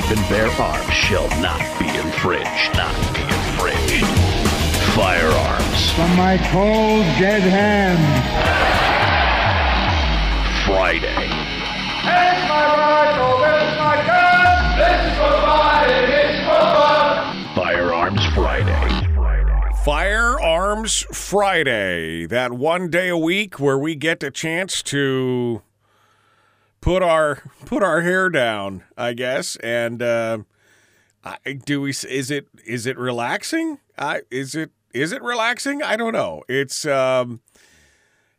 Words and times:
Right 0.00 0.08
to 0.08 0.16
keep 0.16 0.18
and 0.18 0.28
bear 0.28 0.48
arms 0.60 0.92
shall 0.92 1.28
not 1.40 1.60
be 1.78 1.88
infringed. 1.88 2.74
Not 2.74 2.94
be 3.14 3.22
infringed. 3.22 4.06
Firearms 4.94 5.90
From 5.92 6.16
my 6.16 6.38
cold, 6.50 7.04
dead 7.18 7.42
hand. 7.42 7.98
Friday. 10.66 11.06
Here's 12.02 12.48
my 12.48 12.64
rifle. 12.76 13.38
Where's 13.40 13.62
oh, 13.62 13.78
my 13.78 13.96
gun? 14.06 14.78
This 14.78 14.98
is 15.06 15.16
for 15.18 15.36
fun. 15.46 15.90
It's 16.10 16.40
for 16.44 16.64
fun. 16.76 17.54
Firearms 17.54 18.26
Friday. 18.34 19.06
Firearms 19.84 21.06
Friday, 21.12 22.26
that 22.26 22.52
one 22.52 22.90
day 22.90 23.08
a 23.08 23.16
week 23.16 23.58
where 23.58 23.78
we 23.78 23.94
get 23.94 24.22
a 24.22 24.30
chance 24.30 24.82
to 24.82 25.62
put 26.80 27.02
our 27.02 27.42
put 27.66 27.82
our 27.82 28.00
hair 28.02 28.28
down, 28.30 28.84
I 28.96 29.12
guess, 29.12 29.56
and 29.56 30.02
uh, 30.02 30.38
I, 31.24 31.36
do 31.52 31.82
we? 31.82 31.90
Is 31.90 32.30
it 32.30 32.48
is 32.64 32.86
it 32.86 32.98
relaxing? 32.98 33.78
I 33.98 34.22
is 34.30 34.54
it 34.54 34.70
is 34.92 35.12
it 35.12 35.22
relaxing? 35.22 35.82
I 35.82 35.96
don't 35.96 36.12
know. 36.12 36.42
It's 36.48 36.86
um, 36.86 37.40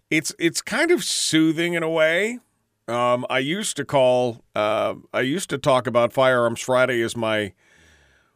it's 0.09 0.33
it's 0.39 0.61
kind 0.61 0.91
of 0.91 1.03
soothing 1.03 1.73
in 1.73 1.83
a 1.83 1.89
way. 1.89 2.39
Um, 2.88 3.25
I 3.29 3.39
used 3.39 3.77
to 3.77 3.85
call 3.85 4.44
uh, 4.55 4.95
I 5.13 5.21
used 5.21 5.49
to 5.51 5.57
talk 5.57 5.88
about 5.88 6.13
Firearms 6.13 6.61
Friday 6.61 7.01
as 7.01 7.16
my 7.16 7.53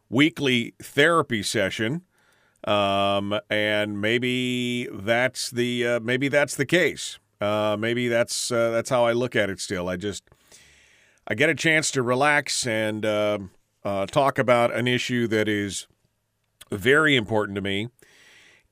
weekly 0.08 0.74
therapy 0.80 1.42
session 1.42 2.02
um, 2.66 3.38
and 3.48 4.00
maybe 4.00 4.88
that's 4.92 5.50
the 5.50 5.86
uh, 5.86 6.00
maybe 6.00 6.28
that's 6.28 6.56
the 6.56 6.66
case. 6.66 7.18
Uh, 7.40 7.76
maybe 7.78 8.08
that's 8.08 8.50
uh, 8.50 8.70
that's 8.70 8.90
how 8.90 9.04
I 9.04 9.12
look 9.12 9.36
at 9.36 9.50
it. 9.50 9.60
Still, 9.60 9.88
I 9.88 9.96
just 9.96 10.24
I 11.28 11.34
get 11.34 11.48
a 11.50 11.54
chance 11.54 11.90
to 11.92 12.02
relax 12.02 12.66
and 12.66 13.04
uh, 13.04 13.38
uh, 13.84 14.06
talk 14.06 14.38
about 14.38 14.74
an 14.74 14.88
issue 14.88 15.26
that 15.28 15.48
is 15.48 15.86
very 16.70 17.14
important 17.14 17.56
to 17.56 17.60
me, 17.60 17.88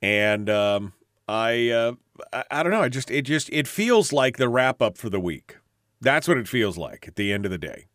and 0.01 0.49
um, 0.49 0.93
I, 1.29 1.69
uh, 1.71 1.93
I 2.33 2.45
I 2.51 2.63
don't 2.63 2.73
know. 2.73 2.83
I 2.83 2.89
just 2.89 3.11
it 3.11 3.23
just 3.23 3.51
it 3.51 3.69
feels 3.69 4.13
like 4.13 4.39
the 4.39 4.49
wrap 4.49 4.81
up 4.81 4.97
for 4.97 5.11
the 5.11 5.21
week. 5.21 5.59
That's 6.01 6.27
what 6.27 6.39
it 6.39 6.49
feels 6.49 6.79
like 6.79 7.07
at 7.09 7.17
the 7.17 7.33
end 7.33 7.45
of 7.45 7.51
the 7.51 7.59
day. 7.59 7.87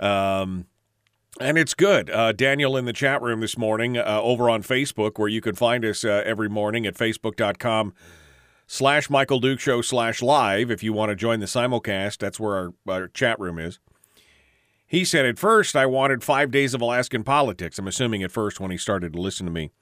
Um. 0.00 0.66
And 1.40 1.56
it's 1.56 1.74
good. 1.74 2.10
Uh, 2.10 2.32
Daniel 2.32 2.76
in 2.76 2.84
the 2.84 2.92
chat 2.92 3.22
room 3.22 3.40
this 3.40 3.56
morning 3.56 3.96
uh, 3.96 4.20
over 4.20 4.50
on 4.50 4.64
Facebook, 4.64 5.20
where 5.20 5.28
you 5.28 5.40
can 5.40 5.54
find 5.54 5.84
us 5.84 6.04
uh, 6.04 6.22
every 6.26 6.48
morning 6.48 6.84
at 6.84 6.94
facebook.com 6.94 7.94
slash 8.68 9.08
Michael 9.08 9.40
Duke 9.40 9.58
Show 9.58 9.80
slash 9.82 10.22
live. 10.22 10.70
If 10.70 10.84
you 10.84 10.92
want 10.92 11.10
to 11.10 11.16
join 11.16 11.40
the 11.40 11.46
simulcast, 11.46 12.18
that's 12.18 12.38
where 12.38 12.54
our, 12.54 12.74
our 12.86 13.08
chat 13.08 13.40
room 13.40 13.58
is. 13.58 13.80
He 14.86 15.04
said, 15.04 15.26
At 15.26 15.38
first, 15.38 15.74
I 15.74 15.86
wanted 15.86 16.22
five 16.22 16.52
days 16.52 16.74
of 16.74 16.80
Alaskan 16.80 17.24
politics. 17.24 17.78
I'm 17.78 17.88
assuming 17.88 18.22
at 18.22 18.30
first 18.30 18.60
when 18.60 18.70
he 18.70 18.76
started 18.76 19.14
to 19.14 19.20
listen 19.20 19.46
to 19.46 19.52
me 19.52 19.72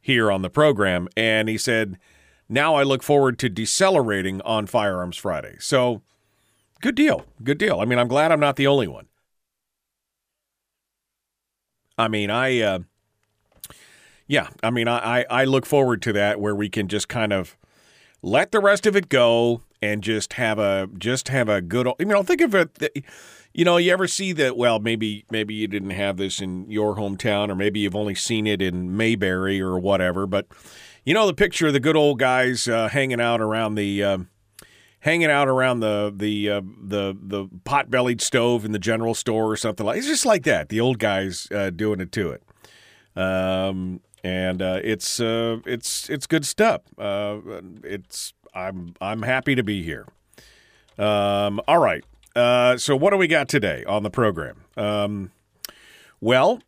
here 0.00 0.30
on 0.30 0.40
the 0.40 0.48
program. 0.48 1.08
And 1.16 1.48
he 1.48 1.58
said, 1.58 1.98
Now 2.48 2.76
I 2.76 2.84
look 2.84 3.02
forward 3.02 3.38
to 3.40 3.48
decelerating 3.48 4.40
on 4.42 4.66
Firearms 4.66 5.16
Friday. 5.16 5.56
So, 5.58 6.02
good 6.80 6.94
deal. 6.94 7.26
Good 7.42 7.58
deal. 7.58 7.80
I 7.80 7.84
mean, 7.84 7.98
I'm 7.98 8.08
glad 8.08 8.32
I'm 8.32 8.40
not 8.40 8.56
the 8.56 8.68
only 8.68 8.88
one. 8.88 9.08
I 11.98 12.08
mean, 12.08 12.30
I, 12.30 12.60
uh, 12.60 12.78
yeah, 14.26 14.48
I 14.62 14.70
mean, 14.70 14.88
I, 14.88 15.26
I 15.28 15.44
look 15.44 15.66
forward 15.66 16.00
to 16.02 16.12
that 16.14 16.40
where 16.40 16.54
we 16.54 16.70
can 16.70 16.88
just 16.88 17.08
kind 17.08 17.32
of 17.32 17.58
let 18.22 18.52
the 18.52 18.60
rest 18.60 18.86
of 18.86 18.96
it 18.96 19.08
go 19.08 19.62
and 19.82 20.02
just 20.02 20.34
have 20.34 20.58
a 20.58 20.88
just 20.98 21.28
have 21.28 21.48
a 21.48 21.60
good. 21.60 21.86
Old 21.86 21.96
you 21.98 22.06
know, 22.06 22.22
think 22.22 22.40
of 22.40 22.54
it. 22.54 23.04
You 23.52 23.64
know, 23.64 23.78
you 23.78 23.92
ever 23.92 24.06
see 24.06 24.32
that? 24.32 24.56
Well, 24.56 24.78
maybe 24.78 25.24
maybe 25.30 25.54
you 25.54 25.66
didn't 25.66 25.90
have 25.90 26.16
this 26.16 26.40
in 26.40 26.70
your 26.70 26.96
hometown, 26.96 27.48
or 27.48 27.54
maybe 27.54 27.80
you've 27.80 27.96
only 27.96 28.14
seen 28.14 28.46
it 28.46 28.62
in 28.62 28.96
Mayberry 28.96 29.60
or 29.60 29.78
whatever. 29.78 30.26
But 30.26 30.46
you 31.04 31.14
know, 31.14 31.26
the 31.26 31.34
picture 31.34 31.68
of 31.68 31.72
the 31.72 31.80
good 31.80 31.96
old 31.96 32.18
guys 32.18 32.68
uh, 32.68 32.88
hanging 32.88 33.20
out 33.20 33.40
around 33.40 33.74
the. 33.74 34.04
Uh, 34.04 34.18
hanging 35.00 35.30
out 35.30 35.48
around 35.48 35.80
the 35.80 36.12
the 36.14 36.50
uh, 36.50 36.60
the 36.60 37.16
the 37.20 37.48
pot-bellied 37.64 38.20
stove 38.20 38.64
in 38.64 38.72
the 38.72 38.78
general 38.78 39.14
store 39.14 39.50
or 39.50 39.56
something 39.56 39.84
like. 39.84 39.98
It's 39.98 40.06
just 40.06 40.26
like 40.26 40.44
that. 40.44 40.68
The 40.68 40.80
old 40.80 40.98
guys 40.98 41.48
uh, 41.50 41.70
doing 41.70 42.00
it 42.00 42.12
to 42.12 42.30
it, 42.30 42.42
um, 43.16 44.00
and 44.22 44.62
uh, 44.62 44.80
it's 44.82 45.20
uh, 45.20 45.58
it's 45.66 46.08
it's 46.10 46.26
good 46.26 46.46
stuff. 46.46 46.82
Uh, 46.98 47.38
it's 47.84 48.32
I'm 48.54 48.94
I'm 49.00 49.22
happy 49.22 49.54
to 49.54 49.62
be 49.62 49.82
here. 49.82 50.06
Um, 50.98 51.60
all 51.66 51.78
right. 51.78 52.04
Uh, 52.36 52.76
so 52.76 52.96
what 52.96 53.10
do 53.10 53.16
we 53.16 53.26
got 53.26 53.48
today 53.48 53.84
on 53.86 54.02
the 54.02 54.10
program? 54.10 54.64
Um, 54.76 55.30
well. 56.20 56.60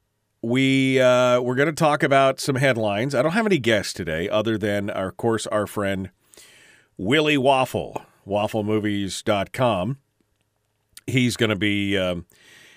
We 0.45 1.01
uh, 1.01 1.41
we're 1.41 1.55
going 1.55 1.69
to 1.69 1.73
talk 1.73 2.03
about 2.03 2.41
some 2.41 2.57
headlines. 2.57 3.15
I 3.15 3.23
don't 3.23 3.31
have 3.31 3.47
any 3.47 3.61
guests 3.61 3.93
today, 3.93 4.29
other 4.29 4.59
than, 4.59 4.91
our, 4.91 5.11
of 5.11 5.17
course, 5.17 5.47
our 5.47 5.69
friend 5.69 6.11
Willie 6.97 7.39
Waffle 7.39 8.03
wafflemovies.com. 8.27 9.99
He's 11.07 11.37
going 11.37 11.51
to 11.51 11.57
be 11.57 11.99
um, 11.99 12.27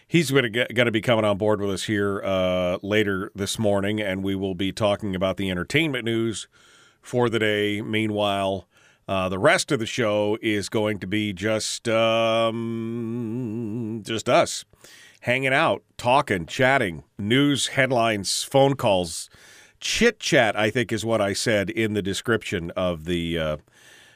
he's 0.07 0.31
going 0.31 0.53
to 0.53 0.91
be 0.91 1.01
coming 1.01 1.25
on 1.25 1.37
board 1.37 1.59
with 1.61 1.69
us 1.71 1.83
here 1.83 2.21
uh, 2.23 2.77
later 2.81 3.31
this 3.35 3.59
morning, 3.59 3.99
and 4.01 4.23
we 4.23 4.35
will 4.35 4.55
be 4.55 4.71
talking 4.71 5.15
about 5.15 5.37
the 5.37 5.49
entertainment 5.49 6.05
news 6.05 6.47
for 7.01 7.29
the 7.29 7.39
day. 7.39 7.81
Meanwhile, 7.81 8.67
uh, 9.07 9.29
the 9.29 9.39
rest 9.39 9.71
of 9.71 9.79
the 9.79 9.85
show 9.85 10.37
is 10.41 10.69
going 10.69 10.99
to 10.99 11.07
be 11.07 11.31
just 11.33 11.87
um, 11.87 12.53
just 14.05 14.27
us 14.29 14.65
hanging 15.21 15.53
out, 15.53 15.83
talking, 15.97 16.45
chatting, 16.45 17.03
news, 17.17 17.67
headlines, 17.67 18.43
phone 18.43 18.75
calls, 18.75 19.29
chit 19.79 20.19
chat. 20.19 20.55
I 20.55 20.69
think 20.69 20.91
is 20.91 21.05
what 21.05 21.21
I 21.21 21.33
said 21.33 21.69
in 21.69 21.93
the 21.93 22.01
description 22.01 22.71
of 22.71 23.05
the. 23.05 23.39
Uh, 23.39 23.57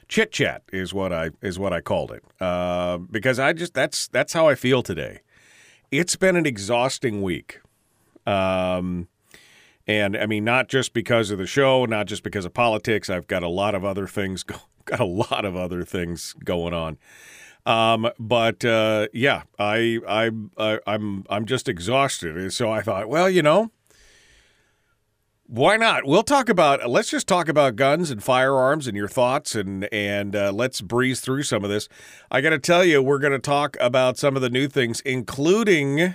chit 0.08 0.32
chat 0.32 0.64
is 0.74 0.92
what 0.92 1.14
I 1.14 1.30
is 1.42 1.60
what 1.60 1.72
I 1.72 1.82
called 1.82 2.12
it 2.12 2.24
uh, 2.42 2.98
because 2.98 3.38
I 3.38 3.54
just 3.54 3.76
that's 3.76 4.08
that's 4.08 4.34
how 4.34 4.48
I 4.48 4.56
feel 4.56 4.82
today. 4.82 5.20
It's 5.92 6.16
been 6.16 6.36
an 6.36 6.46
exhausting 6.46 7.22
week, 7.22 7.62
um, 8.26 9.08
and 9.88 10.16
I 10.16 10.28
mean 10.28 10.44
not 10.44 10.68
just 10.68 10.94
because 10.94 11.32
of 11.32 11.40
the 11.40 11.48
show, 11.48 11.86
not 11.86 12.06
just 12.06 12.22
because 12.22 12.46
of 12.46 12.54
politics. 12.54 13.10
I've 13.10 13.28
got 13.28 13.42
a 13.42 13.48
lot 13.48 13.74
of 13.74 13.84
other 13.84 14.06
things 14.06 14.44
go, 14.44 14.56
got 14.86 15.00
a 15.00 15.06
lot 15.06 15.46
of 15.46 15.56
other 15.56 15.84
things 15.84 16.34
going 16.46 16.74
on. 16.74 16.98
Um, 17.66 18.10
but 18.20 18.64
uh, 18.64 19.08
yeah, 19.14 19.44
I 19.58 20.00
I, 20.08 20.32
I 20.58 20.80
I'm 20.86 21.26
I'm 21.30 21.46
just 21.46 21.68
exhausted. 21.68 22.54
So 22.54 22.72
I 22.72 22.82
thought, 22.82 23.10
well, 23.10 23.30
you 23.30 23.42
know, 23.42 23.72
why 25.52 25.78
not? 25.78 26.06
We'll 26.06 26.22
talk 26.22 26.48
about. 26.48 26.88
Let's 26.88 27.10
just 27.10 27.28
talk 27.28 27.50
about 27.50 27.76
guns 27.76 28.12
and 28.12 28.22
firearms 28.22 28.86
and 28.86 28.96
your 28.96 29.08
thoughts, 29.08 29.56
and 29.56 29.92
and 29.92 30.36
uh, 30.36 30.52
let's 30.52 30.80
breeze 30.80 31.22
through 31.22 31.42
some 31.42 31.64
of 31.64 31.72
this. 31.72 31.90
I 32.30 32.42
got 32.42 32.52
to 32.52 32.60
tell 32.60 32.86
you, 32.86 33.02
we're 33.02 33.18
going 33.18 33.34
to 33.34 33.40
talk 33.40 33.76
about 33.80 34.20
some 34.20 34.36
of 34.36 34.44
the 34.44 34.52
new 34.52 34.68
things, 34.68 35.02
including, 35.02 36.14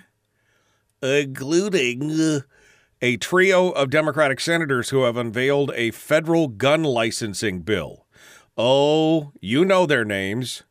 including 1.02 2.42
a 3.02 3.16
trio 3.16 3.70
of 3.70 3.90
Democratic 3.90 4.38
senators 4.38 4.90
who 4.90 5.02
have 5.02 5.16
unveiled 5.16 5.72
a 5.74 5.90
federal 5.90 6.46
gun 6.46 6.84
licensing 6.84 7.62
bill. 7.62 8.06
Oh, 8.56 9.32
you 9.40 9.64
know 9.64 9.84
their 9.84 10.04
names: 10.04 10.62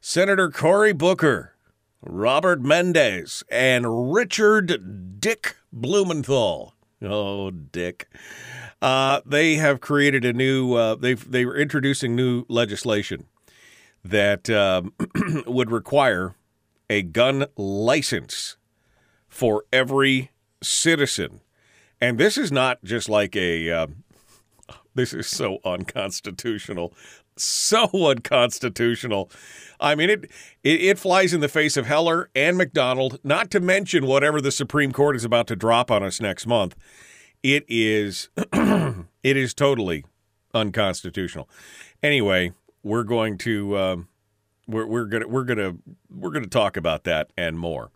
Senator 0.00 0.50
Cory 0.50 0.92
Booker, 0.92 1.54
Robert 2.02 2.60
Mendez, 2.60 3.44
and 3.52 4.12
Richard 4.12 5.20
Dick 5.20 5.54
Blumenthal. 5.72 6.74
Oh, 7.02 7.50
Dick. 7.50 8.08
Uh, 8.82 9.20
they 9.24 9.54
have 9.54 9.80
created 9.80 10.24
a 10.24 10.32
new. 10.32 10.74
Uh, 10.74 10.94
they 10.94 11.14
they 11.14 11.44
were 11.44 11.56
introducing 11.56 12.14
new 12.14 12.44
legislation 12.48 13.26
that 14.04 14.50
um, 14.50 14.92
would 15.46 15.70
require 15.70 16.34
a 16.88 17.02
gun 17.02 17.46
license 17.56 18.56
for 19.28 19.64
every 19.72 20.30
citizen, 20.62 21.40
and 22.00 22.18
this 22.18 22.36
is 22.36 22.52
not 22.52 22.82
just 22.84 23.08
like 23.08 23.34
a. 23.34 23.70
Uh, 23.70 23.86
this 24.94 25.14
is 25.14 25.26
so 25.26 25.58
unconstitutional. 25.64 26.92
So 27.42 27.88
unconstitutional. 27.92 29.30
I 29.78 29.94
mean, 29.94 30.10
it, 30.10 30.24
it 30.62 30.80
it 30.82 30.98
flies 30.98 31.32
in 31.32 31.40
the 31.40 31.48
face 31.48 31.76
of 31.76 31.86
Heller 31.86 32.30
and 32.34 32.56
McDonald. 32.56 33.18
Not 33.24 33.50
to 33.52 33.60
mention 33.60 34.06
whatever 34.06 34.40
the 34.40 34.52
Supreme 34.52 34.92
Court 34.92 35.16
is 35.16 35.24
about 35.24 35.46
to 35.48 35.56
drop 35.56 35.90
on 35.90 36.02
us 36.02 36.20
next 36.20 36.46
month. 36.46 36.76
It 37.42 37.64
is 37.68 38.28
it 38.52 39.36
is 39.36 39.54
totally 39.54 40.04
unconstitutional. 40.52 41.48
Anyway, 42.02 42.52
we're 42.82 43.04
going 43.04 43.38
to 43.38 43.76
um, 43.78 44.08
we're 44.66 44.86
we're 44.86 45.06
gonna 45.06 45.28
we're 45.28 45.44
gonna 45.44 45.76
we're 46.10 46.30
gonna 46.30 46.46
talk 46.46 46.76
about 46.76 47.04
that 47.04 47.30
and 47.36 47.58
more. 47.58 47.90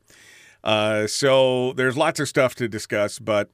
Uh, 0.62 1.06
so 1.06 1.74
there's 1.74 1.96
lots 1.96 2.18
of 2.20 2.28
stuff 2.28 2.54
to 2.54 2.68
discuss, 2.68 3.18
but 3.18 3.50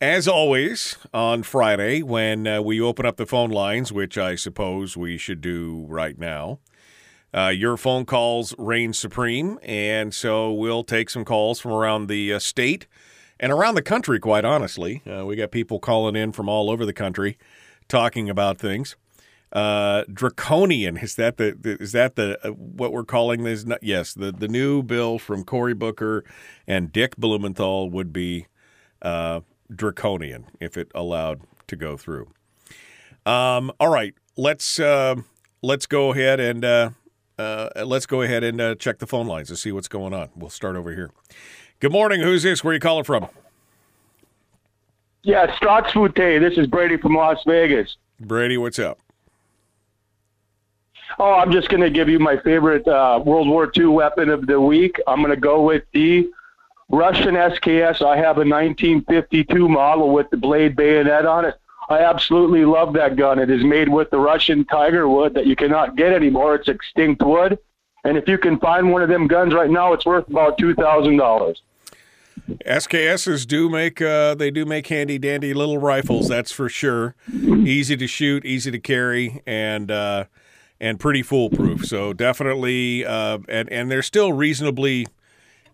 as 0.00 0.26
always 0.26 0.96
on 1.12 1.42
Friday 1.42 2.02
when 2.02 2.46
uh, 2.46 2.62
we 2.62 2.80
open 2.80 3.04
up 3.04 3.18
the 3.18 3.26
phone 3.26 3.50
lines, 3.50 3.92
which 3.92 4.16
I 4.16 4.34
suppose 4.34 4.96
we 4.96 5.18
should 5.18 5.42
do 5.42 5.84
right 5.88 6.18
now. 6.18 6.58
Uh, 7.34 7.52
your 7.54 7.76
phone 7.76 8.06
calls 8.06 8.54
reign 8.58 8.92
supreme, 8.92 9.58
and 9.62 10.12
so 10.14 10.52
we'll 10.52 10.82
take 10.82 11.10
some 11.10 11.24
calls 11.24 11.60
from 11.60 11.72
around 11.72 12.08
the 12.08 12.32
uh, 12.32 12.38
state 12.38 12.86
and 13.38 13.52
around 13.52 13.74
the 13.74 13.82
country. 13.82 14.18
Quite 14.18 14.44
honestly, 14.44 15.02
uh, 15.06 15.24
we 15.26 15.36
got 15.36 15.50
people 15.50 15.78
calling 15.78 16.16
in 16.16 16.32
from 16.32 16.48
all 16.48 16.70
over 16.70 16.86
the 16.86 16.92
country 16.92 17.38
talking 17.86 18.30
about 18.30 18.58
things. 18.58 18.96
Uh, 19.52 20.04
draconian 20.12 20.96
is 20.96 21.16
that 21.16 21.36
the, 21.36 21.56
the 21.60 21.76
is 21.80 21.92
that 21.92 22.16
the 22.16 22.38
uh, 22.44 22.50
what 22.50 22.92
we're 22.92 23.04
calling 23.04 23.44
this? 23.44 23.64
Yes, 23.82 24.14
the 24.14 24.32
the 24.32 24.48
new 24.48 24.82
bill 24.82 25.18
from 25.18 25.44
Cory 25.44 25.74
Booker 25.74 26.24
and 26.66 26.90
Dick 26.90 27.16
Blumenthal 27.16 27.90
would 27.90 28.12
be 28.12 28.46
uh, 29.02 29.40
draconian 29.74 30.46
if 30.60 30.76
it 30.76 30.90
allowed 30.94 31.40
to 31.68 31.76
go 31.76 31.96
through. 31.96 32.28
Um, 33.26 33.70
all 33.78 33.88
right, 33.88 34.14
let's 34.36 34.80
uh, 34.80 35.16
let's 35.62 35.86
go 35.86 36.12
ahead 36.12 36.40
and 36.40 36.64
uh, 36.64 36.90
uh, 37.38 37.84
let's 37.84 38.06
go 38.06 38.22
ahead 38.22 38.44
and 38.44 38.60
uh, 38.60 38.74
check 38.74 38.98
the 38.98 39.06
phone 39.06 39.26
lines 39.26 39.48
to 39.48 39.56
see 39.56 39.72
what's 39.72 39.88
going 39.88 40.12
on. 40.12 40.30
We'll 40.34 40.50
start 40.50 40.76
over 40.76 40.92
here. 40.94 41.10
Good 41.80 41.92
morning. 41.92 42.20
Who's 42.20 42.42
this? 42.42 42.62
Where 42.62 42.72
are 42.72 42.74
you 42.74 42.80
calling 42.80 43.04
from? 43.04 43.28
Yeah, 45.22 45.54
Strauss 45.56 45.92
Fute. 45.92 46.14
This 46.14 46.56
is 46.56 46.66
Brady 46.66 46.96
from 46.96 47.14
Las 47.14 47.38
Vegas. 47.46 47.96
Brady, 48.18 48.56
what's 48.56 48.78
up? 48.78 48.98
Oh, 51.18 51.34
I'm 51.34 51.50
just 51.50 51.68
going 51.68 51.82
to 51.82 51.90
give 51.90 52.08
you 52.08 52.18
my 52.18 52.38
favorite 52.38 52.86
uh, 52.86 53.20
World 53.24 53.48
War 53.48 53.70
II 53.76 53.86
weapon 53.86 54.28
of 54.28 54.46
the 54.46 54.60
week. 54.60 55.00
I'm 55.06 55.18
going 55.18 55.30
to 55.34 55.40
go 55.40 55.62
with 55.62 55.84
the 55.92 56.30
Russian 56.90 57.34
SKS. 57.34 58.02
I 58.02 58.16
have 58.16 58.36
a 58.36 58.44
1952 58.44 59.68
model 59.68 60.12
with 60.12 60.28
the 60.30 60.36
blade 60.36 60.76
bayonet 60.76 61.24
on 61.24 61.44
it. 61.44 61.54
I 61.88 62.00
absolutely 62.00 62.64
love 62.64 62.92
that 62.94 63.16
gun. 63.16 63.38
It 63.38 63.50
is 63.50 63.64
made 63.64 63.88
with 63.88 64.10
the 64.10 64.18
Russian 64.18 64.64
tiger 64.64 65.08
wood 65.08 65.34
that 65.34 65.46
you 65.46 65.56
cannot 65.56 65.96
get 65.96 66.12
anymore. 66.12 66.54
It's 66.54 66.68
extinct 66.68 67.22
wood. 67.22 67.58
And 68.04 68.16
if 68.16 68.28
you 68.28 68.38
can 68.38 68.58
find 68.58 68.90
one 68.90 69.02
of 69.02 69.08
them 69.08 69.26
guns 69.26 69.54
right 69.54 69.70
now, 69.70 69.92
it's 69.92 70.06
worth 70.06 70.28
about 70.28 70.56
two 70.58 70.74
thousand 70.74 71.16
dollars. 71.16 71.62
SKSs 72.66 73.46
do 73.46 73.68
make 73.68 74.00
uh, 74.00 74.34
they 74.34 74.50
do 74.50 74.64
make 74.64 74.86
handy 74.86 75.18
dandy 75.18 75.52
little 75.52 75.78
rifles. 75.78 76.28
That's 76.28 76.50
for 76.50 76.68
sure. 76.68 77.14
Easy 77.32 77.96
to 77.96 78.06
shoot, 78.06 78.44
easy 78.44 78.70
to 78.70 78.78
carry, 78.78 79.42
and 79.46 79.90
uh, 79.90 80.24
and 80.80 80.98
pretty 80.98 81.22
foolproof. 81.22 81.84
So 81.84 82.12
definitely, 82.12 83.04
uh, 83.04 83.38
and 83.48 83.68
and 83.70 83.90
they're 83.90 84.02
still 84.02 84.32
reasonably 84.32 85.06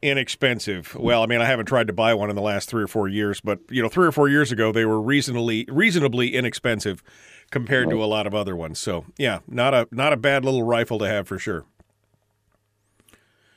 inexpensive. 0.03 0.95
Well, 0.95 1.23
I 1.23 1.27
mean, 1.27 1.41
I 1.41 1.47
haven't 1.47 1.67
tried 1.67 1.87
to 1.87 1.93
buy 1.93 2.15
one 2.15 2.31
in 2.31 2.37
the 2.37 2.43
last 2.43 2.69
three 2.69 2.83
or 2.83 2.89
four 2.89 3.09
years, 3.09 3.41
but 3.41 3.61
you 3.71 3.83
know, 3.83 3.89
three 3.89 4.07
or 4.07 4.13
four 4.13 4.29
years 4.29 4.53
ago 4.53 4.73
they 4.73 4.85
were 4.85 5.01
reasonably 5.01 5.67
reasonably 5.69 6.35
inexpensive 6.35 7.03
compared 7.51 7.91
to 7.91 8.03
a 8.03 8.07
lot 8.07 8.27
of 8.27 8.35
other 8.35 8.57
ones. 8.57 8.79
So 8.79 9.05
yeah, 9.19 9.41
not 9.49 9.75
a 9.75 9.89
not 9.91 10.13
a 10.13 10.17
bad 10.17 10.45
little 10.45 10.63
rifle 10.63 10.99
to 10.99 11.09
have 11.09 11.29
for 11.29 11.39
sure. 11.39 11.65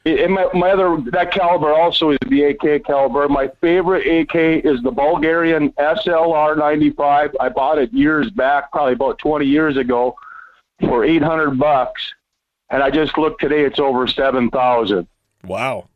And 0.06 0.34
my, 0.34 0.48
my 0.54 0.72
other 0.72 0.98
that 1.12 1.32
caliber 1.32 1.74
also 1.74 2.12
is 2.12 2.18
the 2.28 2.44
AK 2.44 2.86
caliber. 2.86 3.28
My 3.28 3.50
favorite 3.62 4.08
AK 4.08 4.64
is 4.66 4.82
the 4.82 4.92
Bulgarian 4.92 5.72
SLR 5.74 6.58
95. 6.58 7.36
I 7.40 7.50
bought 7.50 7.78
it 7.78 7.92
years 7.94 8.30
back, 8.32 8.72
probably 8.72 8.94
about 8.94 9.20
20 9.20 9.46
years 9.46 9.78
ago, 9.78 10.16
for 10.80 11.04
800 11.04 11.60
bucks, 11.60 12.14
and 12.70 12.82
I 12.82 12.90
just 12.90 13.18
looked 13.18 13.42
today; 13.42 13.66
it's 13.66 13.80
over 13.80 14.08
7,000. 14.08 15.06
Wow. 15.44 15.90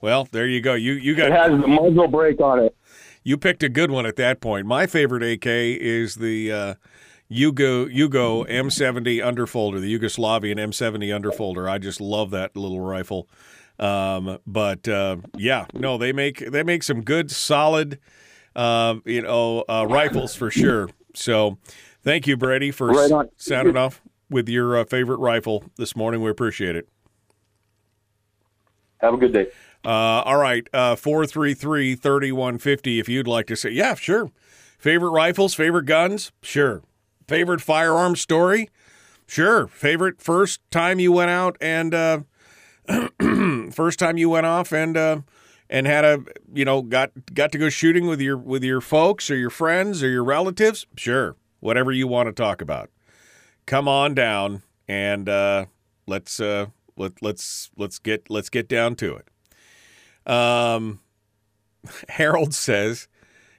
Well, 0.00 0.28
there 0.30 0.46
you 0.46 0.60
go. 0.60 0.74
You 0.74 0.92
you 0.92 1.14
got 1.14 1.28
It 1.28 1.32
has 1.32 1.50
the 1.60 1.66
muzzle 1.66 2.08
brake 2.08 2.40
on 2.40 2.60
it. 2.60 2.76
you 3.24 3.36
picked 3.36 3.62
a 3.62 3.68
good 3.68 3.90
one 3.90 4.06
at 4.06 4.16
that 4.16 4.40
point. 4.40 4.66
My 4.66 4.86
favorite 4.86 5.22
AK 5.22 5.46
is 5.46 6.16
the 6.16 6.52
uh, 6.52 6.74
Yugo 7.30 7.92
Yugo 7.92 8.48
M70 8.48 9.18
underfolder, 9.18 9.80
the 9.80 9.98
Yugoslavian 9.98 10.56
M70 10.58 11.08
underfolder. 11.20 11.68
I 11.68 11.78
just 11.78 12.00
love 12.00 12.30
that 12.30 12.54
little 12.56 12.80
rifle. 12.80 13.28
Um, 13.78 14.38
but 14.46 14.86
uh, 14.88 15.16
yeah, 15.36 15.66
no, 15.74 15.98
they 15.98 16.12
make 16.12 16.38
they 16.50 16.62
make 16.62 16.82
some 16.82 17.02
good, 17.02 17.30
solid, 17.30 17.98
uh, 18.54 18.96
you 19.04 19.22
know, 19.22 19.64
uh, 19.68 19.86
rifles 19.88 20.34
for 20.34 20.50
sure. 20.50 20.88
So, 21.14 21.58
thank 22.02 22.26
you, 22.26 22.36
Brady, 22.36 22.70
for 22.70 22.88
Right 22.88 23.10
s- 23.10 23.26
sounding 23.36 23.76
off 23.76 24.00
with 24.30 24.48
your 24.48 24.78
uh, 24.78 24.84
favorite 24.84 25.18
rifle 25.18 25.64
this 25.76 25.94
morning. 25.96 26.22
We 26.22 26.30
appreciate 26.30 26.74
it. 26.76 26.88
Have 28.98 29.12
a 29.14 29.16
good 29.18 29.32
day. 29.34 29.48
Uh, 29.86 30.22
all 30.24 30.38
right, 30.38 30.68
uh, 30.74 30.96
433 30.96 31.94
3150 31.94 32.98
if 32.98 33.08
you'd 33.08 33.28
like 33.28 33.46
to 33.46 33.54
say, 33.54 33.70
yeah, 33.70 33.94
sure. 33.94 34.32
Favorite 34.80 35.10
rifles, 35.10 35.54
favorite 35.54 35.86
guns? 35.86 36.32
Sure. 36.42 36.82
Favorite 37.28 37.60
firearm 37.60 38.16
story? 38.16 38.68
Sure. 39.28 39.68
Favorite 39.68 40.20
first 40.20 40.60
time 40.72 40.98
you 40.98 41.12
went 41.12 41.30
out 41.30 41.56
and 41.60 41.94
uh, 41.94 42.20
first 43.70 44.00
time 44.00 44.16
you 44.16 44.28
went 44.28 44.44
off 44.44 44.72
and 44.72 44.96
uh, 44.96 45.20
and 45.70 45.86
had 45.86 46.04
a 46.04 46.24
you 46.52 46.64
know 46.64 46.82
got 46.82 47.12
got 47.32 47.52
to 47.52 47.58
go 47.58 47.68
shooting 47.68 48.08
with 48.08 48.20
your 48.20 48.36
with 48.36 48.64
your 48.64 48.80
folks 48.80 49.30
or 49.30 49.36
your 49.36 49.50
friends 49.50 50.02
or 50.02 50.08
your 50.08 50.24
relatives? 50.24 50.86
Sure. 50.96 51.36
Whatever 51.60 51.92
you 51.92 52.08
want 52.08 52.28
to 52.28 52.32
talk 52.32 52.60
about. 52.60 52.90
Come 53.66 53.86
on 53.86 54.14
down 54.14 54.62
and 54.88 55.28
uh, 55.28 55.66
let's 56.08 56.40
uh, 56.40 56.66
let 56.96 57.22
let's 57.22 57.70
let's 57.76 58.00
get 58.00 58.28
let's 58.28 58.48
get 58.48 58.68
down 58.68 58.96
to 58.96 59.14
it. 59.14 59.28
Um, 60.26 61.00
Harold 62.10 62.54
says 62.54 63.08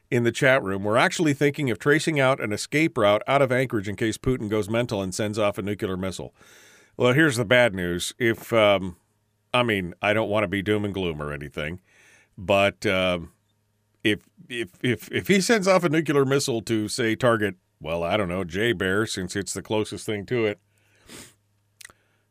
in 0.10 0.24
the 0.24 0.32
chat 0.32 0.64
room, 0.64 0.84
we're 0.84 0.98
actually 0.98 1.34
thinking 1.34 1.70
of 1.70 1.80
tracing 1.80 2.20
out 2.20 2.42
an 2.42 2.54
escape 2.54 2.98
route 2.98 3.24
out 3.28 3.42
of 3.42 3.52
Anchorage 3.52 3.90
in 3.90 3.96
case 3.96 4.18
Putin 4.18 4.50
goes 4.50 4.70
mental 4.70 5.02
and 5.02 5.14
sends 5.14 5.38
off 5.38 5.58
a 5.58 5.62
nuclear 5.62 5.98
missile. 5.98 6.34
Well, 6.96 7.14
here's 7.14 7.38
the 7.38 7.46
bad 7.46 7.74
news. 7.76 8.14
If, 8.18 8.52
um, 8.54 8.96
I 9.54 9.64
mean, 9.64 9.94
I 10.02 10.14
don't 10.14 10.30
want 10.30 10.44
to 10.44 10.48
be 10.48 10.62
doom 10.62 10.86
and 10.86 10.94
gloom 10.94 11.22
or 11.22 11.32
anything, 11.32 11.80
but 12.38 12.86
um, 12.86 13.32
if 14.04 14.28
if 14.50 14.70
if 14.82 15.12
if 15.12 15.28
he 15.28 15.42
sends 15.42 15.68
off 15.68 15.84
a 15.84 15.90
nuclear 15.90 16.26
missile 16.26 16.62
to 16.64 16.88
say 16.88 17.16
target, 17.16 17.56
well, 17.80 18.04
I 18.04 18.18
don't 18.18 18.30
know, 18.30 18.44
JBER, 18.44 19.08
since 19.08 19.36
it's 19.36 19.54
the 19.54 19.62
closest 19.62 20.06
thing 20.06 20.26
to 20.28 20.46
it, 20.46 20.60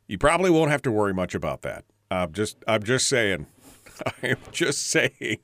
you 0.09 0.19
probably 0.19 0.51
won't 0.51 0.71
have 0.71 0.83
to 0.83 0.93
worry 0.93 1.15
much 1.15 1.35
about 1.35 1.63
that. 1.63 1.85
I'm 2.11 2.33
just 2.33 2.57
I'm 2.67 2.83
just 2.83 3.09
saying. 3.09 3.47
I'm 4.23 4.39
just 4.53 4.89
saying. 4.89 5.39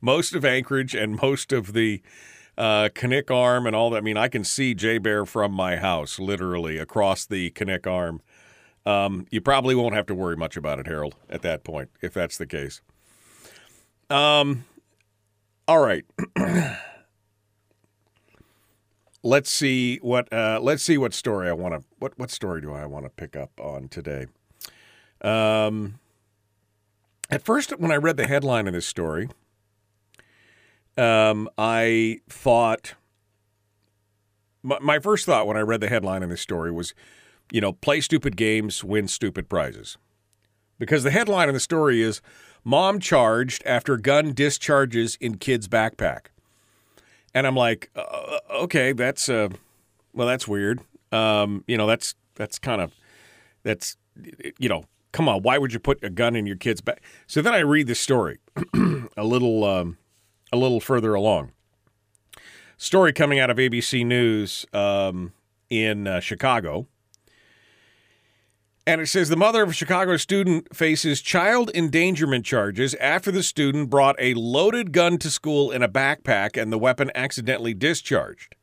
Most 0.00 0.34
of 0.34 0.44
Anchorage 0.44 0.94
and 0.94 1.20
most 1.20 1.52
of 1.52 1.72
the 1.72 2.02
uh, 2.58 2.88
Arm 3.30 3.66
and 3.66 3.74
all 3.76 3.90
that. 3.90 3.98
I 3.98 4.00
mean, 4.00 4.16
I 4.16 4.28
can 4.28 4.44
see 4.44 4.74
JBER 4.74 5.26
from 5.26 5.52
my 5.52 5.76
house, 5.76 6.18
literally 6.18 6.78
across 6.78 7.24
the 7.24 7.50
Knik 7.50 7.86
Arm. 7.86 8.20
Um, 8.84 9.26
you 9.30 9.40
probably 9.40 9.74
won't 9.74 9.94
have 9.94 10.06
to 10.06 10.14
worry 10.14 10.36
much 10.36 10.56
about 10.56 10.78
it, 10.78 10.86
Harold, 10.86 11.14
at 11.28 11.42
that 11.42 11.64
point, 11.64 11.90
if 12.00 12.12
that's 12.12 12.38
the 12.38 12.46
case. 12.46 12.80
Um, 14.08 14.64
all 15.68 15.80
right. 15.80 16.04
let's 19.22 19.50
see 19.50 19.98
what 19.98 20.32
uh, 20.32 20.58
let's 20.62 20.82
see 20.82 20.98
what 20.98 21.12
story 21.14 21.48
I 21.48 21.52
want 21.52 21.74
to 21.74 21.84
what 21.98 22.18
what 22.18 22.30
story 22.30 22.60
do 22.60 22.72
I 22.72 22.86
want 22.86 23.04
to 23.04 23.10
pick 23.10 23.36
up 23.36 23.50
on 23.60 23.88
today. 23.88 24.26
Um, 25.20 25.98
at 27.30 27.42
first, 27.42 27.70
when 27.78 27.92
I 27.92 27.96
read 27.96 28.16
the 28.16 28.26
headline 28.26 28.66
of 28.66 28.72
this 28.72 28.86
story, 28.86 29.28
um, 30.96 31.48
I 31.56 32.20
thought 32.28 32.94
my, 34.62 34.78
my 34.80 34.98
first 34.98 35.26
thought 35.26 35.46
when 35.46 35.56
I 35.56 35.60
read 35.60 35.80
the 35.80 35.88
headline 35.88 36.22
in 36.22 36.28
this 36.28 36.40
story 36.40 36.70
was, 36.70 36.94
you 37.50 37.60
know, 37.60 37.72
play 37.72 38.00
stupid 38.00 38.36
games, 38.36 38.84
win 38.84 39.08
stupid 39.08 39.48
prizes, 39.48 39.96
because 40.78 41.02
the 41.02 41.10
headline 41.10 41.48
of 41.48 41.54
the 41.54 41.60
story 41.60 42.02
is 42.02 42.20
mom 42.64 43.00
charged 43.00 43.62
after 43.64 43.96
gun 43.96 44.32
discharges 44.32 45.16
in 45.20 45.36
kid's 45.36 45.68
backpack. 45.68 46.26
And 47.32 47.46
I'm 47.46 47.56
like, 47.56 47.90
uh, 47.94 48.38
okay, 48.62 48.92
that's 48.92 49.28
uh, 49.28 49.48
well, 50.12 50.26
that's 50.26 50.48
weird. 50.48 50.80
Um, 51.12 51.64
you 51.66 51.76
know, 51.76 51.86
that's 51.86 52.14
that's 52.34 52.58
kind 52.58 52.80
of 52.80 52.92
that's 53.62 53.96
you 54.58 54.68
know, 54.68 54.84
come 55.12 55.28
on, 55.28 55.42
why 55.42 55.58
would 55.58 55.72
you 55.72 55.78
put 55.78 56.02
a 56.02 56.10
gun 56.10 56.36
in 56.36 56.46
your 56.46 56.56
kid's 56.56 56.80
back? 56.80 57.02
So 57.26 57.42
then 57.42 57.54
I 57.54 57.60
read 57.60 57.86
the 57.86 57.94
story 57.94 58.38
a 59.16 59.24
little 59.24 59.64
um, 59.64 59.98
a 60.52 60.56
little 60.56 60.80
further 60.80 61.14
along. 61.14 61.52
Story 62.76 63.12
coming 63.12 63.38
out 63.38 63.50
of 63.50 63.58
ABC 63.58 64.06
News 64.06 64.64
um, 64.72 65.32
in 65.68 66.06
uh, 66.06 66.20
Chicago. 66.20 66.86
And 68.86 69.00
it 69.00 69.06
says 69.06 69.28
the 69.28 69.36
mother 69.36 69.62
of 69.62 69.68
a 69.68 69.74
Chicago 69.74 70.16
student 70.16 70.74
faces 70.74 71.20
child 71.20 71.70
endangerment 71.74 72.44
charges 72.46 72.94
after 72.94 73.30
the 73.30 73.42
student 73.42 73.90
brought 73.90 74.16
a 74.18 74.34
loaded 74.34 74.92
gun 74.92 75.18
to 75.18 75.30
school 75.30 75.70
in 75.70 75.82
a 75.82 75.88
backpack 75.88 76.60
and 76.60 76.72
the 76.72 76.78
weapon 76.78 77.10
accidentally 77.14 77.74
discharged. 77.74 78.56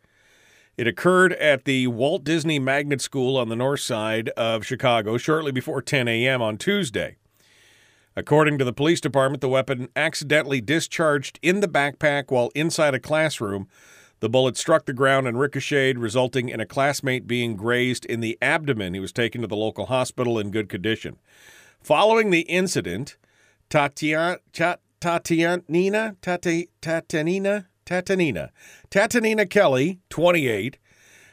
It 0.78 0.86
occurred 0.86 1.34
at 1.34 1.66
the 1.66 1.88
Walt 1.88 2.24
Disney 2.24 2.60
Magnet 2.60 3.02
School 3.02 3.36
on 3.36 3.50
the 3.50 3.56
north 3.56 3.80
side 3.80 4.30
of 4.38 4.64
Chicago 4.64 5.18
shortly 5.18 5.52
before 5.52 5.82
10 5.82 6.08
a.m. 6.08 6.40
on 6.40 6.58
Tuesday. 6.58 7.16
According 8.16 8.60
to 8.60 8.66
the 8.66 8.74
police 8.74 9.02
department, 9.02 9.42
the 9.42 9.50
weapon 9.50 9.90
accidentally 9.96 10.62
discharged 10.62 11.40
in 11.42 11.62
the 11.62 11.68
backpack 11.68 12.30
while 12.30 12.52
inside 12.54 12.94
a 12.94 13.00
classroom. 13.00 13.68
The 14.20 14.30
bullet 14.30 14.56
struck 14.56 14.86
the 14.86 14.94
ground 14.94 15.28
and 15.28 15.40
ricocheted, 15.40 15.98
resulting 15.98 16.48
in 16.48 16.60
a 16.60 16.66
classmate 16.66 17.26
being 17.26 17.56
grazed 17.56 18.06
in 18.06 18.20
the 18.20 18.38
abdomen. 18.40 18.94
He 18.94 19.00
was 19.00 19.12
taken 19.12 19.42
to 19.42 19.48
the 19.48 19.56
local 19.56 19.88
hospital 19.88 20.38
in 20.38 20.52
good 20.52 20.70
condition. 20.70 21.18
Following 21.82 22.30
the 22.30 22.42
incident, 22.42 23.18
Tatiana, 23.70 24.38
Tatiana, 25.00 25.62
Tatanina, 26.22 27.66
Tatanina, 27.88 28.50
Tatanina 28.92 29.50
Kelly, 29.50 30.02
28, 30.10 30.78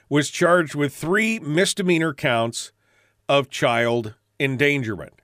was 0.09 0.31
charged 0.31 0.77
with 0.77 0.95
three 0.95 1.41
misdemeanor 1.41 2.15
counts 2.15 2.73
of 3.29 3.51
child 3.51 4.15
endangerment. 4.39 5.21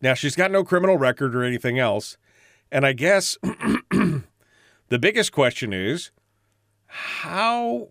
Now, 0.00 0.14
she's 0.14 0.34
got 0.34 0.50
no 0.50 0.64
criminal 0.64 0.96
record 0.96 1.36
or 1.36 1.44
anything 1.44 1.78
else. 1.78 2.16
And 2.70 2.84
I 2.84 2.92
guess 2.92 3.38
the 3.42 4.98
biggest 4.98 5.32
question 5.32 5.72
is 5.72 6.10
how 6.86 7.88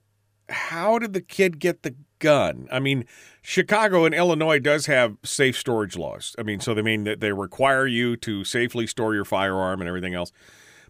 how 0.50 0.98
did 1.00 1.13
the 1.13 1.22
kid 1.22 1.60
get 1.60 1.84
the 1.84 1.96
gun? 2.19 2.67
I 2.72 2.79
mean, 2.79 3.05
Chicago 3.41 4.05
and 4.05 4.15
Illinois 4.15 4.60
does 4.60 4.86
have 4.86 5.17
safe 5.24 5.57
storage 5.57 5.98
laws. 5.98 6.36
I 6.39 6.43
mean, 6.43 6.60
so 6.60 6.74
they 6.74 6.81
mean 6.81 7.03
that 7.03 7.19
they 7.19 7.31
require 7.31 7.86
you 7.86 8.15
to 8.17 8.43
safely 8.43 8.88
store 8.88 9.13
your 9.13 9.25
firearm 9.25 9.81
and 9.81 9.88
everything 9.88 10.13
else. 10.13 10.31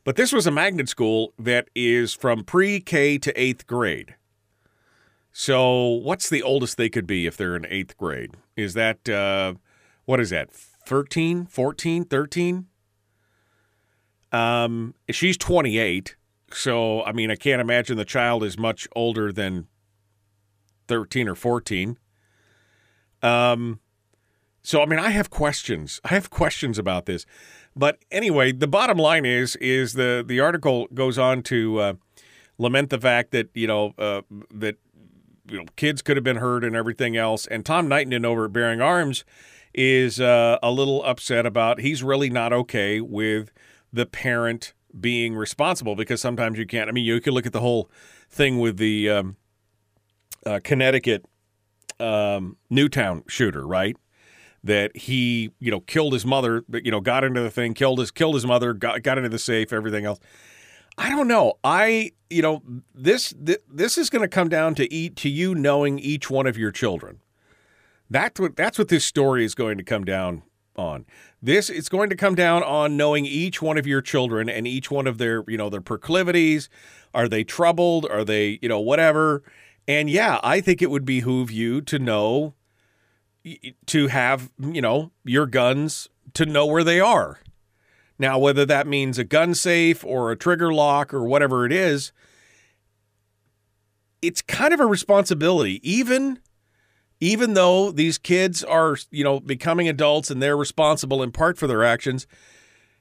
But 0.07 0.15
this 0.15 0.31
was 0.31 0.47
a 0.47 0.51
magnet 0.51 0.87
school 0.87 1.33
that 1.37 1.67
is 1.75 2.13
from 2.13 2.45
pre-K 2.45 3.17
to 3.17 3.33
8th 3.33 3.65
grade. 3.65 4.15
So, 5.33 5.83
what's 5.83 6.29
the 6.29 6.41
oldest 6.41 6.77
they 6.77 6.87
could 6.87 7.05
be 7.05 7.25
if 7.25 7.35
they're 7.35 7.57
in 7.57 7.63
8th 7.63 7.97
grade? 7.97 8.35
Is 8.55 8.73
that 8.73 9.09
uh, 9.09 9.55
what 10.05 10.21
is 10.21 10.29
that? 10.29 10.49
13, 10.49 11.45
14, 11.47 12.05
13? 12.05 12.67
Um, 14.31 14.95
she's 15.09 15.35
28. 15.35 16.15
So, 16.53 17.03
I 17.03 17.11
mean, 17.11 17.29
I 17.29 17.35
can't 17.35 17.59
imagine 17.59 17.97
the 17.97 18.05
child 18.05 18.45
is 18.45 18.57
much 18.57 18.87
older 18.95 19.33
than 19.33 19.67
13 20.87 21.27
or 21.27 21.35
14. 21.35 21.97
Um, 23.21 23.81
so, 24.63 24.81
I 24.81 24.85
mean, 24.85 24.99
I 24.99 25.09
have 25.09 25.29
questions. 25.29 25.99
I 26.05 26.13
have 26.13 26.29
questions 26.29 26.79
about 26.79 27.07
this. 27.07 27.25
But 27.77 27.99
anyway, 28.11 28.51
the 28.51 28.67
bottom 28.67 28.97
line 28.97 29.25
is 29.25 29.55
is 29.57 29.93
the 29.93 30.23
the 30.25 30.39
article 30.39 30.87
goes 30.93 31.17
on 31.17 31.43
to 31.43 31.79
uh, 31.79 31.93
lament 32.57 32.89
the 32.89 32.99
fact 32.99 33.31
that 33.31 33.49
you 33.53 33.67
know 33.67 33.93
uh, 33.97 34.21
that 34.51 34.77
you 35.49 35.57
know 35.57 35.65
kids 35.75 36.01
could 36.01 36.17
have 36.17 36.23
been 36.23 36.37
hurt 36.37 36.63
and 36.63 36.75
everything 36.75 37.15
else. 37.15 37.45
And 37.47 37.65
Tom 37.65 37.87
Knighton 37.87 38.25
over 38.25 38.45
at 38.45 38.53
Bearing 38.53 38.81
Arms 38.81 39.23
is 39.73 40.19
uh, 40.19 40.57
a 40.63 40.71
little 40.71 41.03
upset 41.03 41.45
about. 41.45 41.79
He's 41.79 42.01
really 42.01 42.29
not 42.29 42.51
okay 42.51 42.99
with 42.99 43.51
the 43.93 44.05
parent 44.05 44.73
being 44.99 45.35
responsible 45.35 45.95
because 45.95 46.19
sometimes 46.19 46.57
you 46.57 46.65
can't. 46.65 46.89
I 46.89 46.91
mean, 46.91 47.05
you 47.05 47.21
can 47.21 47.33
look 47.33 47.45
at 47.45 47.53
the 47.53 47.61
whole 47.61 47.89
thing 48.29 48.59
with 48.59 48.77
the 48.77 49.09
um, 49.09 49.37
uh, 50.45 50.59
Connecticut 50.63 51.25
um, 51.99 52.57
Newtown 52.69 53.23
shooter, 53.27 53.65
right? 53.65 53.95
That 54.63 54.95
he, 54.97 55.51
you 55.59 55.71
know, 55.71 55.79
killed 55.81 56.13
his 56.13 56.25
mother, 56.25 56.63
you 56.71 56.91
know, 56.91 56.99
got 56.99 57.23
into 57.23 57.41
the 57.41 57.51
thing, 57.51 57.73
killed 57.73 57.99
his 57.99 58.11
killed 58.11 58.35
his 58.35 58.45
mother, 58.45 58.73
got 58.73 59.01
got 59.03 59.17
into 59.17 59.29
the 59.29 59.39
safe, 59.39 59.71
everything 59.71 60.05
else. 60.05 60.19
I 60.97 61.09
don't 61.09 61.27
know. 61.27 61.53
I, 61.63 62.11
you 62.29 62.41
know, 62.41 62.63
this 62.93 63.33
this, 63.37 63.57
this 63.71 63.97
is 63.97 64.09
going 64.09 64.23
to 64.23 64.27
come 64.27 64.49
down 64.49 64.75
to 64.75 64.91
eat 64.91 65.15
to 65.17 65.29
you 65.29 65.53
knowing 65.53 65.99
each 65.99 66.29
one 66.29 66.47
of 66.47 66.57
your 66.57 66.71
children. 66.71 67.19
That's 68.09 68.39
what 68.39 68.55
that's 68.55 68.79
what 68.79 68.87
this 68.87 69.05
story 69.05 69.45
is 69.45 69.53
going 69.53 69.77
to 69.77 69.83
come 69.83 70.05
down 70.05 70.43
on. 70.75 71.05
This 71.41 71.69
it's 71.69 71.89
going 71.89 72.09
to 72.09 72.15
come 72.15 72.35
down 72.35 72.63
on 72.63 72.97
knowing 72.97 73.25
each 73.25 73.61
one 73.61 73.77
of 73.77 73.85
your 73.85 74.01
children 74.01 74.49
and 74.49 74.67
each 74.67 74.89
one 74.89 75.07
of 75.07 75.17
their, 75.17 75.43
you 75.47 75.57
know, 75.57 75.69
their 75.69 75.81
proclivities. 75.81 76.69
Are 77.13 77.27
they 77.27 77.43
troubled? 77.43 78.05
Are 78.09 78.23
they, 78.23 78.59
you 78.61 78.69
know, 78.69 78.79
whatever? 78.79 79.43
And 79.87 80.09
yeah, 80.09 80.39
I 80.43 80.61
think 80.61 80.81
it 80.81 80.89
would 80.89 81.05
behoove 81.05 81.51
you 81.51 81.81
to 81.81 81.99
know 81.99 82.53
to 83.87 84.07
have, 84.07 84.51
you 84.59 84.81
know, 84.81 85.11
your 85.23 85.45
guns 85.45 86.09
to 86.33 86.45
know 86.45 86.65
where 86.65 86.83
they 86.83 86.99
are. 86.99 87.39
Now, 88.19 88.39
whether 88.39 88.65
that 88.65 88.87
means 88.87 89.17
a 89.17 89.23
gun 89.23 89.53
safe 89.53 90.03
or 90.03 90.31
a 90.31 90.35
trigger 90.35 90.73
lock 90.73 91.13
or 91.13 91.23
whatever 91.23 91.65
it 91.65 91.71
is, 91.71 92.11
it's 94.21 94.41
kind 94.41 94.73
of 94.73 94.79
a 94.79 94.85
responsibility 94.85 95.79
even 95.89 96.39
even 97.19 97.55
though 97.55 97.91
these 97.91 98.17
kids 98.17 98.63
are, 98.63 98.95
you 99.09 99.23
know, 99.23 99.39
becoming 99.39 99.89
adults 99.89 100.29
and 100.29 100.41
they're 100.41 100.57
responsible 100.57 101.23
in 101.23 101.31
part 101.31 101.57
for 101.57 101.65
their 101.65 101.83
actions, 101.83 102.27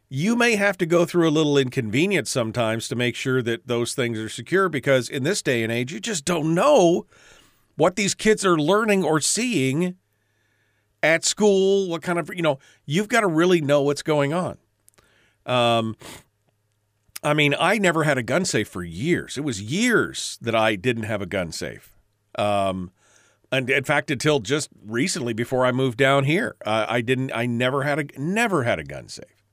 you 0.08 0.36
may 0.36 0.56
have 0.56 0.78
to 0.78 0.86
go 0.86 1.04
through 1.04 1.28
a 1.28 1.30
little 1.30 1.58
inconvenience 1.58 2.30
sometimes 2.30 2.88
to 2.88 2.96
make 2.96 3.14
sure 3.14 3.42
that 3.42 3.66
those 3.66 3.94
things 3.94 4.18
are 4.18 4.28
secure 4.28 4.68
because 4.68 5.08
in 5.08 5.24
this 5.24 5.42
day 5.42 5.62
and 5.62 5.72
age, 5.72 5.92
you 5.92 6.00
just 6.00 6.24
don't 6.24 6.54
know 6.54 7.06
what 7.76 7.96
these 7.96 8.14
kids 8.14 8.44
are 8.44 8.56
learning 8.56 9.04
or 9.04 9.20
seeing 9.20 9.96
at 11.02 11.24
school, 11.24 11.88
what 11.88 12.02
kind 12.02 12.18
of, 12.18 12.30
you 12.34 12.42
know, 12.42 12.58
you've 12.84 13.08
got 13.08 13.20
to 13.20 13.26
really 13.26 13.60
know 13.60 13.82
what's 13.82 14.02
going 14.02 14.32
on. 14.32 14.58
Um, 15.44 15.96
I 17.22 17.34
mean, 17.34 17.54
I 17.58 17.78
never 17.78 18.04
had 18.04 18.18
a 18.18 18.22
gun 18.22 18.44
safe 18.44 18.68
for 18.68 18.84
years. 18.84 19.36
It 19.36 19.42
was 19.42 19.60
years 19.60 20.38
that 20.40 20.54
I 20.54 20.76
didn't 20.76 21.04
have 21.04 21.22
a 21.22 21.26
gun 21.26 21.52
safe. 21.52 21.96
Um, 22.38 22.90
and 23.50 23.70
in 23.70 23.84
fact, 23.84 24.10
until 24.10 24.40
just 24.40 24.68
recently, 24.84 25.32
before 25.32 25.64
I 25.64 25.72
moved 25.72 25.98
down 25.98 26.24
here, 26.24 26.56
uh, 26.64 26.86
I 26.88 27.00
didn't. 27.00 27.32
I 27.34 27.46
never 27.46 27.84
had 27.84 27.98
a 27.98 28.20
never 28.20 28.64
had 28.64 28.78
a 28.78 28.84
gun 28.84 29.08
safe, 29.08 29.44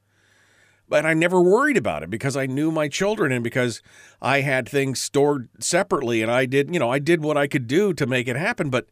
but 0.90 1.06
I 1.06 1.14
never 1.14 1.40
worried 1.42 1.78
about 1.78 2.04
it 2.04 2.10
because 2.10 2.36
I 2.36 2.48
knew 2.48 2.72
my 2.72 2.88
children 2.88 3.32
and 3.32 3.44
because 3.44 3.82
I 4.22 4.42
had 4.42 4.68
things 4.68 5.00
stored 5.00 5.48
separately, 5.60 6.22
and 6.22 6.32
I 6.32 6.46
did. 6.46 6.74
You 6.74 6.80
know, 6.80 6.90
I 6.90 7.00
did 7.00 7.24
what 7.24 7.38
I 7.38 7.48
could 7.48 7.68
do 7.68 7.94
to 7.94 8.08
make 8.08 8.28
it 8.28 8.36
happen. 8.36 8.70
But 8.70 8.88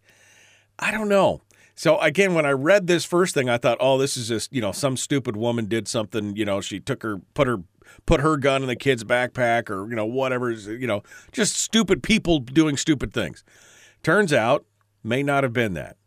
I 0.77 0.91
don't 0.91 1.09
know. 1.09 1.41
So 1.81 1.97
again, 1.97 2.35
when 2.35 2.45
I 2.45 2.51
read 2.51 2.85
this 2.85 3.05
first 3.05 3.33
thing, 3.33 3.49
I 3.49 3.57
thought, 3.57 3.79
oh, 3.79 3.97
this 3.97 4.15
is 4.15 4.27
just 4.27 4.53
you 4.53 4.61
know 4.61 4.71
some 4.71 4.95
stupid 4.95 5.35
woman 5.35 5.65
did 5.65 5.87
something. 5.87 6.35
You 6.35 6.45
know, 6.45 6.61
she 6.61 6.79
took 6.79 7.01
her 7.01 7.17
put 7.33 7.47
her 7.47 7.63
put 8.05 8.21
her 8.21 8.37
gun 8.37 8.61
in 8.61 8.67
the 8.67 8.75
kid's 8.75 9.03
backpack 9.03 9.67
or 9.67 9.89
you 9.89 9.95
know 9.95 10.05
whatever. 10.05 10.51
You 10.51 10.85
know, 10.85 11.01
just 11.31 11.55
stupid 11.55 12.03
people 12.03 12.37
doing 12.37 12.77
stupid 12.77 13.15
things. 13.15 13.43
Turns 14.03 14.31
out 14.31 14.63
may 15.03 15.23
not 15.23 15.41
have 15.43 15.53
been 15.53 15.73
that. 15.73 15.97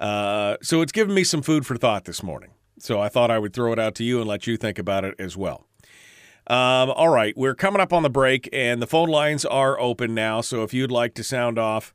Uh, 0.00 0.56
so 0.62 0.82
it's 0.82 0.90
given 0.90 1.14
me 1.14 1.22
some 1.22 1.42
food 1.42 1.64
for 1.64 1.76
thought 1.76 2.04
this 2.04 2.24
morning. 2.24 2.50
So 2.80 3.00
I 3.00 3.08
thought 3.08 3.30
I 3.30 3.38
would 3.38 3.52
throw 3.52 3.72
it 3.72 3.78
out 3.78 3.94
to 3.96 4.04
you 4.04 4.18
and 4.18 4.26
let 4.26 4.48
you 4.48 4.56
think 4.56 4.80
about 4.80 5.04
it 5.04 5.14
as 5.16 5.36
well. 5.36 5.64
Um, 6.48 6.90
all 6.90 7.10
right, 7.10 7.34
we're 7.36 7.54
coming 7.54 7.80
up 7.80 7.92
on 7.92 8.02
the 8.02 8.10
break, 8.10 8.48
and 8.52 8.82
the 8.82 8.86
phone 8.88 9.10
lines 9.10 9.44
are 9.44 9.78
open 9.78 10.12
now. 10.12 10.40
So 10.40 10.64
if 10.64 10.74
you'd 10.74 10.90
like 10.90 11.14
to 11.14 11.22
sound 11.22 11.56
off, 11.56 11.94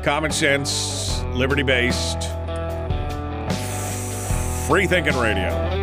common 0.04 0.32
sense, 0.32 1.24
liberty 1.34 1.64
based, 1.64 2.24
free 4.68 4.86
thinking 4.86 5.18
radio. 5.18 5.83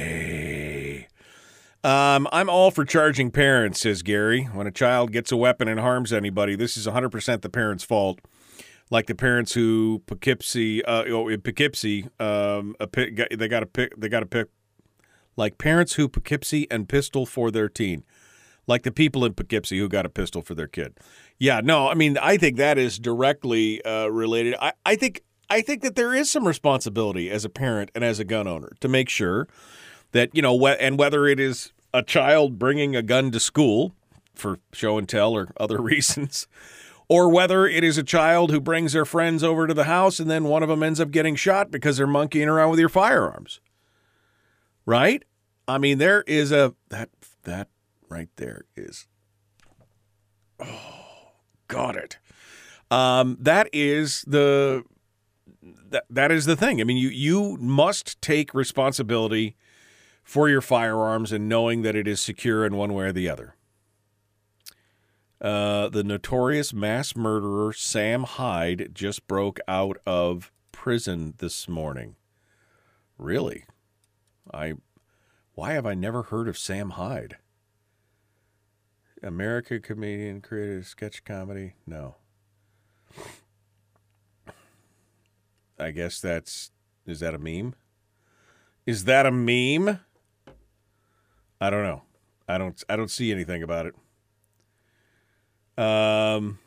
Um, 1.83 2.27
I'm 2.31 2.49
all 2.49 2.69
for 2.69 2.85
charging 2.85 3.31
parents, 3.31 3.81
says 3.81 4.03
Gary. 4.03 4.43
When 4.43 4.67
a 4.67 4.71
child 4.71 5.11
gets 5.11 5.31
a 5.31 5.37
weapon 5.37 5.67
and 5.67 5.79
harms 5.79 6.13
anybody, 6.13 6.55
this 6.55 6.77
is 6.77 6.85
100% 6.85 7.41
the 7.41 7.49
parent's 7.49 7.83
fault. 7.83 8.19
Like 8.91 9.07
the 9.07 9.15
parents 9.15 9.53
who 9.53 10.03
Poughkeepsie, 10.05 10.83
uh, 10.85 11.05
oh, 11.05 11.37
Poughkeepsie, 11.37 12.07
um, 12.19 12.75
a 12.79 12.87
they 13.35 13.47
got 13.47 13.63
a 13.63 13.65
pick, 13.65 13.99
they 13.99 14.09
got 14.09 14.21
a 14.21 14.25
pick, 14.25 14.49
like 15.37 15.57
parents 15.57 15.93
who 15.93 16.09
Poughkeepsie 16.09 16.67
and 16.69 16.89
pistol 16.89 17.25
for 17.25 17.51
their 17.51 17.69
teen, 17.69 18.03
like 18.67 18.83
the 18.83 18.91
people 18.91 19.23
in 19.23 19.33
Poughkeepsie 19.33 19.79
who 19.79 19.87
got 19.87 20.05
a 20.05 20.09
pistol 20.09 20.41
for 20.41 20.55
their 20.55 20.67
kid. 20.67 20.97
Yeah, 21.39 21.61
no, 21.63 21.87
I 21.87 21.93
mean, 21.93 22.17
I 22.17 22.35
think 22.35 22.57
that 22.57 22.77
is 22.77 22.99
directly 22.99 23.83
uh, 23.85 24.07
related. 24.07 24.55
I, 24.61 24.73
I 24.85 24.97
think 24.97 25.23
I 25.49 25.61
think 25.61 25.81
that 25.83 25.95
there 25.95 26.13
is 26.13 26.29
some 26.29 26.45
responsibility 26.45 27.31
as 27.31 27.45
a 27.45 27.49
parent 27.49 27.91
and 27.95 28.03
as 28.03 28.19
a 28.19 28.25
gun 28.25 28.45
owner 28.45 28.73
to 28.81 28.89
make 28.89 29.07
sure 29.07 29.47
that, 30.11 30.29
you 30.33 30.41
know, 30.41 30.57
wh- 30.57 30.77
and 30.79 30.97
whether 30.97 31.25
it 31.27 31.39
is 31.39 31.71
a 31.93 32.03
child 32.03 32.59
bringing 32.59 32.95
a 32.95 33.01
gun 33.01 33.31
to 33.31 33.39
school 33.39 33.93
for 34.33 34.59
show 34.73 34.97
and 34.97 35.07
tell 35.07 35.33
or 35.33 35.49
other 35.57 35.81
reasons, 35.81 36.47
or 37.07 37.29
whether 37.29 37.67
it 37.67 37.83
is 37.83 37.97
a 37.97 38.03
child 38.03 38.51
who 38.51 38.61
brings 38.61 38.93
their 38.93 39.05
friends 39.05 39.43
over 39.43 39.67
to 39.67 39.73
the 39.73 39.83
house 39.83 40.19
and 40.19 40.29
then 40.29 40.45
one 40.45 40.63
of 40.63 40.69
them 40.69 40.83
ends 40.83 40.99
up 40.99 41.11
getting 41.11 41.35
shot 41.35 41.69
because 41.71 41.97
they're 41.97 42.07
monkeying 42.07 42.47
around 42.47 42.69
with 42.69 42.79
your 42.79 42.89
firearms. 42.89 43.59
Right? 44.85 45.23
I 45.67 45.77
mean, 45.77 45.97
there 45.97 46.23
is 46.25 46.51
a 46.51 46.73
that 46.89 47.09
that 47.43 47.69
right 48.09 48.29
there 48.37 48.65
is 48.75 49.07
oh, 50.59 51.33
got 51.67 51.95
it. 51.95 52.17
Um, 52.89 53.37
that 53.39 53.69
is 53.71 54.23
the 54.27 54.83
that 55.89 56.05
that 56.09 56.31
is 56.31 56.45
the 56.45 56.55
thing. 56.55 56.81
I 56.81 56.83
mean, 56.83 56.97
you 56.97 57.09
you 57.09 57.57
must 57.57 58.21
take 58.21 58.53
responsibility 58.53 59.55
for 60.23 60.49
your 60.49 60.61
firearms 60.61 61.31
and 61.31 61.49
knowing 61.49 61.81
that 61.81 61.95
it 61.95 62.07
is 62.07 62.21
secure 62.21 62.65
in 62.65 62.75
one 62.75 62.93
way 62.93 63.05
or 63.05 63.11
the 63.11 63.29
other. 63.29 63.55
Uh, 65.41 65.89
the 65.89 66.03
notorious 66.03 66.71
mass 66.71 67.15
murderer 67.15 67.73
Sam 67.73 68.23
Hyde 68.23 68.91
just 68.93 69.27
broke 69.27 69.59
out 69.67 69.97
of 70.05 70.51
prison 70.71 71.33
this 71.39 71.67
morning. 71.67 72.15
Really? 73.17 73.65
I 74.53 74.75
why 75.53 75.73
have 75.73 75.85
I 75.85 75.95
never 75.95 76.23
heard 76.23 76.47
of 76.47 76.57
Sam 76.57 76.91
Hyde? 76.91 77.37
American 79.23 79.81
comedian 79.81 80.41
created 80.41 80.85
sketch 80.85 81.23
comedy? 81.23 81.73
No. 81.85 82.15
I 85.79 85.91
guess 85.91 86.19
that's 86.19 86.71
is 87.07 87.19
that 87.21 87.33
a 87.33 87.39
meme? 87.39 87.73
Is 88.85 89.05
that 89.05 89.25
a 89.25 89.31
meme? 89.31 89.99
I 91.61 91.69
don't 91.69 91.83
know. 91.83 92.01
I 92.49 92.57
don't 92.57 92.83
I 92.89 92.95
don't 92.95 93.11
see 93.11 93.31
anything 93.31 93.63
about 93.63 93.85
it. 93.85 93.95
Um 95.81 96.59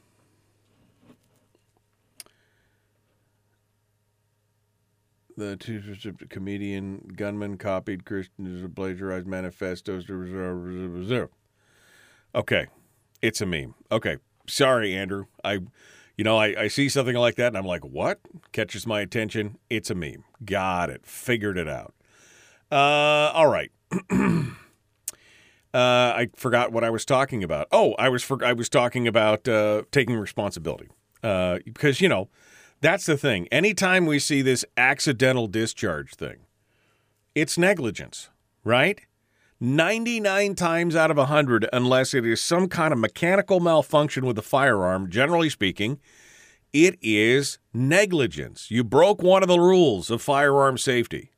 The 5.37 5.57
two 5.57 5.83
comedian 6.29 7.13
gunman 7.17 7.59
copied 7.59 8.05
Christian's 8.05 8.71
plagiarized 8.73 9.27
manifestos. 9.27 10.07
Okay, 12.37 12.67
it's 13.21 13.41
a 13.41 13.47
meme. 13.47 13.75
Okay, 13.91 14.19
sorry, 14.47 14.95
Andrew. 14.95 15.27
I 15.43 15.59
you 16.17 16.23
know, 16.23 16.39
I, 16.39 16.55
I 16.57 16.69
see 16.69 16.89
something 16.89 17.17
like 17.17 17.35
that 17.35 17.49
and 17.49 17.59
I'm 17.59 17.67
like, 17.67 17.85
what? 17.85 18.21
Catches 18.53 18.87
my 18.87 19.01
attention. 19.01 19.59
It's 19.69 19.91
a 19.91 19.97
meme. 19.97 20.23
Got 20.45 20.91
it. 20.91 21.05
Figured 21.05 21.59
it 21.59 21.69
out. 21.69 21.95
Uh, 22.71 23.33
all 23.35 23.49
right. 23.49 23.73
uh, 25.75 26.15
I 26.17 26.29
forgot 26.37 26.73
what 26.73 26.85
I 26.85 26.91
was 26.91 27.05
talking 27.05 27.43
about. 27.43 27.67
Oh, 27.73 27.95
I 27.95 28.09
was 28.09 28.23
for, 28.23 28.43
I 28.45 28.53
was 28.53 28.69
talking 28.69 29.09
about 29.09 29.49
uh, 29.49 29.83
taking 29.91 30.15
responsibility 30.17 30.89
uh, 31.23 31.59
because 31.65 32.01
you 32.01 32.09
know 32.09 32.29
that's 32.81 33.07
the 33.07 33.17
thing. 33.17 33.49
Anytime 33.51 34.07
we 34.07 34.19
see 34.21 34.41
this 34.41 34.65
accidental 34.77 35.49
discharge 35.49 36.15
thing, 36.15 36.47
it's 37.35 37.59
negligence, 37.59 38.31
right? 38.63 39.01
99 39.61 40.55
times 40.55 40.95
out 40.95 41.11
of 41.11 41.17
100, 41.17 41.69
unless 41.73 42.15
it 42.15 42.25
is 42.27 42.41
some 42.41 42.69
kind 42.69 42.93
of 42.93 42.99
mechanical 42.99 43.61
malfunction 43.61 44.27
with 44.27 44.37
the 44.37 44.43
firearm, 44.43 45.11
generally 45.11 45.49
speaking, 45.49 45.99
it 46.73 46.99
is 47.01 47.59
negligence. 47.73 48.71
You 48.71 48.85
broke 48.85 49.23
one 49.23 49.43
of 49.43 49.49
the 49.49 49.61
rules 49.61 50.11
of 50.11 50.21
firearm 50.21 50.77
safety. 50.77 51.31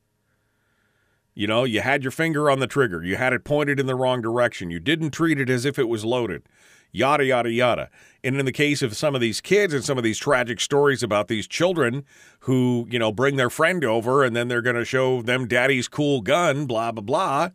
You 1.37 1.47
know, 1.47 1.65
you 1.65 1.81
had 1.81 2.03
your 2.03 2.11
finger 2.11 2.49
on 2.49 2.59
the 2.59 2.67
trigger, 2.67 3.03
you 3.03 3.15
had 3.15 3.33
it 3.33 3.43
pointed 3.43 3.79
in 3.79 3.85
the 3.85 3.95
wrong 3.95 4.21
direction, 4.21 4.71
you 4.71 4.79
didn't 4.79 5.11
treat 5.11 5.39
it 5.39 5.49
as 5.49 5.65
if 5.65 5.77
it 5.77 5.87
was 5.87 6.03
loaded, 6.03 6.43
yada, 6.91 7.25
yada, 7.25 7.51
yada. 7.51 7.89
And 8.23 8.39
in 8.39 8.45
the 8.45 8.51
case 8.51 8.81
of 8.81 8.97
some 8.97 9.13
of 9.13 9.21
these 9.21 9.39
kids 9.39 9.73
and 9.73 9.85
some 9.85 9.97
of 9.97 10.03
these 10.03 10.17
tragic 10.17 10.59
stories 10.59 11.03
about 11.03 11.27
these 11.27 11.47
children 11.47 12.05
who, 12.41 12.87
you 12.89 12.97
know, 12.97 13.11
bring 13.11 13.35
their 13.35 13.49
friend 13.49 13.85
over 13.85 14.23
and 14.23 14.35
then 14.35 14.47
they're 14.47 14.61
going 14.61 14.75
to 14.75 14.85
show 14.85 15.21
them 15.21 15.47
daddy's 15.47 15.87
cool 15.87 16.21
gun, 16.21 16.65
blah, 16.65 16.91
blah, 16.91 17.03
blah 17.03 17.49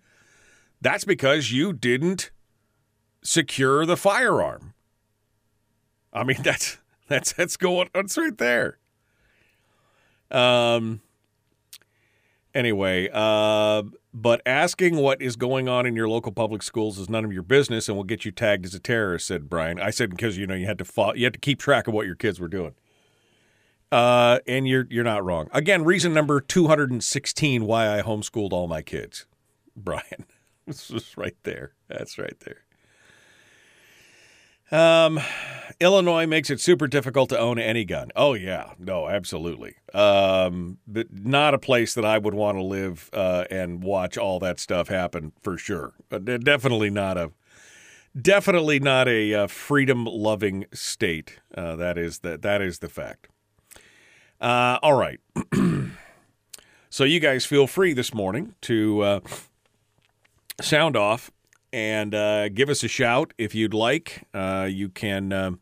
that's 0.83 1.05
because 1.05 1.53
you 1.53 1.73
didn't 1.73 2.33
secure 3.23 3.87
the 3.87 3.97
firearm. 3.97 4.75
I 6.13 6.25
mean, 6.25 6.39
that's 6.43 6.79
that's 7.09 7.33
that's 7.33 7.57
going 7.57 7.89
that's 7.95 8.19
right 8.19 8.37
there. 8.37 8.79
Um 10.31 11.01
anyway, 12.55 13.09
uh 13.13 13.83
but 14.15 14.43
asking 14.45 14.97
what 14.97 15.23
is 15.23 15.37
going 15.37 15.69
on 15.69 15.87
in 15.87 15.97
your 15.97 16.09
local 16.09 16.33
public 16.33 16.63
schools 16.63 16.99
is 16.99 17.09
none 17.09 17.25
of 17.25 17.33
your 17.33 17.43
business 17.43 17.89
and 17.89 17.97
will 17.97 18.05
get 18.05 18.25
you 18.25 18.31
tagged 18.31 18.67
as 18.67 18.75
a 18.75 18.81
terrorist, 18.81 19.27
said 19.27 19.49
Brian. 19.49 19.81
I 19.81 19.91
said 19.91 20.11
because 20.11 20.37
you 20.37 20.47
know 20.47 20.55
you 20.55 20.67
had 20.67 20.79
to 20.79 21.13
you 21.17 21.25
had 21.25 21.33
to 21.33 21.41
keep 21.41 21.59
track 21.59 21.89
of 21.89 21.95
what 21.95 22.07
your 22.07 22.15
kids 22.15 22.39
were 22.39 22.49
doing. 22.49 22.75
Uh, 23.91 24.39
and 24.47 24.67
you're 24.67 24.87
you're 24.91 25.05
not 25.05 25.25
wrong. 25.25 25.49
Again, 25.53 25.85
reason 25.85 26.15
number 26.15 26.41
216 26.41 27.67
why 27.67 27.99
I 27.99 28.03
homeschooled 28.03 28.53
all 28.53 28.67
my 28.67 28.83
kids. 28.83 29.27
Brian. 29.77 30.27
It's 30.67 30.89
just 30.89 31.17
right 31.17 31.37
there. 31.43 31.73
That's 31.89 32.19
right 32.19 32.39
there. 32.41 32.65
Um, 34.73 35.21
Illinois 35.81 36.27
makes 36.27 36.49
it 36.49 36.61
super 36.61 36.87
difficult 36.87 37.29
to 37.31 37.39
own 37.39 37.59
any 37.59 37.85
gun. 37.85 38.11
Oh 38.17 38.35
yeah, 38.35 38.73
no, 38.79 39.09
absolutely. 39.09 39.75
Um, 39.93 40.79
not 41.11 41.55
a 41.55 41.59
place 41.59 41.95
that 41.95 42.05
I 42.05 42.19
would 42.19 42.35
want 42.35 42.57
to 42.57 42.63
live 42.63 43.11
uh, 43.13 43.45
and 43.51 43.83
watch 43.83 44.17
all 44.17 44.39
that 44.39 44.59
stuff 44.59 44.89
happen 44.89 45.33
for 45.43 45.59
sure. 45.59 45.93
But 46.09 46.25
definitely 46.25 46.89
not 46.89 47.19
a, 47.19 47.33
definitely 48.21 48.81
not 48.81 49.09
a 49.09 49.35
uh, 49.35 49.47
freedom-loving 49.47 50.67
state. 50.73 51.41
Uh, 51.55 51.77
that 51.77 51.99
is 51.99 52.21
that 52.21 52.43
that 52.43 52.63
is 52.63 52.79
the 52.79 52.89
fact. 52.89 53.29
Uh, 54.41 54.79
all 54.83 54.95
right. 54.95 55.21
so 56.91 57.05
you 57.05 57.21
guys 57.21 57.45
feel 57.45 57.67
free 57.67 57.93
this 57.93 58.15
morning 58.15 58.55
to 58.63 59.01
uh, 59.03 59.21
sound 60.61 60.97
off 60.97 61.31
and 61.73 62.15
uh, 62.15 62.49
give 62.49 62.69
us 62.69 62.83
a 62.83 62.89
shout 62.89 63.33
if 63.39 63.55
you'd 63.55 63.75
like. 63.75 64.27
Uh, 64.35 64.69
you 64.71 64.89
can 64.89 65.33
uh, 65.33 65.53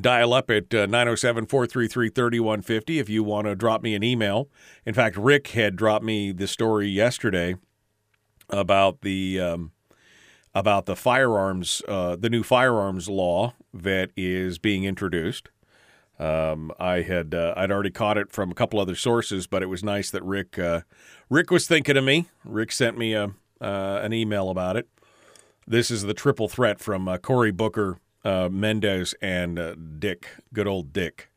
dial 0.00 0.32
up 0.32 0.50
at 0.50 0.72
907 0.72 1.46
433 1.46 2.08
3150 2.08 2.98
if 2.98 3.08
you 3.08 3.22
want 3.22 3.46
to 3.46 3.54
drop 3.54 3.82
me 3.82 3.94
an 3.94 4.02
email. 4.02 4.48
In 4.86 4.94
fact, 4.94 5.16
Rick 5.16 5.48
had 5.48 5.76
dropped 5.76 6.04
me 6.04 6.32
the 6.32 6.46
story 6.46 6.88
yesterday 6.88 7.56
about 8.48 9.02
the. 9.02 9.40
Um, 9.40 9.72
about 10.54 10.86
the 10.86 10.96
firearms, 10.96 11.80
uh, 11.88 12.16
the 12.16 12.28
new 12.28 12.42
firearms 12.42 13.08
law 13.08 13.54
that 13.72 14.10
is 14.16 14.58
being 14.58 14.84
introduced. 14.84 15.48
Um, 16.18 16.70
I 16.78 17.02
had 17.02 17.34
uh, 17.34 17.54
I'd 17.56 17.72
already 17.72 17.90
caught 17.90 18.18
it 18.18 18.30
from 18.30 18.50
a 18.50 18.54
couple 18.54 18.78
other 18.78 18.94
sources, 18.94 19.46
but 19.46 19.62
it 19.62 19.66
was 19.66 19.82
nice 19.82 20.10
that 20.10 20.22
Rick 20.22 20.58
uh, 20.58 20.82
Rick 21.30 21.50
was 21.50 21.66
thinking 21.66 21.96
of 21.96 22.04
me. 22.04 22.28
Rick 22.44 22.70
sent 22.72 22.98
me 22.98 23.14
a 23.14 23.32
uh, 23.62 24.00
an 24.02 24.12
email 24.12 24.50
about 24.50 24.76
it. 24.76 24.88
This 25.66 25.90
is 25.90 26.02
the 26.02 26.14
triple 26.14 26.48
threat 26.48 26.80
from 26.80 27.08
uh, 27.08 27.18
Cory 27.18 27.52
Booker, 27.52 27.98
uh, 28.24 28.48
Mendez, 28.50 29.14
and 29.22 29.58
uh, 29.58 29.74
Dick, 29.74 30.28
good 30.52 30.66
old 30.66 30.92
Dick 30.92 31.30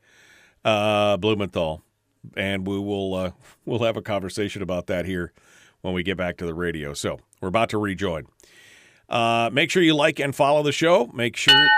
uh, 0.64 1.16
Blumenthal, 1.16 1.82
and 2.36 2.66
we 2.66 2.78
will 2.78 3.14
uh, 3.14 3.30
we'll 3.64 3.84
have 3.84 3.96
a 3.96 4.02
conversation 4.02 4.62
about 4.62 4.88
that 4.88 5.06
here 5.06 5.32
when 5.82 5.94
we 5.94 6.02
get 6.02 6.16
back 6.16 6.36
to 6.38 6.46
the 6.46 6.54
radio. 6.54 6.92
So 6.92 7.20
we're 7.40 7.48
about 7.48 7.68
to 7.70 7.78
rejoin. 7.78 8.26
make 9.08 9.70
sure 9.70 9.82
you 9.82 9.94
like 9.94 10.18
and 10.18 10.34
follow 10.34 10.62
the 10.64 10.72
show. 10.72 11.06
Make 11.14 11.36
sure 11.36 11.68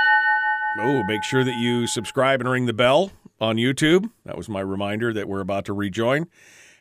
oh 0.80 1.02
make 1.06 1.22
sure 1.24 1.44
that 1.44 1.56
you 1.56 1.86
subscribe 1.86 2.40
and 2.40 2.48
ring 2.48 2.64
the 2.64 2.72
bell 2.72 3.12
on 3.40 3.56
YouTube. 3.56 4.10
That 4.24 4.38
was 4.38 4.48
my 4.48 4.60
reminder 4.60 5.12
that 5.12 5.28
we're 5.28 5.40
about 5.40 5.66
to 5.66 5.74
rejoin. 5.74 6.26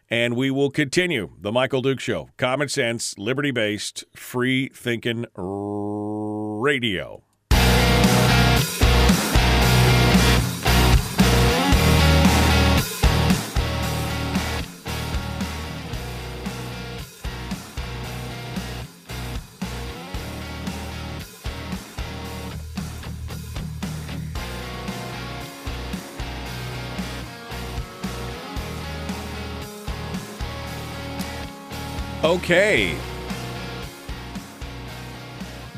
And 0.10 0.36
we 0.36 0.50
will 0.52 0.72
continue 0.72 1.32
the 1.40 1.52
Michael 1.52 1.82
Duke 1.82 2.00
Show. 2.00 2.30
Common 2.38 2.70
sense, 2.70 3.18
liberty 3.18 3.52
based, 3.52 4.06
free 4.16 4.70
thinking 4.70 5.26
radio. 5.36 7.27
Okay. 32.28 32.94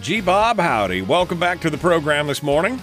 G. 0.01 0.19
Bob, 0.19 0.57
howdy. 0.57 1.03
Welcome 1.03 1.39
back 1.39 1.61
to 1.61 1.69
the 1.69 1.77
program 1.77 2.25
this 2.25 2.41
morning. 2.41 2.81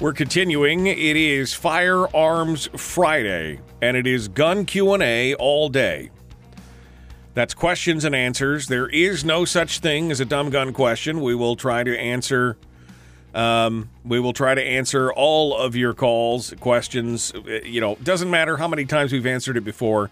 We're 0.00 0.12
continuing. 0.12 0.88
It 0.88 1.16
is 1.16 1.54
Firearms 1.54 2.68
Friday, 2.74 3.60
and 3.80 3.96
it 3.96 4.04
is 4.04 4.26
Gun 4.26 4.64
Q&A 4.64 5.34
all 5.34 5.68
day. 5.68 6.10
That's 7.34 7.54
questions 7.54 8.04
and 8.04 8.16
answers. 8.16 8.66
There 8.66 8.88
is 8.88 9.24
no 9.24 9.44
such 9.44 9.78
thing 9.78 10.10
as 10.10 10.18
a 10.18 10.24
dumb 10.24 10.50
gun 10.50 10.72
question. 10.72 11.20
We 11.20 11.36
will 11.36 11.54
try 11.54 11.84
to 11.84 11.96
answer 11.96 12.58
um, 13.32 13.90
we 14.04 14.18
will 14.18 14.32
try 14.32 14.56
to 14.56 14.62
answer 14.62 15.12
all 15.12 15.56
of 15.56 15.76
your 15.76 15.94
calls, 15.94 16.52
questions. 16.58 17.32
You 17.64 17.80
know, 17.80 17.94
doesn't 18.02 18.30
matter 18.30 18.56
how 18.56 18.66
many 18.66 18.86
times 18.86 19.12
we've 19.12 19.24
answered 19.24 19.56
it 19.56 19.64
before 19.64 20.10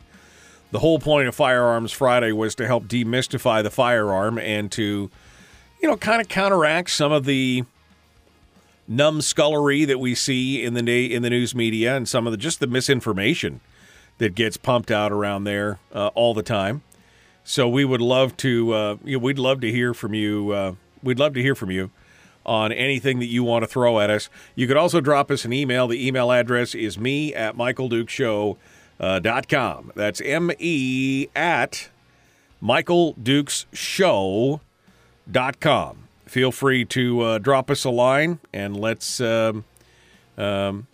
the 0.75 0.81
whole 0.81 0.99
point 0.99 1.29
of 1.29 1.37
Firearms 1.37 1.93
Friday 1.93 2.33
was 2.33 2.57
to 2.57 2.67
help 2.67 2.87
demystify 2.87 3.63
the 3.63 3.71
firearm 3.71 4.39
and 4.41 4.73
to, 4.73 5.09
you 5.81 5.89
know, 5.89 5.97
kind 5.97 6.21
of 6.21 6.27
counteract 6.27 6.91
some 6.91 7.13
of 7.13 7.27
the 7.27 7.63
numbskullery 8.91 9.87
that 9.87 10.01
we 10.01 10.17
see 10.17 10.65
in 10.65 10.75
the 10.75 11.15
in 11.15 11.23
the 11.23 11.31
news 11.31 11.55
media 11.55 11.97
and 11.97 12.09
some 12.09 12.27
of 12.27 12.33
the 12.33 12.37
just 12.37 12.59
the 12.59 12.67
misinformation 12.67 13.61
that 14.19 14.35
gets 14.35 14.57
pumped 14.57 14.91
out 14.91 15.13
around 15.13 15.45
there 15.45 15.79
uh, 15.93 16.09
all 16.17 16.35
the 16.35 16.43
time. 16.43 16.83
So 17.45 17.69
we 17.69 17.85
would 17.85 18.01
love 18.01 18.37
to, 18.39 18.73
uh, 18.73 18.97
you 19.05 19.17
know, 19.17 19.23
we'd 19.23 19.39
love 19.39 19.61
to 19.61 19.71
hear 19.71 19.95
from 19.95 20.13
you. 20.13 20.51
Uh, 20.51 20.75
we'd 21.05 21.21
love 21.21 21.35
to 21.35 21.41
hear 21.41 21.55
from 21.55 21.71
you 21.71 21.93
on 22.45 22.73
anything 22.73 23.21
that 23.21 23.29
you 23.29 23.45
want 23.45 23.63
to 23.63 23.69
throw 23.69 24.01
at 24.01 24.11
us. 24.11 24.29
You 24.57 24.67
could 24.67 24.77
also 24.77 25.01
drop 25.01 25.31
us 25.31 25.45
an 25.45 25.53
email. 25.53 25.87
The 25.87 26.05
email 26.05 26.33
address 26.33 26.75
is 26.75 26.99
me 26.99 27.33
at 27.33 27.57
Michael 27.57 27.89
Duke 27.89 28.11
Show 28.11 28.55
uh, 28.55 28.57
dot 28.99 29.49
com. 29.49 29.93
That's 29.95 30.21
M 30.21 30.51
E 30.59 31.29
at 31.35 31.89
Michael 32.61 33.13
Dukes 33.15 33.67
Show 33.73 34.61
dot 35.31 35.61
com. 35.61 36.09
Feel 36.27 36.51
free 36.51 36.85
to 36.87 37.21
uh, 37.21 37.39
drop 37.39 37.71
us 37.71 37.85
a 37.85 37.91
line 37.91 38.41
and 38.53 38.77
let's 38.77 39.21
um, 39.21 39.65
um, 40.37 40.87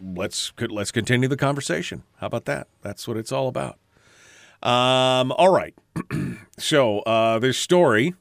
let's 0.00 0.52
let's 0.58 0.90
continue 0.90 1.28
the 1.28 1.36
conversation. 1.36 2.02
How 2.18 2.26
about 2.26 2.44
that? 2.46 2.66
That's 2.82 3.06
what 3.06 3.16
it's 3.16 3.32
all 3.32 3.48
about. 3.48 3.78
Um, 4.62 5.32
all 5.32 5.50
right. 5.50 5.74
so 6.58 7.00
uh, 7.00 7.38
this 7.38 7.58
story 7.58 8.14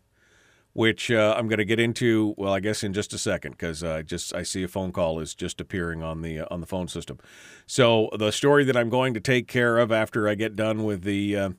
which 0.76 1.10
uh, 1.10 1.34
I'm 1.38 1.48
going 1.48 1.60
to 1.60 1.66
get 1.66 1.80
into. 1.80 2.36
Well, 2.38 2.52
I 2.54 2.60
guess 2.60 2.84
in 2.84 2.92
just 2.92 3.14
a 3.14 3.18
second 3.18 3.52
because 3.52 3.82
I 3.82 4.00
uh, 4.00 4.02
just 4.02 4.36
I 4.36 4.44
see 4.44 4.62
a 4.62 4.68
phone 4.68 4.92
call 4.92 5.22
is 5.22 5.34
just 5.34 5.62
appearing 5.62 6.04
on 6.04 6.22
the 6.22 6.42
uh, 6.42 6.46
on 6.52 6.60
the 6.60 6.68
phone 6.68 6.90
system. 6.90 7.18
So 7.66 8.10
the 8.20 8.32
story 8.32 8.66
that 8.66 8.76
I'm 8.76 8.90
going 8.90 9.14
to 9.14 9.22
take 9.22 9.48
care 9.48 9.78
of 9.78 9.94
after 9.94 10.28
I 10.28 10.36
get 10.36 10.58
done 10.58 10.84
with 10.84 11.04
the 11.04 11.36
uh, 11.38 11.50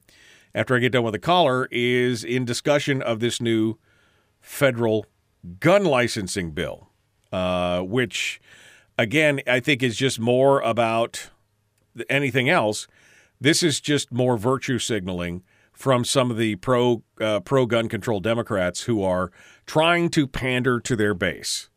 after 0.55 0.77
I 0.77 0.81
get 0.81 0.93
done 0.93 1.03
with 1.03 1.15
the 1.15 1.19
caller 1.19 1.67
is 1.71 2.25
in 2.25 2.45
discussion 2.45 3.01
of 3.01 3.21
this 3.21 3.41
new 3.41 3.79
federal 4.43 5.07
gun 5.61 5.85
licensing 5.85 6.51
bill, 6.51 6.91
uh, 7.33 7.81
which 7.81 8.39
again 8.99 9.41
I 9.47 9.61
think 9.61 9.83
is 9.83 9.97
just 9.97 10.21
more 10.21 10.61
about 10.61 11.31
anything 12.11 12.51
else. 12.51 12.87
This 13.41 13.63
is 13.63 13.81
just 13.81 14.13
more 14.13 14.37
virtue 14.37 14.79
signaling 14.79 15.43
from 15.77 16.05
some 16.05 16.31
of 16.31 16.39
the 16.39 16.57
pro 16.57 17.03
uh, 17.21 17.39
pro 17.41 17.67
gun 17.67 17.89
control 17.89 18.19
Democrats 18.19 18.83
who 18.83 19.03
are 19.03 19.31
trying 19.67 20.09
to 20.11 20.27
pander 20.27 20.81
to 20.81 20.97
their 20.97 21.15
base. 21.15 21.69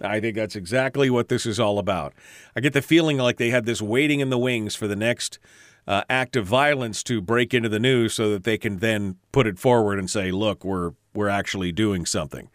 I 0.00 0.20
think 0.20 0.36
that's 0.36 0.54
exactly 0.54 1.10
what 1.10 1.28
this 1.28 1.44
is 1.44 1.58
all 1.58 1.80
about. 1.80 2.14
I 2.54 2.60
get 2.60 2.72
the 2.72 2.80
feeling 2.80 3.18
like 3.18 3.36
they 3.36 3.50
had 3.50 3.66
this 3.66 3.82
waiting 3.82 4.20
in 4.20 4.30
the 4.30 4.38
wings 4.38 4.76
for 4.76 4.86
the 4.86 4.94
next 4.94 5.40
uh, 5.88 6.04
act 6.08 6.36
of 6.36 6.46
violence 6.46 7.02
to 7.02 7.20
break 7.20 7.52
into 7.52 7.68
the 7.68 7.80
news 7.80 8.14
so 8.14 8.30
that 8.30 8.44
they 8.44 8.58
can 8.58 8.78
then 8.78 9.16
put 9.32 9.48
it 9.48 9.58
forward 9.58 9.98
and 9.98 10.08
say, 10.08 10.30
"Look, 10.30 10.64
we're 10.64 10.92
we're 11.12 11.28
actually 11.28 11.72
doing 11.72 12.06
something 12.06 12.48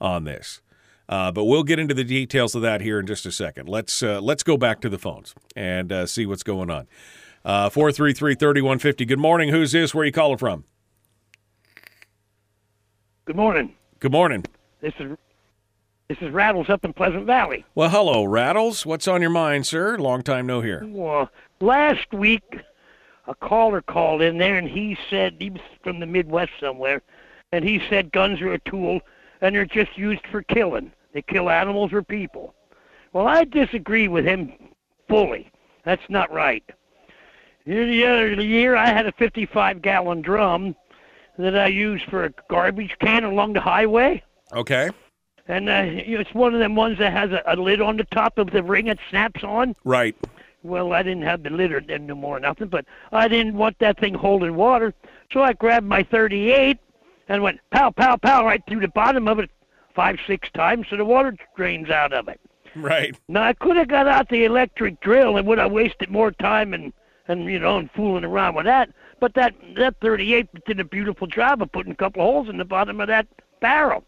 on 0.00 0.24
this." 0.24 0.62
Uh, 1.08 1.30
but 1.30 1.44
we'll 1.44 1.62
get 1.64 1.78
into 1.78 1.94
the 1.94 2.02
details 2.02 2.54
of 2.54 2.62
that 2.62 2.80
here 2.80 2.98
in 2.98 3.06
just 3.06 3.26
a 3.26 3.32
second. 3.32 3.68
Let's 3.68 4.02
uh, 4.02 4.22
let's 4.22 4.42
go 4.42 4.56
back 4.56 4.80
to 4.80 4.88
the 4.88 4.98
phones 4.98 5.34
and 5.54 5.92
uh, 5.92 6.06
see 6.06 6.24
what's 6.24 6.42
going 6.42 6.70
on. 6.70 6.88
Uh, 7.46 7.70
433 7.70 8.34
3150. 8.34 9.04
Good 9.04 9.20
morning. 9.20 9.50
Who's 9.50 9.70
this? 9.70 9.94
Where 9.94 10.02
are 10.02 10.06
you 10.06 10.10
calling 10.10 10.36
from? 10.36 10.64
Good 13.24 13.36
morning. 13.36 13.72
Good 14.00 14.10
morning. 14.10 14.44
This 14.80 14.94
is 14.98 15.16
this 16.08 16.18
is 16.20 16.32
Rattles 16.32 16.68
up 16.68 16.84
in 16.84 16.92
Pleasant 16.92 17.24
Valley. 17.24 17.64
Well, 17.76 17.88
hello, 17.88 18.24
Rattles. 18.24 18.84
What's 18.84 19.06
on 19.06 19.20
your 19.20 19.30
mind, 19.30 19.64
sir? 19.64 19.96
Long 19.96 20.22
time 20.22 20.46
no 20.46 20.60
hear. 20.60 20.82
Well, 20.86 21.30
last 21.60 22.12
week 22.12 22.42
a 23.28 23.34
caller 23.36 23.80
called 23.80 24.22
in 24.22 24.38
there 24.38 24.58
and 24.58 24.68
he 24.68 24.98
said 25.08 25.36
he 25.38 25.50
was 25.50 25.62
from 25.84 26.00
the 26.00 26.06
Midwest 26.06 26.50
somewhere, 26.58 27.00
and 27.52 27.64
he 27.64 27.80
said 27.88 28.10
guns 28.10 28.40
are 28.40 28.54
a 28.54 28.58
tool 28.58 29.00
and 29.40 29.54
they're 29.54 29.64
just 29.64 29.96
used 29.96 30.26
for 30.32 30.42
killing. 30.42 30.90
They 31.12 31.22
kill 31.22 31.48
animals 31.48 31.92
or 31.92 32.02
people. 32.02 32.56
Well, 33.12 33.28
I 33.28 33.44
disagree 33.44 34.08
with 34.08 34.24
him 34.24 34.52
fully. 35.08 35.52
That's 35.84 36.08
not 36.08 36.32
right. 36.32 36.68
The 37.66 38.04
other 38.04 38.40
year, 38.40 38.76
I 38.76 38.86
had 38.86 39.06
a 39.06 39.12
55 39.12 39.82
gallon 39.82 40.22
drum 40.22 40.76
that 41.36 41.58
I 41.58 41.66
used 41.66 42.04
for 42.04 42.24
a 42.24 42.32
garbage 42.48 42.96
can 43.00 43.24
along 43.24 43.54
the 43.54 43.60
highway. 43.60 44.22
Okay. 44.52 44.90
And 45.48 45.68
uh, 45.68 45.82
it's 45.84 46.32
one 46.32 46.54
of 46.54 46.60
them 46.60 46.76
ones 46.76 46.98
that 46.98 47.12
has 47.12 47.32
a, 47.32 47.42
a 47.46 47.56
lid 47.56 47.80
on 47.80 47.96
the 47.96 48.04
top 48.04 48.38
of 48.38 48.50
the 48.50 48.62
ring 48.62 48.86
that 48.86 48.98
snaps 49.10 49.42
on. 49.42 49.74
Right. 49.84 50.16
Well, 50.62 50.92
I 50.92 51.02
didn't 51.02 51.22
have 51.22 51.42
the 51.42 51.50
lid 51.50 51.88
no 52.02 52.14
more, 52.14 52.40
nothing, 52.40 52.68
but 52.68 52.84
I 53.12 53.28
didn't 53.28 53.54
want 53.54 53.78
that 53.80 53.98
thing 53.98 54.14
holding 54.14 54.54
water, 54.54 54.94
so 55.32 55.42
I 55.42 55.52
grabbed 55.52 55.86
my 55.86 56.02
38 56.02 56.78
and 57.28 57.42
went 57.42 57.60
pow, 57.70 57.90
pow, 57.90 58.16
pow 58.16 58.44
right 58.44 58.62
through 58.68 58.80
the 58.80 58.88
bottom 58.88 59.28
of 59.28 59.38
it 59.38 59.50
five, 59.94 60.18
six 60.26 60.48
times, 60.50 60.86
so 60.90 60.96
the 60.96 61.04
water 61.04 61.36
drains 61.56 61.90
out 61.90 62.12
of 62.12 62.28
it. 62.28 62.40
Right. 62.74 63.16
Now 63.28 63.44
I 63.44 63.52
could 63.52 63.76
have 63.76 63.88
got 63.88 64.08
out 64.08 64.28
the 64.28 64.44
electric 64.44 65.00
drill 65.00 65.36
and 65.36 65.46
would 65.46 65.58
have 65.58 65.72
wasted 65.72 66.10
more 66.10 66.32
time 66.32 66.74
and 66.74 66.92
and 67.28 67.44
you 67.44 67.58
know, 67.58 67.78
and 67.78 67.90
fooling 67.92 68.24
around 68.24 68.54
with 68.54 68.66
that. 68.66 68.90
But 69.20 69.34
that 69.34 69.54
that 69.76 69.96
38 70.00 70.48
did 70.66 70.80
a 70.80 70.84
beautiful 70.84 71.26
job 71.26 71.62
of 71.62 71.72
putting 71.72 71.92
a 71.92 71.96
couple 71.96 72.22
holes 72.22 72.48
in 72.48 72.58
the 72.58 72.64
bottom 72.64 73.00
of 73.00 73.08
that 73.08 73.26
barrel. 73.60 74.04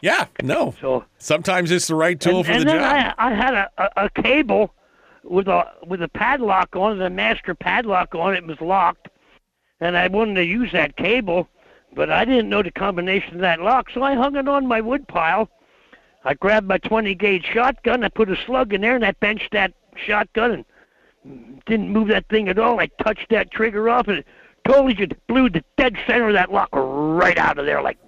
Yeah, 0.00 0.26
no. 0.42 0.74
So 0.80 1.04
sometimes 1.18 1.70
it's 1.70 1.86
the 1.86 1.94
right 1.94 2.18
tool 2.18 2.38
and, 2.38 2.46
for 2.46 2.52
and 2.52 2.60
the 2.62 2.64
then 2.66 2.80
job. 2.80 3.14
I, 3.18 3.28
I 3.28 3.34
had 3.34 3.54
a, 3.54 3.70
a, 3.78 4.04
a 4.06 4.10
cable 4.10 4.74
with 5.22 5.48
a 5.48 5.64
with 5.86 6.02
a 6.02 6.08
padlock 6.08 6.74
on 6.74 7.00
it, 7.00 7.04
a 7.04 7.10
master 7.10 7.54
padlock 7.54 8.14
on 8.14 8.34
it. 8.34 8.38
It 8.38 8.46
was 8.46 8.60
locked, 8.60 9.08
and 9.80 9.96
I 9.96 10.08
wanted 10.08 10.34
to 10.34 10.44
use 10.44 10.72
that 10.72 10.96
cable, 10.96 11.48
but 11.94 12.10
I 12.10 12.24
didn't 12.24 12.48
know 12.48 12.62
the 12.62 12.72
combination 12.72 13.36
of 13.36 13.40
that 13.42 13.60
lock, 13.60 13.90
so 13.94 14.02
I 14.02 14.14
hung 14.14 14.36
it 14.36 14.48
on 14.48 14.66
my 14.66 14.80
wood 14.80 15.06
pile. 15.06 15.48
I 16.24 16.34
grabbed 16.34 16.68
my 16.68 16.78
20 16.78 17.14
gauge 17.16 17.44
shotgun, 17.52 18.04
I 18.04 18.08
put 18.08 18.30
a 18.30 18.36
slug 18.46 18.72
in 18.72 18.80
there, 18.80 18.94
and 18.94 19.04
I 19.04 19.10
benched 19.12 19.52
that 19.52 19.72
shotgun 19.96 20.52
and 20.52 20.64
didn't 21.66 21.90
move 21.90 22.08
that 22.08 22.28
thing 22.28 22.48
at 22.48 22.58
all. 22.58 22.80
I 22.80 22.86
touched 23.02 23.28
that 23.30 23.50
trigger 23.50 23.88
off, 23.88 24.08
and 24.08 24.18
it 24.18 24.26
totally 24.66 24.94
just 24.94 25.12
blew 25.26 25.48
the 25.50 25.62
dead 25.76 25.96
center 26.06 26.28
of 26.28 26.34
that 26.34 26.52
lock 26.52 26.68
right 26.72 27.38
out 27.38 27.58
of 27.58 27.66
there, 27.66 27.82
like 27.82 27.98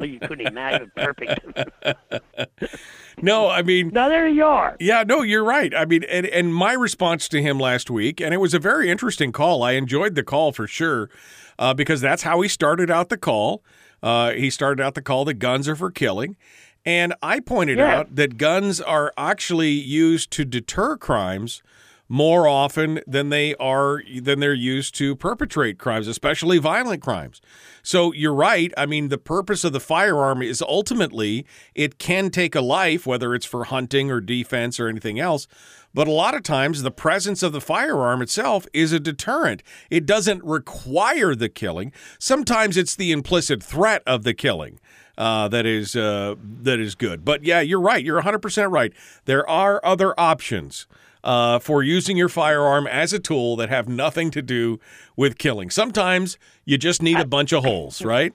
you 0.00 0.18
couldn't 0.20 0.46
imagine. 0.46 0.90
Perfect. 0.96 1.40
no, 3.22 3.48
I 3.48 3.62
mean, 3.62 3.90
now 3.92 4.08
there 4.08 4.26
you 4.26 4.44
are. 4.44 4.76
Yeah, 4.80 5.04
no, 5.06 5.22
you're 5.22 5.44
right. 5.44 5.74
I 5.74 5.84
mean, 5.84 6.04
and, 6.04 6.26
and 6.26 6.54
my 6.54 6.72
response 6.72 7.28
to 7.28 7.42
him 7.42 7.58
last 7.58 7.90
week, 7.90 8.20
and 8.20 8.32
it 8.32 8.38
was 8.38 8.54
a 8.54 8.58
very 8.58 8.90
interesting 8.90 9.32
call. 9.32 9.62
I 9.62 9.72
enjoyed 9.72 10.14
the 10.14 10.22
call 10.22 10.52
for 10.52 10.66
sure, 10.66 11.10
uh, 11.58 11.74
because 11.74 12.00
that's 12.00 12.22
how 12.22 12.40
he 12.40 12.48
started 12.48 12.90
out 12.90 13.08
the 13.10 13.18
call. 13.18 13.62
Uh, 14.02 14.32
he 14.32 14.50
started 14.50 14.82
out 14.82 14.94
the 14.94 15.02
call 15.02 15.24
that 15.26 15.34
guns 15.34 15.68
are 15.68 15.76
for 15.76 15.90
killing. 15.90 16.36
And 16.84 17.14
I 17.22 17.38
pointed 17.38 17.78
Yeah. 17.78 17.98
out 17.98 18.16
that 18.16 18.36
guns 18.38 18.80
are 18.80 19.12
actually 19.16 19.70
used 19.70 20.32
to 20.32 20.44
deter 20.44 20.96
crimes 20.96 21.62
more 22.12 22.46
often 22.46 23.00
than 23.06 23.30
they 23.30 23.54
are 23.54 24.02
than 24.20 24.38
they're 24.38 24.52
used 24.52 24.94
to 24.94 25.16
perpetrate 25.16 25.78
crimes, 25.78 26.06
especially 26.06 26.58
violent 26.58 27.00
crimes. 27.00 27.40
So 27.82 28.12
you're 28.12 28.34
right. 28.34 28.70
I 28.76 28.84
mean, 28.84 29.08
the 29.08 29.16
purpose 29.16 29.64
of 29.64 29.72
the 29.72 29.80
firearm 29.80 30.42
is 30.42 30.60
ultimately 30.60 31.46
it 31.74 31.96
can 31.96 32.28
take 32.28 32.54
a 32.54 32.60
life, 32.60 33.06
whether 33.06 33.34
it's 33.34 33.46
for 33.46 33.64
hunting 33.64 34.10
or 34.10 34.20
defense 34.20 34.78
or 34.78 34.88
anything 34.88 35.18
else. 35.18 35.46
But 35.94 36.06
a 36.06 36.10
lot 36.10 36.34
of 36.34 36.42
times, 36.42 36.82
the 36.82 36.90
presence 36.90 37.42
of 37.42 37.52
the 37.52 37.62
firearm 37.62 38.20
itself 38.20 38.66
is 38.74 38.92
a 38.92 39.00
deterrent. 39.00 39.62
It 39.88 40.04
doesn't 40.04 40.44
require 40.44 41.34
the 41.34 41.48
killing. 41.48 41.92
Sometimes 42.18 42.76
it's 42.76 42.94
the 42.94 43.10
implicit 43.10 43.62
threat 43.62 44.02
of 44.06 44.24
the 44.24 44.34
killing 44.34 44.80
uh, 45.16 45.48
that 45.48 45.64
is 45.64 45.96
uh, 45.96 46.34
that 46.42 46.78
is 46.78 46.94
good. 46.94 47.24
But 47.24 47.42
yeah, 47.42 47.62
you're 47.62 47.80
right. 47.80 48.04
You're 48.04 48.16
100 48.16 48.40
percent 48.40 48.70
right. 48.70 48.92
There 49.24 49.48
are 49.48 49.80
other 49.82 50.18
options 50.20 50.86
uh, 51.24 51.58
for 51.58 51.82
using 51.82 52.16
your 52.16 52.28
firearm 52.28 52.86
as 52.86 53.12
a 53.12 53.18
tool 53.18 53.56
that 53.56 53.68
have 53.68 53.88
nothing 53.88 54.30
to 54.32 54.42
do 54.42 54.80
with 55.16 55.38
killing. 55.38 55.70
Sometimes 55.70 56.38
you 56.64 56.78
just 56.78 57.02
need 57.02 57.18
a 57.18 57.26
bunch 57.26 57.52
of 57.52 57.64
holes, 57.64 58.02
right? 58.02 58.34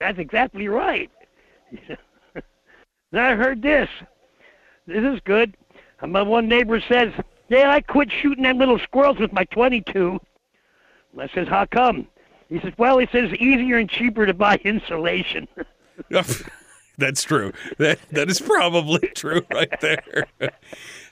That's 0.00 0.18
exactly 0.18 0.68
right. 0.68 1.10
now 3.12 3.30
I 3.30 3.34
heard 3.34 3.62
this. 3.62 3.88
This 4.86 5.04
is 5.04 5.20
good. 5.24 5.56
My 6.06 6.22
one 6.22 6.48
neighbor 6.48 6.80
says, 6.80 7.12
"Yeah, 7.48 7.70
I 7.70 7.80
quit 7.80 8.12
shooting 8.12 8.44
them 8.44 8.58
little 8.58 8.78
squirrels 8.78 9.18
with 9.18 9.32
my 9.32 9.44
22." 9.44 10.20
I 11.18 11.28
says, 11.28 11.48
"How 11.48 11.64
come?" 11.64 12.06
He 12.48 12.60
says, 12.60 12.74
"Well, 12.76 12.98
he 12.98 13.06
says 13.10 13.32
easier 13.34 13.78
and 13.78 13.88
cheaper 13.88 14.26
to 14.26 14.34
buy 14.34 14.60
insulation." 14.62 15.48
That's 16.98 17.22
true. 17.22 17.52
That 17.78 17.98
that 18.10 18.30
is 18.30 18.40
probably 18.40 19.06
true 19.14 19.42
right 19.52 19.80
there. 19.80 20.26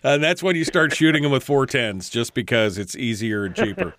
And 0.03 0.23
that's 0.23 0.43
when 0.43 0.55
you 0.57 0.65
start 0.65 0.95
shooting 0.95 1.23
them 1.23 1.33
with 1.33 1.47
410s, 1.47 2.11
just 2.11 2.35
because 2.35 2.77
it's 2.77 2.95
easier 2.95 3.45
and 3.45 3.55
cheaper. 3.55 3.95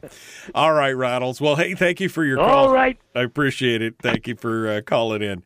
All 0.53 0.73
right, 0.73 0.91
Rattles. 0.91 1.41
Well, 1.41 1.55
hey, 1.55 1.73
thank 1.73 1.99
you 1.99 2.09
for 2.09 2.23
your 2.23 2.37
call. 2.37 2.67
All 2.67 2.73
right. 2.73 2.97
I 3.15 3.21
appreciate 3.21 3.81
it. 3.81 3.95
Thank 4.01 4.27
you 4.27 4.35
for 4.35 4.67
uh, 4.69 4.81
calling 4.81 5.23
in. 5.23 5.43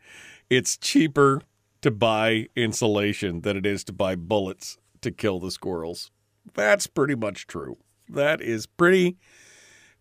It's 0.49 0.75
cheaper 0.77 1.41
to 1.81 1.91
buy 1.91 2.47
insulation 2.55 3.41
than 3.41 3.55
it 3.55 3.65
is 3.65 3.83
to 3.85 3.93
buy 3.93 4.15
bullets 4.15 4.77
to 5.01 5.11
kill 5.11 5.39
the 5.39 5.51
squirrels. 5.51 6.11
That's 6.53 6.87
pretty 6.87 7.15
much 7.15 7.47
true. 7.47 7.77
That 8.09 8.41
is 8.41 8.65
pretty, 8.65 9.17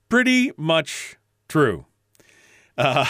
pretty 0.09 0.53
much 0.57 1.17
true. 1.49 1.87
Uh, 2.77 3.07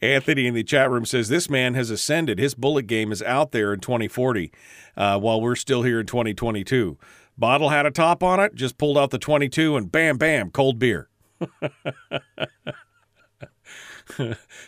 Anthony 0.00 0.46
in 0.46 0.54
the 0.54 0.64
chat 0.64 0.90
room 0.90 1.04
says 1.04 1.28
this 1.28 1.50
man 1.50 1.74
has 1.74 1.90
ascended. 1.90 2.38
His 2.38 2.54
bullet 2.54 2.86
game 2.86 3.12
is 3.12 3.22
out 3.22 3.52
there 3.52 3.72
in 3.72 3.80
2040, 3.80 4.52
uh, 4.96 5.18
while 5.18 5.40
we're 5.40 5.56
still 5.56 5.82
here 5.82 6.00
in 6.00 6.06
2022. 6.06 6.98
Bottle 7.38 7.68
had 7.68 7.84
a 7.86 7.90
top 7.90 8.22
on 8.22 8.40
it, 8.40 8.54
just 8.54 8.78
pulled 8.78 8.96
out 8.96 9.10
the 9.10 9.18
22, 9.18 9.76
and 9.76 9.92
bam, 9.92 10.16
bam, 10.16 10.50
cold 10.50 10.78
beer. 10.78 11.08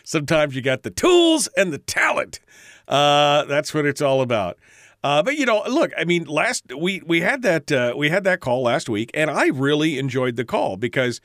Sometimes 0.03 0.55
you 0.55 0.61
got 0.61 0.83
the 0.83 0.91
tools 0.91 1.47
and 1.57 1.73
the 1.73 1.79
talent. 1.79 2.39
Uh, 2.87 3.45
that's 3.45 3.73
what 3.73 3.85
it's 3.85 4.01
all 4.01 4.21
about. 4.21 4.57
Uh, 5.03 5.23
but 5.23 5.37
you 5.37 5.45
know, 5.45 5.63
look, 5.67 5.91
I 5.97 6.03
mean, 6.03 6.25
last 6.25 6.73
we 6.77 7.01
we 7.05 7.21
had 7.21 7.41
that 7.43 7.71
uh, 7.71 7.93
we 7.95 8.09
had 8.09 8.23
that 8.25 8.41
call 8.41 8.63
last 8.63 8.89
week, 8.89 9.11
and 9.13 9.29
I 9.29 9.47
really 9.47 9.97
enjoyed 9.97 10.35
the 10.35 10.43
call 10.43 10.75
because, 10.75 11.21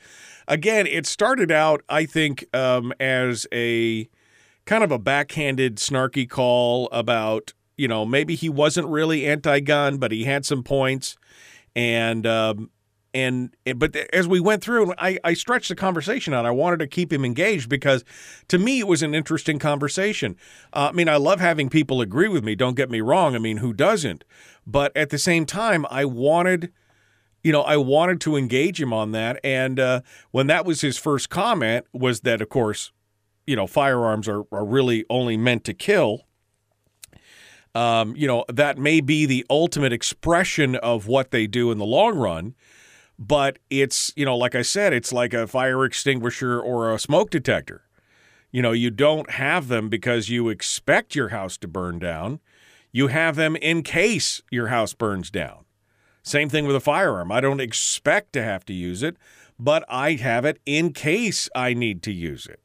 again, 0.47 0.87
it 0.87 1.05
started 1.05 1.51
out 1.51 1.83
I 1.89 2.05
think 2.05 2.45
um, 2.55 2.93
as 2.99 3.45
a 3.51 4.07
kind 4.65 4.83
of 4.83 4.91
a 4.91 4.99
backhanded, 4.99 5.75
snarky 5.75 6.29
call 6.29 6.87
about 6.91 7.53
you 7.77 7.87
know 7.87 8.05
maybe 8.05 8.35
he 8.35 8.47
wasn't 8.47 8.87
really 8.87 9.25
anti-gun, 9.25 9.97
but 9.97 10.11
he 10.13 10.23
had 10.23 10.45
some 10.45 10.63
points, 10.63 11.17
and 11.75 12.25
um, 12.25 12.69
and 13.15 13.55
but 13.77 13.95
as 13.95 14.27
we 14.27 14.41
went 14.41 14.61
through, 14.61 14.93
I, 14.97 15.17
I 15.23 15.35
stretched 15.35 15.69
the 15.69 15.75
conversation 15.75 16.33
out. 16.33 16.45
I 16.45 16.51
wanted 16.51 16.79
to 16.79 16.87
keep 16.87 17.13
him 17.13 17.23
engaged 17.23 17.69
because, 17.69 18.03
to 18.49 18.59
me, 18.59 18.79
it 18.79 18.89
was 18.89 19.01
an 19.01 19.15
interesting 19.15 19.57
conversation. 19.57 20.35
Uh, 20.73 20.89
I 20.89 20.91
mean, 20.91 21.07
I 21.07 21.15
love 21.15 21.39
having 21.39 21.69
people 21.69 22.01
agree 22.01 22.27
with 22.27 22.43
me. 22.43 22.55
Don't 22.55 22.75
get 22.75 22.91
me 22.91 22.99
wrong. 22.99 23.33
I 23.33 23.39
mean, 23.39 23.57
who 23.57 23.71
doesn't? 23.71 24.25
But 24.67 24.95
at 24.97 25.11
the 25.11 25.17
same 25.17 25.45
time, 25.45 25.85
I 25.89 26.03
wanted, 26.03 26.73
you 27.41 27.53
know, 27.53 27.61
I 27.61 27.77
wanted 27.77 28.19
to 28.21 28.35
engage 28.35 28.81
him 28.81 28.91
on 28.91 29.13
that. 29.13 29.39
And 29.45 29.79
uh, 29.79 30.01
when 30.31 30.47
that 30.47 30.65
was 30.65 30.81
his 30.81 30.97
first 30.97 31.29
comment, 31.29 31.85
was 31.93 32.19
that 32.21 32.41
of 32.41 32.49
course, 32.49 32.91
you 33.47 33.55
know, 33.55 33.65
firearms 33.65 34.27
are 34.27 34.43
are 34.51 34.65
really 34.65 35.05
only 35.09 35.37
meant 35.37 35.63
to 35.63 35.73
kill. 35.73 36.23
Um, 37.73 38.13
you 38.17 38.27
know, 38.27 38.43
that 38.49 38.77
may 38.77 38.99
be 38.99 39.25
the 39.25 39.45
ultimate 39.49 39.93
expression 39.93 40.75
of 40.75 41.07
what 41.07 41.31
they 41.31 41.47
do 41.47 41.71
in 41.71 41.77
the 41.77 41.85
long 41.85 42.17
run 42.17 42.55
but 43.17 43.59
it's 43.69 44.11
you 44.15 44.25
know 44.25 44.37
like 44.37 44.55
i 44.55 44.61
said 44.61 44.93
it's 44.93 45.13
like 45.13 45.33
a 45.33 45.47
fire 45.47 45.83
extinguisher 45.85 46.59
or 46.59 46.93
a 46.93 46.99
smoke 46.99 47.29
detector. 47.29 47.81
You 48.51 48.61
know 48.61 48.71
you 48.71 48.89
don't 48.89 49.31
have 49.31 49.67
them 49.67 49.89
because 49.89 50.29
you 50.29 50.49
expect 50.49 51.15
your 51.15 51.29
house 51.29 51.57
to 51.57 51.67
burn 51.67 51.99
down. 51.99 52.39
You 52.91 53.07
have 53.07 53.35
them 53.35 53.57
in 53.57 53.83
case 53.83 54.41
your 54.49 54.67
house 54.67 54.93
burns 54.93 55.29
down. 55.29 55.65
Same 56.23 56.49
thing 56.49 56.65
with 56.65 56.75
a 56.75 56.79
firearm. 56.79 57.31
I 57.31 57.41
don't 57.41 57.59
expect 57.59 58.31
to 58.33 58.43
have 58.43 58.65
to 58.65 58.73
use 58.73 59.03
it 59.03 59.17
but 59.59 59.83
i 59.89 60.13
have 60.13 60.45
it 60.45 60.59
in 60.65 60.91
case 60.91 61.49
i 61.55 61.73
need 61.73 62.01
to 62.03 62.11
use 62.11 62.45
it. 62.45 62.59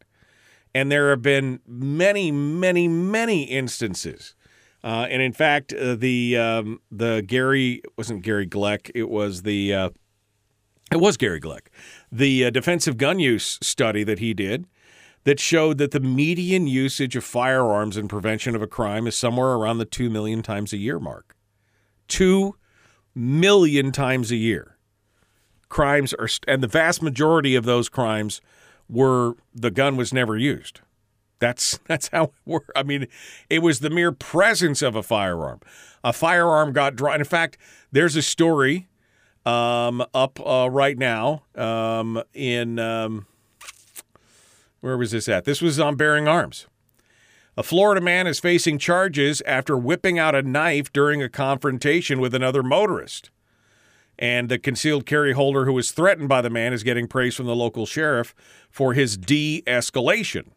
And 0.75 0.91
there 0.91 1.11
have 1.11 1.23
been 1.23 1.61
many 1.67 2.31
many 2.31 2.89
many 2.89 3.45
instances. 3.45 4.35
Uh, 4.83 5.07
and 5.11 5.21
in 5.21 5.33
fact, 5.33 5.75
uh, 5.75 5.95
the 5.95 6.37
um, 6.37 6.81
the 6.91 7.23
Gary 7.27 7.83
wasn't 7.99 8.23
Gary 8.23 8.47
Kleck. 8.47 8.91
It 8.95 9.11
was 9.11 9.43
the 9.43 9.75
uh, 9.75 9.91
it 10.90 11.00
was 11.00 11.16
Gary 11.16 11.40
Kleck, 11.40 11.68
the 12.11 12.46
uh, 12.46 12.50
defensive 12.50 12.96
gun 12.96 13.18
use 13.18 13.59
study 13.62 14.05
that 14.05 14.18
he 14.18 14.35
did 14.35 14.66
that 15.24 15.38
showed 15.38 15.79
that 15.79 15.90
the 15.90 16.00
median 16.00 16.66
usage 16.66 17.14
of 17.14 17.24
firearms 17.24 17.96
in 17.96 18.09
prevention 18.09 18.57
of 18.57 18.62
a 18.62 18.66
crime 18.66 19.07
is 19.07 19.16
somewhere 19.16 19.50
around 19.50 19.79
the 19.79 19.85
2 19.85 20.09
million 20.09 20.42
times 20.42 20.72
a 20.72 20.79
year 20.79 20.98
mark. 20.98 21.37
2 22.09 22.57
million 23.14 23.92
times 23.92 24.31
a 24.31 24.37
year. 24.37 24.76
Crimes 25.68 26.14
are, 26.14 26.29
and 26.48 26.62
the 26.62 26.68
vast 26.68 27.03
majority 27.03 27.55
of 27.55 27.64
those 27.64 27.88
crimes 27.88 28.40
were 28.88 29.35
the 29.55 29.70
gun 29.70 29.96
was 29.96 30.12
never 30.12 30.37
used. 30.37 30.81
That's 31.38 31.79
that's 31.87 32.09
how 32.09 32.24
it 32.24 32.33
worked. 32.44 32.72
I 32.74 32.83
mean, 32.83 33.07
it 33.48 33.61
was 33.61 33.81
the 33.81 33.90
mere 33.90 34.12
presence 34.12 34.83
of 34.83 34.96
a 34.96 35.03
firearm. 35.03 35.61
A 36.03 36.12
firearm 36.12 36.72
got 36.72 36.96
drawn. 36.96 37.20
In 37.20 37.24
fact, 37.24 37.59
there's 37.92 38.16
a 38.16 38.22
story 38.22 38.88
um, 39.46 40.05
up 40.14 40.38
uh, 40.44 40.68
right 40.70 40.98
now 40.98 41.42
um, 41.55 42.22
in 42.35 42.79
um, 42.79 43.26
where 44.81 44.96
was 44.96 45.11
this 45.11 45.29
at? 45.29 45.44
This 45.44 45.61
was 45.61 45.79
on 45.79 45.96
Bearing 45.96 46.29
Arms. 46.29 46.66
A 47.57 47.62
Florida 47.62 48.00
man 48.00 48.26
is 48.26 48.40
facing 48.40 48.79
charges 48.79 49.42
after 49.42 49.76
whipping 49.76 50.18
out 50.18 50.35
a 50.35 50.42
knife 50.42 50.92
during 50.92 51.22
a 51.22 51.29
confrontation 51.29 52.20
with 52.20 52.35
another 52.35 52.62
motorist. 52.62 53.31
And 54.18 54.48
the 54.48 54.59
concealed 54.59 55.07
carry 55.07 55.33
holder 55.33 55.64
who 55.64 55.72
was 55.72 55.90
threatened 55.90 56.29
by 56.29 56.42
the 56.42 56.50
man 56.50 56.72
is 56.72 56.83
getting 56.83 57.09
praise 57.09 57.35
from 57.35 57.46
the 57.46 57.57
local 57.57 57.87
sheriff 57.87 58.35
for 58.70 58.92
his 58.94 59.16
de 59.16 59.62
escalation. 59.66 60.48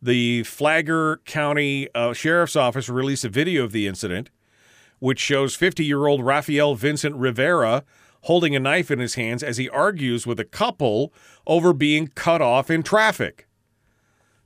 The 0.00 0.44
Flagler 0.44 1.18
County 1.24 1.88
uh, 1.94 2.12
Sheriff's 2.12 2.56
Office 2.56 2.88
released 2.88 3.24
a 3.24 3.30
video 3.30 3.64
of 3.64 3.72
the 3.72 3.86
incident 3.86 4.30
which 4.98 5.20
shows 5.20 5.54
50 5.54 5.84
year 5.84 6.06
old 6.06 6.24
Rafael 6.24 6.74
Vincent 6.74 7.16
Rivera 7.16 7.84
holding 8.22 8.56
a 8.56 8.60
knife 8.60 8.90
in 8.90 8.98
his 8.98 9.14
hands 9.14 9.42
as 9.42 9.56
he 9.56 9.68
argues 9.68 10.26
with 10.26 10.40
a 10.40 10.44
couple 10.44 11.12
over 11.46 11.72
being 11.72 12.08
cut 12.08 12.42
off 12.42 12.70
in 12.70 12.82
traffic. 12.82 13.46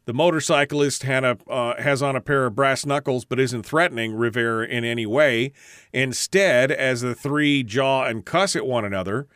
The 0.04 0.12
motorcyclist 0.12 1.04
a, 1.04 1.38
uh, 1.48 1.80
has 1.80 2.02
on 2.02 2.16
a 2.16 2.20
pair 2.20 2.46
of 2.46 2.54
brass 2.54 2.84
knuckles 2.84 3.24
but 3.24 3.38
isn't 3.38 3.64
threatening 3.64 4.14
Rivera 4.14 4.66
in 4.66 4.84
any 4.84 5.06
way. 5.06 5.52
Instead, 5.92 6.70
as 6.70 7.00
the 7.00 7.14
three 7.14 7.62
jaw 7.62 8.04
and 8.04 8.24
cuss 8.24 8.56
at 8.56 8.66
one 8.66 8.84
another, 8.84 9.28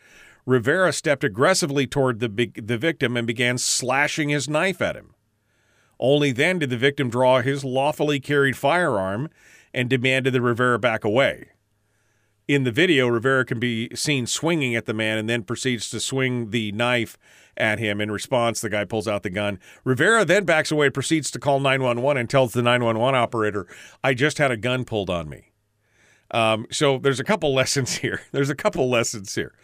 Rivera 0.46 0.92
stepped 0.92 1.24
aggressively 1.24 1.86
toward 1.86 2.20
the, 2.20 2.50
the 2.60 2.76
victim 2.76 3.16
and 3.16 3.26
began 3.26 3.56
slashing 3.56 4.28
his 4.28 4.48
knife 4.48 4.82
at 4.82 4.96
him. 4.96 5.14
Only 5.98 6.32
then 6.32 6.58
did 6.58 6.70
the 6.70 6.76
victim 6.76 7.08
draw 7.08 7.40
his 7.40 7.64
lawfully 7.64 8.20
carried 8.20 8.56
firearm 8.56 9.30
and 9.74 9.90
demanded 9.90 10.32
that 10.32 10.40
Rivera 10.40 10.78
back 10.78 11.04
away. 11.04 11.48
In 12.46 12.64
the 12.64 12.72
video, 12.72 13.08
Rivera 13.08 13.44
can 13.44 13.58
be 13.58 13.88
seen 13.94 14.26
swinging 14.26 14.76
at 14.76 14.84
the 14.84 14.92
man 14.92 15.16
and 15.16 15.28
then 15.28 15.44
proceeds 15.44 15.88
to 15.90 16.00
swing 16.00 16.50
the 16.50 16.72
knife 16.72 17.16
at 17.56 17.78
him. 17.78 18.00
In 18.00 18.10
response, 18.10 18.60
the 18.60 18.68
guy 18.68 18.84
pulls 18.84 19.08
out 19.08 19.22
the 19.22 19.30
gun. 19.30 19.58
Rivera 19.82 20.24
then 20.24 20.44
backs 20.44 20.70
away, 20.70 20.90
proceeds 20.90 21.30
to 21.32 21.38
call 21.38 21.58
911, 21.58 22.20
and 22.20 22.28
tells 22.28 22.52
the 22.52 22.62
911 22.62 23.18
operator, 23.18 23.66
I 24.02 24.12
just 24.12 24.38
had 24.38 24.50
a 24.50 24.56
gun 24.56 24.84
pulled 24.84 25.08
on 25.08 25.28
me. 25.28 25.52
Um, 26.30 26.66
so 26.70 26.98
there's 26.98 27.20
a 27.20 27.24
couple 27.24 27.54
lessons 27.54 27.96
here. 27.96 28.20
There's 28.32 28.50
a 28.50 28.54
couple 28.54 28.90
lessons 28.90 29.34
here. 29.34 29.54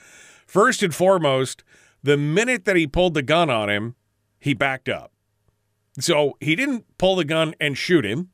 First 0.46 0.82
and 0.82 0.94
foremost, 0.94 1.62
the 2.02 2.16
minute 2.16 2.64
that 2.64 2.76
he 2.76 2.86
pulled 2.86 3.14
the 3.14 3.22
gun 3.22 3.50
on 3.50 3.68
him, 3.68 3.94
he 4.38 4.54
backed 4.54 4.88
up. 4.88 5.12
So 5.98 6.36
he 6.40 6.56
didn't 6.56 6.86
pull 6.96 7.16
the 7.16 7.24
gun 7.24 7.54
and 7.60 7.76
shoot 7.76 8.06
him. 8.06 8.30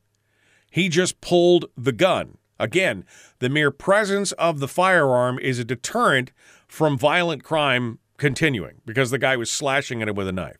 He 0.71 0.89
just 0.89 1.21
pulled 1.21 1.65
the 1.75 1.91
gun. 1.91 2.37
Again, 2.59 3.05
the 3.39 3.49
mere 3.49 3.71
presence 3.71 4.31
of 4.33 4.59
the 4.59 4.67
firearm 4.67 5.39
is 5.39 5.59
a 5.59 5.63
deterrent 5.63 6.31
from 6.67 6.97
violent 6.97 7.43
crime 7.43 7.99
continuing 8.17 8.81
because 8.85 9.11
the 9.11 9.19
guy 9.19 9.37
was 9.37 9.51
slashing 9.51 10.01
at 10.01 10.07
him 10.07 10.15
with 10.15 10.27
a 10.27 10.31
knife. 10.31 10.57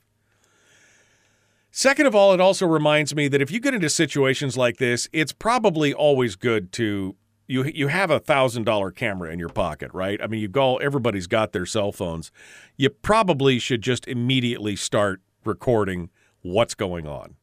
Second 1.72 2.06
of 2.06 2.15
all, 2.15 2.34
it 2.34 2.41
also 2.41 2.65
reminds 2.65 3.13
me 3.13 3.28
that 3.28 3.41
if 3.41 3.52
you 3.52 3.60
get 3.60 3.74
into 3.74 3.89
situations 3.89 4.58
like 4.58 4.78
this, 4.78 5.08
it's 5.12 5.34
probably 5.34 5.93
always 5.93 6.36
good 6.36 6.72
to 6.74 7.15
you 7.48 7.63
you 7.63 7.88
have 7.88 8.12
a 8.12 8.20
thousand 8.20 8.65
dollar 8.65 8.91
camera 8.91 9.32
in 9.32 9.39
your 9.39 9.50
pocket, 9.50 9.91
right? 9.93 10.22
I 10.22 10.28
mean, 10.28 10.41
you 10.41 10.48
go 10.48 10.78
everybody's 10.78 11.28
got 11.28 11.54
their 11.54 11.65
cell 11.65 11.91
phones. 11.91 12.32
You 12.76 12.89
probably 12.89 13.60
should 13.60 13.82
just 13.82 14.08
immediately 14.08 14.76
start 14.76 15.22
recording 15.46 16.10
what's 16.41 16.76
going 16.76 17.08
on 17.08 17.36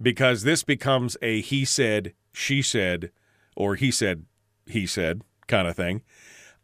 because 0.00 0.42
this 0.42 0.62
becomes 0.62 1.16
a 1.22 1.40
he 1.40 1.64
said, 1.64 2.14
she 2.32 2.62
said, 2.62 3.10
or 3.56 3.74
he 3.74 3.90
said, 3.90 4.24
he 4.66 4.86
said 4.86 5.22
kind 5.46 5.66
of 5.66 5.76
thing. 5.76 6.02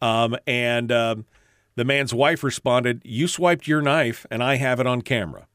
Um, 0.01 0.37
and 0.47 0.93
um, 0.93 1.27
the 1.77 1.85
man's 1.85 2.15
wife 2.15 2.45
responded, 2.45 3.03
You 3.05 3.27
swiped 3.27 3.67
your 3.67 3.83
knife, 3.83 4.27
and 4.31 4.43
I 4.43 4.57
have 4.57 4.79
it 4.81 4.87
on 4.87 5.03
camera. 5.03 5.47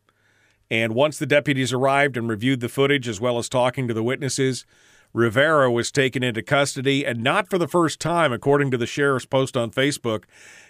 And 0.71 0.93
once 0.93 1.17
the 1.17 1.25
deputies 1.25 1.73
arrived 1.73 2.17
and 2.17 2.29
reviewed 2.29 2.59
the 2.59 2.69
footage 2.69 3.07
as 3.07 3.21
well 3.21 3.37
as 3.37 3.49
talking 3.49 3.87
to 3.87 3.93
the 3.93 4.03
witnesses, 4.03 4.65
Rivera 5.13 5.71
was 5.71 5.91
taken 5.91 6.21
into 6.21 6.43
custody, 6.43 7.03
and 7.05 7.23
not 7.23 7.49
for 7.49 7.57
the 7.57 7.67
first 7.67 7.99
time, 7.99 8.31
according 8.31 8.69
to 8.71 8.77
the 8.77 8.85
sheriff's 8.85 9.25
post 9.25 9.57
on 9.57 9.71
Facebook. 9.71 10.25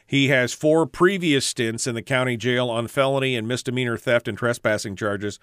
He 0.08 0.30
has 0.30 0.54
four 0.54 0.88
previous 0.88 1.46
stints 1.46 1.86
in 1.86 1.94
the 1.94 2.02
county 2.02 2.38
jail 2.38 2.70
on 2.70 2.88
felony 2.88 3.36
and 3.36 3.48
misdemeanor 3.48 3.98
theft 3.98 4.28
and 4.30 4.38
trespassing 4.38 4.96
charges. 4.96 5.40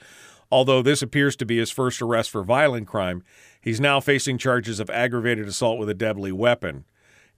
Although 0.51 0.83
this 0.83 1.03
appears 1.03 1.37
to 1.37 1.47
be 1.47 1.59
his 1.59 1.71
first 1.71 2.01
arrest 2.01 2.31
for 2.31 2.43
violent 2.45 2.87
crime, 2.87 3.23
he's 3.61 3.81
now 3.81 4.01
facing 4.01 4.39
charges 4.39 4.81
of 4.81 4.91
aggravated 4.91 5.49
assault 5.49 5.79
with 5.79 5.89
a 5.89 5.95
deadly 5.95 6.33
weapon. 6.33 6.85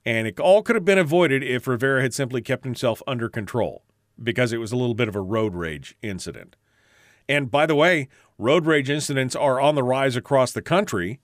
And 0.05 0.27
it 0.27 0.39
all 0.39 0.61
could 0.61 0.75
have 0.75 0.85
been 0.85 0.97
avoided 0.97 1.43
if 1.43 1.67
Rivera 1.67 2.01
had 2.01 2.13
simply 2.13 2.41
kept 2.41 2.63
himself 2.63 3.01
under 3.07 3.29
control, 3.29 3.83
because 4.21 4.53
it 4.53 4.57
was 4.57 4.71
a 4.71 4.77
little 4.77 4.93
bit 4.93 5.07
of 5.07 5.15
a 5.15 5.21
road 5.21 5.55
rage 5.55 5.95
incident. 6.01 6.55
And 7.27 7.51
by 7.51 7.65
the 7.65 7.75
way, 7.75 8.07
road 8.37 8.65
rage 8.65 8.89
incidents 8.89 9.35
are 9.35 9.59
on 9.59 9.75
the 9.75 9.83
rise 9.83 10.15
across 10.15 10.51
the 10.51 10.61
country 10.61 11.19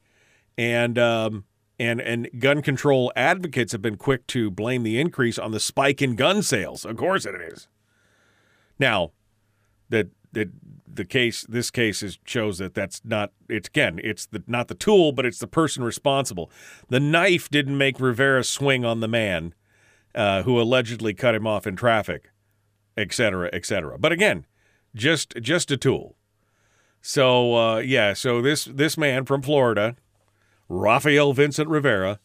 and 0.57 0.97
um, 0.97 1.45
and 1.79 1.99
and 1.99 2.29
gun 2.39 2.61
control 2.61 3.11
advocates 3.15 3.71
have 3.71 3.81
been 3.81 3.97
quick 3.97 4.25
to 4.27 4.49
blame 4.49 4.83
the 4.83 4.99
increase 4.99 5.37
on 5.37 5.51
the 5.51 5.59
spike 5.59 6.01
in 6.01 6.15
gun 6.15 6.41
sales. 6.41 6.85
Of 6.85 6.97
course, 6.97 7.25
it 7.25 7.35
is. 7.35 7.67
Now, 8.79 9.11
that 9.89 10.09
that 10.31 10.64
the 10.95 11.05
case 11.05 11.45
this 11.47 11.71
case 11.71 12.01
is, 12.03 12.19
shows 12.25 12.57
that 12.57 12.73
that's 12.73 13.01
not 13.03 13.31
it's 13.49 13.67
again 13.67 13.99
it's 14.03 14.25
the 14.25 14.43
not 14.47 14.67
the 14.67 14.75
tool 14.75 15.11
but 15.11 15.25
it's 15.25 15.39
the 15.39 15.47
person 15.47 15.83
responsible. 15.83 16.51
The 16.89 16.99
knife 16.99 17.49
didn't 17.49 17.77
make 17.77 17.99
Rivera 17.99 18.43
swing 18.43 18.85
on 18.85 18.99
the 18.99 19.07
man 19.07 19.53
uh, 20.13 20.43
who 20.43 20.59
allegedly 20.59 21.13
cut 21.13 21.35
him 21.35 21.45
off 21.45 21.67
in 21.67 21.75
traffic, 21.75 22.31
et 22.97 23.13
cetera, 23.13 23.49
et 23.53 23.65
cetera. 23.65 23.97
But 23.97 24.11
again, 24.11 24.45
just 24.95 25.35
just 25.41 25.71
a 25.71 25.77
tool. 25.77 26.15
So 27.01 27.55
uh, 27.55 27.77
yeah, 27.77 28.13
so 28.13 28.41
this 28.41 28.65
this 28.65 28.97
man 28.97 29.25
from 29.25 29.41
Florida 29.41 29.95
Rafael 30.67 31.33
Vincent 31.33 31.69
Rivera 31.69 32.19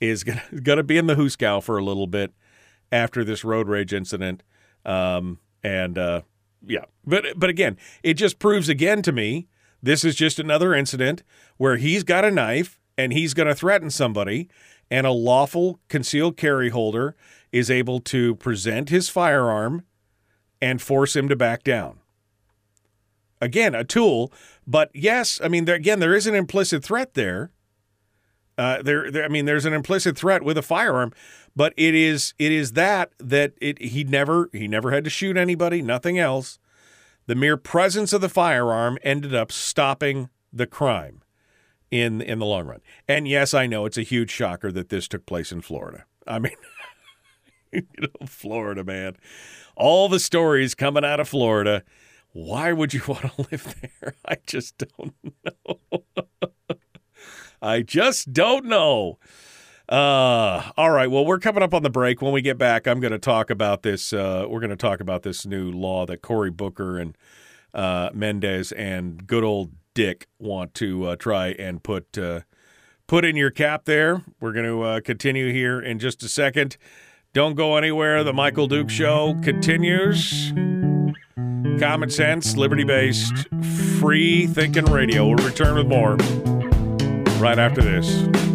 is 0.00 0.24
going 0.24 0.40
to 0.64 0.82
be 0.82 0.98
in 0.98 1.06
the 1.06 1.14
Hooskow 1.14 1.62
for 1.62 1.78
a 1.78 1.84
little 1.84 2.06
bit 2.06 2.32
after 2.92 3.24
this 3.24 3.44
road 3.44 3.68
rage 3.68 3.92
incident. 3.92 4.42
Um, 4.84 5.38
and 5.62 5.98
uh, 5.98 6.22
yeah, 6.66 6.84
but 7.04 7.24
but 7.36 7.50
again, 7.50 7.76
it 8.02 8.14
just 8.14 8.38
proves 8.38 8.68
again 8.68 9.02
to 9.02 9.12
me 9.12 9.48
this 9.82 10.04
is 10.04 10.14
just 10.14 10.38
another 10.38 10.74
incident 10.74 11.22
where 11.56 11.76
he's 11.76 12.04
got 12.04 12.24
a 12.24 12.30
knife 12.30 12.78
and 12.98 13.12
he's 13.12 13.34
going 13.34 13.48
to 13.48 13.54
threaten 13.54 13.90
somebody, 13.90 14.48
and 14.90 15.06
a 15.06 15.12
lawful 15.12 15.80
concealed 15.88 16.36
carry 16.36 16.68
holder 16.68 17.16
is 17.50 17.70
able 17.70 17.98
to 18.00 18.34
present 18.36 18.90
his 18.90 19.08
firearm 19.08 19.84
and 20.60 20.82
force 20.82 21.16
him 21.16 21.28
to 21.28 21.36
back 21.36 21.64
down. 21.64 21.98
Again, 23.40 23.74
a 23.74 23.84
tool, 23.84 24.30
but 24.66 24.90
yes, 24.92 25.40
I 25.42 25.48
mean, 25.48 25.64
there, 25.64 25.76
again, 25.76 25.98
there 25.98 26.14
is 26.14 26.26
an 26.26 26.34
implicit 26.34 26.84
threat 26.84 27.14
there 27.14 27.52
uh, 28.60 28.82
there, 28.82 29.10
there, 29.10 29.24
I 29.24 29.28
mean, 29.28 29.46
there's 29.46 29.64
an 29.64 29.72
implicit 29.72 30.18
threat 30.18 30.42
with 30.42 30.58
a 30.58 30.62
firearm, 30.62 31.14
but 31.54 31.72
it 31.76 31.94
is 31.94 32.34
it 32.38 32.52
is 32.52 32.72
that 32.72 33.12
that 33.18 33.52
it 33.60 33.80
he 33.80 34.04
never 34.04 34.48
he 34.52 34.68
never 34.68 34.90
had 34.90 35.04
to 35.04 35.10
shoot 35.10 35.36
anybody, 35.36 35.82
nothing 35.82 36.18
else. 36.18 36.58
The 37.26 37.34
mere 37.34 37.56
presence 37.56 38.12
of 38.12 38.20
the 38.20 38.28
firearm 38.28 38.98
ended 39.02 39.34
up 39.34 39.52
stopping 39.52 40.30
the 40.52 40.66
crime 40.66 41.22
in 41.90 42.20
in 42.20 42.38
the 42.38 42.46
long 42.46 42.66
run. 42.66 42.80
And 43.08 43.26
yes, 43.28 43.54
I 43.54 43.66
know 43.66 43.86
it's 43.86 43.98
a 43.98 44.02
huge 44.02 44.30
shocker 44.30 44.72
that 44.72 44.88
this 44.88 45.08
took 45.08 45.26
place 45.26 45.52
in 45.52 45.60
Florida. 45.60 46.04
I 46.26 46.38
mean, 46.38 46.56
you 47.72 47.86
know, 47.98 48.26
Florida, 48.26 48.84
man. 48.84 49.16
All 49.76 50.08
the 50.08 50.20
stories 50.20 50.74
coming 50.74 51.04
out 51.04 51.20
of 51.20 51.28
Florida. 51.28 51.82
Why 52.32 52.72
would 52.72 52.94
you 52.94 53.02
want 53.08 53.22
to 53.22 53.46
live 53.50 53.74
there? 53.80 54.14
I 54.24 54.36
just 54.46 54.78
don't 54.78 55.14
know. 55.44 56.04
I 57.62 57.82
just 57.82 58.32
don't 58.32 58.64
know. 58.66 59.18
Uh, 59.90 60.70
all 60.76 60.92
right. 60.92 61.10
Well, 61.10 61.26
we're 61.26 61.40
coming 61.40 61.64
up 61.64 61.74
on 61.74 61.82
the 61.82 61.90
break. 61.90 62.22
When 62.22 62.32
we 62.32 62.42
get 62.42 62.56
back, 62.56 62.86
I'm 62.86 63.00
going 63.00 63.12
to 63.12 63.18
talk 63.18 63.50
about 63.50 63.82
this. 63.82 64.12
Uh, 64.12 64.46
we're 64.48 64.60
going 64.60 64.70
to 64.70 64.76
talk 64.76 65.00
about 65.00 65.24
this 65.24 65.44
new 65.44 65.72
law 65.72 66.06
that 66.06 66.22
Cory 66.22 66.50
Booker 66.50 66.96
and 66.96 67.18
uh, 67.74 68.10
Mendez 68.14 68.70
and 68.70 69.26
good 69.26 69.42
old 69.42 69.72
Dick 69.94 70.28
want 70.38 70.74
to 70.74 71.06
uh, 71.06 71.16
try 71.16 71.48
and 71.48 71.82
put 71.82 72.16
uh, 72.16 72.40
put 73.08 73.24
in 73.24 73.34
your 73.34 73.50
cap. 73.50 73.84
There, 73.84 74.22
we're 74.40 74.52
going 74.52 74.66
to 74.66 74.82
uh, 74.82 75.00
continue 75.00 75.52
here 75.52 75.80
in 75.80 75.98
just 75.98 76.22
a 76.22 76.28
second. 76.28 76.76
Don't 77.32 77.56
go 77.56 77.76
anywhere. 77.76 78.22
The 78.22 78.32
Michael 78.32 78.68
Duke 78.68 78.90
Show 78.90 79.36
continues. 79.42 80.52
Common 81.80 82.10
sense, 82.10 82.56
liberty 82.56 82.84
based, 82.84 83.48
free 83.98 84.46
thinking 84.46 84.84
radio. 84.84 85.26
We'll 85.26 85.44
return 85.44 85.74
with 85.74 85.86
more 85.86 86.16
right 87.40 87.58
after 87.58 87.82
this. 87.82 88.49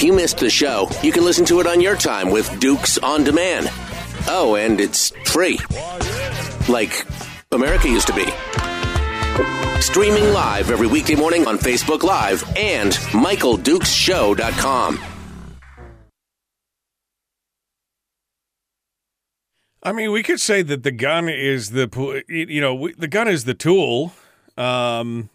If 0.00 0.04
you 0.04 0.14
missed 0.14 0.38
the 0.38 0.48
show, 0.48 0.88
you 1.02 1.12
can 1.12 1.26
listen 1.26 1.44
to 1.44 1.60
it 1.60 1.66
on 1.66 1.82
your 1.82 1.94
time 1.94 2.30
with 2.30 2.58
Dukes 2.58 2.96
on 2.96 3.22
Demand. 3.22 3.68
Oh, 4.28 4.56
and 4.58 4.80
it's 4.80 5.10
free. 5.26 5.58
Like 6.70 7.04
America 7.52 7.86
used 7.86 8.06
to 8.06 8.14
be. 8.14 8.24
Streaming 9.82 10.32
live 10.32 10.70
every 10.70 10.86
weekday 10.86 11.16
morning 11.16 11.46
on 11.46 11.58
Facebook 11.58 12.02
Live 12.02 12.42
and 12.56 12.92
MichaelDukesShow.com. 12.92 15.00
I 19.82 19.92
mean, 19.92 20.12
we 20.12 20.22
could 20.22 20.40
say 20.40 20.62
that 20.62 20.82
the 20.82 20.92
gun 20.92 21.28
is 21.28 21.72
the 21.72 22.24
you 22.26 22.62
know 22.62 22.88
the 22.96 23.06
gun 23.06 23.28
is 23.28 23.44
the 23.44 23.52
tool, 23.52 24.14
um, 24.56 25.28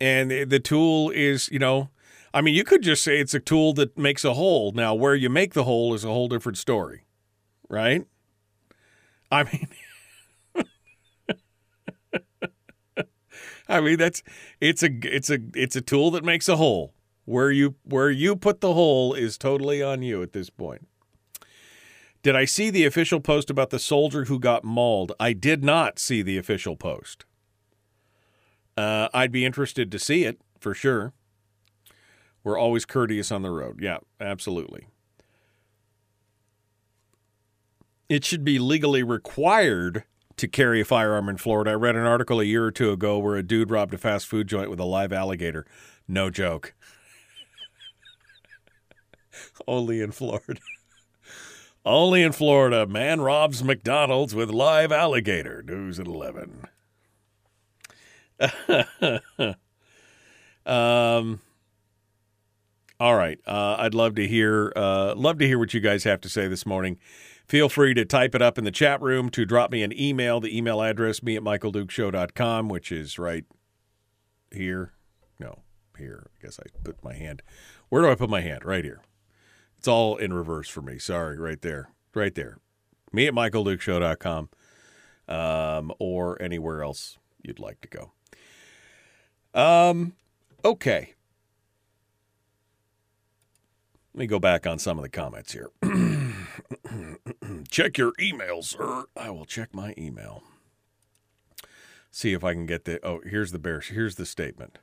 and 0.00 0.32
the 0.32 0.58
tool 0.58 1.10
is 1.10 1.48
you 1.52 1.60
know, 1.60 1.88
I 2.32 2.40
mean, 2.40 2.54
you 2.54 2.64
could 2.64 2.82
just 2.82 3.02
say 3.02 3.18
it's 3.18 3.34
a 3.34 3.40
tool 3.40 3.72
that 3.74 3.96
makes 3.96 4.24
a 4.24 4.34
hole. 4.34 4.72
Now, 4.72 4.94
where 4.94 5.14
you 5.14 5.30
make 5.30 5.54
the 5.54 5.64
hole 5.64 5.94
is 5.94 6.04
a 6.04 6.08
whole 6.08 6.28
different 6.28 6.58
story, 6.58 7.04
right? 7.68 8.06
I 9.30 9.44
mean. 9.44 9.68
I 13.68 13.80
mean, 13.80 13.98
that's 13.98 14.22
it's 14.60 14.82
a 14.82 14.88
it's 15.02 15.28
a 15.30 15.38
it's 15.54 15.76
a 15.76 15.80
tool 15.80 16.10
that 16.12 16.24
makes 16.24 16.48
a 16.48 16.56
hole. 16.56 16.94
Where 17.24 17.50
you 17.50 17.74
where 17.84 18.10
you 18.10 18.36
put 18.36 18.62
the 18.62 18.72
hole 18.72 19.12
is 19.12 19.36
totally 19.36 19.82
on 19.82 20.02
you 20.02 20.22
at 20.22 20.32
this 20.32 20.48
point. 20.48 20.88
Did 22.22 22.34
I 22.34 22.46
see 22.46 22.70
the 22.70 22.84
official 22.84 23.20
post 23.20 23.50
about 23.50 23.70
the 23.70 23.78
soldier 23.78 24.24
who 24.24 24.38
got 24.40 24.64
mauled? 24.64 25.12
I 25.20 25.34
did 25.34 25.62
not 25.62 25.98
see 25.98 26.22
the 26.22 26.38
official 26.38 26.76
post. 26.76 27.26
Uh, 28.76 29.08
I'd 29.12 29.32
be 29.32 29.44
interested 29.44 29.92
to 29.92 29.98
see 29.98 30.24
it 30.24 30.40
for 30.58 30.74
sure. 30.74 31.12
We're 32.48 32.58
always 32.58 32.86
courteous 32.86 33.30
on 33.30 33.42
the 33.42 33.50
road. 33.50 33.80
Yeah, 33.82 33.98
absolutely. 34.18 34.86
It 38.08 38.24
should 38.24 38.42
be 38.42 38.58
legally 38.58 39.02
required 39.02 40.04
to 40.38 40.48
carry 40.48 40.80
a 40.80 40.84
firearm 40.86 41.28
in 41.28 41.36
Florida. 41.36 41.72
I 41.72 41.74
read 41.74 41.94
an 41.94 42.06
article 42.06 42.40
a 42.40 42.44
year 42.44 42.64
or 42.64 42.70
two 42.70 42.90
ago 42.90 43.18
where 43.18 43.36
a 43.36 43.42
dude 43.42 43.70
robbed 43.70 43.92
a 43.92 43.98
fast 43.98 44.26
food 44.26 44.48
joint 44.48 44.70
with 44.70 44.80
a 44.80 44.84
live 44.84 45.12
alligator. 45.12 45.66
No 46.08 46.30
joke. 46.30 46.72
Only 49.68 50.00
in 50.00 50.12
Florida. 50.12 50.62
Only 51.84 52.22
in 52.22 52.32
Florida, 52.32 52.86
man 52.86 53.20
robs 53.20 53.62
McDonald's 53.62 54.34
with 54.34 54.48
live 54.48 54.90
alligator. 54.90 55.62
News 55.62 56.00
at 56.00 56.06
11. 56.06 56.64
um. 60.64 61.40
All 63.00 63.14
right. 63.16 63.38
Uh, 63.46 63.76
I'd 63.78 63.94
love 63.94 64.14
to 64.16 64.26
hear 64.26 64.72
uh, 64.74 65.14
love 65.14 65.38
to 65.38 65.46
hear 65.46 65.58
what 65.58 65.72
you 65.72 65.80
guys 65.80 66.04
have 66.04 66.20
to 66.22 66.28
say 66.28 66.48
this 66.48 66.66
morning. 66.66 66.98
Feel 67.46 67.68
free 67.68 67.94
to 67.94 68.04
type 68.04 68.34
it 68.34 68.42
up 68.42 68.58
in 68.58 68.64
the 68.64 68.70
chat 68.70 69.00
room, 69.00 69.30
to 69.30 69.46
drop 69.46 69.70
me 69.70 69.82
an 69.82 69.98
email. 69.98 70.38
The 70.40 70.56
email 70.56 70.82
address, 70.82 71.22
me 71.22 71.36
at 71.36 71.42
michaeldukeshow.com, 71.42 72.68
which 72.68 72.92
is 72.92 73.18
right 73.18 73.44
here. 74.52 74.92
No, 75.38 75.60
here. 75.96 76.26
I 76.34 76.44
guess 76.44 76.60
I 76.60 76.64
put 76.84 77.02
my 77.02 77.14
hand. 77.14 77.42
Where 77.88 78.02
do 78.02 78.10
I 78.10 78.16
put 78.16 78.28
my 78.28 78.42
hand? 78.42 78.64
Right 78.64 78.84
here. 78.84 79.00
It's 79.78 79.88
all 79.88 80.16
in 80.16 80.32
reverse 80.32 80.68
for 80.68 80.82
me. 80.82 80.98
Sorry, 80.98 81.38
right 81.38 81.62
there. 81.62 81.90
Right 82.14 82.34
there. 82.34 82.58
Me 83.12 83.26
at 83.26 83.32
michaeldukeshow.com 83.32 84.48
um, 85.28 85.92
or 85.98 86.40
anywhere 86.42 86.82
else 86.82 87.16
you'd 87.42 87.60
like 87.60 87.80
to 87.80 87.88
go. 87.88 88.12
Um, 89.54 90.14
okay. 90.64 91.14
Let 94.18 94.22
me 94.22 94.26
go 94.26 94.40
back 94.40 94.66
on 94.66 94.80
some 94.80 94.98
of 94.98 95.04
the 95.04 95.08
comments 95.08 95.52
here. 95.52 95.70
check 97.70 97.96
your 97.98 98.14
email, 98.18 98.62
sir. 98.62 99.04
I 99.16 99.30
will 99.30 99.44
check 99.44 99.72
my 99.72 99.94
email. 99.96 100.42
See 102.10 102.32
if 102.32 102.42
I 102.42 102.52
can 102.52 102.66
get 102.66 102.84
the. 102.84 102.98
Oh, 103.06 103.20
here's 103.24 103.52
the 103.52 103.60
bear. 103.60 103.78
Here's 103.78 104.16
the 104.16 104.26
statement. 104.26 104.80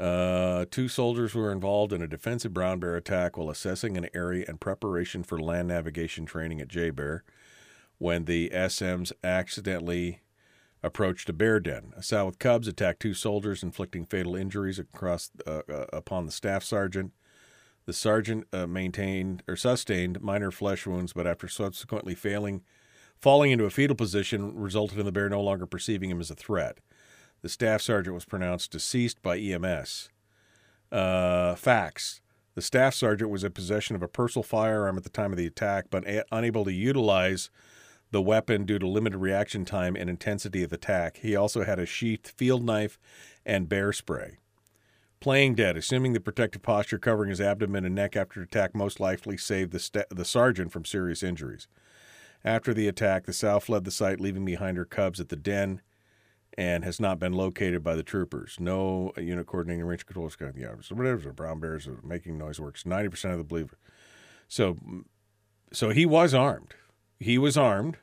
Uh, 0.00 0.64
two 0.68 0.88
soldiers 0.88 1.32
were 1.32 1.52
involved 1.52 1.92
in 1.92 2.02
a 2.02 2.08
defensive 2.08 2.52
brown 2.52 2.80
bear 2.80 2.96
attack 2.96 3.36
while 3.36 3.50
assessing 3.50 3.96
an 3.96 4.08
area 4.12 4.44
in 4.48 4.58
preparation 4.58 5.22
for 5.22 5.38
land 5.38 5.68
navigation 5.68 6.26
training 6.26 6.60
at 6.60 6.66
JBER 6.66 7.20
when 7.98 8.24
the 8.24 8.50
SMs 8.52 9.12
accidentally 9.22 10.22
approached 10.82 11.28
a 11.28 11.32
bear 11.32 11.60
den. 11.60 11.92
A 11.96 12.02
sow 12.02 12.26
with 12.26 12.40
cubs 12.40 12.66
attacked 12.66 12.98
two 12.98 13.14
soldiers, 13.14 13.62
inflicting 13.62 14.04
fatal 14.04 14.34
injuries 14.34 14.80
across 14.80 15.30
uh, 15.46 15.60
uh, 15.72 15.86
upon 15.92 16.26
the 16.26 16.32
staff 16.32 16.64
sergeant. 16.64 17.12
The 17.88 17.94
sergeant 17.94 18.46
uh, 18.52 18.66
maintained 18.66 19.42
or 19.48 19.56
sustained 19.56 20.20
minor 20.20 20.50
flesh 20.50 20.86
wounds, 20.86 21.14
but 21.14 21.26
after 21.26 21.48
subsequently 21.48 22.14
failing, 22.14 22.60
falling 23.18 23.50
into 23.50 23.64
a 23.64 23.70
fetal 23.70 23.96
position, 23.96 24.54
resulted 24.54 24.98
in 24.98 25.06
the 25.06 25.10
bear 25.10 25.30
no 25.30 25.40
longer 25.40 25.64
perceiving 25.64 26.10
him 26.10 26.20
as 26.20 26.30
a 26.30 26.34
threat. 26.34 26.80
The 27.40 27.48
staff 27.48 27.80
sergeant 27.80 28.12
was 28.12 28.26
pronounced 28.26 28.72
deceased 28.72 29.22
by 29.22 29.38
EMS. 29.38 30.10
Uh, 30.92 31.54
facts. 31.54 32.20
The 32.54 32.60
staff 32.60 32.92
sergeant 32.92 33.30
was 33.30 33.42
in 33.42 33.52
possession 33.52 33.96
of 33.96 34.02
a 34.02 34.06
personal 34.06 34.42
firearm 34.42 34.98
at 34.98 35.04
the 35.04 35.08
time 35.08 35.32
of 35.32 35.38
the 35.38 35.46
attack, 35.46 35.86
but 35.88 36.06
a- 36.06 36.26
unable 36.30 36.66
to 36.66 36.72
utilize 36.72 37.48
the 38.10 38.20
weapon 38.20 38.66
due 38.66 38.78
to 38.78 38.86
limited 38.86 39.16
reaction 39.16 39.64
time 39.64 39.96
and 39.96 40.10
intensity 40.10 40.62
of 40.62 40.74
attack. 40.74 41.20
He 41.22 41.34
also 41.34 41.64
had 41.64 41.78
a 41.78 41.86
sheathed 41.86 42.28
field 42.28 42.66
knife 42.66 42.98
and 43.46 43.66
bear 43.66 43.94
spray. 43.94 44.36
Playing 45.20 45.56
dead, 45.56 45.76
assuming 45.76 46.12
the 46.12 46.20
protective 46.20 46.62
posture 46.62 46.98
covering 46.98 47.30
his 47.30 47.40
abdomen 47.40 47.84
and 47.84 47.94
neck 47.94 48.16
after 48.16 48.40
attack 48.40 48.74
most 48.74 49.00
likely 49.00 49.36
saved 49.36 49.72
the, 49.72 49.80
st- 49.80 50.08
the 50.10 50.24
sergeant 50.24 50.70
from 50.70 50.84
serious 50.84 51.24
injuries. 51.24 51.66
After 52.44 52.72
the 52.72 52.86
attack, 52.86 53.26
the 53.26 53.32
sow 53.32 53.58
fled 53.58 53.82
the 53.82 53.90
site, 53.90 54.20
leaving 54.20 54.44
behind 54.44 54.76
her 54.76 54.84
cubs 54.84 55.18
at 55.18 55.28
the 55.28 55.34
den, 55.34 55.80
and 56.56 56.84
has 56.84 57.00
not 57.00 57.18
been 57.18 57.32
located 57.32 57.82
by 57.82 57.96
the 57.96 58.04
troopers. 58.04 58.58
No 58.60 59.12
unit 59.16 59.46
coordinating 59.46 59.84
range 59.84 60.06
control. 60.06 60.30
Yeah, 60.56 60.74
so 60.80 60.94
whatever. 60.94 61.32
Brown 61.32 61.58
bears 61.58 61.88
are 61.88 61.98
making 62.04 62.38
noise 62.38 62.60
works. 62.60 62.86
Ninety 62.86 63.08
percent 63.08 63.32
of 63.32 63.38
the 63.38 63.44
believer. 63.44 63.76
So, 64.46 64.76
so 65.72 65.90
he 65.90 66.06
was 66.06 66.32
armed. 66.32 66.74
He 67.18 67.38
was 67.38 67.56
armed, 67.56 67.98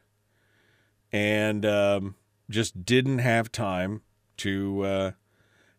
and 1.13 1.65
um, 1.65 2.15
just 2.49 2.83
didn't 2.85 3.19
have 3.19 3.53
time 3.53 4.01
to. 4.37 4.81
Uh, 4.81 5.11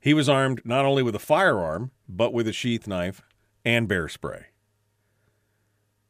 he 0.00 0.14
was 0.14 0.28
armed 0.28 0.62
not 0.64 0.84
only 0.84 1.02
with 1.02 1.14
a 1.14 1.20
firearm, 1.20 1.90
but 2.08 2.32
with 2.32 2.46
a 2.46 2.52
sheath 2.52 2.86
knife 2.86 3.22
and 3.64 3.88
bear 3.88 4.08
spray. 4.08 4.46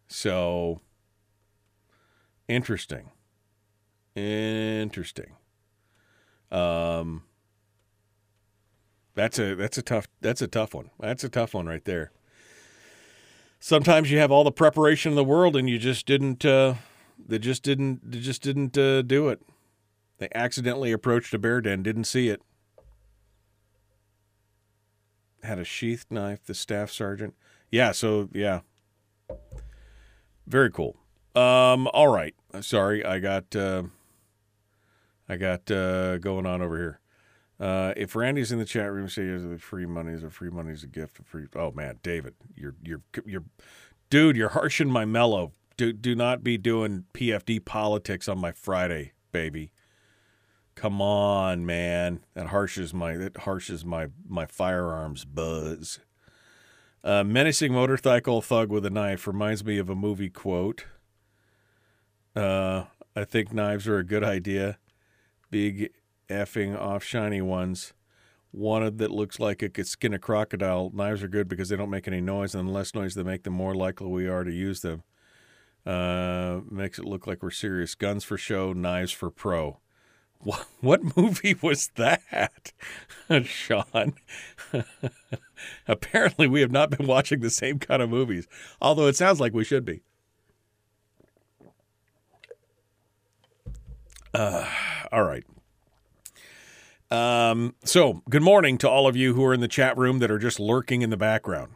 So, 0.09 0.81
interesting. 2.49 3.11
Interesting. 4.15 5.33
Um, 6.51 7.25
that's 9.15 9.39
a 9.39 9.55
that's 9.55 9.79
a 9.79 9.83
tough 9.83 10.07
that's 10.21 10.43
a 10.43 10.47
tough 10.47 10.75
one. 10.75 10.91
That's 11.01 11.25
a 11.25 11.29
tough 11.29 11.55
one 11.55 11.67
right 11.67 11.85
there. 11.85 12.13
Sometimes 13.59 14.11
you 14.11 14.19
have 14.19 14.31
all 14.31 14.45
the 14.45 14.53
preparation 14.53 15.13
in 15.13 15.17
the 15.17 15.25
world 15.25 15.57
and 15.57 15.69
you 15.69 15.79
just 15.79 16.07
didn't. 16.07 16.45
Uh, 16.45 16.75
they 17.19 17.39
just 17.39 17.63
didn't. 17.63 18.11
They 18.11 18.21
just 18.21 18.43
didn't 18.43 18.77
uh, 18.77 19.03
do 19.03 19.29
it. 19.29 19.41
They 20.19 20.29
accidentally 20.35 20.93
approached 20.93 21.35
a 21.35 21.39
bear 21.39 21.61
den, 21.61 21.83
didn't 21.83 22.05
see 22.05 22.29
it. 22.29 22.43
Had 25.47 25.59
a 25.59 25.65
sheathed 25.65 26.11
knife. 26.11 26.45
The 26.45 26.55
staff 26.55 26.91
sergeant. 26.91 27.35
Yeah. 27.71 27.93
So 27.93 28.29
yeah. 28.33 28.61
Very 30.47 30.71
cool. 30.71 30.97
Um. 31.35 31.89
All 31.89 32.09
right. 32.09 32.35
Sorry, 32.61 33.05
I 33.05 33.19
got. 33.19 33.55
Uh, 33.55 33.85
I 35.29 35.37
got 35.37 35.71
uh, 35.71 36.19
going 36.19 36.47
on 36.47 36.63
over 36.63 36.77
here. 36.77 37.01
Uh, 37.59 37.95
if 37.97 38.15
Randy's 38.15 38.53
in 38.53 38.59
the 38.59 38.65
chat 38.65 38.93
room, 38.93 39.09
say 39.09 39.25
the 39.25 39.59
free 39.59 39.87
money 39.87 40.13
is 40.13 40.23
a 40.23 40.31
free 40.31 40.51
money 40.51 40.73
is 40.73 40.83
a 40.83 40.89
gift. 40.89 41.19
Free. 41.25 41.47
Oh 41.57 41.73
man, 41.73 41.99
David, 42.03 42.35
you're 42.55 42.75
you're 42.83 43.01
you're, 43.25 43.45
dude, 44.11 44.37
you're 44.37 44.51
harshing 44.51 44.91
my 44.91 45.05
mellow. 45.05 45.53
Do 45.77 45.93
do 45.93 46.15
not 46.15 46.45
be 46.45 46.59
doing 46.59 47.05
PFD 47.15 47.65
politics 47.65 48.29
on 48.29 48.39
my 48.39 48.53
Friday, 48.53 49.13
baby. 49.33 49.73
Come 50.77 51.03
on, 51.03 51.67
man. 51.67 52.21
That 52.35 52.49
harshes 52.49 52.95
my 52.95 53.17
that 53.17 53.35
harshes 53.35 53.85
my 53.85 54.09
my 54.29 54.47
firearms 54.47 55.25
buzz. 55.25 55.99
Uh, 57.03 57.25
menacing 57.25 57.73
motorcycle 57.73 58.43
thug 58.43 58.71
with 58.71 58.87
a 58.87 58.91
knife 58.91 59.27
reminds 59.27 59.65
me 59.65 59.79
of 59.79 59.91
a 59.91 59.95
movie 59.95 60.31
quote. 60.31 60.85
Uh, 62.35 62.85
I 63.15 63.25
think 63.25 63.53
knives 63.53 63.89
are 63.89 63.99
a 63.99 64.05
good 64.05 64.23
idea 64.23 64.79
big 65.51 65.91
effing 66.29 66.79
off 66.79 67.05
shiny 67.05 67.41
ones. 67.41 67.93
One 68.51 68.97
that 68.97 69.11
looks 69.11 69.39
like 69.39 69.63
it 69.63 69.75
could 69.75 69.87
skin 69.87 70.15
a 70.15 70.19
crocodile. 70.19 70.91
Knives 70.95 71.23
are 71.23 71.29
good 71.29 71.49
because 71.49 71.69
they 71.69 71.77
don't 71.77 71.91
make 71.91 72.09
any 72.09 72.21
noise, 72.21 72.55
and 72.55 72.69
the 72.69 72.73
less 72.73 72.95
noise 72.95 73.15
they 73.15 73.23
make, 73.23 73.43
the 73.43 73.51
more 73.51 73.75
likely 73.75 74.09
we 74.09 74.29
are 74.29 74.45
to 74.45 74.53
use 74.53 74.81
them. 74.81 75.03
Uh, 75.85 76.61
makes 76.71 76.99
it 76.99 77.05
look 77.05 77.27
like 77.27 77.43
we're 77.43 77.51
serious. 77.51 77.95
Guns 77.95 78.25
for 78.25 78.39
show, 78.39 78.73
knives 78.73 79.13
for 79.13 79.31
pro. 79.31 79.79
What, 80.81 81.17
movie 81.17 81.57
was 81.61 81.91
that, 81.97 82.73
Sean? 83.45 84.15
Apparently, 85.89 86.47
we 86.47 86.61
have 86.61 86.71
not 86.71 86.91
been 86.91 87.07
watching 87.07 87.41
the 87.41 87.51
same 87.51 87.79
kind 87.79 88.01
of 88.01 88.11
movies, 88.11 88.47
although 88.81 89.07
it 89.07 89.17
sounds 89.17 89.41
like 89.41 89.53
we 89.53 89.65
should 89.65 89.85
be. 89.85 90.03
Uh, 94.33 94.69
all 95.11 95.25
right. 95.25 95.45
Um, 97.11 97.75
so, 97.85 98.23
good 98.29 98.43
morning 98.43 98.79
to 98.79 98.89
all 98.89 99.07
of 99.07 99.17
you 99.17 99.35
who 99.35 99.45
are 99.45 99.55
in 99.55 99.61
the 99.61 99.69
chat 99.69 99.97
room 99.97 100.19
that 100.19 100.31
are 100.31 100.39
just 100.39 100.61
lurking 100.61 101.03
in 101.03 101.11
the 101.11 101.17
background. 101.17 101.73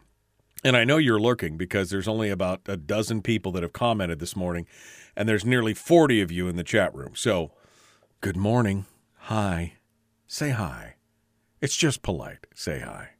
And 0.63 0.77
I 0.77 0.85
know 0.85 0.99
you're 0.99 1.21
lurking 1.21 1.57
because 1.57 1.89
there's 1.91 2.09
only 2.09 2.29
about 2.29 2.61
a 2.67 2.77
dozen 2.77 3.23
people 3.23 3.51
that 3.53 3.63
have 3.63 3.73
commented 3.73 4.19
this 4.19 4.37
morning, 4.37 4.67
and 5.17 5.29
there's 5.29 5.45
nearly 5.45 5.73
40 5.73 6.21
of 6.21 6.31
you 6.31 6.49
in 6.49 6.57
the 6.57 6.65
chat 6.65 6.95
room. 6.95 7.13
So, 7.15 7.53
good 8.21 8.37
morning. 8.37 8.85
Hi. 9.21 9.75
Say 10.27 10.51
hi. 10.51 10.97
It's 11.62 11.77
just 11.77 12.03
polite. 12.03 12.47
Say 12.55 12.81
hi. 12.81 13.11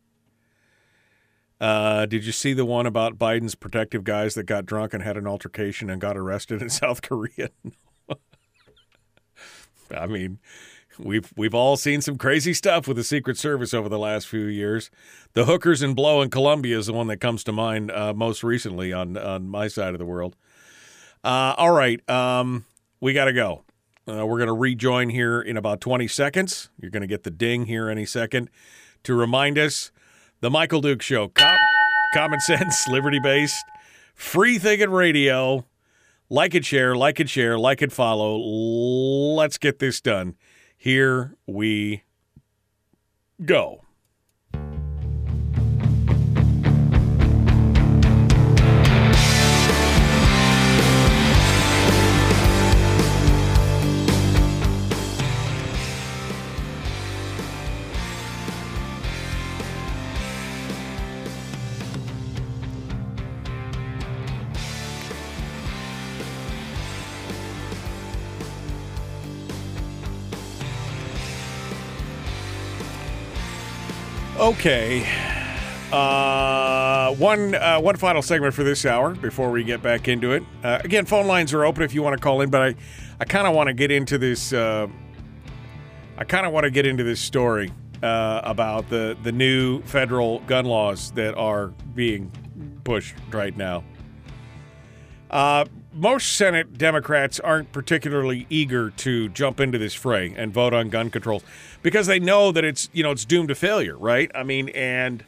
Uh, 1.59 2.07
did 2.07 2.25
you 2.25 2.33
see 2.33 2.53
the 2.53 2.65
one 2.65 2.87
about 2.87 3.19
Biden's 3.19 3.55
protective 3.55 4.05
guys 4.05 4.35
that 4.35 4.45
got 4.45 4.67
drunk 4.67 4.95
and 4.95 5.03
had 5.03 5.17
an 5.17 5.27
altercation 5.27 5.91
and 5.91 6.01
got 6.01 6.17
arrested 6.17 6.61
in 6.61 6.69
South 6.71 7.03
Korea? 7.03 7.51
I 9.91 10.07
mean, 10.07 10.39
we've 10.99 11.33
we've 11.37 11.55
all 11.55 11.77
seen 11.77 12.01
some 12.01 12.17
crazy 12.17 12.55
stuff 12.55 12.87
with 12.87 12.97
the 12.97 13.05
Secret 13.05 13.37
Service 13.39 13.75
over 13.75 13.89
the 13.89 13.99
last 13.99 14.29
few 14.29 14.45
years. 14.45 14.91
The 15.33 15.47
hookers 15.47 15.83
and 15.83 15.97
blow 15.97 16.23
in 16.23 16.31
Colombia 16.31 16.79
is 16.79 16.87
the 16.87 16.93
one 16.93 17.09
that 17.09 17.19
comes 17.19 17.43
to 17.45 17.53
mind 17.53 17.91
uh, 17.91 18.15
most 18.15 18.45
recently 18.45 18.93
on 18.93 19.17
on 19.17 19.49
my 19.49 19.69
side 19.69 19.95
of 19.95 19.99
the 19.99 20.07
world. 20.07 20.37
Uh, 21.25 21.55
all 21.57 21.73
right, 21.73 22.09
um, 22.09 22.65
we 23.01 23.13
got 23.13 23.25
to 23.27 23.33
go. 23.33 23.65
Uh, 24.11 24.27
we're 24.27 24.39
going 24.39 24.49
to 24.49 24.53
rejoin 24.53 25.09
here 25.09 25.41
in 25.41 25.57
about 25.57 25.81
20 25.81 26.09
seconds. 26.09 26.69
You're 26.81 26.91
going 26.91 27.03
to 27.03 27.07
get 27.07 27.23
the 27.23 27.31
ding 27.31 27.67
here 27.67 27.89
any 27.89 28.05
second 28.05 28.51
to 29.05 29.15
remind 29.15 29.57
us 29.57 29.93
the 30.41 30.51
Michael 30.51 30.81
Duke 30.81 31.01
Show, 31.01 31.29
Com- 31.29 31.59
common 32.15 32.41
sense, 32.41 32.89
liberty 32.91 33.21
based, 33.23 33.65
free 34.15 34.59
thinking 34.59 34.91
radio. 34.91 35.65
Like 36.29 36.55
it, 36.55 36.65
share, 36.65 36.97
like 36.97 37.21
it, 37.21 37.29
share, 37.29 37.57
like 37.59 37.83
it, 37.83 37.93
follow. 37.93 38.37
Let's 38.37 39.59
get 39.59 39.79
this 39.79 40.01
done. 40.01 40.35
Here 40.77 41.37
we 41.47 42.03
go. 43.45 43.83
Okay. 74.41 75.07
Uh, 75.93 77.15
one 77.17 77.55
uh, 77.55 77.79
one 77.79 77.95
final 77.97 78.23
segment 78.23 78.55
for 78.55 78.65
this 78.65 78.87
hour 78.87 79.15
before 79.15 79.51
we 79.51 79.63
get 79.63 79.83
back 79.83 80.09
into 80.09 80.33
it. 80.33 80.43
Uh, 80.65 80.79
again, 80.83 81.05
phone 81.05 81.27
lines 81.27 81.53
are 81.53 81.63
open 81.67 81.83
if 81.83 81.93
you 81.93 82.03
want 82.03 82.17
to 82.17 82.23
call 82.23 82.41
in, 82.41 82.49
but 82.49 82.63
I, 82.63 82.75
I 83.21 83.27
kind 83.27 83.47
of 83.47 83.55
want 83.55 83.67
to 83.67 83.75
get 83.75 83.91
into 83.91 84.17
this. 84.17 84.55
Uh, 84.55 84.87
I 86.17 86.25
kind 86.25 86.47
of 86.47 86.55
want 86.55 86.65
to 86.65 86.71
get 86.71 86.87
into 86.87 87.05
this 87.05 87.21
story 87.21 87.71
uh, 88.03 88.41
about 88.43 88.89
the 88.89 89.15
the 89.23 89.31
new 89.31 89.83
federal 89.83 90.39
gun 90.41 90.65
laws 90.65 91.11
that 91.13 91.35
are 91.35 91.67
being 91.95 92.33
pushed 92.83 93.17
right 93.33 93.55
now. 93.55 93.85
Most 95.93 96.37
Senate 96.37 96.79
Democrats 96.79 97.41
aren't 97.41 97.73
particularly 97.73 98.47
eager 98.49 98.91
to 98.91 99.29
jump 99.31 99.59
into 99.59 99.77
this 99.77 99.93
fray 99.93 100.33
and 100.37 100.53
vote 100.53 100.73
on 100.73 100.89
gun 100.89 101.11
controls 101.11 101.43
because 101.83 102.07
they 102.07 102.21
know 102.21 102.53
that 102.53 102.65
it's 102.65 102.89
you 102.93 103.03
know 103.03 103.11
it's 103.11 103.25
doomed 103.25 103.49
to 103.49 103.57
failure, 103.57 103.99
right? 103.99 104.31
I 104.35 104.45
mean, 104.45 104.69
and 104.71 105.25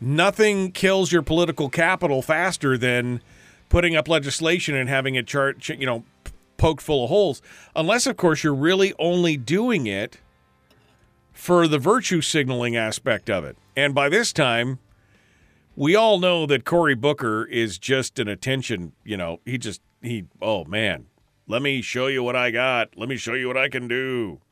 nothing 0.00 0.72
kills 0.72 1.12
your 1.12 1.22
political 1.22 1.70
capital 1.70 2.20
faster 2.20 2.76
than 2.76 3.22
putting 3.70 3.96
up 3.96 4.06
legislation 4.06 4.74
and 4.74 4.88
having 4.88 5.14
it 5.14 5.26
chart 5.26 5.66
you 5.68 5.86
know 5.86 6.04
poked 6.58 6.82
full 6.82 7.04
of 7.04 7.08
holes, 7.08 7.40
unless 7.74 8.06
of 8.06 8.18
course 8.18 8.44
you're 8.44 8.54
really 8.54 8.92
only 8.98 9.38
doing 9.38 9.86
it 9.86 10.18
for 11.32 11.66
the 11.66 11.78
virtue 11.78 12.20
signaling 12.20 12.76
aspect 12.76 13.30
of 13.30 13.44
it. 13.44 13.56
And 13.74 13.94
by 13.94 14.10
this 14.10 14.30
time, 14.30 14.78
we 15.80 15.96
all 15.96 16.18
know 16.18 16.44
that 16.44 16.66
Cory 16.66 16.94
Booker 16.94 17.46
is 17.46 17.78
just 17.78 18.18
an 18.18 18.28
attention, 18.28 18.92
you 19.02 19.16
know, 19.16 19.40
he 19.46 19.56
just, 19.56 19.80
he, 20.02 20.26
oh 20.42 20.66
man, 20.66 21.06
let 21.48 21.62
me 21.62 21.80
show 21.80 22.06
you 22.06 22.22
what 22.22 22.36
I 22.36 22.50
got. 22.50 22.98
Let 22.98 23.08
me 23.08 23.16
show 23.16 23.32
you 23.32 23.48
what 23.48 23.56
I 23.56 23.70
can 23.70 23.88
do. 23.88 24.42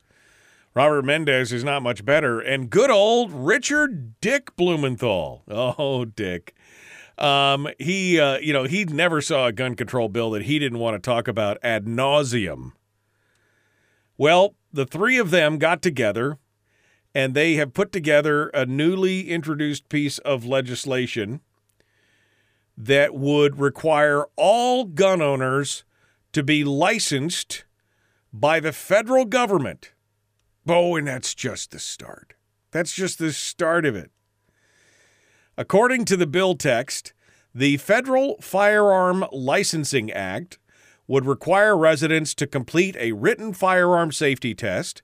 Robert 0.73 1.05
Mendez 1.05 1.53
is 1.53 1.63
not 1.63 1.83
much 1.83 2.03
better. 2.03 2.39
And 2.39 2.71
good 2.71 2.89
old 2.89 3.31
Richard 3.31 4.19
Dick 4.21 4.55
Blumenthal. 4.55 5.43
Oh, 5.47 6.03
Dick. 6.03 6.55
Um, 7.19 7.67
he, 7.77 8.19
uh, 8.19 8.39
you 8.39 8.51
know, 8.51 8.63
he 8.63 8.85
never 8.85 9.21
saw 9.21 9.45
a 9.45 9.51
gun 9.51 9.75
control 9.75 10.09
bill 10.09 10.31
that 10.31 10.43
he 10.43 10.57
didn't 10.57 10.79
want 10.79 10.95
to 10.95 10.99
talk 10.99 11.27
about 11.27 11.59
ad 11.61 11.85
nauseum. 11.85 12.71
Well, 14.17 14.55
the 14.73 14.87
three 14.87 15.19
of 15.19 15.29
them 15.29 15.59
got 15.59 15.83
together 15.83 16.39
and 17.19 17.33
they 17.33 17.55
have 17.55 17.73
put 17.73 17.91
together 17.91 18.47
a 18.53 18.65
newly 18.65 19.29
introduced 19.29 19.89
piece 19.89 20.19
of 20.19 20.45
legislation 20.45 21.41
that 22.77 23.13
would 23.13 23.59
require 23.59 24.23
all 24.37 24.85
gun 24.85 25.21
owners 25.21 25.83
to 26.31 26.41
be 26.41 26.63
licensed 26.63 27.65
by 28.31 28.61
the 28.61 28.71
federal 28.71 29.25
government. 29.25 29.91
Oh, 30.65 30.95
and 30.95 31.07
that's 31.07 31.35
just 31.35 31.71
the 31.71 31.79
start. 31.79 32.35
That's 32.71 32.93
just 32.93 33.19
the 33.19 33.33
start 33.33 33.85
of 33.85 33.97
it. 33.97 34.11
According 35.57 36.05
to 36.05 36.15
the 36.15 36.27
bill 36.27 36.55
text, 36.55 37.11
the 37.53 37.75
Federal 37.75 38.37
Firearm 38.39 39.25
Licensing 39.33 40.09
Act 40.09 40.57
would 41.05 41.25
require 41.25 41.77
residents 41.77 42.33
to 42.35 42.47
complete 42.47 42.95
a 42.97 43.11
written 43.11 43.51
firearm 43.51 44.13
safety 44.13 44.55
test 44.55 45.01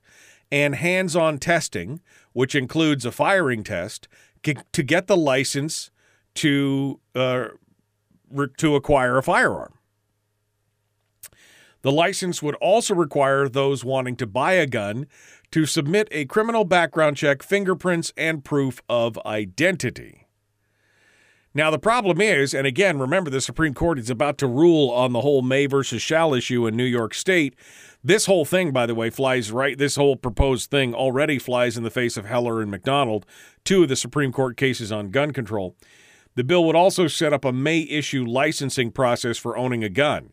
and 0.50 0.74
hands 0.74 1.16
on 1.16 1.38
testing, 1.38 2.00
which 2.32 2.54
includes 2.54 3.04
a 3.04 3.12
firing 3.12 3.64
test, 3.64 4.08
to 4.42 4.82
get 4.82 5.06
the 5.06 5.16
license 5.16 5.90
to, 6.34 7.00
uh, 7.14 7.48
to 8.56 8.76
acquire 8.76 9.18
a 9.18 9.22
firearm. 9.22 9.74
The 11.82 11.92
license 11.92 12.42
would 12.42 12.56
also 12.56 12.94
require 12.94 13.48
those 13.48 13.84
wanting 13.84 14.16
to 14.16 14.26
buy 14.26 14.52
a 14.52 14.66
gun 14.66 15.06
to 15.52 15.66
submit 15.66 16.08
a 16.10 16.24
criminal 16.24 16.64
background 16.64 17.16
check, 17.16 17.42
fingerprints, 17.42 18.12
and 18.16 18.44
proof 18.44 18.82
of 18.88 19.18
identity. 19.24 20.26
Now, 21.54 21.70
the 21.70 21.78
problem 21.78 22.20
is, 22.20 22.52
and 22.52 22.66
again, 22.66 22.98
remember 22.98 23.30
the 23.30 23.40
Supreme 23.40 23.72
Court 23.72 23.98
is 23.98 24.10
about 24.10 24.36
to 24.38 24.46
rule 24.46 24.90
on 24.90 25.12
the 25.12 25.22
whole 25.22 25.40
May 25.40 25.64
versus 25.64 26.02
shall 26.02 26.34
issue 26.34 26.66
in 26.66 26.76
New 26.76 26.84
York 26.84 27.14
State. 27.14 27.54
This 28.06 28.26
whole 28.26 28.44
thing, 28.44 28.70
by 28.70 28.86
the 28.86 28.94
way, 28.94 29.10
flies 29.10 29.50
right, 29.50 29.76
this 29.76 29.96
whole 29.96 30.14
proposed 30.14 30.70
thing 30.70 30.94
already 30.94 31.40
flies 31.40 31.76
in 31.76 31.82
the 31.82 31.90
face 31.90 32.16
of 32.16 32.24
Heller 32.24 32.62
and 32.62 32.70
McDonald, 32.70 33.26
two 33.64 33.82
of 33.82 33.88
the 33.88 33.96
Supreme 33.96 34.30
Court 34.30 34.56
cases 34.56 34.92
on 34.92 35.10
gun 35.10 35.32
control. 35.32 35.74
The 36.36 36.44
bill 36.44 36.64
would 36.66 36.76
also 36.76 37.08
set 37.08 37.32
up 37.32 37.44
a 37.44 37.50
May 37.50 37.80
issue 37.80 38.24
licensing 38.24 38.92
process 38.92 39.38
for 39.38 39.56
owning 39.56 39.82
a 39.82 39.88
gun 39.88 40.32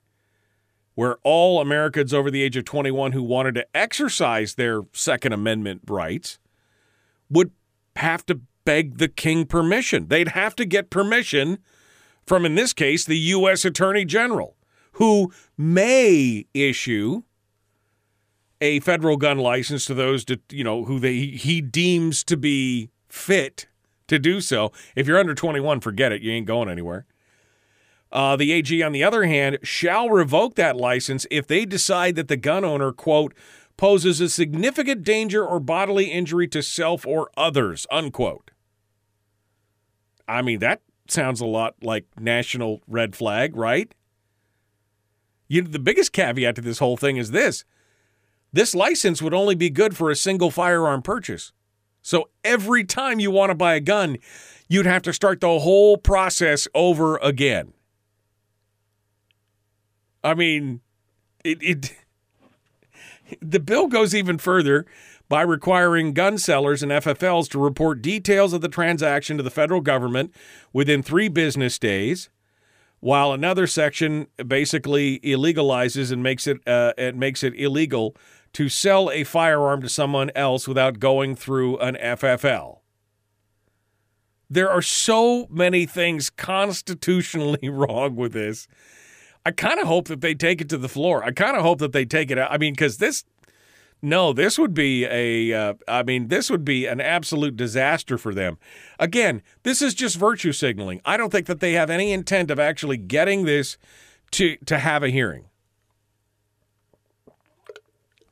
where 0.93 1.17
all 1.23 1.59
Americans 1.59 2.13
over 2.13 2.29
the 2.29 2.43
age 2.43 2.55
of 2.55 2.65
21 2.65 3.13
who 3.13 3.23
wanted 3.23 3.55
to 3.55 3.65
exercise 3.75 4.53
their 4.53 4.81
Second 4.91 5.33
Amendment 5.33 5.81
rights 5.87 6.37
would 7.27 7.49
have 7.95 8.23
to 8.27 8.41
beg 8.65 8.99
the 8.99 9.07
king 9.07 9.47
permission. 9.47 10.09
They'd 10.09 10.27
have 10.27 10.55
to 10.57 10.65
get 10.65 10.91
permission 10.91 11.57
from, 12.23 12.45
in 12.45 12.53
this 12.53 12.71
case, 12.71 13.03
the 13.03 13.17
U.S. 13.17 13.65
Attorney 13.65 14.05
General, 14.05 14.55
who 14.91 15.33
may 15.57 16.45
issue 16.53 17.23
a 18.63 18.79
federal 18.79 19.17
gun 19.17 19.37
license 19.39 19.83
to 19.85 19.93
those, 19.93 20.23
to, 20.23 20.39
you 20.49 20.63
know, 20.63 20.85
who 20.85 20.97
they, 20.97 21.15
he 21.25 21.59
deems 21.59 22.23
to 22.23 22.37
be 22.37 22.89
fit 23.09 23.67
to 24.07 24.17
do 24.17 24.39
so. 24.39 24.71
If 24.95 25.05
you're 25.05 25.19
under 25.19 25.35
21, 25.35 25.81
forget 25.81 26.13
it. 26.13 26.21
You 26.21 26.31
ain't 26.31 26.47
going 26.47 26.69
anywhere. 26.69 27.05
Uh, 28.09 28.37
the 28.37 28.53
AG, 28.53 28.81
on 28.81 28.93
the 28.93 29.03
other 29.03 29.25
hand, 29.25 29.57
shall 29.63 30.09
revoke 30.09 30.55
that 30.55 30.77
license 30.77 31.27
if 31.29 31.45
they 31.45 31.65
decide 31.65 32.15
that 32.15 32.29
the 32.29 32.37
gun 32.37 32.63
owner, 32.63 32.93
quote, 32.93 33.33
poses 33.75 34.21
a 34.21 34.29
significant 34.29 35.03
danger 35.03 35.45
or 35.45 35.59
bodily 35.59 36.05
injury 36.05 36.47
to 36.47 36.63
self 36.63 37.05
or 37.05 37.29
others, 37.35 37.85
unquote. 37.91 38.51
I 40.25 40.41
mean, 40.41 40.59
that 40.59 40.81
sounds 41.09 41.41
a 41.41 41.45
lot 41.45 41.75
like 41.81 42.05
national 42.17 42.81
red 42.87 43.13
flag, 43.13 43.57
right? 43.57 43.93
You, 45.49 45.63
the 45.63 45.79
biggest 45.79 46.13
caveat 46.13 46.55
to 46.55 46.61
this 46.61 46.79
whole 46.79 46.95
thing 46.95 47.17
is 47.17 47.31
this 47.31 47.65
this 48.53 48.75
license 48.75 49.21
would 49.21 49.33
only 49.33 49.55
be 49.55 49.71
good 49.71 49.97
for 49.97 50.09
a 50.09 50.15
single 50.15 50.51
firearm 50.51 51.01
purchase. 51.01 51.51
So 52.03 52.29
every 52.43 52.83
time 52.83 53.19
you 53.19 53.31
want 53.31 53.49
to 53.49 53.55
buy 53.55 53.73
a 53.73 53.79
gun, 53.79 54.17
you'd 54.69 54.85
have 54.85 55.01
to 55.03 55.13
start 55.13 55.41
the 55.41 55.59
whole 55.59 55.97
process 55.97 56.67
over 56.75 57.17
again. 57.17 57.73
I 60.23 60.35
mean, 60.35 60.81
it, 61.43 61.57
it 61.61 61.95
the 63.41 63.59
bill 63.59 63.87
goes 63.87 64.13
even 64.13 64.37
further 64.37 64.85
by 65.29 65.41
requiring 65.41 66.13
gun 66.13 66.37
sellers 66.37 66.83
and 66.83 66.91
FFLs 66.91 67.49
to 67.49 67.59
report 67.59 68.01
details 68.01 68.53
of 68.53 68.61
the 68.61 68.69
transaction 68.69 69.37
to 69.37 69.43
the 69.43 69.49
federal 69.49 69.81
government 69.81 70.33
within 70.71 71.01
three 71.01 71.27
business 71.27 71.79
days, 71.79 72.29
while 72.99 73.31
another 73.31 73.65
section 73.65 74.27
basically 74.45 75.19
illegalizes 75.21 76.11
and 76.11 76.21
makes 76.21 76.45
it 76.45 76.59
uh, 76.67 76.93
it 76.97 77.15
makes 77.15 77.43
it 77.43 77.53
illegal 77.55 78.15
to 78.53 78.69
sell 78.69 79.09
a 79.11 79.23
firearm 79.23 79.81
to 79.81 79.89
someone 79.89 80.31
else 80.35 80.67
without 80.67 80.99
going 80.99 81.35
through 81.35 81.77
an 81.79 81.95
FFL. 81.95 82.79
There 84.49 84.69
are 84.69 84.81
so 84.81 85.47
many 85.49 85.85
things 85.85 86.29
constitutionally 86.29 87.69
wrong 87.69 88.15
with 88.15 88.33
this. 88.33 88.67
I 89.45 89.51
kind 89.51 89.79
of 89.79 89.87
hope 89.87 90.07
that 90.07 90.21
they 90.21 90.35
take 90.35 90.61
it 90.61 90.69
to 90.69 90.77
the 90.77 90.87
floor. 90.87 91.23
I 91.23 91.31
kind 91.31 91.57
of 91.57 91.63
hope 91.63 91.79
that 91.79 91.91
they 91.91 92.05
take 92.05 92.31
it 92.31 92.37
out. 92.37 92.51
I 92.51 92.57
mean, 92.57 92.73
because 92.73 92.97
this, 92.97 93.25
no, 94.01 94.31
this 94.31 94.59
would 94.59 94.73
be 94.73 95.05
a. 95.05 95.53
Uh, 95.53 95.73
I 95.87 96.03
mean, 96.03 96.27
this 96.27 96.49
would 96.49 96.63
be 96.63 96.85
an 96.85 97.01
absolute 97.01 97.57
disaster 97.57 98.17
for 98.17 98.33
them. 98.33 98.57
Again, 98.99 99.41
this 99.63 99.81
is 99.81 99.93
just 99.93 100.17
virtue 100.17 100.51
signaling. 100.51 101.01
I 101.03 101.17
don't 101.17 101.31
think 101.31 101.47
that 101.47 101.59
they 101.59 101.73
have 101.73 101.89
any 101.89 102.13
intent 102.13 102.51
of 102.51 102.59
actually 102.59 102.97
getting 102.97 103.45
this 103.45 103.77
to 104.31 104.55
to 104.65 104.77
have 104.77 105.03
a 105.03 105.09
hearing. 105.09 105.45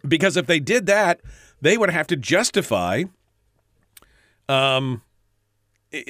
Because 0.08 0.38
if 0.38 0.48
they 0.48 0.60
did 0.60 0.86
that, 0.88 1.22
they 1.62 1.78
would 1.78 1.90
have 1.90 2.08
to 2.08 2.16
justify. 2.16 3.04
Um, 4.50 5.02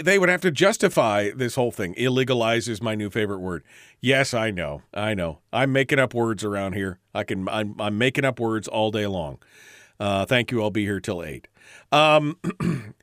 they 0.02 0.20
would 0.20 0.30
have 0.30 0.42
to 0.42 0.52
justify 0.52 1.32
this 1.36 1.56
whole 1.56 1.72
thing. 1.72 1.96
Illegalize 1.96 2.70
is 2.70 2.82
my 2.82 2.94
new 2.94 3.10
favorite 3.10 3.40
word. 3.40 3.64
Yes, 4.00 4.34
I 4.34 4.52
know. 4.52 4.84
I 4.94 5.14
know. 5.14 5.40
I'm 5.52 5.72
making 5.72 6.00
up 6.00 6.14
words 6.14 6.44
around 6.44 6.74
here. 6.74 7.00
I 7.14 7.24
can. 7.24 7.50
I'm, 7.50 7.80
I'm 7.80 7.98
making 7.98 8.26
up 8.26 8.40
words 8.40 8.68
all 8.68 8.92
day 8.92 9.08
long. 9.08 9.40
Uh, 10.00 10.26
thank 10.26 10.52
you. 10.52 10.62
I'll 10.62 10.72
be 10.72 10.86
here 10.86 11.00
till 11.00 11.24
eight. 11.24 11.48
Um, 11.92 12.38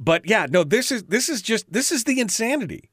but 0.00 0.26
yeah, 0.26 0.46
no. 0.48 0.64
This 0.64 0.90
is 0.90 1.04
this 1.04 1.28
is 1.28 1.42
just 1.42 1.70
this 1.72 1.92
is 1.92 2.04
the 2.04 2.20
insanity. 2.20 2.90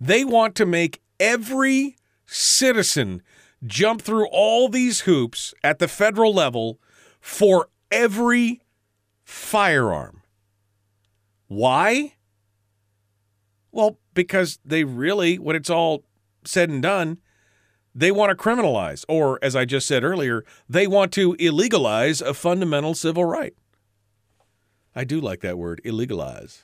They 0.00 0.24
want 0.24 0.54
to 0.56 0.66
make 0.66 1.02
every 1.20 1.96
citizen 2.26 3.22
jump 3.64 4.02
through 4.02 4.26
all 4.28 4.68
these 4.68 5.00
hoops 5.00 5.54
at 5.62 5.78
the 5.78 5.88
federal 5.88 6.34
level 6.34 6.78
for 7.20 7.68
every 7.90 8.60
firearm. 9.24 10.22
Why? 11.46 12.14
Well, 13.72 13.98
because 14.14 14.58
they 14.64 14.84
really, 14.84 15.38
when 15.38 15.56
it's 15.56 15.70
all 15.70 16.04
said 16.44 16.68
and 16.68 16.82
done, 16.82 17.18
they 17.94 18.10
want 18.10 18.30
to 18.30 18.42
criminalize, 18.42 19.04
or 19.08 19.38
as 19.42 19.54
I 19.54 19.64
just 19.64 19.86
said 19.86 20.02
earlier, 20.04 20.44
they 20.68 20.86
want 20.86 21.12
to 21.12 21.34
illegalize 21.34 22.20
a 22.20 22.34
fundamental 22.34 22.94
civil 22.94 23.24
right. 23.24 23.54
I 24.96 25.04
do 25.04 25.20
like 25.20 25.40
that 25.40 25.58
word, 25.58 25.80
illegalize. 25.84 26.62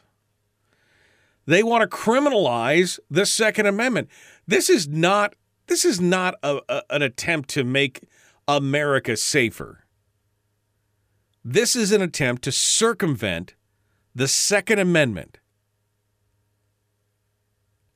They 1.46 1.62
want 1.62 1.88
to 1.88 1.96
criminalize 1.96 2.98
the 3.10 3.26
Second 3.26 3.66
Amendment. 3.66 4.08
This 4.46 4.68
is 4.68 4.88
not 4.88 5.34
this 5.70 5.84
is 5.84 6.00
not 6.00 6.34
a, 6.42 6.58
a, 6.68 6.82
an 6.90 7.00
attempt 7.00 7.48
to 7.50 7.62
make 7.62 8.02
America 8.48 9.16
safer. 9.16 9.84
This 11.44 11.76
is 11.76 11.92
an 11.92 12.02
attempt 12.02 12.42
to 12.42 12.52
circumvent 12.52 13.54
the 14.12 14.26
Second 14.26 14.80
Amendment 14.80 15.38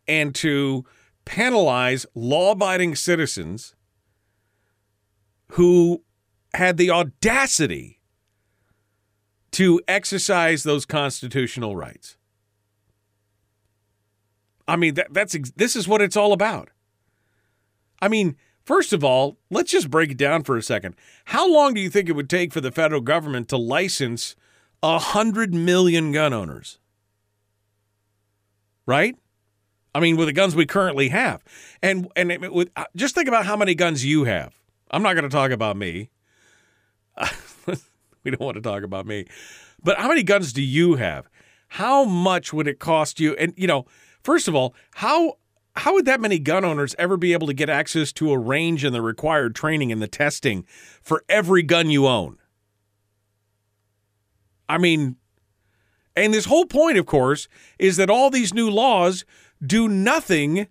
and 0.06 0.32
to 0.36 0.84
penalize 1.24 2.06
law 2.14 2.52
abiding 2.52 2.94
citizens 2.94 3.74
who 5.48 6.04
had 6.54 6.76
the 6.76 6.92
audacity 6.92 8.00
to 9.50 9.80
exercise 9.88 10.62
those 10.62 10.86
constitutional 10.86 11.74
rights. 11.74 12.16
I 14.68 14.76
mean, 14.76 14.94
that, 14.94 15.12
that's 15.12 15.36
this 15.56 15.74
is 15.74 15.88
what 15.88 16.00
it's 16.00 16.16
all 16.16 16.32
about. 16.32 16.70
I 18.04 18.08
mean, 18.08 18.36
first 18.66 18.92
of 18.92 19.02
all, 19.02 19.38
let's 19.48 19.70
just 19.70 19.90
break 19.90 20.10
it 20.10 20.18
down 20.18 20.42
for 20.42 20.58
a 20.58 20.62
second. 20.62 20.94
How 21.24 21.50
long 21.50 21.72
do 21.72 21.80
you 21.80 21.88
think 21.88 22.10
it 22.10 22.12
would 22.12 22.28
take 22.28 22.52
for 22.52 22.60
the 22.60 22.70
federal 22.70 23.00
government 23.00 23.48
to 23.48 23.56
license 23.56 24.36
a 24.82 24.98
hundred 24.98 25.54
million 25.54 26.12
gun 26.12 26.34
owners? 26.34 26.78
Right? 28.84 29.16
I 29.94 30.00
mean, 30.00 30.18
with 30.18 30.28
the 30.28 30.34
guns 30.34 30.54
we 30.54 30.66
currently 30.66 31.08
have, 31.08 31.42
and 31.82 32.08
and 32.14 32.30
it, 32.30 32.52
with, 32.52 32.68
uh, 32.76 32.84
just 32.94 33.14
think 33.14 33.26
about 33.26 33.46
how 33.46 33.56
many 33.56 33.74
guns 33.74 34.04
you 34.04 34.24
have. 34.24 34.52
I'm 34.90 35.02
not 35.02 35.14
going 35.14 35.24
to 35.24 35.30
talk 35.30 35.50
about 35.50 35.78
me. 35.78 36.10
we 37.66 38.30
don't 38.32 38.40
want 38.40 38.56
to 38.56 38.60
talk 38.60 38.82
about 38.82 39.06
me, 39.06 39.24
but 39.82 39.96
how 39.96 40.08
many 40.08 40.22
guns 40.22 40.52
do 40.52 40.60
you 40.60 40.96
have? 40.96 41.30
How 41.68 42.04
much 42.04 42.52
would 42.52 42.68
it 42.68 42.78
cost 42.78 43.18
you? 43.18 43.34
And 43.36 43.54
you 43.56 43.66
know, 43.66 43.86
first 44.22 44.46
of 44.46 44.54
all, 44.54 44.74
how 44.96 45.38
how 45.76 45.94
would 45.94 46.04
that 46.04 46.20
many 46.20 46.38
gun 46.38 46.64
owners 46.64 46.94
ever 46.98 47.16
be 47.16 47.32
able 47.32 47.46
to 47.48 47.54
get 47.54 47.68
access 47.68 48.12
to 48.12 48.30
a 48.30 48.38
range 48.38 48.84
and 48.84 48.94
the 48.94 49.02
required 49.02 49.54
training 49.54 49.90
and 49.90 50.00
the 50.00 50.08
testing 50.08 50.64
for 51.02 51.24
every 51.28 51.62
gun 51.62 51.90
you 51.90 52.06
own? 52.06 52.38
I 54.68 54.78
mean, 54.78 55.16
and 56.16 56.32
this 56.32 56.44
whole 56.44 56.66
point, 56.66 56.96
of 56.96 57.06
course, 57.06 57.48
is 57.78 57.96
that 57.96 58.08
all 58.08 58.30
these 58.30 58.54
new 58.54 58.70
laws 58.70 59.24
do 59.64 59.88
nothing 59.88 60.68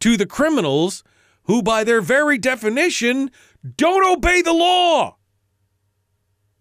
to 0.00 0.16
the 0.16 0.26
criminals 0.26 1.04
who, 1.44 1.62
by 1.62 1.84
their 1.84 2.00
very 2.00 2.38
definition, 2.38 3.30
don't 3.76 4.06
obey 4.06 4.42
the 4.42 4.52
law. 4.52 5.16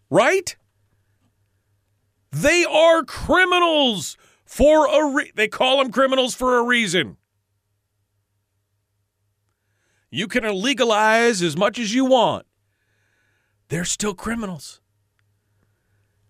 Right? 0.10 0.56
They 2.32 2.66
are 2.66 3.04
criminals 3.04 4.18
for 4.46 4.88
a 4.88 5.16
re- 5.16 5.32
they 5.36 5.48
call 5.48 5.78
them 5.78 5.92
criminals 5.92 6.36
for 6.36 6.58
a 6.58 6.64
reason. 6.64 7.18
You 10.16 10.30
can 10.30 10.44
legalize 10.62 11.42
as 11.42 11.58
much 11.58 11.78
as 11.78 11.94
you 11.94 12.06
want. 12.06 12.46
They're 13.68 13.84
still 13.84 14.14
criminals. 14.14 14.80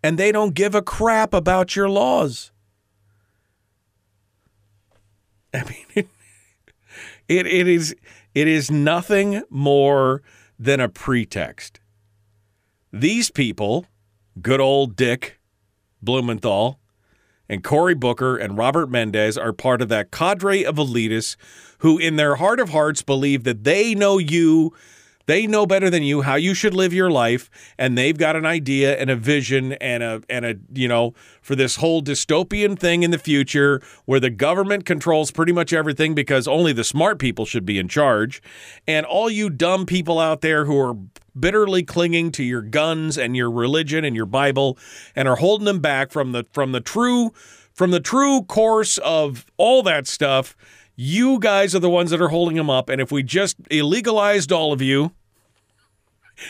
And 0.02 0.18
they 0.18 0.32
don't 0.32 0.56
give 0.56 0.74
a 0.74 0.82
crap 0.82 1.36
about 1.36 1.76
your 1.76 1.88
laws. 1.88 2.52
I 5.54 5.64
mean, 5.66 5.86
it, 7.28 7.46
it, 7.46 7.68
is 7.68 7.96
it 8.34 8.48
is 8.48 8.72
nothing 8.72 9.44
more 9.52 10.24
than 10.58 10.80
a 10.80 10.90
pretext. 10.90 11.80
These 12.92 13.30
people, 13.30 13.86
good 14.42 14.60
old 14.60 14.96
Dick 14.96 15.40
Blumenthal 16.02 16.80
and 17.48 17.64
Cory 17.64 17.94
Booker 17.94 18.36
and 18.36 18.58
Robert 18.58 18.90
Mendez, 18.90 19.38
are 19.38 19.54
part 19.54 19.84
of 19.84 19.90
that 19.90 20.10
cadre 20.10 20.66
of 20.66 20.78
elitists 20.78 21.36
who, 21.86 22.00
in 22.00 22.16
their 22.16 22.38
heart 22.38 22.60
of 22.60 22.70
hearts, 22.70 23.04
believe 23.04 23.44
that 23.44 23.64
they 23.64 23.94
know 23.94 24.18
you 24.18 24.74
they 25.28 25.46
know 25.46 25.68
better 25.68 25.88
than 25.88 26.02
you 26.02 26.24
how 26.24 26.34
you 26.34 26.56
should 26.56 26.74
live 26.74 26.94
your 26.94 27.12
life, 27.12 27.48
and 27.78 27.96
they've 27.96 28.18
got 28.18 28.36
an 28.36 28.44
idea 28.44 28.98
and 28.98 29.12
a 29.12 29.16
vision 29.16 29.74
and 29.74 30.02
a 30.02 30.24
and 30.28 30.46
a 30.48 30.56
you 30.74 30.88
know 30.88 31.14
for 31.44 31.56
this 31.56 31.76
whole 31.76 32.02
dystopian 32.02 32.76
thing 32.78 33.04
in 33.04 33.12
the 33.12 33.20
future 33.20 33.84
where 34.06 34.20
the 34.20 34.32
government 34.32 34.84
controls 34.84 35.30
pretty 35.30 35.52
much 35.52 35.74
everything 35.74 36.16
because 36.16 36.48
only 36.48 36.74
the 36.74 36.84
smart 36.84 37.20
people 37.20 37.46
should 37.46 37.68
be 37.68 37.78
in 37.78 37.88
charge, 37.88 38.42
and 38.88 39.06
all 39.06 39.30
you 39.30 39.48
dumb 39.48 39.86
people 39.86 40.18
out 40.18 40.42
there 40.42 40.66
who 40.66 40.80
are 40.80 40.96
bitterly 41.40 41.84
clinging 41.84 42.32
to 42.32 42.44
your 42.44 42.64
guns 42.64 43.16
and 43.16 43.38
your 43.38 43.52
religion 43.52 44.04
and 44.04 44.16
your 44.16 44.26
Bible 44.26 44.76
and 45.16 45.28
are 45.28 45.36
holding 45.36 45.66
them 45.66 45.82
back 45.82 46.12
from 46.12 46.32
the 46.32 46.46
from 46.52 46.72
the 46.72 46.82
true 46.82 47.32
from 47.76 47.92
the 47.92 48.00
true 48.00 48.42
course 48.42 48.98
of 48.98 49.46
all 49.58 49.84
that 49.84 50.08
stuff 50.08 50.56
you 50.96 51.40
guys 51.40 51.76
are 51.76 51.80
the 51.80 51.90
ones 51.90 52.12
that 52.12 52.22
are 52.22 52.30
holding 52.30 52.56
them 52.56 52.70
up. 52.70 52.90
And 52.90 53.02
if 53.02 53.12
we 53.12 53.24
just 53.24 53.62
illegalized 53.64 54.56
all 54.56 54.72
of 54.72 54.82
you, 54.82 55.12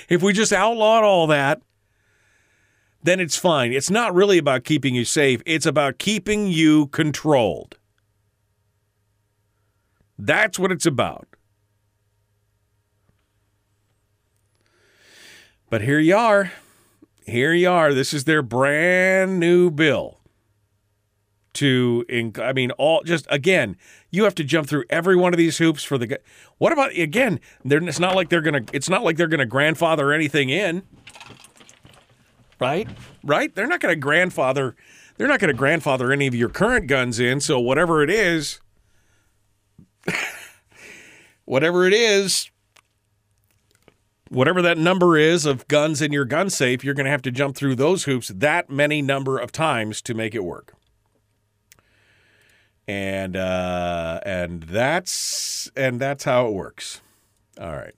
if 0.10 0.22
we 0.22 0.34
just 0.34 0.54
outlawed 0.54 1.04
all 1.04 1.28
that, 1.28 1.62
then 3.04 3.20
it's 3.20 3.38
fine. 3.38 3.72
It's 3.72 3.90
not 3.90 4.14
really 4.14 4.38
about 4.38 4.64
keeping 4.64 4.96
you 4.96 5.06
safe, 5.06 5.42
it's 5.46 5.66
about 5.66 6.00
keeping 6.00 6.48
you 6.48 6.88
controlled. 6.88 7.78
That's 10.18 10.58
what 10.58 10.72
it's 10.72 10.86
about. 10.86 11.28
But 15.70 15.82
here 15.82 16.00
you 16.00 16.16
are. 16.16 16.54
Here 17.26 17.54
you 17.54 17.70
are. 17.70 17.94
This 17.94 18.14
is 18.14 18.24
their 18.24 18.42
brand 18.42 19.40
new 19.40 19.70
bill 19.70 20.20
to 21.56 22.06
I 22.42 22.54
mean 22.54 22.72
all 22.72 23.02
just 23.04 23.26
again 23.30 23.78
you 24.16 24.24
have 24.24 24.36
to 24.36 24.44
jump 24.44 24.68
through 24.68 24.86
every 24.90 25.16
one 25.16 25.34
of 25.34 25.38
these 25.38 25.58
hoops 25.58 25.84
for 25.84 25.98
the 25.98 26.20
what 26.58 26.72
about 26.72 26.92
again 26.92 27.40
it's 27.64 28.00
not 28.00 28.16
like 28.16 28.30
they're 28.30 28.42
to 28.66 28.76
it's 28.76 28.90
not 28.90 29.04
like 29.04 29.18
they're 29.18 29.28
to 29.40 29.46
grandfather 29.46 30.12
anything 30.12 30.50
in. 30.50 30.84
Right? 32.60 32.88
Right? 33.24 33.54
They're 33.54 33.68
not 33.68 33.82
to 33.94 34.00
grandfather 34.00 34.76
they're 35.18 35.28
not 35.28 35.40
to 35.50 35.54
grandfather 35.54 36.12
any 36.12 36.28
of 36.28 36.36
your 36.36 36.50
current 36.50 36.88
guns 36.88 37.20
in 37.20 37.40
so 37.40 37.60
whatever 37.60 38.04
it 38.04 38.10
is 38.10 38.60
whatever 41.46 41.86
it 41.86 41.94
is 41.94 42.50
whatever 44.30 44.62
that 44.62 44.78
number 44.78 45.18
is 45.18 45.46
of 45.46 45.68
guns 45.68 46.02
in 46.02 46.12
your 46.12 46.26
gun 46.26 46.50
safe 46.50 46.84
you're 46.84 46.94
going 46.94 47.06
to 47.06 47.12
have 47.12 47.22
to 47.22 47.32
jump 47.32 47.56
through 47.56 47.76
those 47.76 48.06
hoops 48.06 48.30
that 48.30 48.70
many 48.70 49.02
number 49.02 49.38
of 49.38 49.52
times 49.52 50.02
to 50.02 50.14
make 50.14 50.36
it 50.36 50.44
work 50.44 50.74
and 52.88 53.36
uh, 53.36 54.20
and 54.26 54.64
that's 54.64 55.72
and 55.76 56.00
that's 56.00 56.24
how 56.24 56.48
it 56.48 56.54
works. 56.54 57.02
All 57.60 57.74
right. 57.74 57.94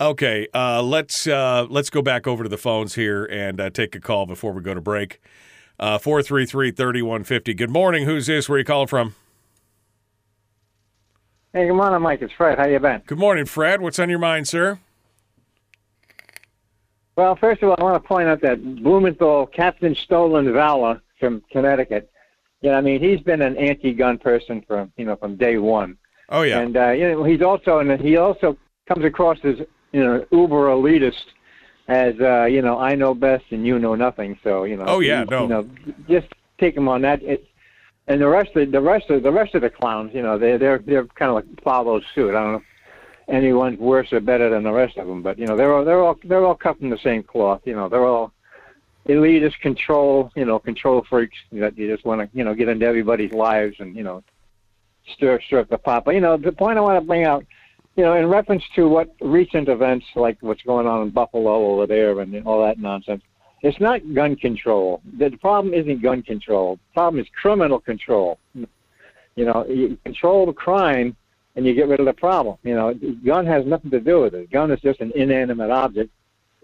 Okay, 0.00 0.48
uh, 0.52 0.82
let's 0.82 1.26
uh, 1.26 1.66
let's 1.70 1.88
go 1.88 2.02
back 2.02 2.26
over 2.26 2.42
to 2.42 2.48
the 2.48 2.58
phones 2.58 2.94
here 2.94 3.24
and 3.24 3.60
uh, 3.60 3.70
take 3.70 3.94
a 3.94 4.00
call 4.00 4.26
before 4.26 4.52
we 4.52 4.60
go 4.60 4.74
to 4.74 4.80
break. 4.80 5.20
Uh, 5.78 5.98
four 5.98 6.22
three 6.22 6.46
three 6.46 6.70
thirty 6.70 7.02
one 7.02 7.24
fifty. 7.24 7.54
Good 7.54 7.70
morning. 7.70 8.04
Who's 8.04 8.26
this? 8.26 8.48
Where 8.48 8.56
are 8.56 8.58
you 8.58 8.64
calling 8.64 8.88
from? 8.88 9.14
Hey, 11.52 11.68
good 11.68 11.74
morning, 11.74 12.02
Mike. 12.02 12.20
It's 12.22 12.32
Fred. 12.32 12.58
How 12.58 12.66
you 12.66 12.80
been? 12.80 13.02
Good 13.06 13.18
morning, 13.18 13.44
Fred. 13.44 13.80
What's 13.80 14.00
on 14.00 14.10
your 14.10 14.18
mind, 14.18 14.48
sir? 14.48 14.80
Well, 17.16 17.36
first 17.36 17.62
of 17.62 17.68
all, 17.68 17.76
I 17.78 17.84
want 17.84 18.02
to 18.02 18.08
point 18.08 18.28
out 18.28 18.40
that 18.40 18.82
Blumenthal, 18.82 19.46
Captain 19.46 19.94
Stolen 19.94 20.52
Valor 20.52 21.00
from 21.20 21.44
Connecticut, 21.52 22.10
yeah, 22.64 22.78
I 22.78 22.80
mean, 22.80 22.98
he's 22.98 23.20
been 23.20 23.42
an 23.42 23.58
anti-gun 23.58 24.16
person 24.16 24.64
from 24.66 24.90
you 24.96 25.04
know 25.04 25.16
from 25.16 25.36
day 25.36 25.58
one. 25.58 25.98
Oh 26.30 26.42
yeah. 26.42 26.60
And 26.60 26.74
uh, 26.74 26.92
you 26.92 27.10
know, 27.10 27.22
he's 27.22 27.42
also 27.42 27.80
and 27.80 28.00
he 28.00 28.16
also 28.16 28.56
comes 28.88 29.04
across 29.04 29.36
as 29.44 29.56
you 29.92 30.02
know 30.02 30.24
uber 30.32 30.68
elitist, 30.68 31.26
as 31.88 32.14
uh, 32.20 32.44
you 32.44 32.62
know 32.62 32.78
I 32.78 32.94
know 32.94 33.14
best 33.14 33.44
and 33.50 33.66
you 33.66 33.78
know 33.78 33.94
nothing. 33.94 34.38
So 34.42 34.64
you 34.64 34.78
know. 34.78 34.86
Oh 34.86 35.00
yeah, 35.00 35.24
no. 35.24 35.42
You 35.42 35.48
know, 35.48 35.70
just 36.08 36.28
take 36.56 36.74
him 36.74 36.88
on 36.88 37.02
that. 37.02 37.22
It, 37.22 37.46
and 38.06 38.18
the 38.18 38.28
rest 38.28 38.56
of 38.56 38.72
the 38.72 38.80
rest 38.80 39.10
of 39.10 39.22
the 39.22 39.32
rest 39.32 39.54
of 39.54 39.60
the 39.60 39.68
clowns, 39.70 40.14
you 40.14 40.22
know, 40.22 40.38
they 40.38 40.56
they're 40.56 40.78
they're 40.78 41.04
kind 41.04 41.28
of 41.28 41.34
like 41.34 41.62
follow 41.62 42.00
suit. 42.14 42.30
I 42.30 42.42
don't 42.42 42.52
know 42.54 42.62
anyone's 43.28 43.78
worse 43.78 44.12
or 44.12 44.20
better 44.20 44.48
than 44.48 44.62
the 44.62 44.72
rest 44.72 44.96
of 44.96 45.06
them, 45.06 45.22
but 45.22 45.38
you 45.38 45.46
know 45.46 45.56
they're 45.56 45.74
all 45.74 45.84
they're 45.84 46.02
all 46.02 46.16
they're 46.24 46.46
all 46.46 46.54
cut 46.54 46.78
from 46.78 46.88
the 46.88 46.98
same 46.98 47.22
cloth. 47.22 47.60
You 47.64 47.74
know, 47.74 47.90
they're 47.90 48.06
all 48.06 48.32
elitist 49.08 49.58
control, 49.60 50.30
you 50.34 50.44
know, 50.44 50.58
control 50.58 51.04
freaks 51.08 51.36
that 51.52 51.76
you 51.76 51.92
just 51.92 52.04
want 52.04 52.20
to, 52.20 52.36
you 52.36 52.44
know, 52.44 52.54
get 52.54 52.68
into 52.68 52.86
everybody's 52.86 53.32
lives 53.32 53.76
and, 53.78 53.96
you 53.96 54.02
know, 54.02 54.22
stir 55.12 55.40
stir 55.46 55.60
up 55.60 55.68
the 55.68 55.78
pot. 55.78 56.04
But 56.04 56.14
you 56.14 56.20
know, 56.20 56.36
the 56.36 56.52
point 56.52 56.78
I 56.78 56.80
want 56.80 57.00
to 57.00 57.06
bring 57.06 57.24
out, 57.24 57.44
you 57.96 58.04
know, 58.04 58.14
in 58.14 58.26
reference 58.26 58.64
to 58.76 58.88
what 58.88 59.14
recent 59.20 59.68
events 59.68 60.06
like 60.16 60.38
what's 60.40 60.62
going 60.62 60.86
on 60.86 61.02
in 61.02 61.10
Buffalo 61.10 61.72
over 61.72 61.86
there 61.86 62.18
and 62.20 62.46
all 62.46 62.62
that 62.64 62.78
nonsense, 62.78 63.22
it's 63.62 63.80
not 63.80 64.00
gun 64.14 64.36
control. 64.36 65.00
The 65.18 65.30
problem 65.38 65.74
isn't 65.74 66.02
gun 66.02 66.22
control. 66.22 66.76
The 66.76 66.94
problem 66.94 67.22
is 67.22 67.28
criminal 67.40 67.80
control. 67.80 68.38
You 68.54 69.44
know, 69.44 69.66
you 69.68 69.98
control 70.04 70.46
the 70.46 70.52
crime 70.52 71.16
and 71.56 71.66
you 71.66 71.74
get 71.74 71.88
rid 71.88 72.00
of 72.00 72.06
the 72.06 72.12
problem. 72.12 72.56
You 72.62 72.74
know, 72.74 72.94
gun 73.24 73.46
has 73.46 73.64
nothing 73.64 73.90
to 73.90 74.00
do 74.00 74.22
with 74.22 74.34
it. 74.34 74.50
Gun 74.50 74.70
is 74.70 74.80
just 74.80 75.00
an 75.00 75.12
inanimate 75.14 75.70
object 75.70 76.10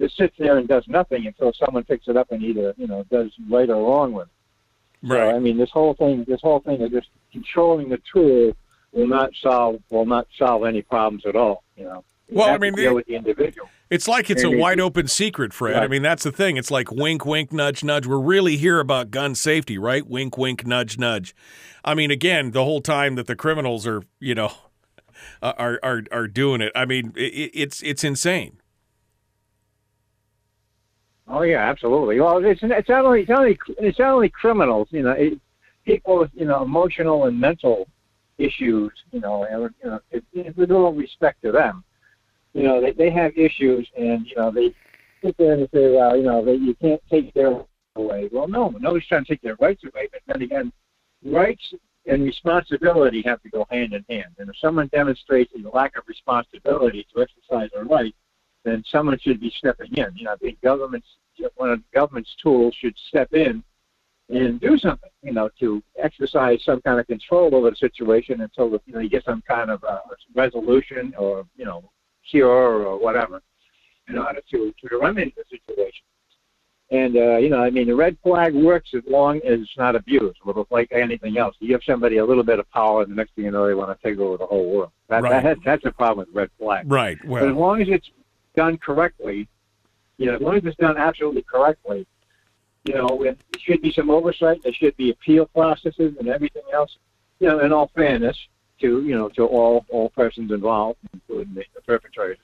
it 0.00 0.10
sits 0.12 0.34
there 0.38 0.58
and 0.58 0.66
does 0.66 0.84
nothing 0.88 1.26
until 1.26 1.52
someone 1.52 1.84
picks 1.84 2.08
it 2.08 2.16
up 2.16 2.32
and 2.32 2.42
either 2.42 2.74
you 2.76 2.86
know 2.86 3.04
does 3.10 3.30
right 3.48 3.68
or 3.68 3.76
wrong 3.76 4.12
with 4.12 4.26
it. 4.26 5.12
Right. 5.12 5.30
So, 5.30 5.36
I 5.36 5.38
mean, 5.38 5.56
this 5.56 5.70
whole 5.70 5.94
thing, 5.94 6.24
this 6.28 6.40
whole 6.40 6.60
thing 6.60 6.82
of 6.82 6.90
just 6.90 7.08
controlling 7.32 7.88
the 7.88 8.00
tool 8.12 8.52
will 8.92 9.06
not 9.06 9.30
solve 9.40 9.80
will 9.90 10.06
not 10.06 10.26
solve 10.36 10.64
any 10.64 10.82
problems 10.82 11.24
at 11.26 11.36
all. 11.36 11.64
You 11.76 11.84
know. 11.84 12.04
You 12.28 12.36
Well, 12.38 12.48
I 12.48 12.58
mean, 12.58 12.74
the- 12.74 13.04
the 13.06 13.14
individual. 13.14 13.68
It's 13.90 14.06
like 14.06 14.30
it's 14.30 14.44
a 14.44 14.56
wide 14.56 14.78
open 14.78 15.08
secret, 15.08 15.52
Fred. 15.52 15.82
I 15.82 15.88
mean, 15.88 16.02
that's 16.02 16.22
the 16.22 16.30
thing. 16.30 16.56
It's 16.56 16.70
like 16.70 16.92
wink, 16.92 17.26
wink, 17.26 17.52
nudge, 17.52 17.82
nudge. 17.82 18.06
We're 18.06 18.20
really 18.20 18.56
here 18.56 18.78
about 18.78 19.10
gun 19.10 19.34
safety, 19.34 19.78
right? 19.78 20.06
Wink, 20.06 20.38
wink, 20.38 20.64
nudge, 20.64 20.96
nudge. 20.96 21.34
I 21.84 21.94
mean, 21.94 22.12
again, 22.12 22.52
the 22.52 22.62
whole 22.62 22.80
time 22.80 23.16
that 23.16 23.26
the 23.26 23.34
criminals 23.34 23.88
are, 23.88 24.04
you 24.20 24.36
know, 24.36 24.52
are 25.42 25.80
are 25.82 26.04
are 26.12 26.28
doing 26.28 26.60
it. 26.60 26.70
I 26.76 26.84
mean, 26.84 27.12
it, 27.16 27.50
it's 27.52 27.82
it's 27.82 28.04
insane. 28.04 28.59
Oh 31.30 31.42
yeah, 31.42 31.58
absolutely. 31.58 32.18
Well, 32.20 32.44
it's 32.44 32.60
it's 32.62 32.88
not 32.88 33.04
only 33.04 33.20
it's 33.20 33.28
not 33.28 33.40
only 33.40 33.58
it's 33.78 33.98
not 33.98 34.12
only 34.12 34.28
criminals. 34.28 34.88
You 34.90 35.02
know, 35.02 35.12
it, 35.12 35.38
people 35.84 36.18
with 36.18 36.30
you 36.34 36.44
know 36.44 36.62
emotional 36.62 37.26
and 37.26 37.40
mental 37.40 37.88
issues. 38.38 38.90
You 39.12 39.20
know, 39.20 39.44
and, 39.44 39.72
you 39.82 39.90
know, 39.90 40.00
it, 40.10 40.24
it, 40.32 40.56
with 40.56 40.72
all 40.72 40.92
respect 40.92 41.42
to 41.42 41.52
them, 41.52 41.84
you 42.52 42.64
know, 42.64 42.80
they 42.80 42.92
they 42.92 43.10
have 43.10 43.36
issues, 43.36 43.88
and 43.96 44.26
you 44.26 44.34
know 44.36 44.50
they 44.50 44.74
sit 45.22 45.36
there 45.38 45.52
and 45.52 45.68
say, 45.72 45.94
well, 45.94 46.16
you 46.16 46.24
know, 46.24 46.44
they, 46.44 46.54
you 46.54 46.74
can't 46.74 47.02
take 47.08 47.32
their 47.34 47.64
away. 47.96 48.28
Well, 48.32 48.48
no, 48.48 48.70
nobody's 48.80 49.06
trying 49.06 49.24
to 49.24 49.28
take 49.28 49.42
their 49.42 49.56
rights 49.60 49.84
away. 49.84 50.08
But 50.10 50.22
then 50.26 50.42
again, 50.42 50.72
rights 51.24 51.74
and 52.06 52.24
responsibility 52.24 53.22
have 53.22 53.40
to 53.42 53.50
go 53.50 53.66
hand 53.70 53.92
in 53.92 54.04
hand. 54.08 54.34
And 54.38 54.48
if 54.48 54.56
someone 54.60 54.88
demonstrates 54.88 55.52
a 55.54 55.68
lack 55.68 55.96
of 55.96 56.04
responsibility 56.08 57.06
to 57.14 57.22
exercise 57.22 57.70
their 57.72 57.84
right, 57.84 58.14
then 58.64 58.84
someone 58.86 59.18
should 59.18 59.40
be 59.40 59.52
stepping 59.56 59.92
in. 59.94 60.12
You 60.14 60.24
know, 60.24 60.36
the 60.40 60.56
government's 60.62 61.08
one 61.56 61.70
of 61.70 61.78
the 61.78 61.98
government's 61.98 62.34
tools 62.42 62.74
should 62.78 62.94
step 63.08 63.32
in 63.32 63.62
and 64.28 64.60
do 64.60 64.78
something. 64.78 65.10
You 65.22 65.32
know, 65.32 65.48
to 65.60 65.82
exercise 65.98 66.62
some 66.64 66.80
kind 66.82 67.00
of 67.00 67.06
control 67.06 67.54
over 67.54 67.70
the 67.70 67.76
situation 67.76 68.40
until 68.42 68.70
you 68.86 68.92
know 68.92 69.00
you 69.00 69.08
get 69.08 69.24
some 69.24 69.42
kind 69.46 69.70
of 69.70 69.82
uh, 69.84 70.00
resolution 70.34 71.14
or 71.18 71.46
you 71.56 71.64
know 71.64 71.90
cure 72.28 72.48
or 72.84 72.98
whatever 72.98 73.40
in 74.08 74.18
order 74.18 74.40
to 74.50 74.74
to 74.82 74.98
remedy 74.98 75.34
the 75.36 75.44
situation. 75.48 76.04
And 76.92 77.16
uh, 77.16 77.36
you 77.36 77.48
know, 77.48 77.62
I 77.62 77.70
mean, 77.70 77.86
the 77.86 77.94
red 77.94 78.18
flag 78.22 78.52
works 78.52 78.90
as 78.94 79.02
long 79.08 79.36
as 79.38 79.60
it's 79.60 79.76
not 79.76 79.94
abused. 79.94 80.38
Well, 80.44 80.66
like 80.70 80.90
anything 80.90 81.38
else. 81.38 81.54
You 81.60 81.68
give 81.68 81.84
somebody 81.84 82.16
a 82.16 82.24
little 82.24 82.42
bit 82.42 82.58
of 82.58 82.68
power, 82.70 83.02
and 83.02 83.12
the 83.12 83.14
next 83.14 83.34
thing 83.36 83.44
you 83.44 83.52
know, 83.52 83.66
they 83.66 83.74
want 83.74 83.96
to 83.96 84.08
take 84.08 84.18
over 84.18 84.36
the 84.36 84.46
whole 84.46 84.68
world. 84.68 84.90
That, 85.08 85.22
Right. 85.22 85.42
that 85.42 85.58
that's 85.64 85.84
a 85.84 85.92
problem 85.92 86.26
with 86.26 86.34
red 86.34 86.50
flag. 86.58 86.90
Right. 86.90 87.16
But 87.24 87.48
as 87.48 87.54
long 87.54 87.80
as 87.80 87.88
it's 87.88 88.10
done 88.54 88.78
correctly, 88.78 89.48
you 90.18 90.26
know, 90.26 90.34
as 90.34 90.40
long 90.40 90.56
as 90.56 90.64
it's 90.64 90.76
done 90.76 90.96
absolutely 90.96 91.42
correctly, 91.42 92.06
you 92.84 92.94
know, 92.94 93.08
with, 93.10 93.38
there 93.52 93.60
should 93.60 93.82
be 93.82 93.92
some 93.92 94.10
oversight. 94.10 94.62
There 94.62 94.72
should 94.72 94.96
be 94.96 95.10
appeal 95.10 95.46
processes 95.46 96.14
and 96.18 96.28
everything 96.28 96.62
else. 96.72 96.96
You 97.38 97.48
know, 97.48 97.60
in 97.60 97.72
all 97.72 97.90
fairness 97.94 98.36
to 98.80 99.02
you 99.02 99.14
know 99.14 99.28
to 99.30 99.44
all 99.44 99.84
all 99.88 100.10
persons 100.10 100.50
involved, 100.50 100.98
including 101.12 101.54
the, 101.54 101.64
the 101.74 101.80
perpetrators. 101.82 102.38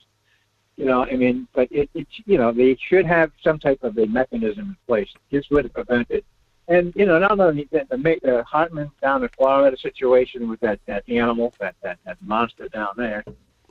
You 0.75 0.85
know, 0.85 1.05
I 1.05 1.15
mean, 1.15 1.47
but 1.53 1.71
it, 1.71 1.89
it 1.93 2.07
you 2.25 2.37
know 2.37 2.51
they 2.51 2.77
should 2.87 3.05
have 3.05 3.31
some 3.43 3.59
type 3.59 3.83
of 3.83 3.97
a 3.97 4.05
mechanism 4.05 4.69
in 4.69 4.77
place. 4.87 5.09
This 5.31 5.49
would 5.49 5.73
prevent 5.73 6.09
it. 6.09 6.25
And 6.67 6.93
you 6.95 7.05
know, 7.05 7.17
not 7.17 7.39
only 7.39 7.67
that, 7.71 7.89
the, 7.89 7.97
the 7.97 8.43
Hartman 8.43 8.91
down 9.01 9.23
in 9.23 9.29
Florida 9.29 9.77
situation 9.77 10.49
with 10.49 10.59
that 10.59 10.79
that 10.85 11.07
animal, 11.09 11.53
that 11.59 11.75
that 11.81 11.97
that 12.05 12.17
monster 12.21 12.67
down 12.69 12.89
there. 12.97 13.23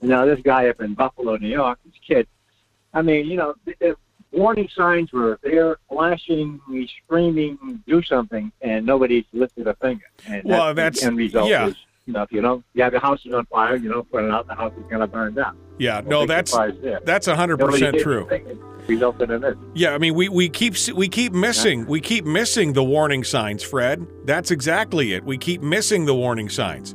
You 0.03 0.09
know, 0.09 0.27
this 0.27 0.41
guy 0.45 0.69
up 0.69 0.81
in 0.81 0.95
Buffalo, 0.95 1.37
New 1.37 1.49
York, 1.49 1.79
this 1.85 1.95
kid. 2.07 2.27
I 2.93 3.03
mean, 3.03 3.27
you 3.27 3.37
know, 3.37 3.55
the, 3.65 3.97
warning 4.33 4.69
signs 4.77 5.11
were 5.13 5.39
there, 5.43 5.79
flashing, 5.89 6.61
screaming, 7.05 7.83
do 7.87 8.03
something, 8.03 8.53
and 8.61 8.85
nobody's 8.85 9.25
lifted 9.33 9.67
a 9.67 9.75
finger. 9.77 10.05
And 10.27 10.45
Well, 10.45 10.75
that's, 10.75 11.01
that's- 11.01 11.01
the 11.01 11.07
end 11.07 11.17
result 11.17 11.49
yeah. 11.49 11.69
is, 11.69 11.77
you 12.05 12.13
know, 12.13 12.23
if 12.23 12.31
you 12.33 12.41
don't, 12.43 12.65
you 12.75 12.83
have 12.83 12.93
your 12.93 13.01
house 13.01 13.25
is 13.25 13.33
on 13.33 13.47
fire, 13.47 13.77
you 13.77 13.91
don't 13.91 14.09
put 14.11 14.25
it 14.25 14.31
out, 14.31 14.47
the 14.47 14.55
house 14.55 14.73
is 14.79 14.85
going 14.89 15.01
to 15.01 15.07
burn 15.07 15.35
down. 15.35 15.57
yeah. 15.79 16.03
No 16.05 16.25
that's 16.27 16.57
that's 17.05 17.27
hundred 17.27 17.59
percent 17.59 17.99
true. 17.99 18.29
Resulted 18.87 19.31
in 19.33 19.41
this. 19.41 19.57
Yeah, 19.75 19.95
I 19.95 19.99
mean, 19.99 20.15
we, 20.15 20.29
we 20.29 20.49
keep 20.49 20.77
we 20.95 21.09
keep 21.09 21.33
missing 21.33 21.87
we 21.87 22.01
keep 22.01 22.25
missing 22.25 22.75
the 22.75 22.85
warning 22.85 23.25
signs, 23.25 23.65
Fred. 23.65 24.07
That's 24.25 24.53
exactly 24.53 25.15
it. 25.15 25.25
We 25.25 25.37
keep 25.39 25.63
missing 25.63 26.05
the 26.05 26.15
warning 26.15 26.49
signs. 26.49 26.95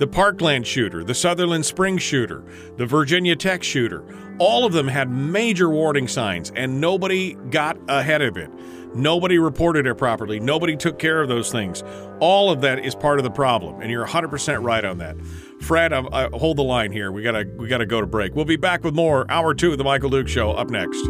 The 0.00 0.06
Parkland 0.06 0.66
shooter, 0.66 1.04
the 1.04 1.12
Sutherland 1.12 1.66
Springs 1.66 2.00
shooter, 2.00 2.42
the 2.78 2.86
Virginia 2.86 3.36
Tech 3.36 3.62
shooter, 3.62 4.02
all 4.38 4.64
of 4.64 4.72
them 4.72 4.88
had 4.88 5.10
major 5.10 5.68
warning 5.68 6.08
signs, 6.08 6.50
and 6.56 6.80
nobody 6.80 7.34
got 7.50 7.76
ahead 7.86 8.22
of 8.22 8.38
it. 8.38 8.50
Nobody 8.94 9.38
reported 9.38 9.86
it 9.86 9.96
properly. 9.96 10.40
Nobody 10.40 10.74
took 10.74 10.98
care 10.98 11.20
of 11.20 11.28
those 11.28 11.52
things. 11.52 11.84
All 12.18 12.50
of 12.50 12.62
that 12.62 12.82
is 12.82 12.94
part 12.94 13.18
of 13.18 13.24
the 13.24 13.30
problem, 13.30 13.82
and 13.82 13.90
you're 13.90 14.06
100% 14.06 14.64
right 14.64 14.82
on 14.86 14.96
that. 14.96 15.20
Fred, 15.60 15.92
um, 15.92 16.08
uh, 16.10 16.30
hold 16.30 16.56
the 16.56 16.64
line 16.64 16.92
here. 16.92 17.12
We 17.12 17.22
gotta 17.22 17.46
we 17.58 17.68
gotta 17.68 17.84
go 17.84 18.00
to 18.00 18.06
break. 18.06 18.34
We'll 18.34 18.46
be 18.46 18.56
back 18.56 18.82
with 18.82 18.94
more 18.94 19.30
hour 19.30 19.52
two 19.52 19.70
of 19.72 19.76
the 19.76 19.84
Michael 19.84 20.08
Duke 20.08 20.28
Show 20.28 20.52
up 20.52 20.70
next. 20.70 21.04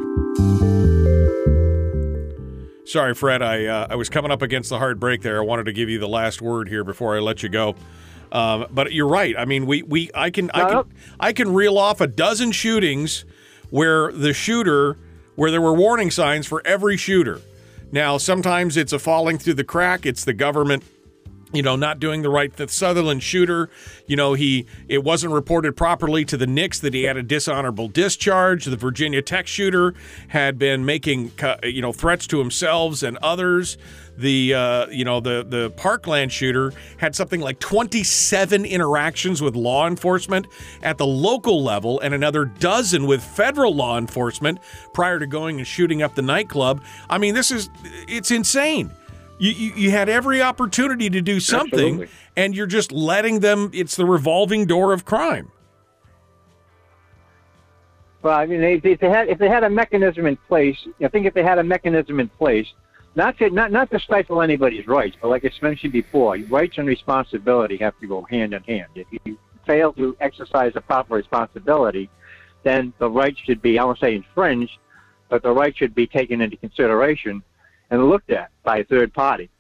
Sorry, 2.87 3.15
Fred. 3.15 3.41
I 3.41 3.67
uh, 3.67 3.87
I 3.89 3.95
was 3.95 4.09
coming 4.09 4.33
up 4.33 4.43
against 4.43 4.69
the 4.69 4.79
hard 4.79 4.99
break 4.99 5.23
there. 5.23 5.41
I 5.41 5.45
wanted 5.45 5.67
to 5.67 5.73
give 5.73 5.89
you 5.89 6.01
the 6.01 6.09
last 6.09 6.43
word 6.43 6.69
here 6.69 6.83
before 6.83 7.17
I 7.17 7.21
let 7.21 7.45
you 7.45 7.49
go. 7.49 7.77
Um, 8.33 8.67
but 8.71 8.93
you're 8.93 9.09
right. 9.09 9.35
I 9.37 9.45
mean, 9.45 9.67
we, 9.67 9.83
we 9.83 10.11
I 10.15 10.31
can 10.31 10.51
I 10.53 10.71
can 10.71 10.85
I 11.19 11.33
can 11.33 11.53
reel 11.53 11.79
off 11.79 12.01
a 12.01 12.07
dozen 12.07 12.53
shootings 12.53 13.25
where 13.71 14.13
the 14.13 14.33
shooter 14.33 14.97
where 15.37 15.51
there 15.51 15.61
were 15.61 15.75
warning 15.75 16.11
signs 16.11 16.47
for 16.47 16.63
every 16.67 16.97
shooter. 16.97 17.41
Now, 17.93 18.19
sometimes 18.19 18.77
it's 18.77 18.93
a 18.93 18.99
falling 18.99 19.39
through 19.39 19.55
the 19.55 19.65
crack. 19.65 20.07
It's 20.07 20.25
the 20.25 20.33
government 20.33 20.85
you 21.53 21.63
know, 21.63 21.77
not 21.77 22.01
doing 22.01 22.23
the 22.23 22.31
right. 22.31 22.55
The 22.55 22.69
Sutherland 22.69 23.23
shooter, 23.23 23.71
you 24.07 24.17
know, 24.17 24.35
he 24.35 24.67
it 24.89 25.05
wasn't 25.05 25.33
reported 25.33 25.77
properly 25.77 26.25
to 26.27 26.37
the 26.37 26.47
NICS 26.47 26.81
that 26.81 26.95
he 26.95 27.05
had 27.05 27.17
a 27.17 27.23
dishonorable 27.23 27.89
discharge. 27.89 28.65
The 28.65 28.77
Virginia 28.77 29.23
Tech 29.23 29.47
shooter 29.47 29.95
had 30.29 30.59
been 30.59 30.85
making, 30.85 31.33
you 31.63 31.83
know, 31.83 31.93
threats 31.93 32.27
to 32.29 32.39
himself 32.39 32.81
and 33.03 33.17
others. 33.19 33.77
The 34.17 34.55
uh, 34.55 34.87
you 34.89 35.05
know 35.05 35.21
the 35.21 35.45
the 35.49 35.71
Parkland 35.71 36.33
shooter 36.33 36.73
had 36.99 37.15
something 37.15 37.41
like 37.41 37.59
27 37.59 38.65
interactions 38.65 39.41
with 39.41 39.55
law 39.55 39.87
enforcement 39.87 40.47
at 40.83 40.99
the 40.99 41.07
local 41.07 41.63
level 41.63 42.01
and 42.01 42.13
another 42.13 42.45
dozen 42.45 43.07
with 43.07 43.23
federal 43.23 43.75
law 43.75 43.97
enforcement 43.97 44.59
prior 44.93 45.19
to 45.19 45.27
going 45.27 45.59
and 45.59 45.67
shooting 45.67 46.03
up 46.03 46.15
the 46.17 46.23
nightclub. 46.23 46.83
I 47.09 47.19
mean, 47.19 47.35
this 47.35 47.51
is 47.51 47.71
it's 47.85 48.31
insane. 48.31 48.91
You, 49.41 49.53
you, 49.53 49.73
you 49.75 49.91
had 49.91 50.11
every 50.11 50.43
opportunity 50.43 51.09
to 51.09 51.23
do 51.23 51.41
something, 51.41 52.03
Absolutely. 52.03 52.09
and 52.37 52.55
you're 52.55 52.67
just 52.67 52.93
letting 52.93 53.41
them. 53.41 53.71
It's 53.73 53.97
the 53.97 54.05
revolving 54.05 54.67
door 54.67 54.93
of 54.93 55.07
crime. 55.07 55.51
Well, 58.23 58.37
I 58.37 58.45
mean, 58.45 58.63
if 58.63 59.01
they 59.01 59.09
had 59.09 59.29
if 59.29 59.39
they 59.39 59.49
had 59.49 59.65
a 59.65 59.71
mechanism 59.71 60.27
in 60.27 60.37
place, 60.37 60.77
I 61.03 61.09
think 61.09 61.25
if 61.25 61.33
they 61.33 61.43
had 61.43 61.59
a 61.59 61.65
mechanism 61.65 62.21
in 62.21 62.29
place, 62.29 62.67
not 63.15 63.39
to 63.39 63.49
not 63.49 63.73
not 63.73 63.91
to 63.93 63.99
stifle 63.99 64.43
anybody's 64.43 64.87
rights, 64.87 65.17
but 65.19 65.29
like 65.29 65.43
I 65.47 65.51
mentioned 65.63 65.95
before, 65.95 66.37
rights 66.51 66.77
and 66.77 66.87
responsibility 66.87 67.79
have 67.79 67.99
to 68.01 68.07
go 68.07 68.21
hand 68.29 68.53
in 68.53 68.63
hand. 68.65 68.91
If 68.95 69.07
you 69.25 69.39
fail 69.67 69.95
to 69.95 70.15
exercise 70.21 70.75
the 70.75 70.83
proper 70.83 71.15
responsibility, 71.15 72.11
then 72.63 72.93
the 72.99 73.09
rights 73.09 73.39
should 73.47 73.63
be 73.63 73.79
I 73.79 73.85
won't 73.85 74.01
say 74.01 74.17
infringed, 74.17 74.77
but 75.31 75.43
the 75.43 75.51
rights 75.51 75.79
should 75.79 75.95
be 75.95 76.07
taken 76.07 76.43
into 76.43 76.59
consideration 76.59 77.43
and 77.91 78.09
looked 78.09 78.31
at 78.31 78.51
by 78.63 78.79
a 78.79 78.85
third 78.85 79.13
party, 79.13 79.51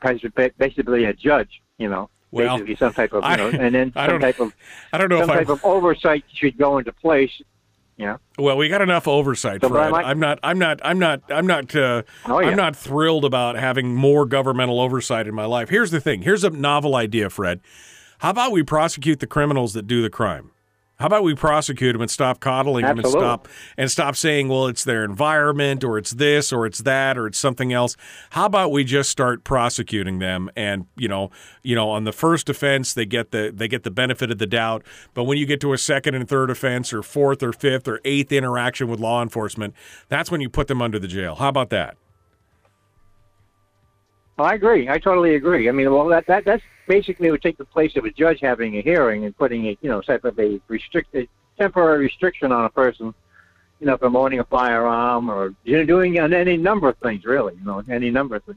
basically 0.58 1.04
a 1.04 1.12
judge, 1.12 1.60
you 1.78 1.88
know. 1.88 2.10
Well, 2.32 2.56
basically 2.58 2.76
some 2.76 2.92
type 2.92 3.12
of, 3.12 3.24
you 3.24 3.28
I- 3.28 3.64
and 3.64 3.74
then 3.74 3.92
some 3.94 4.20
type 4.20 4.38
of, 4.40 4.54
I 4.92 4.98
don't 4.98 5.08
know 5.08 5.20
some 5.20 5.30
if 5.30 5.36
I- 5.36 5.38
type 5.40 5.48
of 5.48 5.64
oversight 5.64 6.24
should 6.32 6.56
go 6.56 6.78
into 6.78 6.92
place, 6.92 7.32
you 7.96 8.06
know. 8.06 8.18
Well, 8.38 8.56
we 8.56 8.68
got 8.68 8.82
enough 8.82 9.08
oversight, 9.08 9.60
So, 9.62 9.68
Fred. 9.68 9.90
like- 9.90 10.06
I'm 10.06 10.20
not. 10.20 10.38
I'm 10.44 10.58
not. 10.58 10.80
I'm 10.84 10.98
not. 11.00 11.22
I'm 11.28 11.46
not. 11.46 11.74
Uh, 11.74 12.02
Oh, 12.26 12.38
yeah. 12.38 12.48
I'm 12.50 12.56
not 12.56 12.76
thrilled 12.76 13.24
about 13.24 13.56
having 13.56 13.94
more 13.96 14.26
governmental 14.26 14.80
oversight 14.80 15.26
in 15.26 15.34
my 15.34 15.44
life. 15.44 15.68
Here's 15.70 15.90
the 15.90 16.00
thing. 16.00 16.22
Here's 16.22 16.44
a 16.44 16.50
novel 16.50 16.94
idea, 16.94 17.30
Fred. 17.30 17.60
How 18.20 18.30
about 18.30 18.52
we 18.52 18.62
prosecute 18.62 19.18
the 19.20 19.26
criminals 19.26 19.72
that 19.72 19.86
do 19.86 20.00
the 20.02 20.10
crime? 20.10 20.50
How 21.00 21.06
about 21.06 21.24
we 21.24 21.34
prosecute 21.34 21.94
them 21.94 22.02
and 22.02 22.10
stop 22.10 22.40
coddling 22.40 22.84
them 22.84 22.98
and 22.98 23.08
stop 23.08 23.48
and 23.78 23.90
stop 23.90 24.16
saying, 24.16 24.48
well, 24.48 24.66
it's 24.66 24.84
their 24.84 25.02
environment 25.02 25.82
or 25.82 25.96
it's 25.96 26.10
this 26.10 26.52
or 26.52 26.66
it's 26.66 26.80
that 26.80 27.16
or 27.16 27.26
it's 27.26 27.38
something 27.38 27.72
else. 27.72 27.96
How 28.30 28.44
about 28.44 28.70
we 28.70 28.84
just 28.84 29.08
start 29.08 29.42
prosecuting 29.42 30.18
them 30.18 30.50
and 30.56 30.86
you 30.96 31.08
know, 31.08 31.30
you 31.62 31.74
know, 31.74 31.88
on 31.88 32.04
the 32.04 32.12
first 32.12 32.50
offense 32.50 32.92
they 32.92 33.06
get 33.06 33.30
the 33.30 33.50
they 33.54 33.66
get 33.66 33.82
the 33.82 33.90
benefit 33.90 34.30
of 34.30 34.36
the 34.36 34.46
doubt, 34.46 34.84
but 35.14 35.24
when 35.24 35.38
you 35.38 35.46
get 35.46 35.58
to 35.62 35.72
a 35.72 35.78
second 35.78 36.14
and 36.14 36.28
third 36.28 36.50
offense 36.50 36.92
or 36.92 37.02
fourth 37.02 37.42
or 37.42 37.54
fifth 37.54 37.88
or 37.88 38.02
eighth 38.04 38.30
interaction 38.30 38.86
with 38.86 39.00
law 39.00 39.22
enforcement, 39.22 39.74
that's 40.10 40.30
when 40.30 40.42
you 40.42 40.50
put 40.50 40.68
them 40.68 40.82
under 40.82 40.98
the 40.98 41.08
jail. 41.08 41.36
How 41.36 41.48
about 41.48 41.70
that? 41.70 41.96
Oh, 44.40 44.44
I 44.44 44.54
agree. 44.54 44.88
I 44.88 44.98
totally 44.98 45.34
agree. 45.34 45.68
I 45.68 45.72
mean, 45.72 45.92
well, 45.92 46.08
that 46.08 46.26
that 46.26 46.46
that's 46.46 46.62
basically 46.88 47.30
would 47.30 47.42
take 47.42 47.58
the 47.58 47.64
place 47.66 47.94
of 47.96 48.06
a 48.06 48.10
judge 48.10 48.38
having 48.40 48.78
a 48.78 48.80
hearing 48.80 49.26
and 49.26 49.36
putting 49.36 49.66
a 49.66 49.76
you 49.82 49.90
know 49.90 50.00
type 50.00 50.24
of 50.24 50.40
a 50.40 50.58
restricted 50.66 51.28
temporary 51.58 52.04
restriction 52.04 52.50
on 52.50 52.64
a 52.64 52.70
person, 52.70 53.12
you 53.80 53.86
know, 53.86 53.98
from 53.98 54.16
owning 54.16 54.40
a 54.40 54.44
firearm 54.44 55.28
or 55.28 55.54
you 55.64 55.76
know 55.76 55.84
doing 55.84 56.18
on 56.18 56.32
any 56.32 56.56
number 56.56 56.88
of 56.88 56.96
things 57.02 57.26
really, 57.26 57.52
you 57.54 57.64
know, 57.66 57.84
any 57.90 58.08
number 58.08 58.36
of 58.36 58.44
things. 58.44 58.56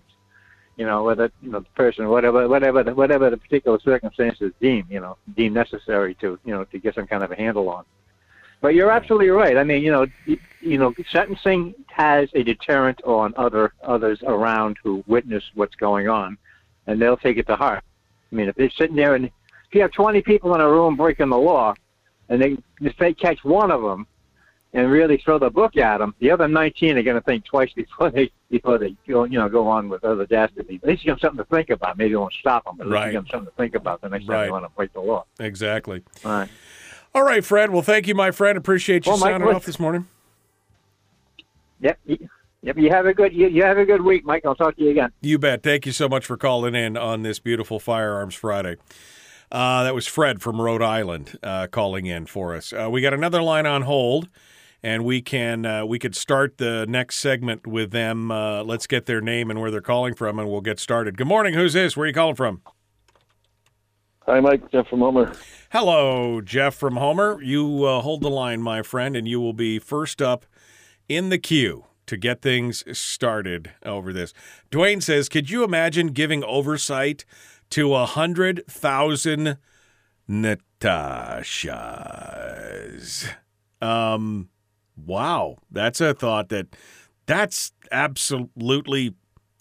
You 0.77 0.85
know, 0.85 1.03
whether 1.03 1.29
you 1.41 1.51
know 1.51 1.59
the 1.59 1.69
person, 1.75 2.07
whatever, 2.07 2.47
whatever, 2.47 2.81
whatever 2.93 3.29
the 3.29 3.35
particular 3.35 3.77
circumstances 3.81 4.53
deem, 4.61 4.87
you 4.89 5.01
know, 5.01 5.17
deem 5.35 5.51
necessary 5.51 6.15
to, 6.21 6.39
you 6.45 6.53
know, 6.53 6.63
to 6.63 6.79
get 6.79 6.95
some 6.95 7.07
kind 7.07 7.25
of 7.25 7.31
a 7.33 7.35
handle 7.35 7.67
on. 7.67 7.83
But 8.63 8.75
you're 8.75 8.91
absolutely 8.91 9.27
right. 9.27 9.57
I 9.57 9.65
mean, 9.65 9.83
you 9.83 9.91
know, 9.91 10.07
you, 10.61 10.77
know, 10.77 10.93
sentencing 11.11 11.75
has 11.87 12.29
a 12.33 12.43
deterrent 12.43 13.01
on 13.03 13.33
other 13.35 13.73
others 13.83 14.23
around 14.25 14.77
who 14.81 15.03
witness 15.05 15.43
what's 15.53 15.75
going 15.75 16.07
on, 16.07 16.37
and 16.87 16.99
they'll 16.99 17.17
take 17.17 17.35
it 17.35 17.45
to 17.47 17.57
heart. 17.57 17.83
I 18.31 18.35
mean, 18.35 18.47
if 18.47 18.55
they're 18.55 18.69
sitting 18.69 18.95
there 18.95 19.15
and 19.15 19.25
if 19.25 19.31
you 19.73 19.81
have 19.81 19.91
20 19.91 20.21
people 20.21 20.55
in 20.55 20.61
a 20.61 20.69
room 20.69 20.95
breaking 20.95 21.27
the 21.27 21.37
law, 21.37 21.73
and 22.29 22.41
they 22.41 22.57
if 22.79 22.95
they 22.97 23.13
catch 23.13 23.43
one 23.43 23.69
of 23.69 23.81
them 23.81 24.07
and 24.71 24.89
really 24.89 25.17
throw 25.17 25.37
the 25.37 25.49
book 25.49 25.75
at 25.75 25.97
them, 25.97 26.15
the 26.19 26.31
other 26.31 26.47
19 26.47 26.97
are 26.97 27.03
going 27.03 27.17
to 27.17 27.21
think 27.21 27.43
twice 27.43 27.73
before 27.75 28.11
they 28.11 28.31
before 28.49 28.77
they 28.77 28.95
go 29.05 29.25
you 29.25 29.39
know 29.39 29.49
go 29.49 29.67
on 29.67 29.89
with 29.89 30.05
other 30.05 30.25
dastardly. 30.25 30.79
At 30.81 30.87
least 30.87 31.03
you 31.03 31.11
have 31.11 31.19
something 31.19 31.43
to 31.43 31.49
think 31.53 31.69
about. 31.69 31.97
Maybe 31.97 32.13
it 32.13 32.15
won't 32.17 32.31
stop 32.39 32.63
them, 32.63 32.77
but 32.77 32.87
at 32.87 32.91
least 32.91 32.95
Right. 32.95 33.05
you 33.07 33.11
give 33.11 33.23
them 33.23 33.29
something 33.29 33.51
to 33.51 33.57
think 33.57 33.75
about 33.75 33.99
the 33.99 34.07
next 34.07 34.25
time 34.25 34.35
Right. 34.35 34.45
they 34.45 34.51
want 34.51 34.63
to 34.63 34.71
break 34.73 34.93
the 34.93 35.01
law. 35.01 35.25
Exactly. 35.41 36.01
All 36.23 36.31
right. 36.31 36.49
All 37.15 37.23
right, 37.23 37.45
Fred. 37.45 37.69
Well, 37.69 37.83
thank 37.83 38.07
you, 38.07 38.15
my 38.15 38.31
friend. 38.31 38.57
Appreciate 38.57 39.05
you 39.05 39.11
Well, 39.11 39.19
sounding 39.19 39.47
off 39.49 39.65
this 39.65 39.79
morning. 39.79 40.07
Yep. 41.79 41.99
Yep. 42.63 42.77
You 42.77 42.89
have 42.89 43.05
a 43.05 43.13
good 43.13 43.33
you, 43.33 43.47
you 43.47 43.63
have 43.63 43.77
a 43.77 43.85
good 43.85 44.01
week, 44.01 44.25
Mike. 44.25 44.45
I'll 44.45 44.55
talk 44.55 44.75
to 44.77 44.83
you 44.83 44.89
again. 44.89 45.11
You 45.21 45.37
bet. 45.37 45.63
Thank 45.63 45.85
you 45.85 45.91
so 45.91 46.07
much 46.07 46.25
for 46.25 46.37
calling 46.37 46.75
in 46.75 46.97
on 46.97 47.21
this 47.21 47.39
beautiful 47.39 47.79
Firearms 47.79 48.35
Friday. 48.35 48.77
Uh, 49.51 49.83
that 49.83 49.93
was 49.93 50.07
Fred 50.07 50.41
from 50.41 50.59
Rhode 50.59 50.81
Island 50.81 51.37
uh, 51.43 51.67
calling 51.67 52.05
in 52.05 52.25
for 52.25 52.55
us. 52.55 52.73
Uh, 52.73 52.89
we 52.89 53.01
got 53.01 53.13
another 53.13 53.41
line 53.43 53.67
on 53.67 53.83
hold, 53.83 54.29
and 54.81 55.05
we 55.05 55.21
can 55.21 55.65
uh, 55.65 55.85
we 55.85 55.99
could 55.99 56.15
start 56.15 56.57
the 56.57 56.85
next 56.87 57.17
segment 57.17 57.67
with 57.67 57.91
them. 57.91 58.31
Uh, 58.31 58.63
let's 58.63 58.87
get 58.87 59.05
their 59.05 59.21
name 59.21 59.51
and 59.51 59.59
where 59.61 59.69
they're 59.69 59.81
calling 59.81 60.15
from, 60.15 60.39
and 60.39 60.49
we'll 60.49 60.61
get 60.61 60.79
started. 60.79 61.17
Good 61.17 61.27
morning. 61.27 61.53
Who's 61.53 61.73
this? 61.73 61.95
Where 61.95 62.05
are 62.05 62.07
you 62.07 62.13
calling 62.13 62.35
from? 62.35 62.61
Hi, 64.25 64.39
Mike. 64.39 64.71
Jeff 64.71 64.87
from 64.87 64.99
Homer. 64.99 65.33
Hello, 65.71 66.39
Jeff 66.39 66.75
from 66.75 66.95
Homer. 66.95 67.41
You 67.41 67.83
uh, 67.83 67.99
hold 68.01 68.21
the 68.21 68.29
line, 68.29 68.61
my 68.61 68.81
friend, 68.81 69.17
and 69.17 69.27
you 69.27 69.41
will 69.41 69.53
be 69.53 69.79
first 69.79 70.21
up 70.21 70.45
in 71.09 71.27
the 71.29 71.37
queue 71.37 71.85
to 72.05 72.15
get 72.15 72.41
things 72.41 72.85
started 72.97 73.71
over 73.85 74.13
this. 74.13 74.33
Dwayne 74.71 75.03
says, 75.03 75.27
Could 75.27 75.49
you 75.49 75.65
imagine 75.65 76.07
giving 76.07 76.41
oversight 76.45 77.25
to 77.71 77.93
a 77.95 78.05
hundred 78.05 78.63
thousand 78.65 79.57
Natashas? 80.29 80.53
Um, 83.81 84.47
wow, 84.95 85.57
that's 85.69 85.99
a 85.99 86.13
thought 86.13 86.47
that 86.47 86.67
that's 87.25 87.73
absolutely 87.91 89.15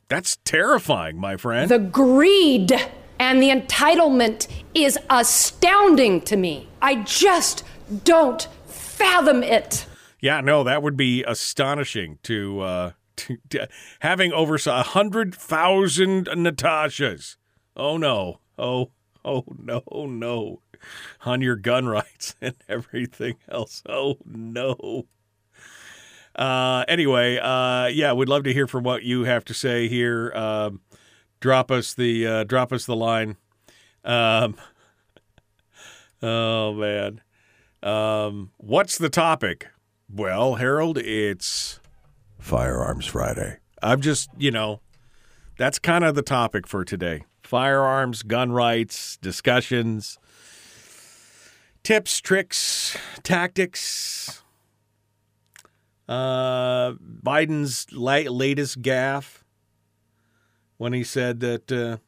that's 0.07 0.37
terrifying, 0.45 1.19
my 1.19 1.37
friend. 1.37 1.69
The 1.69 1.81
greed 1.81 2.73
and 3.19 3.43
the 3.43 3.51
entitlement 3.51 4.49
is 4.75 4.99
astounding 5.11 6.21
to 6.23 6.37
me. 6.37 6.69
I 6.81 6.97
just 7.03 7.65
don't 8.05 8.49
fathom 8.67 9.43
it. 9.43 9.87
Yeah, 10.21 10.41
no, 10.41 10.63
that 10.65 10.83
would 10.83 10.97
be 10.97 11.25
astonishing 11.25 12.19
to 12.23 12.61
uh 12.61 12.91
to, 13.17 13.39
to 13.51 13.69
having 14.01 14.33
over 14.33 14.57
a 14.67 14.83
hundred 14.83 15.35
thousand 15.35 16.27
Natashas. 16.27 17.37
Oh 17.77 17.97
no. 17.97 18.41
Oh 18.59 18.91
oh 19.25 19.45
no 19.59 19.83
no. 19.91 20.63
On 21.25 21.41
your 21.43 21.57
gun 21.57 21.87
rights 21.87 22.35
and 22.41 22.55
everything 22.69 23.37
else. 23.49 23.83
Oh 23.89 24.17
no. 24.25 25.07
Uh 26.35 26.85
anyway, 26.89 27.39
uh 27.39 27.87
yeah, 27.87 28.13
we'd 28.13 28.29
love 28.29 28.45
to 28.45 28.53
hear 28.53 28.67
from 28.67 28.85
what 28.85 29.03
you 29.03 29.25
have 29.25 29.45
to 29.47 29.55
say 29.55 29.89
here. 29.89 30.33
Um 30.35 30.81
drop 31.43 31.71
us 31.71 31.93
the 31.93 32.27
uh 32.27 32.45
drop 32.45 32.73
us 32.73 32.87
the 32.87 32.97
line. 32.97 33.37
Um 34.05 34.57
Oh 36.23 36.73
man. 36.73 37.21
Um 37.83 38.53
what's 38.57 38.97
the 38.97 39.11
topic? 39.11 39.67
Well, 40.09 40.55
Harold, 40.55 40.99
it's 40.99 41.81
Firearms 42.39 43.07
Friday. 43.07 43.59
I'm 43.83 44.01
just, 44.01 44.31
you 44.39 44.51
know, 44.51 44.81
that's 45.59 45.79
kind 45.79 46.05
of 46.05 46.15
the 46.15 46.23
topic 46.23 46.67
for 46.69 46.85
today. 46.85 47.25
Firearms, 47.43 48.23
gun 48.23 48.53
rights, 48.53 49.17
discussions, 49.17 50.19
tips, 51.83 52.21
tricks, 52.21 52.97
tactics. 53.23 54.43
Uh, 56.09 56.93
Biden's 56.93 57.87
la- 57.93 58.31
latest 58.31 58.83
gaffe 58.83 59.42
when 60.83 60.93
he 60.93 61.05
said 61.05 61.39
that 61.39 61.71
uh, 61.71 61.99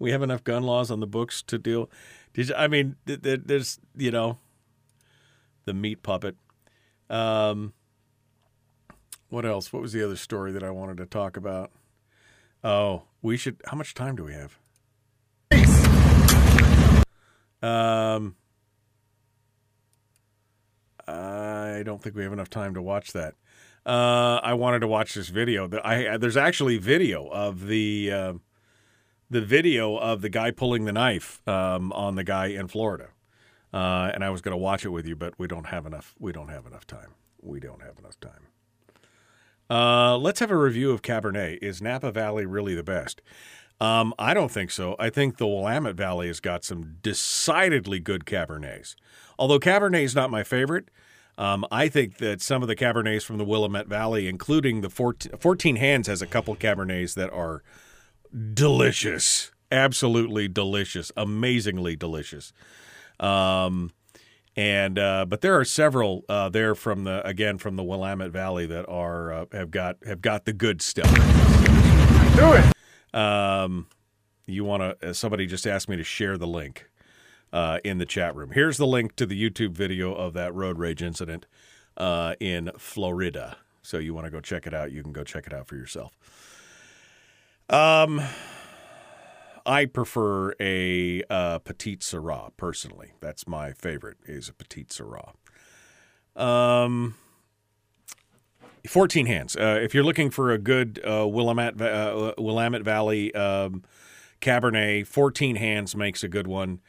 we 0.00 0.10
have 0.10 0.20
enough 0.20 0.42
gun 0.42 0.64
laws 0.64 0.90
on 0.90 0.98
the 0.98 1.06
books 1.06 1.40
to 1.40 1.56
deal. 1.56 1.88
You, 2.34 2.52
I 2.56 2.66
mean, 2.66 2.96
th- 3.06 3.22
th- 3.22 3.42
there's 3.44 3.78
you 3.96 4.10
know 4.10 4.38
the 5.64 5.74
meat 5.74 6.02
puppet. 6.02 6.34
Um, 7.08 7.72
what 9.28 9.46
else? 9.46 9.72
What 9.72 9.80
was 9.80 9.92
the 9.92 10.04
other 10.04 10.16
story 10.16 10.50
that 10.50 10.64
I 10.64 10.72
wanted 10.72 10.96
to 10.96 11.06
talk 11.06 11.36
about? 11.36 11.70
Oh, 12.64 13.04
we 13.22 13.36
should. 13.36 13.60
How 13.66 13.76
much 13.76 13.94
time 13.94 14.16
do 14.16 14.24
we 14.24 14.32
have? 14.32 14.58
Um, 17.62 18.34
I 21.06 21.84
don't 21.84 22.02
think 22.02 22.16
we 22.16 22.24
have 22.24 22.32
enough 22.32 22.50
time 22.50 22.74
to 22.74 22.82
watch 22.82 23.12
that. 23.12 23.34
Uh, 23.84 24.38
I 24.42 24.54
wanted 24.54 24.80
to 24.80 24.86
watch 24.86 25.14
this 25.14 25.28
video. 25.28 25.68
I 25.84 26.16
there's 26.16 26.36
actually 26.36 26.78
video 26.78 27.26
of 27.28 27.66
the 27.66 28.12
uh, 28.12 28.32
the 29.28 29.40
video 29.40 29.96
of 29.96 30.20
the 30.20 30.28
guy 30.28 30.50
pulling 30.50 30.84
the 30.84 30.92
knife 30.92 31.46
um, 31.48 31.92
on 31.92 32.14
the 32.14 32.24
guy 32.24 32.46
in 32.46 32.68
Florida. 32.68 33.08
Uh, 33.72 34.10
and 34.12 34.22
I 34.22 34.30
was 34.30 34.42
going 34.42 34.52
to 34.52 34.58
watch 34.58 34.84
it 34.84 34.90
with 34.90 35.06
you, 35.06 35.16
but 35.16 35.34
we 35.38 35.48
don't 35.48 35.66
have 35.66 35.86
enough. 35.86 36.14
We 36.18 36.30
don't 36.30 36.48
have 36.48 36.66
enough 36.66 36.86
time. 36.86 37.14
We 37.40 37.58
don't 37.58 37.82
have 37.82 37.98
enough 37.98 38.20
time. 38.20 38.48
Uh, 39.70 40.18
let's 40.18 40.40
have 40.40 40.50
a 40.50 40.56
review 40.56 40.90
of 40.90 41.00
Cabernet. 41.00 41.58
Is 41.62 41.80
Napa 41.80 42.12
Valley 42.12 42.44
really 42.44 42.74
the 42.74 42.82
best? 42.82 43.22
Um, 43.80 44.12
I 44.18 44.34
don't 44.34 44.50
think 44.50 44.70
so. 44.70 44.94
I 44.98 45.08
think 45.08 45.38
the 45.38 45.46
Willamette 45.46 45.96
Valley 45.96 46.26
has 46.26 46.38
got 46.38 46.64
some 46.64 46.98
decidedly 47.02 47.98
good 47.98 48.26
Cabernets. 48.26 48.94
Although 49.38 49.58
Cabernet 49.58 50.04
is 50.04 50.14
not 50.14 50.30
my 50.30 50.44
favorite, 50.44 50.90
um, 51.38 51.64
I 51.70 51.88
think 51.88 52.18
that 52.18 52.42
some 52.42 52.62
of 52.62 52.68
the 52.68 52.76
Cabernets 52.76 53.24
from 53.24 53.38
the 53.38 53.44
Willamette 53.44 53.86
Valley, 53.86 54.28
including 54.28 54.82
the 54.82 54.90
14, 54.90 55.32
14 55.38 55.76
Hands, 55.76 56.06
has 56.06 56.20
a 56.20 56.26
couple 56.26 56.54
Cabernets 56.56 57.14
that 57.14 57.32
are 57.32 57.62
delicious, 58.54 59.50
absolutely 59.70 60.48
delicious, 60.48 61.10
amazingly 61.16 61.96
delicious. 61.96 62.52
Um, 63.18 63.92
and 64.54 64.98
uh, 64.98 65.24
but 65.26 65.40
there 65.40 65.58
are 65.58 65.64
several 65.64 66.24
uh, 66.28 66.50
there 66.50 66.74
from 66.74 67.04
the 67.04 67.26
again 67.26 67.56
from 67.56 67.76
the 67.76 67.82
Willamette 67.82 68.30
Valley 68.30 68.66
that 68.66 68.86
are 68.86 69.32
uh, 69.32 69.44
have 69.52 69.70
got 69.70 69.96
have 70.04 70.20
got 70.20 70.44
the 70.44 70.52
good 70.52 70.82
stuff. 70.82 71.10
Do 72.36 72.52
it. 72.52 73.18
Um, 73.18 73.86
you 74.46 74.64
want 74.64 75.00
to? 75.00 75.14
Somebody 75.14 75.46
just 75.46 75.66
asked 75.66 75.88
me 75.88 75.96
to 75.96 76.04
share 76.04 76.36
the 76.36 76.46
link 76.46 76.90
uh, 77.52 77.78
in 77.84 77.98
the 77.98 78.06
chat 78.06 78.34
room. 78.34 78.50
Here's 78.52 78.78
the 78.78 78.86
link 78.86 79.16
to 79.16 79.26
the 79.26 79.40
YouTube 79.40 79.72
video 79.72 80.14
of 80.14 80.32
that 80.34 80.54
road 80.54 80.78
rage 80.78 81.02
incident 81.02 81.46
uh, 81.96 82.34
in 82.40 82.70
Florida. 82.78 83.58
So 83.82 83.98
you 83.98 84.14
want 84.14 84.26
to 84.26 84.30
go 84.30 84.40
check 84.40 84.66
it 84.66 84.74
out? 84.74 84.92
You 84.92 85.02
can 85.02 85.12
go 85.12 85.24
check 85.24 85.46
it 85.46 85.52
out 85.52 85.66
for 85.66 85.76
yourself. 85.76 86.12
Um, 87.68 88.20
I 89.64 89.86
prefer 89.86 90.54
a 90.60 91.22
uh, 91.30 91.58
petite 91.60 92.00
Syrah 92.00 92.50
personally. 92.56 93.12
That's 93.20 93.46
my 93.46 93.72
favorite. 93.72 94.18
Is 94.26 94.48
a 94.48 94.52
petite 94.52 94.88
Syrah. 94.88 95.34
Um, 96.34 97.14
fourteen 98.86 99.26
hands. 99.26 99.56
Uh, 99.56 99.78
if 99.82 99.94
you're 99.94 100.04
looking 100.04 100.30
for 100.30 100.50
a 100.50 100.58
good 100.58 101.00
uh, 101.04 101.26
Willamette 101.28 101.80
uh, 101.80 102.34
Willamette 102.38 102.82
Valley 102.82 103.34
um, 103.34 103.84
Cabernet, 104.40 105.06
fourteen 105.06 105.56
hands 105.56 105.94
makes 105.94 106.24
a 106.24 106.28
good 106.28 106.46
one. 106.46 106.80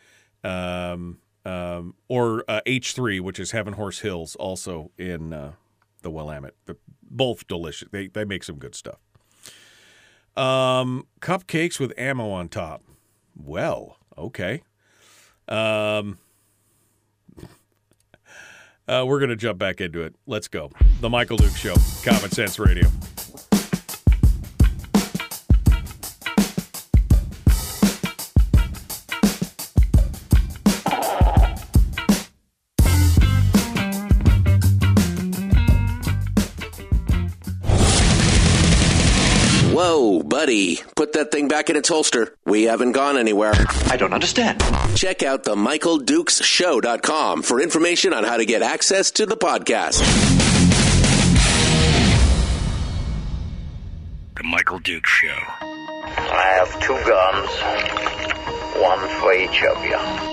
Um, 0.43 1.19
um, 1.45 1.95
or 2.07 2.43
uh, 2.47 2.61
H3, 2.65 3.19
which 3.19 3.39
is 3.39 3.51
Heaven 3.51 3.73
Horse 3.73 3.99
Hills, 3.99 4.35
also 4.35 4.91
in 4.97 5.33
uh, 5.33 5.53
the 6.01 6.09
Willamette. 6.09 6.55
They're 6.65 6.77
both 7.01 7.47
delicious. 7.47 7.89
They 7.91 8.07
they 8.07 8.25
make 8.25 8.43
some 8.43 8.57
good 8.57 8.75
stuff. 8.75 8.99
Um, 10.35 11.05
cupcakes 11.19 11.79
with 11.79 11.93
ammo 11.97 12.29
on 12.29 12.49
top. 12.49 12.81
Well, 13.35 13.97
okay. 14.17 14.63
Um, 15.47 16.17
uh, 18.87 19.03
we're 19.05 19.19
gonna 19.19 19.35
jump 19.35 19.59
back 19.59 19.81
into 19.81 20.01
it. 20.01 20.15
Let's 20.25 20.47
go. 20.47 20.71
The 21.01 21.09
Michael 21.09 21.37
Duke 21.37 21.55
Show, 21.55 21.75
Common 22.03 22.31
Sense 22.31 22.57
Radio. 22.57 22.87
Buddy, 40.43 40.81
put 40.97 41.13
that 41.13 41.31
thing 41.31 41.47
back 41.47 41.69
in 41.69 41.77
its 41.77 41.87
holster. 41.87 42.35
We 42.45 42.63
haven't 42.63 42.91
gone 42.91 43.17
anywhere. 43.17 43.53
I 43.89 43.95
don't 43.95 44.13
understand. 44.13 44.61
Check 44.93 45.23
out 45.23 45.45
the 45.45 45.55
MichaelDukesShow.com 45.55 47.43
for 47.43 47.61
information 47.61 48.13
on 48.13 48.25
how 48.25 48.35
to 48.35 48.45
get 48.45 48.61
access 48.61 49.09
to 49.11 49.25
the 49.25 49.37
podcast. 49.37 50.01
The 54.35 54.43
Michael 54.43 54.79
Duke 54.79 55.07
Show. 55.07 55.29
I 55.29 56.57
have 56.57 56.77
two 56.81 56.99
guns, 57.07 57.49
one 58.83 58.99
for 59.21 59.33
each 59.33 59.63
of 59.63 59.81
you. 59.85 60.32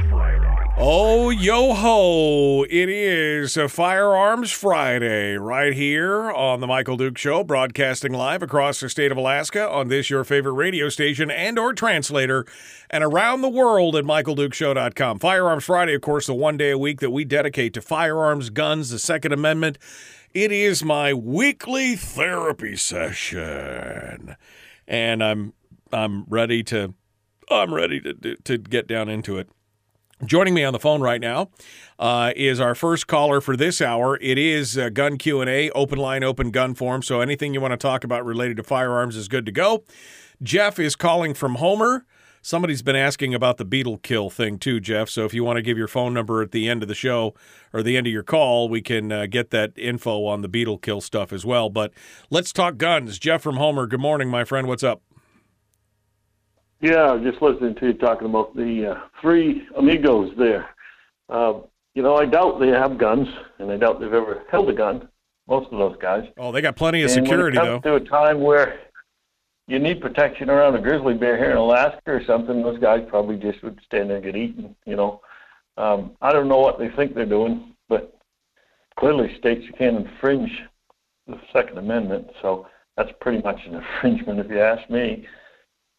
Oh, 0.76 1.30
yo 1.30 1.72
ho! 1.72 2.64
It 2.64 2.88
is 2.88 3.56
Firearms 3.68 4.50
Friday 4.50 5.36
right 5.36 5.72
here 5.72 6.32
on 6.32 6.58
the 6.58 6.66
Michael 6.66 6.96
Duke 6.96 7.16
Show, 7.16 7.44
broadcasting 7.44 8.12
live 8.12 8.42
across 8.42 8.80
the 8.80 8.88
state 8.88 9.12
of 9.12 9.16
Alaska 9.16 9.70
on 9.70 9.86
this 9.86 10.10
your 10.10 10.24
favorite 10.24 10.54
radio 10.54 10.88
station 10.88 11.30
and 11.30 11.60
or 11.60 11.74
translator, 11.74 12.44
and 12.90 13.04
around 13.04 13.42
the 13.42 13.48
world 13.48 13.94
at 13.94 14.04
michaeldukeshow.com. 14.04 15.20
Firearms 15.20 15.64
Friday, 15.64 15.94
of 15.94 16.02
course, 16.02 16.26
the 16.26 16.34
one 16.34 16.56
day 16.56 16.70
a 16.70 16.78
week 16.78 16.98
that 16.98 17.10
we 17.10 17.24
dedicate 17.24 17.72
to 17.74 17.80
firearms, 17.80 18.50
guns, 18.50 18.90
the 18.90 18.98
Second 18.98 19.30
Amendment. 19.30 19.78
It 20.32 20.50
is 20.50 20.82
my 20.82 21.14
weekly 21.14 21.94
therapy 21.94 22.74
session, 22.74 24.34
and 24.88 25.22
I'm 25.22 25.52
I'm 25.92 26.24
ready 26.24 26.64
to 26.64 26.94
I'm 27.48 27.72
ready 27.72 28.00
to 28.00 28.34
to 28.34 28.58
get 28.58 28.88
down 28.88 29.08
into 29.08 29.38
it. 29.38 29.48
Joining 30.22 30.54
me 30.54 30.62
on 30.62 30.72
the 30.72 30.78
phone 30.78 31.00
right 31.00 31.20
now 31.20 31.50
uh, 31.98 32.32
is 32.36 32.60
our 32.60 32.74
first 32.76 33.08
caller 33.08 33.40
for 33.40 33.56
this 33.56 33.80
hour. 33.80 34.16
It 34.20 34.38
is 34.38 34.78
uh, 34.78 34.88
Gun 34.88 35.18
Q 35.18 35.40
and 35.40 35.50
A, 35.50 35.70
open 35.70 35.98
line, 35.98 36.22
open 36.22 36.50
gun 36.50 36.74
form. 36.74 37.02
So 37.02 37.20
anything 37.20 37.52
you 37.52 37.60
want 37.60 37.72
to 37.72 37.76
talk 37.76 38.04
about 38.04 38.24
related 38.24 38.56
to 38.58 38.62
firearms 38.62 39.16
is 39.16 39.26
good 39.26 39.44
to 39.46 39.52
go. 39.52 39.82
Jeff 40.40 40.78
is 40.78 40.94
calling 40.94 41.34
from 41.34 41.56
Homer. 41.56 42.06
Somebody's 42.42 42.82
been 42.82 42.96
asking 42.96 43.34
about 43.34 43.56
the 43.56 43.64
beetle 43.64 43.98
kill 43.98 44.30
thing 44.30 44.58
too, 44.58 44.78
Jeff. 44.78 45.08
So 45.08 45.24
if 45.24 45.34
you 45.34 45.42
want 45.42 45.56
to 45.56 45.62
give 45.62 45.76
your 45.76 45.88
phone 45.88 46.14
number 46.14 46.42
at 46.42 46.52
the 46.52 46.68
end 46.68 46.82
of 46.82 46.88
the 46.88 46.94
show 46.94 47.34
or 47.72 47.82
the 47.82 47.96
end 47.96 48.06
of 48.06 48.12
your 48.12 48.22
call, 48.22 48.68
we 48.68 48.82
can 48.82 49.10
uh, 49.10 49.26
get 49.26 49.50
that 49.50 49.72
info 49.76 50.26
on 50.26 50.42
the 50.42 50.48
beetle 50.48 50.78
kill 50.78 51.00
stuff 51.00 51.32
as 51.32 51.44
well. 51.44 51.70
But 51.70 51.92
let's 52.30 52.52
talk 52.52 52.76
guns. 52.76 53.18
Jeff 53.18 53.42
from 53.42 53.56
Homer. 53.56 53.86
Good 53.86 54.00
morning, 54.00 54.28
my 54.28 54.44
friend. 54.44 54.68
What's 54.68 54.84
up? 54.84 55.02
Yeah, 56.80 57.18
just 57.22 57.40
listening 57.40 57.74
to 57.76 57.86
you 57.86 57.92
talking 57.94 58.28
about 58.28 58.54
the 58.54 58.92
uh, 58.92 59.00
three 59.20 59.66
amigos 59.76 60.32
there. 60.36 60.68
Uh, 61.28 61.60
you 61.94 62.02
know, 62.02 62.16
I 62.16 62.26
doubt 62.26 62.60
they 62.60 62.68
have 62.68 62.98
guns, 62.98 63.28
and 63.58 63.70
I 63.70 63.76
doubt 63.76 64.00
they've 64.00 64.12
ever 64.12 64.42
held 64.50 64.68
a 64.68 64.72
gun. 64.74 65.08
Most 65.46 65.70
of 65.72 65.78
those 65.78 65.96
guys. 66.00 66.24
Oh, 66.38 66.52
they 66.52 66.62
got 66.62 66.74
plenty 66.76 67.02
of 67.02 67.10
And 67.10 67.26
security 67.26 67.58
when 67.58 67.66
though. 67.66 67.74
it 67.76 67.82
comes 67.82 68.00
to 68.00 68.04
a 68.06 68.08
time 68.08 68.40
where 68.40 68.80
you 69.66 69.78
need 69.78 70.00
protection 70.00 70.50
around 70.50 70.74
a 70.74 70.80
grizzly 70.80 71.14
bear 71.14 71.36
here 71.36 71.50
in 71.50 71.56
Alaska 71.56 72.00
or 72.06 72.22
something, 72.26 72.62
those 72.62 72.78
guys 72.78 73.04
probably 73.08 73.36
just 73.36 73.62
would 73.62 73.78
stand 73.84 74.08
there 74.10 74.16
and 74.16 74.24
get 74.24 74.36
eaten. 74.36 74.74
You 74.86 74.96
know, 74.96 75.20
um, 75.76 76.12
I 76.22 76.32
don't 76.32 76.48
know 76.48 76.58
what 76.60 76.78
they 76.78 76.88
think 76.90 77.14
they're 77.14 77.24
doing, 77.26 77.74
but 77.88 78.18
clearly 78.98 79.36
states 79.38 79.64
you 79.66 79.72
can't 79.74 79.96
infringe 79.96 80.50
the 81.26 81.38
Second 81.52 81.78
Amendment, 81.78 82.26
so 82.42 82.66
that's 82.96 83.10
pretty 83.20 83.42
much 83.42 83.60
an 83.66 83.74
infringement 84.02 84.40
if 84.40 84.50
you 84.50 84.60
ask 84.60 84.88
me. 84.90 85.26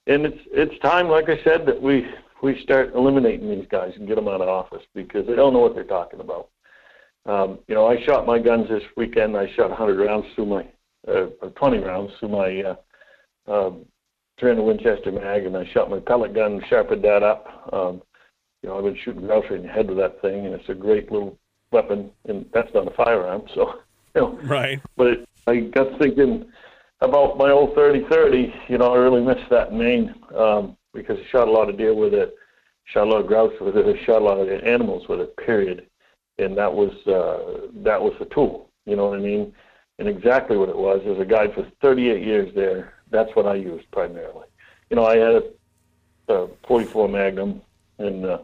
And 0.07 0.25
it's 0.25 0.41
it's 0.51 0.79
time, 0.79 1.09
like 1.09 1.29
I 1.29 1.43
said, 1.43 1.65
that 1.65 1.81
we 1.81 2.05
we 2.43 2.61
start 2.61 2.93
eliminating 2.95 3.49
these 3.49 3.67
guys 3.69 3.93
and 3.95 4.07
get 4.07 4.15
them 4.15 4.27
out 4.27 4.41
of 4.41 4.47
office 4.47 4.83
because 4.93 5.25
they 5.25 5.35
don't 5.35 5.53
know 5.53 5.59
what 5.59 5.73
they're 5.73 5.83
talking 5.83 6.19
about. 6.19 6.49
Um, 7.25 7.59
you 7.67 7.73
know, 7.73 7.87
I 7.87 8.03
shot 8.05 8.27
my 8.27 8.37
guns 8.37 8.69
this 8.69 8.83
weekend. 8.95 9.35
I 9.35 9.51
shot 9.55 9.69
100 9.69 9.97
rounds 10.05 10.27
through 10.35 10.45
my, 10.45 10.67
uh, 11.11 11.49
20 11.55 11.79
rounds 11.79 12.11
through 12.19 12.29
my 12.29 12.61
uh, 12.61 12.75
um, 13.51 13.85
300 14.39 14.61
Winchester 14.61 15.11
mag, 15.11 15.45
and 15.45 15.57
I 15.57 15.65
shot 15.73 15.89
my 15.89 15.99
pellet 15.99 16.35
gun, 16.35 16.61
sharpened 16.69 17.03
that 17.03 17.23
up. 17.23 17.69
Um, 17.73 18.01
you 18.61 18.69
know, 18.69 18.77
I've 18.77 18.83
been 18.83 18.97
shooting 19.03 19.25
grouse 19.25 19.45
in 19.49 19.63
the 19.63 19.69
head 19.69 19.87
with 19.87 19.97
that 19.97 20.21
thing, 20.21 20.45
and 20.45 20.53
it's 20.53 20.69
a 20.69 20.75
great 20.75 21.11
little 21.11 21.37
weapon, 21.71 22.11
and 22.27 22.45
that's 22.53 22.73
not 22.73 22.87
a 22.87 22.95
firearm, 22.95 23.43
so 23.55 23.79
you 24.15 24.21
know. 24.21 24.39
Right. 24.43 24.79
But 24.97 25.07
it, 25.07 25.29
I 25.47 25.59
got 25.61 25.97
thinking 25.99 26.45
about 27.01 27.37
my 27.37 27.51
old 27.51 27.75
30-30. 27.75 28.69
You 28.69 28.77
know, 28.77 28.93
I 28.93 28.97
really 28.97 29.21
missed 29.21 29.49
that 29.49 29.69
in 29.69 29.77
Maine 29.77 30.15
um, 30.35 30.77
because 30.93 31.17
I 31.19 31.29
shot 31.31 31.47
a 31.47 31.51
lot 31.51 31.69
of 31.69 31.77
deer 31.77 31.93
with 31.93 32.13
it, 32.13 32.35
shot 32.85 33.07
a 33.07 33.09
lot 33.09 33.21
of 33.21 33.27
grouse 33.27 33.53
with 33.59 33.77
it, 33.77 33.85
I 33.85 34.03
shot 34.05 34.21
a 34.21 34.25
lot 34.25 34.39
of 34.39 34.47
animals 34.63 35.07
with 35.07 35.19
it. 35.19 35.35
Period. 35.37 35.87
And 36.37 36.57
that 36.57 36.73
was 36.73 36.91
uh, 37.07 37.67
that 37.83 38.01
was 38.01 38.13
the 38.19 38.25
tool. 38.25 38.69
You 38.85 38.97
know 38.97 39.07
what 39.07 39.19
I 39.19 39.21
mean? 39.21 39.53
And 39.99 40.07
exactly 40.07 40.57
what 40.57 40.69
it 40.69 40.77
was. 40.77 41.01
As 41.07 41.19
a 41.19 41.25
guide 41.25 41.53
for 41.53 41.65
38 41.81 42.21
years 42.21 42.53
there, 42.53 42.93
that's 43.09 43.33
what 43.35 43.45
I 43.45 43.55
used 43.55 43.89
primarily. 43.91 44.47
You 44.89 44.97
know, 44.97 45.05
I 45.05 45.17
had 45.17 45.43
a, 46.27 46.33
a 46.33 46.47
44 46.67 47.07
Magnum 47.07 47.61
and 47.99 48.25
uh, 48.25 48.39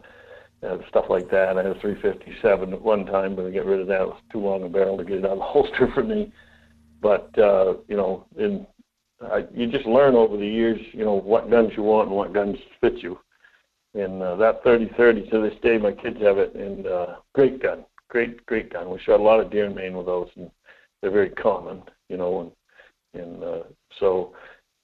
uh, 0.62 0.78
stuff 0.88 1.06
like 1.10 1.30
that. 1.30 1.58
I 1.58 1.62
had 1.62 1.76
a 1.76 1.80
357 1.80 2.72
at 2.72 2.80
one 2.80 3.04
time, 3.06 3.36
but 3.36 3.46
I 3.46 3.50
got 3.50 3.66
rid 3.66 3.80
of 3.80 3.86
that. 3.88 4.00
It 4.00 4.08
was 4.08 4.22
too 4.32 4.38
long 4.38 4.62
a 4.62 4.68
barrel 4.68 4.96
to 4.96 5.04
get 5.04 5.18
it 5.18 5.24
out 5.24 5.32
of 5.32 5.38
the 5.38 5.44
holster 5.44 5.90
for 5.92 6.02
me. 6.02 6.32
But 7.02 7.36
uh, 7.38 7.74
you 7.88 7.96
know, 7.96 8.26
in 8.38 8.66
uh, 9.20 9.40
you 9.52 9.66
just 9.66 9.86
learn 9.86 10.14
over 10.14 10.36
the 10.36 10.46
years, 10.46 10.80
you 10.92 11.04
know, 11.04 11.14
what 11.14 11.50
guns 11.50 11.72
you 11.76 11.82
want 11.82 12.08
and 12.08 12.16
what 12.16 12.32
guns 12.32 12.56
fit 12.80 12.98
you. 12.98 13.18
And 13.94 14.22
uh, 14.22 14.36
that 14.36 14.64
30-30 14.64 15.30
to 15.30 15.42
this 15.42 15.58
day, 15.62 15.76
my 15.78 15.92
kids 15.92 16.16
have 16.22 16.38
it, 16.38 16.54
and 16.54 16.86
uh, 16.86 17.16
great 17.34 17.62
gun, 17.62 17.84
great 18.08 18.44
great 18.46 18.72
gun. 18.72 18.88
We 18.88 18.98
shot 19.00 19.20
a 19.20 19.22
lot 19.22 19.40
of 19.40 19.50
deer 19.50 19.66
in 19.66 19.74
Maine 19.74 19.96
with 19.96 20.06
those, 20.06 20.28
and 20.36 20.50
they're 21.00 21.10
very 21.10 21.30
common, 21.30 21.82
you 22.08 22.16
know. 22.16 22.52
And 23.14 23.22
and 23.22 23.44
uh, 23.44 23.62
so, 23.98 24.32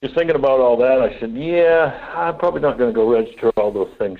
just 0.01 0.15
thinking 0.15 0.35
about 0.35 0.61
all 0.61 0.77
that, 0.77 1.01
I 1.01 1.19
said, 1.19 1.33
yeah, 1.35 2.13
I'm 2.15 2.37
probably 2.37 2.61
not 2.61 2.77
going 2.77 2.93
to 2.93 2.95
go 2.95 3.11
register 3.11 3.49
all 3.57 3.71
those 3.71 3.93
things. 3.97 4.19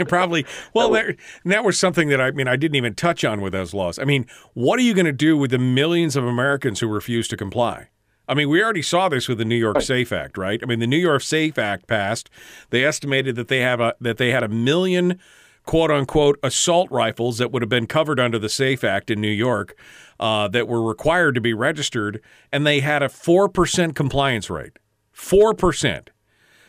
Probably. 0.08 0.44
Well, 0.74 0.90
that, 0.90 1.16
that 1.44 1.64
was 1.64 1.78
something 1.78 2.08
that 2.08 2.20
I 2.20 2.32
mean 2.32 2.48
I 2.48 2.56
didn't 2.56 2.74
even 2.74 2.94
touch 2.94 3.24
on 3.24 3.40
with 3.40 3.52
those 3.52 3.72
laws. 3.72 4.00
I 4.00 4.04
mean, 4.04 4.26
what 4.54 4.80
are 4.80 4.82
you 4.82 4.92
going 4.92 5.06
to 5.06 5.12
do 5.12 5.36
with 5.36 5.52
the 5.52 5.58
millions 5.58 6.16
of 6.16 6.24
Americans 6.24 6.80
who 6.80 6.88
refuse 6.88 7.28
to 7.28 7.36
comply? 7.36 7.88
I 8.26 8.34
mean, 8.34 8.48
we 8.48 8.62
already 8.64 8.82
saw 8.82 9.08
this 9.08 9.28
with 9.28 9.38
the 9.38 9.44
New 9.44 9.56
York 9.56 9.80
Safe 9.82 10.10
Act, 10.10 10.38
right? 10.38 10.58
I 10.62 10.66
mean, 10.66 10.80
the 10.80 10.86
New 10.86 10.96
York 10.96 11.22
Safe 11.22 11.58
Act 11.58 11.86
passed. 11.86 12.30
They 12.70 12.84
estimated 12.84 13.36
that 13.36 13.48
they 13.48 13.60
have 13.60 13.80
a 13.80 13.94
that 14.00 14.16
they 14.16 14.32
had 14.32 14.42
a 14.42 14.48
million 14.48 15.20
quote 15.64 15.90
unquote 15.92 16.38
assault 16.42 16.90
rifles 16.90 17.38
that 17.38 17.52
would 17.52 17.62
have 17.62 17.68
been 17.68 17.86
covered 17.86 18.18
under 18.18 18.40
the 18.40 18.48
Safe 18.48 18.82
Act 18.82 19.10
in 19.10 19.20
New 19.20 19.28
York 19.28 19.76
uh, 20.20 20.48
that 20.48 20.68
were 20.68 20.82
required 20.82 21.34
to 21.34 21.40
be 21.40 21.54
registered, 21.54 22.20
and 22.52 22.66
they 22.66 22.80
had 22.80 23.02
a 23.02 23.08
four 23.08 23.48
percent 23.48 23.94
compliance 23.96 24.50
rate. 24.50 24.78
Four 25.12 25.54
percent. 25.54 26.10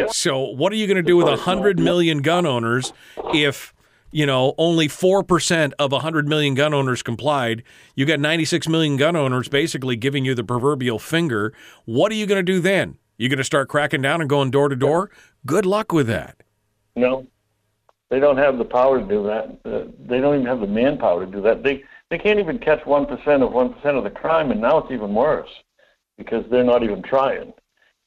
So, 0.09 0.41
what 0.41 0.73
are 0.73 0.75
you 0.75 0.87
going 0.87 0.97
to 0.97 1.03
do 1.03 1.17
with 1.17 1.27
a 1.27 1.37
hundred 1.37 1.79
million 1.79 2.21
gun 2.21 2.45
owners 2.45 2.91
if 3.33 3.73
you 4.11 4.25
know 4.25 4.53
only 4.57 4.87
four 4.87 5.23
percent 5.23 5.73
of 5.79 5.93
a 5.93 5.99
hundred 5.99 6.27
million 6.27 6.53
gun 6.53 6.73
owners 6.73 7.01
complied? 7.01 7.63
You 7.95 8.05
got 8.05 8.19
ninety 8.19 8.45
six 8.45 8.67
million 8.67 8.97
gun 8.97 9.15
owners 9.15 9.47
basically 9.47 9.95
giving 9.95 10.25
you 10.25 10.35
the 10.35 10.43
proverbial 10.43 10.99
finger. 10.99 11.53
What 11.85 12.11
are 12.11 12.15
you 12.15 12.25
going 12.25 12.43
to 12.45 12.51
do 12.51 12.59
then? 12.59 12.97
You 13.17 13.29
going 13.29 13.37
to 13.37 13.45
start 13.45 13.69
cracking 13.69 14.01
down 14.01 14.19
and 14.19 14.29
going 14.29 14.51
door 14.51 14.67
to 14.67 14.75
door? 14.75 15.09
Good 15.45 15.65
luck 15.65 15.93
with 15.93 16.07
that. 16.07 16.43
No, 16.97 17.27
they 18.09 18.19
don't 18.19 18.37
have 18.37 18.57
the 18.57 18.65
power 18.65 18.99
to 18.99 19.05
do 19.05 19.23
that. 19.23 19.57
Uh, 19.65 19.89
they 20.05 20.19
don't 20.19 20.35
even 20.35 20.45
have 20.45 20.59
the 20.59 20.67
manpower 20.67 21.25
to 21.25 21.31
do 21.31 21.41
that. 21.41 21.63
They 21.63 21.83
they 22.15 22.23
can't 22.23 22.39
even 22.39 22.57
catch 22.59 22.85
one 22.85 23.05
percent 23.05 23.43
of 23.43 23.51
one 23.51 23.73
percent 23.73 23.97
of 23.97 24.05
the 24.05 24.09
crime, 24.09 24.49
and 24.51 24.61
now 24.61 24.77
it's 24.77 24.89
even 24.91 25.13
worse 25.13 25.49
because 26.17 26.45
they're 26.49 26.63
not 26.63 26.81
even 26.81 27.01
trying. 27.01 27.51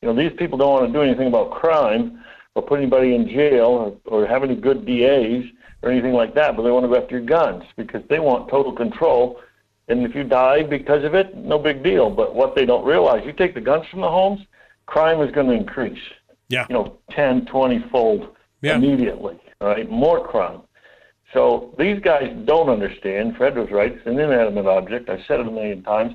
You 0.00 0.09
know, 0.09 0.14
these 0.14 0.32
people 0.38 0.56
don't 0.56 0.72
want 0.72 0.86
to 0.86 0.92
do 0.98 1.02
anything 1.02 1.26
about 1.28 1.50
crime 1.50 2.24
or 2.54 2.62
put 2.62 2.78
anybody 2.80 3.14
in 3.14 3.28
jail 3.28 3.66
or, 4.06 4.22
or 4.22 4.26
have 4.26 4.42
any 4.42 4.54
good 4.56 4.86
DAs 4.86 5.44
or 5.82 5.90
anything 5.90 6.14
like 6.14 6.34
that, 6.36 6.56
but 6.56 6.62
they 6.62 6.70
want 6.70 6.84
to 6.84 6.88
go 6.88 6.96
after 6.96 7.18
your 7.18 7.26
guns 7.26 7.64
because 7.76 8.02
they 8.09 8.18
want 8.18 8.48
total 8.48 8.72
control 8.72 9.40
And 9.88 10.04
if 10.06 10.14
you 10.14 10.24
die 10.24 10.62
because 10.62 11.04
of 11.04 11.14
it, 11.14 11.36
no 11.36 11.59
big 11.59 11.82
deal. 11.82 12.09
But 12.11 12.34
what 12.34 12.54
they 12.54 12.64
don't 12.64 12.84
realize, 12.86 13.26
you 13.26 13.32
take 13.32 13.54
the 13.54 13.61
guns 13.61 13.86
from 13.90 14.00
the 14.00 14.11
homes, 14.11 14.40
crime 14.86 15.20
is 15.20 15.30
going 15.32 15.48
to 15.48 15.52
increase. 15.52 16.02
Yeah. 16.48 16.66
You 16.70 16.74
know, 16.76 16.98
10, 17.11 17.44
20 17.46 17.84
fold 17.90 18.28
Yeah. 18.62 18.76
immediately. 18.76 19.38
All 19.61 19.68
right, 19.68 19.90
more 19.90 20.26
crime. 20.26 20.61
These 21.78 22.00
guys 22.00 22.34
don't 22.44 22.68
understand. 22.68 23.36
Fred 23.36 23.56
was 23.56 23.70
right. 23.70 23.92
It's 23.92 24.06
an 24.06 24.18
inanimate 24.18 24.66
object. 24.66 25.08
I 25.08 25.22
said 25.28 25.40
it 25.40 25.46
a 25.46 25.50
million 25.50 25.82
times. 25.84 26.14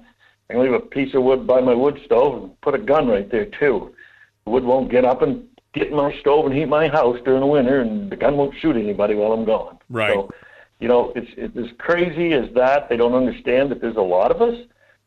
I 0.49 0.53
can 0.53 0.61
leave 0.61 0.73
a 0.73 0.79
piece 0.79 1.13
of 1.13 1.23
wood 1.23 1.47
by 1.47 1.61
my 1.61 1.73
wood 1.73 2.01
stove 2.05 2.43
and 2.43 2.61
put 2.61 2.75
a 2.75 2.79
gun 2.79 3.07
right 3.07 3.29
there 3.31 3.45
too. 3.45 3.95
The 4.43 4.51
wood 4.51 4.65
won't 4.65 4.91
get 4.91 5.05
up 5.05 5.21
and 5.21 5.47
get 5.73 5.87
in 5.87 5.95
my 5.95 6.13
stove 6.19 6.45
and 6.45 6.53
heat 6.53 6.67
my 6.67 6.89
house 6.89 7.17
during 7.23 7.39
the 7.39 7.47
winter, 7.47 7.79
and 7.79 8.11
the 8.11 8.17
gun 8.17 8.35
won't 8.35 8.55
shoot 8.59 8.75
anybody 8.75 9.15
while 9.15 9.31
I'm 9.31 9.45
gone. 9.45 9.79
Right. 9.89 10.13
So, 10.13 10.29
you 10.79 10.89
know, 10.89 11.13
it's 11.15 11.31
it's 11.37 11.55
as 11.55 11.75
crazy 11.77 12.33
as 12.33 12.53
that. 12.55 12.89
They 12.89 12.97
don't 12.97 13.13
understand 13.13 13.71
that 13.71 13.79
there's 13.79 13.95
a 13.95 14.01
lot 14.01 14.31
of 14.31 14.41
us 14.41 14.59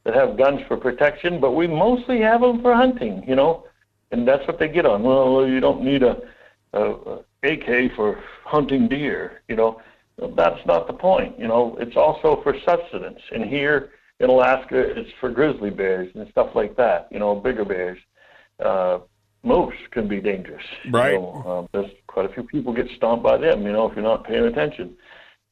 that 0.04 0.14
have 0.14 0.38
guns 0.38 0.62
for 0.66 0.78
protection, 0.78 1.38
but 1.38 1.52
we 1.52 1.66
mostly 1.66 2.20
have 2.22 2.40
them 2.40 2.62
for 2.62 2.74
hunting. 2.74 3.24
You 3.28 3.36
know, 3.36 3.66
and 4.10 4.26
that's 4.26 4.46
what 4.46 4.58
they 4.58 4.68
get 4.68 4.86
on. 4.86 5.02
Well, 5.02 5.46
you 5.46 5.60
don't 5.60 5.82
need 5.82 6.02
a, 6.02 6.16
a, 6.72 6.80
a 6.80 7.22
AK 7.42 7.92
for 7.94 8.22
hunting 8.44 8.88
deer. 8.88 9.42
You 9.48 9.56
know, 9.56 9.82
that's 10.18 10.64
not 10.66 10.86
the 10.86 10.92
point. 10.92 11.38
You 11.38 11.48
know, 11.48 11.76
it's 11.78 11.96
also 11.96 12.40
for 12.42 12.54
sustenance. 12.64 13.20
And 13.32 13.44
here 13.44 13.90
in 14.20 14.30
Alaska, 14.30 14.78
it's 14.78 15.10
for 15.20 15.30
grizzly 15.30 15.70
bears 15.70 16.10
and 16.14 16.28
stuff 16.30 16.50
like 16.54 16.76
that. 16.76 17.08
You 17.10 17.18
know, 17.18 17.34
bigger 17.34 17.64
bears. 17.64 17.98
Uh, 18.64 19.00
moose 19.42 19.74
can 19.90 20.08
be 20.08 20.20
dangerous. 20.20 20.62
you 20.84 20.90
Right. 20.92 21.14
know. 21.14 21.42
Um, 21.46 21.68
there's 21.72 21.92
quite 22.06 22.28
a 22.30 22.32
few 22.32 22.42
people 22.44 22.72
get 22.72 22.88
stomped 22.96 23.22
by 23.22 23.36
them. 23.36 23.62
You 23.66 23.72
know, 23.72 23.88
if 23.88 23.94
you're 23.94 24.02
not 24.04 24.24
paying 24.24 24.44
attention. 24.46 24.96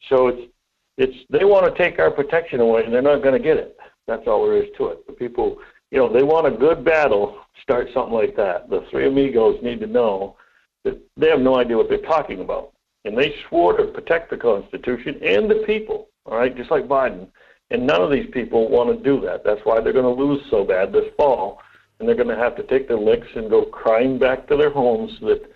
So 0.09 0.29
it's 0.29 0.51
it's 0.97 1.17
they 1.31 1.45
want 1.45 1.67
to 1.67 1.83
take 1.83 1.99
our 1.99 2.11
protection 2.11 2.61
away, 2.61 2.85
and 2.85 2.93
they're 2.93 3.03
not 3.03 3.23
going 3.23 3.35
to 3.35 3.43
get 3.43 3.57
it. 3.57 3.77
That's 4.07 4.27
all 4.27 4.45
there 4.45 4.63
is 4.63 4.69
to 4.79 4.89
it. 4.89 5.07
The 5.07 5.13
people, 5.13 5.59
you 5.91 5.99
know, 5.99 6.13
they 6.13 6.23
want 6.23 6.47
a 6.47 6.51
good 6.51 6.85
battle. 6.85 7.39
Start 7.63 7.89
something 7.95 8.13
like 8.15 8.37
that. 8.37 8.69
The 8.69 8.85
three 8.91 9.07
amigos 9.09 9.59
need 9.63 9.81
to 9.81 9.87
know 9.87 10.37
that 10.85 11.01
they 11.17 11.31
have 11.31 11.41
no 11.41 11.57
idea 11.57 11.77
what 11.79 11.89
they're 11.89 11.99
talking 12.03 12.41
about, 12.41 12.74
and 13.05 13.17
they 13.17 13.35
swore 13.49 13.77
to 13.77 13.85
protect 13.85 14.31
the 14.31 14.37
Constitution 14.37 15.19
and 15.23 15.51
the 15.51 15.63
people. 15.67 16.09
All 16.27 16.39
right, 16.39 16.57
just 16.57 16.71
like 16.71 16.85
Biden. 16.85 17.29
And 17.71 17.87
none 17.87 18.03
of 18.03 18.11
these 18.11 18.29
people 18.33 18.69
want 18.69 18.97
to 18.97 19.03
do 19.03 19.21
that. 19.23 19.45
That's 19.45 19.61
why 19.65 19.81
they're 19.81 19.93
going 19.93 20.05
to 20.05 20.23
lose 20.23 20.43
so 20.51 20.65
bad 20.65 20.93
this 20.93 21.13
fall, 21.17 21.61
and 21.99 22.09
they're 22.09 22.15
going 22.15 22.29
to 22.29 22.37
have 22.37 22.57
to 22.57 22.63
take 22.63 22.89
their 22.89 22.99
licks 22.99 23.29
and 23.35 23.51
go 23.51 23.65
crying 23.65 24.19
back 24.19 24.47
to 24.49 24.57
their 24.57 24.71
homes 24.71 25.19
that 25.21 25.51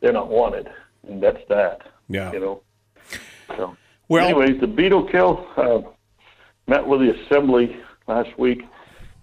they're 0.00 0.12
not 0.12 0.28
wanted. 0.28 0.68
And 1.08 1.22
that's 1.22 1.42
that. 1.48 1.82
Yeah. 2.08 2.32
You 2.32 2.40
know. 2.40 2.62
So. 3.56 3.76
Well- 4.08 4.24
anyways, 4.24 4.60
the 4.60 4.66
beetle 4.66 5.08
kill 5.08 5.46
uh, 5.56 5.80
met 6.66 6.86
with 6.86 7.00
the 7.00 7.14
assembly 7.24 7.76
last 8.06 8.36
week, 8.38 8.62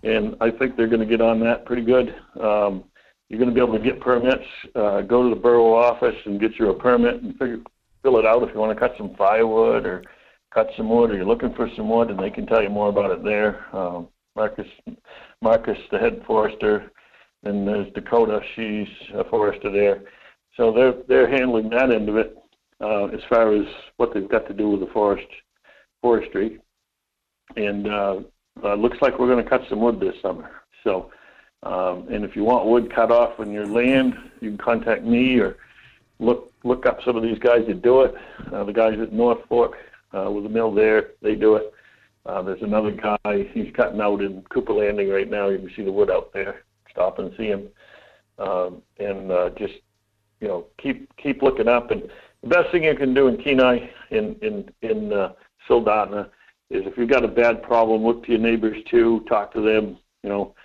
and 0.03 0.35
I 0.41 0.49
think 0.49 0.75
they're 0.75 0.87
going 0.87 1.01
to 1.01 1.05
get 1.05 1.21
on 1.21 1.39
that 1.41 1.65
pretty 1.65 1.83
good. 1.83 2.15
Um, 2.39 2.85
you're 3.29 3.39
going 3.39 3.49
to 3.49 3.55
be 3.55 3.61
able 3.61 3.77
to 3.77 3.83
get 3.83 4.01
permits. 4.01 4.43
Uh, 4.75 5.01
go 5.01 5.23
to 5.23 5.33
the 5.33 5.39
borough 5.39 5.73
office 5.73 6.15
and 6.25 6.39
get 6.39 6.51
you 6.59 6.69
a 6.69 6.73
permit 6.73 7.21
and 7.21 7.33
figure, 7.37 7.59
fill 8.01 8.17
it 8.17 8.25
out 8.25 8.43
if 8.43 8.53
you 8.53 8.59
want 8.59 8.75
to 8.75 8.79
cut 8.79 8.95
some 8.97 9.15
firewood 9.15 9.85
or 9.85 10.03
cut 10.53 10.67
some 10.75 10.89
wood, 10.89 11.11
or 11.11 11.15
you're 11.15 11.25
looking 11.25 11.53
for 11.53 11.69
some 11.75 11.89
wood, 11.89 12.09
and 12.09 12.19
they 12.19 12.31
can 12.31 12.47
tell 12.47 12.61
you 12.61 12.69
more 12.69 12.89
about 12.89 13.11
it 13.11 13.23
there. 13.23 13.65
Um, 13.75 14.07
Marcus, 14.35 14.67
Marcus, 15.41 15.77
the 15.91 15.99
head 15.99 16.21
forester, 16.25 16.91
and 17.43 17.67
there's 17.67 17.91
Dakota. 17.93 18.39
She's 18.55 18.87
a 19.15 19.23
forester 19.25 19.71
there, 19.71 20.01
so 20.57 20.71
they're 20.73 20.93
they're 21.07 21.29
handling 21.29 21.69
that 21.69 21.91
end 21.91 22.09
of 22.09 22.17
it 22.17 22.37
uh, 22.81 23.05
as 23.05 23.19
far 23.29 23.53
as 23.53 23.65
what 23.97 24.13
they've 24.13 24.29
got 24.29 24.47
to 24.47 24.53
do 24.53 24.69
with 24.69 24.79
the 24.79 24.93
forest 24.93 25.27
forestry. 26.01 26.59
And 27.55 27.87
uh, 27.87 28.19
uh, 28.63 28.75
looks 28.75 28.97
like 29.01 29.19
we're 29.19 29.27
going 29.27 29.43
to 29.43 29.49
cut 29.49 29.61
some 29.69 29.81
wood 29.81 29.99
this 29.99 30.15
summer. 30.21 30.51
So, 30.83 31.11
um, 31.63 32.07
and 32.09 32.23
if 32.23 32.35
you 32.35 32.43
want 32.43 32.67
wood 32.67 32.93
cut 32.93 33.11
off 33.11 33.39
on 33.39 33.51
your 33.51 33.67
land, 33.67 34.15
you 34.39 34.49
can 34.49 34.57
contact 34.57 35.03
me 35.03 35.39
or 35.39 35.57
look 36.19 36.51
look 36.63 36.85
up 36.85 36.99
some 37.03 37.15
of 37.15 37.23
these 37.23 37.39
guys 37.39 37.65
that 37.67 37.81
do 37.81 38.01
it. 38.01 38.15
Uh, 38.51 38.63
the 38.63 38.73
guys 38.73 38.99
at 38.99 39.13
North 39.13 39.39
Fork 39.47 39.77
uh, 40.13 40.29
with 40.29 40.43
the 40.43 40.49
mill 40.49 40.73
there, 40.73 41.11
they 41.21 41.35
do 41.35 41.55
it. 41.55 41.73
Uh, 42.25 42.41
there's 42.41 42.61
another 42.61 42.91
guy, 42.91 43.49
he's 43.53 43.73
cutting 43.73 44.01
out 44.01 44.21
in 44.21 44.41
Cooper 44.49 44.73
Landing 44.73 45.09
right 45.09 45.29
now. 45.29 45.49
You 45.49 45.57
can 45.57 45.71
see 45.75 45.83
the 45.83 45.91
wood 45.91 46.11
out 46.11 46.31
there. 46.33 46.63
Stop 46.91 47.19
and 47.19 47.33
see 47.37 47.47
him. 47.47 47.69
Um, 48.37 48.81
and 48.99 49.31
uh, 49.31 49.49
just, 49.57 49.75
you 50.39 50.47
know, 50.47 50.65
keep 50.77 51.09
keep 51.17 51.41
looking 51.41 51.67
up. 51.67 51.91
And 51.91 52.03
the 52.41 52.47
best 52.47 52.71
thing 52.71 52.83
you 52.83 52.95
can 52.95 53.13
do 53.13 53.27
in 53.27 53.37
Kenai, 53.37 53.89
in 54.11 54.35
in 54.41 54.69
in 54.81 55.13
uh, 55.13 55.33
Soldotna, 55.67 56.29
is 56.69 56.85
if 56.85 56.97
you've 56.97 57.09
got 57.09 57.25
a 57.25 57.27
bad 57.27 57.63
problem, 57.63 58.03
look 58.03 58.23
to 58.25 58.31
your 58.31 58.39
neighbors 58.39 58.77
too. 58.89 59.25
Talk 59.27 59.53
to 59.53 59.61
them. 59.61 59.97
You 60.23 60.29
know, 60.29 60.55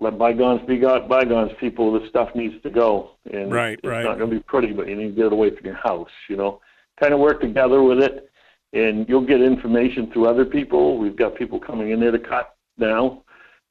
let 0.00 0.18
bygones 0.18 0.66
be 0.66 0.78
got 0.78 1.08
bygones. 1.08 1.52
People, 1.60 1.98
this 1.98 2.08
stuff 2.08 2.28
needs 2.34 2.60
to 2.62 2.70
go. 2.70 3.12
And 3.32 3.52
Right, 3.52 3.78
it's 3.78 3.86
right. 3.86 4.04
not 4.04 4.18
going 4.18 4.30
to 4.30 4.36
be 4.36 4.42
pretty, 4.42 4.72
but 4.72 4.88
you 4.88 4.96
need 4.96 5.10
to 5.10 5.12
get 5.12 5.26
it 5.26 5.32
away 5.32 5.54
from 5.54 5.64
your 5.64 5.76
house. 5.76 6.10
You 6.28 6.36
know, 6.36 6.60
kind 7.00 7.14
of 7.14 7.20
work 7.20 7.40
together 7.40 7.82
with 7.82 8.00
it, 8.00 8.30
and 8.72 9.08
you'll 9.08 9.26
get 9.26 9.40
information 9.40 10.10
through 10.12 10.26
other 10.26 10.44
people. 10.44 10.98
We've 10.98 11.16
got 11.16 11.36
people 11.36 11.60
coming 11.60 11.90
in 11.90 12.00
there 12.00 12.10
to 12.10 12.18
cut 12.18 12.56
now, 12.76 13.22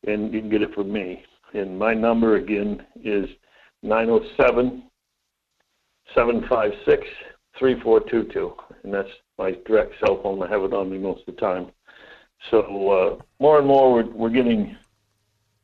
and 0.07 0.33
you 0.33 0.39
can 0.39 0.49
get 0.49 0.61
it 0.61 0.73
from 0.73 0.91
me. 0.91 1.23
And 1.53 1.77
my 1.77 1.93
number 1.93 2.35
again 2.37 2.85
is 3.03 3.27
nine 3.83 4.07
zero 4.07 4.21
seven 4.37 4.83
seven 6.15 6.45
five 6.49 6.71
six 6.85 7.05
three 7.59 7.79
four 7.81 7.99
two 7.99 8.23
two, 8.33 8.53
and 8.83 8.93
that's 8.93 9.09
my 9.37 9.55
direct 9.65 9.93
cell 9.99 10.21
phone. 10.21 10.41
I 10.41 10.47
have 10.49 10.63
it 10.63 10.73
on 10.73 10.89
me 10.89 10.97
most 10.97 11.21
of 11.27 11.35
the 11.35 11.41
time. 11.41 11.67
So 12.51 12.89
uh, 13.19 13.23
more 13.39 13.59
and 13.59 13.67
more, 13.67 13.93
we're, 13.93 14.09
we're 14.09 14.29
getting 14.29 14.75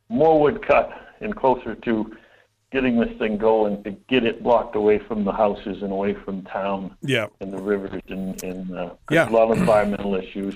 more 0.09 0.39
wood 0.41 0.65
cut 0.67 0.89
and 1.21 1.35
closer 1.35 1.75
to 1.75 2.15
getting 2.71 2.99
this 2.99 3.15
thing 3.17 3.37
going 3.37 3.83
to 3.83 3.91
get 4.09 4.25
it 4.25 4.43
blocked 4.43 4.75
away 4.75 4.99
from 4.99 5.23
the 5.23 5.31
houses 5.31 5.81
and 5.81 5.91
away 5.91 6.13
from 6.13 6.43
town 6.43 6.95
Yeah. 7.01 7.27
and 7.39 7.51
the 7.53 7.61
rivers 7.61 8.01
and, 8.09 8.41
and 8.43 8.75
uh, 8.75 8.89
Yeah. 9.09 9.29
a 9.29 9.31
lot 9.31 9.51
of 9.51 9.57
environmental 9.57 10.15
issues. 10.15 10.55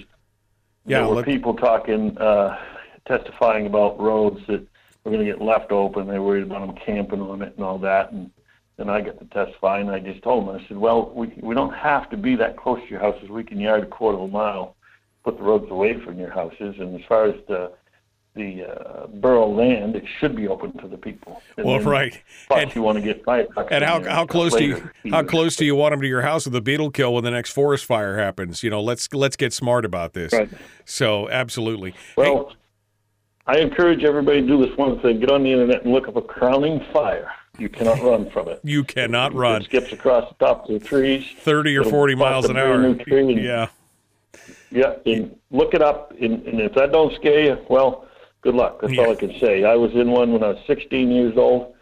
Yeah, 0.86 1.00
There 1.00 1.08
were 1.10 1.16
let- 1.16 1.26
people 1.26 1.56
talking, 1.56 2.16
uh, 2.18 2.58
testifying 3.08 3.66
about 3.66 4.00
roads 4.00 4.40
that 4.48 4.62
were 5.04 5.12
going 5.12 5.26
to 5.26 5.32
get 5.32 5.42
left 5.42 5.72
open. 5.72 6.08
They 6.08 6.20
worried 6.20 6.44
about 6.44 6.66
them 6.68 6.76
camping 6.76 7.22
on 7.22 7.42
it 7.42 7.54
and 7.56 7.66
all 7.66 7.78
that. 7.80 8.12
And 8.12 8.30
then 8.78 8.90
I 8.90 9.02
got 9.02 9.18
to 9.20 9.26
testify, 9.26 9.80
and 9.80 9.90
I 9.90 10.00
just 10.00 10.22
told 10.24 10.48
them, 10.48 10.56
I 10.56 10.68
said, 10.68 10.78
well, 10.78 11.12
we 11.16 11.28
we 11.42 11.54
don't 11.56 11.74
have 11.74 12.10
to 12.12 12.18
be 12.18 12.36
that 12.38 12.58
close 12.58 12.80
to 12.82 12.88
your 12.90 13.00
houses. 13.00 13.30
We 13.30 13.44
can 13.44 13.60
yard 13.60 13.84
a 13.84 13.86
quarter 13.88 14.18
of 14.18 14.24
a 14.26 14.28
mile, 14.28 14.76
put 15.24 15.38
the 15.38 15.44
roads 15.44 15.70
away 15.70 16.00
from 16.00 16.18
your 16.20 16.32
houses. 16.32 16.76
And 16.80 16.96
as 17.00 17.06
far 17.08 17.26
as 17.26 17.36
the 17.48 17.72
the 18.36 18.64
uh, 18.64 19.08
borough 19.08 19.48
land, 19.48 19.96
it 19.96 20.04
should 20.20 20.36
be 20.36 20.48
open 20.48 20.76
to 20.80 20.88
the 20.88 20.98
people. 20.98 21.42
And 21.58 21.66
Well, 21.68 21.80
right. 21.80 22.20
Plus, 22.48 22.74
you 22.76 22.82
want 22.82 22.98
to 22.98 23.02
get 23.04 23.24
trucks 23.24 23.54
And 23.70 23.84
how 23.84 24.04
how 24.04 24.26
close 24.26 24.56
do 24.56 24.66
you 24.66 24.90
how 25.12 25.24
close 25.24 25.56
do 25.56 25.66
you 25.66 25.76
want 25.76 25.92
them 25.94 26.02
to 26.02 26.08
your 26.08 26.22
house 26.24 26.46
with 26.46 26.56
a 26.56 26.62
beetle 26.62 26.90
kill 26.90 27.14
when 27.14 27.24
the 27.24 27.32
next 27.32 27.52
forest 27.52 27.86
fire 27.86 28.18
happens? 28.18 28.64
You 28.64 28.70
know, 28.70 28.82
let's 28.82 29.14
let's 29.14 29.36
get 29.36 29.54
smart 29.54 29.86
about 29.86 30.14
this. 30.14 30.34
Right. 30.34 30.50
So 30.86 31.30
absolutely. 31.30 31.94
Well, 32.18 32.54
I 33.46 33.60
encourage 33.60 34.04
everybody 34.04 34.42
to 34.42 34.48
do 34.48 34.66
this 34.66 34.76
one 34.78 35.00
thing: 35.02 35.20
get 35.20 35.30
on 35.32 35.44
the 35.44 35.52
internet 35.52 35.84
and 35.84 35.94
look 35.94 36.08
up 36.08 36.16
a 36.16 36.22
crowning 36.22 36.84
fire. 36.92 37.32
You 37.60 37.70
cannot 37.70 38.02
run 38.04 38.32
from 38.32 38.48
it. 38.50 38.62
You 38.64 38.84
cannot 38.84 39.34
run. 39.36 39.62
It 39.62 39.66
skips 39.66 39.94
across 39.94 40.28
the 40.30 40.44
tops 40.46 40.70
of 40.72 40.82
the 40.82 40.88
trees. 40.88 41.24
Thirty 41.40 41.78
or 41.78 41.84
forty 41.84 42.16
miles 42.16 42.50
an 42.50 42.58
hour. 42.58 42.84
and- 42.84 43.04
Yeah. 43.40 43.68
Yeah, 44.72 44.96
and 45.06 45.36
look 45.52 45.76
it 45.76 45.84
up. 45.84 46.14
And, 46.20 46.46
and 46.48 46.60
if 46.60 46.74
that 46.74 46.92
don't 46.92 47.14
scare 47.14 47.42
you, 47.44 47.58
well, 47.70 48.08
good 48.44 48.56
luck. 48.56 48.80
That's 48.82 48.98
all 48.98 49.12
I 49.12 49.16
can 49.16 49.34
say. 49.40 49.64
I 49.64 49.76
was 49.76 49.92
in 49.94 50.12
one 50.12 50.34
when 50.34 50.44
I 50.44 50.50
was 50.50 50.64
16 50.68 51.10
years 51.10 51.34
old. 51.38 51.74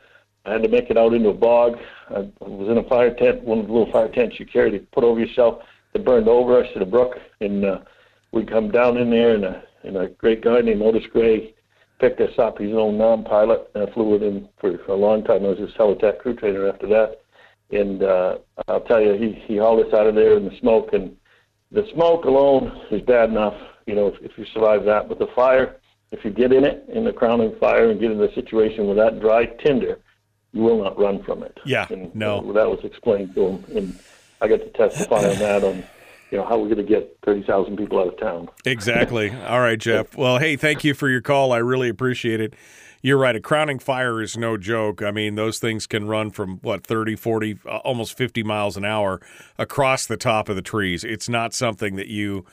I 0.46 0.54
had 0.54 0.64
to 0.64 0.70
make 0.70 0.90
it 0.90 0.98
out 0.98 1.14
into 1.14 1.30
a 1.30 1.34
bog. 1.34 1.78
I 2.10 2.28
was 2.40 2.70
in 2.70 2.78
a 2.78 2.84
fire 2.84 3.14
tent, 3.14 3.44
one 3.44 3.60
of 3.60 3.68
the 3.68 3.74
little 3.74 3.92
fire 3.92 4.10
tents 4.10 4.40
you 4.40 4.46
carry 4.46 4.72
to 4.72 4.80
put 4.92 5.04
over 5.04 5.20
yourself. 5.20 5.62
It 5.94 6.06
burned 6.06 6.28
over 6.28 6.64
us 6.64 6.68
at 6.76 6.82
a 6.82 6.86
brook, 6.86 7.18
and 7.42 7.66
uh, 7.66 7.80
we 8.32 8.46
come 8.46 8.72
down 8.72 8.98
in 8.98 9.10
there, 9.10 9.36
and 9.36 9.44
a, 9.44 9.64
and 9.84 9.98
a 9.98 10.08
great 10.08 10.42
guy 10.42 10.62
named 10.62 10.82
Otis 10.82 11.04
Gray 11.12 11.54
picked 12.00 12.22
us 12.22 12.38
up. 12.40 12.58
He's 12.58 12.72
an 12.72 12.78
old 12.78 12.96
non-pilot, 12.96 13.72
and 13.76 13.88
I 13.88 13.94
flew 13.94 14.10
with 14.10 14.24
him 14.24 14.50
for 14.60 14.76
a 14.88 14.96
long 14.96 15.24
time. 15.24 15.46
I 15.46 15.50
was 15.50 15.60
his 15.60 15.72
Helitack 15.72 16.20
crew 16.20 16.36
trainer 16.36 16.68
after 16.68 16.88
that. 16.88 17.22
And 17.70 18.04
uh, 18.04 18.38
I'll 18.68 18.82
tell 18.82 19.02
you, 19.02 19.14
he, 19.14 19.40
he 19.46 19.58
hauled 19.58 19.86
us 19.86 19.94
out 19.94 20.08
of 20.08 20.16
there 20.16 20.38
in 20.38 20.46
the 20.46 20.58
smoke, 20.60 20.90
and 20.94 21.16
the 21.72 21.88
smoke 21.94 22.26
alone 22.26 22.82
is 22.90 23.02
bad 23.02 23.30
enough, 23.30 23.54
you 23.86 23.96
know, 23.96 24.08
if, 24.08 24.16
if 24.22 24.38
you 24.38 24.46
survive 24.54 24.84
that. 24.86 25.08
But 25.08 25.20
the 25.20 25.28
fire, 25.36 25.78
if 26.12 26.26
you 26.26 26.32
get 26.32 26.52
in 26.52 26.66
it, 26.66 26.86
in 26.90 27.06
the 27.06 27.14
crowning 27.14 27.56
fire, 27.60 27.90
and 27.90 28.00
get 28.00 28.12
in 28.12 28.22
a 28.22 28.34
situation 28.34 28.88
with 28.88 28.98
that 28.98 29.20
dry 29.20 29.46
tinder, 29.46 30.00
you 30.52 30.62
will 30.62 30.84
not 30.84 31.00
run 31.00 31.24
from 31.24 31.44
it. 31.44 31.58
Yeah, 31.66 31.88
and, 31.90 32.14
no. 32.14 32.52
that 32.54 32.70
was 32.70 32.80
explained 32.84 33.34
to 33.36 33.48
him, 33.48 33.78
and 33.78 34.00
I 34.42 34.48
got 34.48 34.58
to 34.58 34.70
testify 34.70 35.30
on 35.30 35.40
that 35.40 35.64
on, 35.64 35.84
you 36.30 36.38
know, 36.38 36.46
how 36.46 36.58
we're 36.58 36.74
going 36.74 36.78
to 36.78 36.84
get 36.84 37.18
thirty 37.24 37.44
thousand 37.44 37.78
people 37.78 38.00
out 38.00 38.08
of 38.08 38.20
town. 38.20 38.50
Exactly. 38.66 39.32
All 39.48 39.62
right, 39.62 39.80
Jeff. 39.80 40.18
Well, 40.18 40.38
hey, 40.38 40.58
thank 40.58 40.84
you 40.84 40.94
for 40.94 41.10
your 41.10 41.22
call. 41.22 41.54
I 41.54 41.58
really 41.58 41.90
appreciate 41.90 42.42
it. 42.42 42.54
You're 43.04 43.18
right. 43.18 43.36
A 43.36 43.40
crowning 43.40 43.80
fire 43.80 44.22
is 44.22 44.38
no 44.38 44.58
joke. 44.58 45.02
I 45.02 45.10
mean, 45.10 45.34
those 45.34 45.58
things 45.58 45.88
can 45.88 46.08
run 46.08 46.30
from 46.30 46.60
what 46.60 46.86
30, 46.86 47.16
40, 47.16 47.60
uh, 47.66 47.78
almost 47.78 48.16
50 48.16 48.44
miles 48.44 48.78
an 48.78 48.86
hour 48.86 49.20
across 49.58 50.06
the 50.06 50.18
top 50.18 50.50
of 50.50 50.56
the 50.56 50.62
trees. 50.62 51.04
It's 51.04 51.28
not 51.28 51.56
something 51.56 51.96
that 51.96 52.08
you 52.08 52.46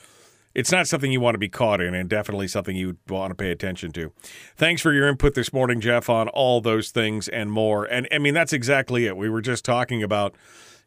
it's 0.55 0.71
not 0.71 0.87
something 0.87 1.11
you 1.11 1.19
want 1.19 1.35
to 1.35 1.39
be 1.39 1.49
caught 1.49 1.81
in, 1.81 1.93
and 1.93 2.09
definitely 2.09 2.47
something 2.47 2.75
you 2.75 2.97
want 3.07 3.31
to 3.31 3.35
pay 3.35 3.51
attention 3.51 3.91
to. 3.93 4.11
Thanks 4.55 4.81
for 4.81 4.93
your 4.93 5.07
input 5.07 5.35
this 5.35 5.53
morning, 5.53 5.79
Jeff, 5.79 6.09
on 6.09 6.27
all 6.29 6.61
those 6.61 6.89
things 6.91 7.27
and 7.27 7.51
more. 7.51 7.85
And 7.85 8.07
I 8.11 8.17
mean, 8.17 8.33
that's 8.33 8.53
exactly 8.53 9.05
it. 9.05 9.15
We 9.15 9.29
were 9.29 9.41
just 9.41 9.63
talking 9.63 10.03
about, 10.03 10.35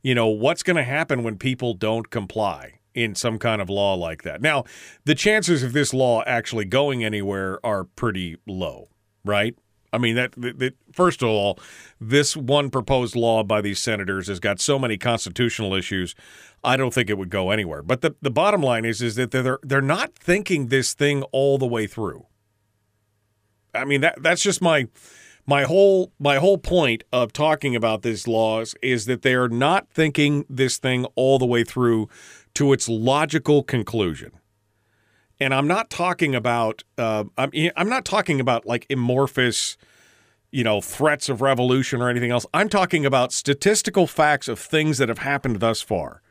you 0.03 0.15
know, 0.15 0.27
what's 0.27 0.63
going 0.63 0.77
to 0.77 0.85
happen 0.85 1.23
when 1.23 1.39
people 1.39 1.75
don't 1.75 2.11
comply 2.11 2.81
in 2.95 3.15
some 3.15 3.39
kind 3.39 3.63
of 3.63 3.71
law 3.71 3.95
like 3.95 4.23
that. 4.23 4.43
Now, 4.43 4.65
the 5.05 5.15
chances 5.15 5.63
of 5.63 5.73
this 5.73 5.95
law 5.95 6.23
actually 6.27 6.65
going 6.65 7.05
anywhere 7.05 7.65
are 7.65 7.85
pretty 7.85 8.37
low, 8.47 8.89
right? 9.25 9.57
I 9.93 9.99
mean, 9.99 10.17
that, 10.17 10.33
that, 10.37 10.75
first 10.93 11.23
of 11.23 11.29
all, 11.29 11.59
this 12.01 12.37
one 12.37 12.71
proposed 12.71 13.17
law 13.17 13.43
by 13.43 13.61
these 13.61 13.79
senators 13.79 14.29
has 14.29 14.41
got 14.41 14.61
so 14.61 14.79
many 14.79 14.97
constitutional 14.99 15.75
issues. 15.75 16.15
I 16.65 16.77
don't 16.77 16.95
think 16.95 17.11
it 17.11 17.19
would 17.19 17.31
go 17.31 17.51
anywhere. 17.51 17.83
But 17.83 18.01
the, 18.01 18.15
the 18.21 18.31
bottom 18.31 18.63
line 18.63 18.85
is 18.85 19.03
is 19.03 19.17
that 19.17 19.31
they're 19.31 19.59
they're 19.63 19.81
not 19.81 20.15
thinking 20.15 20.69
this 20.69 20.95
thing 20.95 21.23
all 21.33 21.59
the 21.59 21.67
way 21.67 21.87
through. 21.87 22.27
I 23.75 23.85
mean 23.85 24.01
that 24.03 24.23
that's 24.23 24.43
just 24.43 24.61
my 24.61 24.89
my 25.47 25.65
whole 25.65 26.13
my 26.19 26.37
whole 26.37 26.59
point 26.59 27.05
of 27.13 27.33
talking 27.33 27.75
about 27.75 28.03
these 28.03 28.29
laws 28.29 28.75
is 28.83 29.07
that 29.07 29.23
they 29.23 29.35
are 29.35 29.49
not 29.49 29.89
thinking 29.91 30.45
this 30.49 30.79
thing 30.79 31.05
all 31.17 31.39
the 31.39 31.47
way 31.47 31.65
through 31.65 32.09
to 32.55 32.73
its 32.73 32.89
logical 32.89 33.63
conclusion. 33.63 34.33
And 35.41 35.53
I'm 35.53 35.67
not 35.67 35.91
talking 35.91 36.35
about 36.35 36.85
uh, 36.99 37.25
I'm 37.37 37.51
I'm 37.77 37.89
not 37.89 38.05
talking 38.05 38.41
about 38.41 38.67
like 38.67 38.87
amorphous 38.91 39.77
you 40.53 40.63
know, 40.63 40.81
threats 40.81 41.29
of 41.29 41.41
revolution 41.41 42.01
or 42.01 42.09
anything 42.09 42.31
else. 42.31 42.47
I'm 42.55 42.69
talking 42.69 43.05
about 43.05 43.33
statistical 43.33 44.07
facts 44.07 44.47
of 44.49 44.59
things 44.59 44.99
that 44.99 45.09
have 45.09 45.19
happened 45.19 45.61
thus 45.61 45.81
far. 45.81 46.23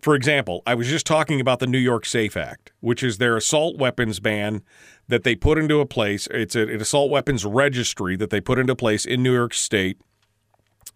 For 0.00 0.14
example, 0.14 0.62
I 0.66 0.74
was 0.74 0.88
just 0.88 1.06
talking 1.06 1.40
about 1.40 1.58
the 1.58 1.66
New 1.66 1.78
York 1.78 2.06
Safe 2.06 2.36
Act, 2.36 2.72
which 2.80 3.02
is 3.02 3.18
their 3.18 3.36
assault 3.36 3.76
weapons 3.76 4.20
ban 4.20 4.62
that 5.08 5.24
they 5.24 5.34
put 5.34 5.58
into 5.58 5.80
a 5.80 5.86
place. 5.86 6.28
It's 6.30 6.54
an 6.54 6.68
assault 6.68 7.10
weapons 7.10 7.44
registry 7.44 8.14
that 8.16 8.30
they 8.30 8.40
put 8.40 8.58
into 8.58 8.76
place 8.76 9.04
in 9.04 9.22
New 9.22 9.32
York 9.32 9.54
State 9.54 9.98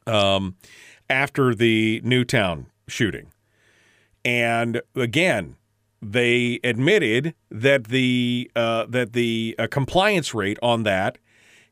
um, 0.07 0.57
after 1.11 1.55
the 1.55 2.01
Newtown 2.05 2.67
shooting. 2.87 3.33
And 4.25 4.83
again, 4.95 5.57
they 6.01 6.61
admitted 6.63 7.35
that 7.51 7.85
the 7.85 8.51
uh, 8.55 8.87
that 8.89 9.13
the 9.13 9.57
uh, 9.59 9.67
compliance 9.71 10.35
rate 10.35 10.59
on 10.63 10.85
that 10.85 11.19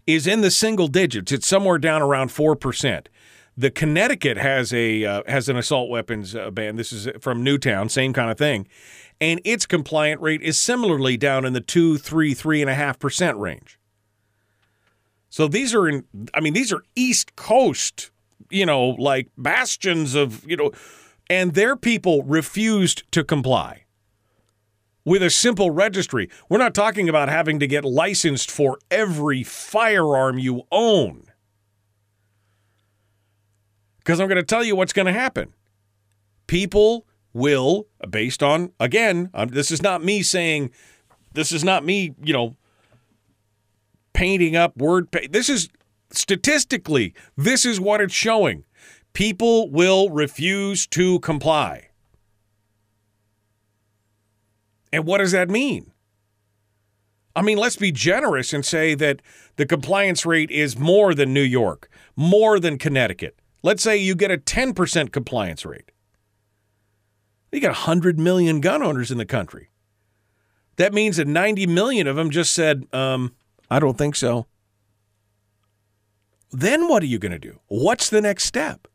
is 0.07 0.27
in 0.27 0.41
the 0.41 0.51
single 0.51 0.89
digits. 0.89 1.33
It's 1.33 1.47
somewhere 1.47 1.79
down 1.79 2.03
around 2.03 2.31
four 2.31 2.57
percent. 2.57 3.09
The 3.57 3.71
Connecticut 3.71 4.37
has 4.37 4.73
a 4.73 5.05
uh, 5.05 5.23
has 5.27 5.49
an 5.49 5.57
assault 5.57 5.89
weapons 5.89 6.37
uh, 6.37 6.51
ban. 6.51 6.77
This 6.77 6.93
is 6.93 7.09
from 7.21 7.43
Newtown, 7.43 7.89
same 7.89 8.13
kind 8.13 8.31
of 8.31 8.37
thing, 8.37 8.69
and 9.21 9.41
its 9.45 9.65
compliant 9.65 10.21
rate 10.21 10.43
is 10.43 10.59
similarly 10.59 11.17
down 11.17 11.45
in 11.45 11.55
the 11.55 11.61
two, 11.61 11.97
three, 11.97 12.35
three 12.35 12.61
and 12.61 12.71
a 12.71 12.75
half 12.75 12.99
percent 12.99 13.39
range. 13.39 13.79
So 15.31 15.49
these 15.49 15.75
are 15.75 15.89
in. 15.89 16.05
I 16.35 16.41
mean, 16.41 16.53
these 16.53 16.73
are 16.73 16.83
East 16.95 17.35
Coast, 17.37 18.11
you 18.51 18.67
know, 18.67 18.89
like 18.91 19.29
bastions 19.39 20.15
of 20.15 20.47
you 20.47 20.57
know, 20.57 20.73
and 21.31 21.55
their 21.55 21.77
people 21.77 22.23
refused 22.25 23.11
to 23.13 23.25
comply 23.25 23.86
with 25.07 25.23
a 25.23 25.31
simple 25.31 25.71
registry. 25.71 26.29
We're 26.51 26.59
not 26.59 26.75
talking 26.75 27.09
about 27.09 27.31
having 27.31 27.59
to 27.61 27.67
get 27.67 27.85
licensed 27.85 28.51
for 28.51 28.79
every 28.91 29.43
firearm 29.43 30.39
you 30.39 30.65
own. 30.71 31.23
Because 34.01 34.21
I'm 34.21 34.29
going 34.29 34.37
to 34.37 34.43
tell 34.43 34.65
you 34.65 34.77
what's 34.77 34.93
going 34.93 35.07
to 35.07 35.13
happen. 35.13 35.55
People 36.47 37.07
will, 37.33 37.87
based 38.11 38.43
on, 38.43 38.73
again, 38.79 39.31
this 39.49 39.71
is 39.71 39.83
not 39.83 40.05
me 40.05 40.23
saying, 40.23 40.71
this 41.33 41.53
is 41.53 41.63
not 41.65 41.85
me, 41.85 42.15
you 42.23 42.33
know, 42.33 42.57
painting 44.13 44.57
up 44.57 44.77
word. 44.77 45.11
Pa- 45.11 45.29
this 45.31 45.49
is 45.49 45.69
statistically, 46.11 47.15
this 47.37 47.65
is 47.65 47.79
what 47.79 48.01
it's 48.01 48.15
showing. 48.15 48.65
People 49.13 49.71
will 49.71 50.11
refuse 50.11 50.87
to 50.89 51.21
comply. 51.21 51.86
And 54.93 55.05
what 55.05 55.19
does 55.19 55.33
that 55.33 55.51
mean? 55.51 55.93
I 57.35 57.43
mean, 57.43 57.59
let's 57.59 57.77
be 57.77 57.93
generous 57.93 58.53
and 58.53 58.65
say 58.65 58.95
that 58.95 59.21
the 59.57 59.67
compliance 59.67 60.25
rate 60.25 60.51
is 60.51 60.79
more 60.79 61.15
than 61.15 61.35
New 61.35 61.43
York, 61.43 61.91
more 62.17 62.59
than 62.59 62.79
Connecticut. 62.79 63.39
Let's 63.63 63.83
say 63.83 63.97
you 63.97 64.15
get 64.15 64.31
a 64.31 64.39
10% 64.39 65.13
compliance 65.13 65.67
rate. 65.67 65.91
You 67.53 67.61
got 67.61 67.69
100 67.69 68.19
million 68.19 68.61
gun 68.61 68.83
owners 68.83 69.11
in 69.11 69.19
the 69.19 69.27
country. 69.27 69.71
That 70.77 70.93
means 70.93 71.17
that 71.17 71.27
90 71.27 71.67
million 71.67 72.07
of 72.07 72.17
them 72.17 72.31
just 72.31 72.53
said, 72.53 72.87
um, 72.93 73.35
I 73.71 73.81
don't 73.81 73.99
think 73.99 74.15
so. 74.17 74.47
Then 76.51 76.89
what 76.89 77.03
are 77.03 77.07
you 77.07 77.19
going 77.19 77.33
to 77.33 77.39
do? 77.39 77.61
What's 77.67 78.09
the 78.09 78.21
next 78.21 78.45
step? 78.45 78.89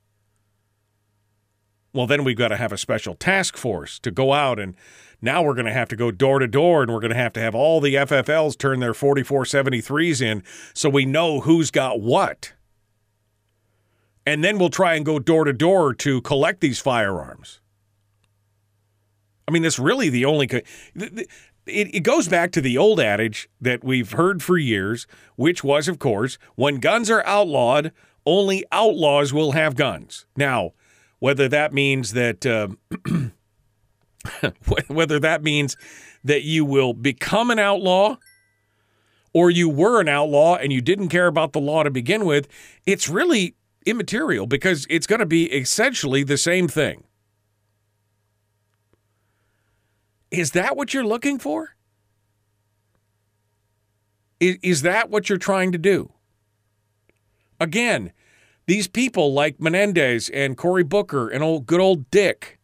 Well, 1.94 2.08
then 2.08 2.24
we've 2.24 2.38
got 2.38 2.50
to 2.50 2.58
have 2.58 2.72
a 2.72 2.78
special 2.78 3.16
task 3.16 3.58
force 3.58 4.00
to 4.00 4.12
go 4.12 4.34
out 4.34 4.60
and 4.60 4.76
now 5.22 5.44
we're 5.44 5.54
going 5.54 5.66
to 5.66 5.74
have 5.74 5.90
to 5.90 5.96
go 5.96 6.12
door 6.12 6.40
to 6.40 6.48
door 6.48 6.82
and 6.82 6.92
we're 6.92 7.00
going 7.00 7.12
to 7.12 7.18
have 7.18 7.34
to 7.34 7.40
have 7.40 7.56
all 7.56 7.80
the 7.80 7.96
FFLs 7.96 8.58
turn 8.58 8.80
their 8.80 8.94
4473s 8.94 10.22
in 10.22 10.44
so 10.74 10.90
we 10.90 11.06
know 11.06 11.42
who's 11.42 11.72
got 11.72 12.02
what 12.02 12.54
and 14.26 14.44
then 14.44 14.58
we'll 14.58 14.70
try 14.70 14.96
and 14.96 15.06
go 15.06 15.20
door 15.20 15.46
to 15.46 15.54
door 15.54 15.94
to 15.96 16.22
collect 16.22 16.62
these 16.62 16.80
firearms. 16.80 17.60
I 19.48 19.52
mean, 19.52 19.64
that's 19.64 19.80
really 19.80 20.10
the 20.10 20.26
only. 20.26 20.48
It, 20.48 21.28
it 21.66 22.04
goes 22.04 22.28
back 22.28 22.52
to 22.54 22.62
the 22.62 22.78
old 22.78 23.00
adage 23.00 23.50
that 23.60 23.84
we've 23.84 24.12
heard 24.14 24.42
for 24.42 24.58
years, 24.58 25.08
which 25.36 25.64
was, 25.64 25.88
of 25.88 26.00
course, 26.00 26.38
when 26.56 26.80
guns 26.80 27.10
are 27.10 27.26
outlawed, 27.26 27.92
only 28.26 28.64
outlaws 28.72 29.34
will 29.34 29.52
have 29.52 29.76
guns. 29.76 30.26
Now, 30.36 30.74
whether 31.20 31.48
that 31.50 31.74
means 31.74 32.14
that. 32.14 32.46
Uh, 32.46 32.70
whether 34.88 35.20
that 35.20 35.44
means 35.44 35.76
that 36.24 36.44
you 36.44 36.66
will 36.66 36.94
become 36.94 37.50
an 37.52 37.60
outlaw 37.60 38.18
or 39.34 39.50
you 39.50 39.70
were 39.70 40.02
an 40.02 40.10
outlaw 40.10 40.56
and 40.56 40.72
you 40.72 40.82
didn't 40.82 41.10
care 41.10 41.28
about 41.28 41.54
the 41.54 41.60
law 41.60 41.84
to 41.84 41.90
begin 41.90 42.26
with, 42.26 42.48
it's 42.86 43.08
really 43.08 43.56
immaterial 43.86 44.46
because 44.46 44.86
it's 44.90 45.08
going 45.08 45.20
to 45.20 45.26
be 45.26 45.46
essentially 45.46 46.24
the 46.24 46.38
same 46.38 46.68
thing. 46.68 47.04
Is 50.30 50.52
that 50.52 50.78
what 50.78 50.94
you're 50.94 51.06
looking 51.06 51.40
for? 51.40 51.76
Is, 54.40 54.58
is 54.62 54.82
that 54.82 55.10
what 55.10 55.30
you're 55.30 55.38
trying 55.38 55.72
to 55.72 55.78
do? 55.78 56.14
Again, 57.60 58.12
these 58.66 58.88
people 58.88 59.34
like 59.34 59.60
Menendez 59.60 60.30
and 60.30 60.58
Cory 60.58 60.84
Booker 60.84 61.28
and 61.28 61.44
old 61.44 61.66
good 61.66 61.82
old 61.82 62.10
Dick, 62.10 62.58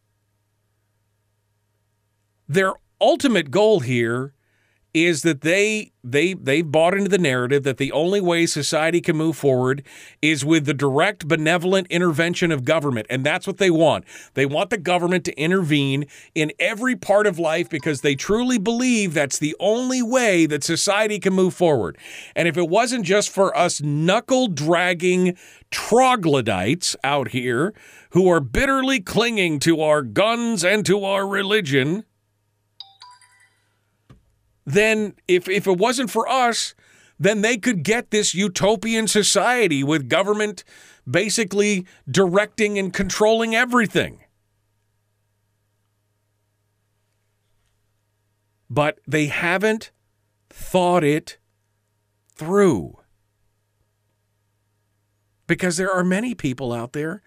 their 2.47 2.73
ultimate 2.99 3.51
goal 3.51 3.81
here 3.81 4.33
is 4.93 5.21
that 5.21 5.41
they 5.41 5.91
they 6.03 6.33
they've 6.33 6.71
bought 6.71 6.95
into 6.95 7.09
the 7.09 7.17
narrative 7.19 7.63
that 7.63 7.77
the 7.77 7.91
only 7.91 8.19
way 8.19 8.45
society 8.47 8.99
can 8.99 9.15
move 9.15 9.37
forward 9.37 9.83
is 10.23 10.43
with 10.43 10.65
the 10.65 10.73
direct 10.73 11.27
benevolent 11.27 11.85
intervention 11.91 12.51
of 12.51 12.63
government 12.63 13.05
and 13.09 13.23
that's 13.23 13.45
what 13.45 13.57
they 13.57 13.69
want. 13.69 14.05
They 14.33 14.45
want 14.45 14.71
the 14.71 14.77
government 14.77 15.23
to 15.25 15.39
intervene 15.39 16.05
in 16.33 16.51
every 16.57 16.95
part 16.95 17.27
of 17.27 17.37
life 17.37 17.69
because 17.69 18.01
they 18.01 18.15
truly 18.15 18.57
believe 18.57 19.13
that's 19.13 19.37
the 19.37 19.55
only 19.59 20.01
way 20.01 20.47
that 20.47 20.63
society 20.63 21.19
can 21.19 21.33
move 21.33 21.53
forward. 21.53 21.97
And 22.35 22.47
if 22.47 22.57
it 22.57 22.69
wasn't 22.69 23.05
just 23.05 23.29
for 23.29 23.55
us 23.55 23.81
knuckle 23.81 24.47
dragging 24.47 25.37
troglodytes 25.69 26.95
out 27.03 27.29
here 27.29 27.73
who 28.11 28.27
are 28.29 28.39
bitterly 28.39 29.01
clinging 29.01 29.59
to 29.59 29.81
our 29.81 30.01
guns 30.01 30.63
and 30.63 30.85
to 30.85 31.03
our 31.03 31.27
religion 31.27 32.03
then 34.67 35.13
if, 35.29 35.47
if 35.47 35.65
it 35.65 35.77
wasn't 35.77 36.11
for 36.11 36.27
us, 36.27 36.75
then 37.17 37.41
they 37.41 37.57
could 37.57 37.83
get 37.83 38.11
this 38.11 38.35
utopian 38.35 39.07
society 39.07 39.81
with 39.81 40.09
government 40.09 40.65
basically 41.09 41.87
directing 42.11 42.77
and 42.77 42.93
controlling 42.93 43.55
everything. 43.55 44.19
But 48.69 48.99
they 49.07 49.27
haven't 49.27 49.91
thought 50.49 51.05
it 51.05 51.37
through. 52.35 52.99
Because 55.47 55.77
there 55.77 55.91
are 55.91 56.03
many 56.03 56.35
people 56.35 56.73
out 56.73 56.91
there 56.91 57.21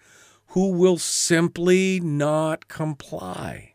who 0.49 0.71
will 0.73 0.99
simply 0.99 1.99
not 1.99 2.67
comply. 2.67 3.70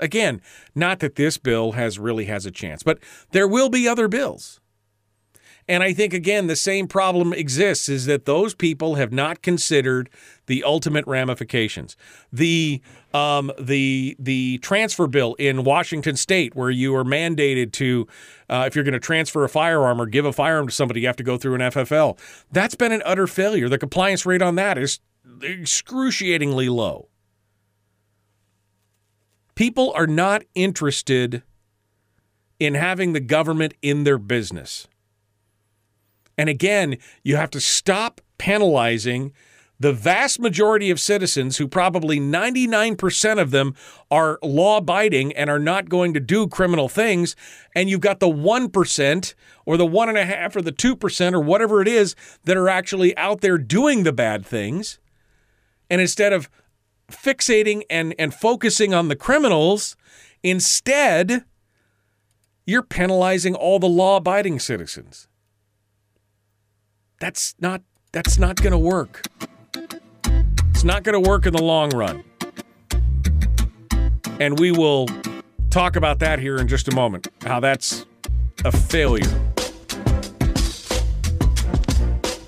Again, 0.00 0.40
not 0.74 0.98
that 1.00 1.16
this 1.16 1.38
bill 1.38 1.72
has 1.72 1.98
really 1.98 2.24
has 2.24 2.46
a 2.46 2.50
chance, 2.50 2.82
but 2.82 2.98
there 3.30 3.46
will 3.46 3.68
be 3.68 3.86
other 3.86 4.08
bills. 4.08 4.60
And 5.66 5.82
I 5.82 5.92
think 5.94 6.12
again 6.12 6.46
the 6.46 6.56
same 6.56 6.86
problem 6.86 7.32
exists 7.32 7.88
is 7.88 8.06
that 8.06 8.26
those 8.26 8.54
people 8.54 8.96
have 8.96 9.12
not 9.12 9.42
considered 9.42 10.10
the 10.46 10.62
ultimate 10.62 11.06
ramifications. 11.06 11.96
The 12.32 12.82
um, 13.14 13.50
the 13.58 14.16
the 14.18 14.58
transfer 14.58 15.06
bill 15.06 15.34
in 15.34 15.64
Washington 15.64 16.16
State, 16.16 16.54
where 16.54 16.70
you 16.70 16.94
are 16.94 17.04
mandated 17.04 17.72
to, 17.72 18.06
uh, 18.50 18.64
if 18.66 18.74
you're 18.74 18.84
going 18.84 18.92
to 18.92 19.00
transfer 19.00 19.44
a 19.44 19.48
firearm 19.48 20.00
or 20.00 20.06
give 20.06 20.26
a 20.26 20.32
firearm 20.32 20.66
to 20.66 20.74
somebody, 20.74 21.00
you 21.00 21.06
have 21.06 21.16
to 21.16 21.22
go 21.22 21.38
through 21.38 21.54
an 21.54 21.60
FFL. 21.60 22.18
That's 22.52 22.74
been 22.74 22.92
an 22.92 23.02
utter 23.04 23.26
failure. 23.26 23.68
The 23.68 23.78
compliance 23.78 24.26
rate 24.26 24.42
on 24.42 24.56
that 24.56 24.76
is 24.76 25.00
excruciatingly 25.42 26.68
low. 26.68 27.08
People 29.54 29.92
are 29.94 30.06
not 30.06 30.42
interested 30.54 31.42
in 32.58 32.74
having 32.74 33.12
the 33.12 33.20
government 33.20 33.74
in 33.82 34.04
their 34.04 34.18
business. 34.18 34.88
And 36.36 36.48
again, 36.48 36.96
you 37.22 37.36
have 37.36 37.50
to 37.50 37.60
stop 37.60 38.20
penalizing 38.38 39.32
the 39.80 39.92
vast 39.92 40.38
majority 40.38 40.90
of 40.90 41.00
citizens, 41.00 41.56
who 41.56 41.66
probably 41.66 42.20
99% 42.20 43.40
of 43.40 43.50
them 43.50 43.74
are 44.10 44.38
law 44.42 44.78
abiding 44.78 45.32
and 45.32 45.50
are 45.50 45.58
not 45.58 45.88
going 45.88 46.14
to 46.14 46.20
do 46.20 46.46
criminal 46.46 46.88
things. 46.88 47.34
And 47.74 47.90
you've 47.90 48.00
got 48.00 48.20
the 48.20 48.28
1% 48.28 49.34
or 49.66 49.76
the 49.76 49.86
1.5 49.86 50.56
or 50.56 50.62
the 50.62 50.72
2% 50.72 51.32
or 51.32 51.40
whatever 51.40 51.82
it 51.82 51.88
is 51.88 52.14
that 52.44 52.56
are 52.56 52.68
actually 52.68 53.16
out 53.16 53.40
there 53.40 53.58
doing 53.58 54.04
the 54.04 54.12
bad 54.12 54.46
things. 54.46 55.00
And 55.90 56.00
instead 56.00 56.32
of 56.32 56.48
fixating 57.10 57.82
and, 57.90 58.14
and 58.18 58.34
focusing 58.34 58.94
on 58.94 59.08
the 59.08 59.16
criminals, 59.16 59.96
instead, 60.42 61.44
you're 62.66 62.82
penalizing 62.82 63.54
all 63.54 63.78
the 63.78 63.88
law 63.88 64.16
abiding 64.16 64.58
citizens. 64.58 65.28
That's 67.20 67.54
not 67.58 67.82
that's 68.12 68.38
not 68.38 68.56
going 68.56 68.72
to 68.72 68.78
work. 68.78 69.22
It's 70.70 70.84
not 70.84 71.02
going 71.02 71.20
to 71.20 71.28
work 71.28 71.46
in 71.46 71.52
the 71.52 71.62
long 71.62 71.90
run. 71.90 72.22
And 74.40 74.58
we 74.58 74.70
will 74.70 75.08
talk 75.70 75.96
about 75.96 76.20
that 76.20 76.38
here 76.38 76.56
in 76.58 76.68
just 76.68 76.86
a 76.86 76.94
moment. 76.94 77.28
How 77.42 77.60
that's 77.60 78.06
a 78.64 78.70
failure. 78.70 79.43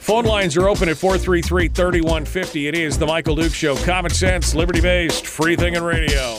Phone 0.06 0.24
lines 0.24 0.56
are 0.56 0.68
open 0.68 0.88
at 0.88 0.96
433 0.96 1.66
3150. 1.66 2.68
It 2.68 2.76
is 2.76 2.96
The 2.96 3.06
Michael 3.08 3.34
Duke 3.34 3.52
Show. 3.52 3.74
Common 3.74 4.12
sense, 4.12 4.54
liberty 4.54 4.80
based, 4.80 5.26
free 5.26 5.56
thinking 5.56 5.82
radio. 5.82 6.38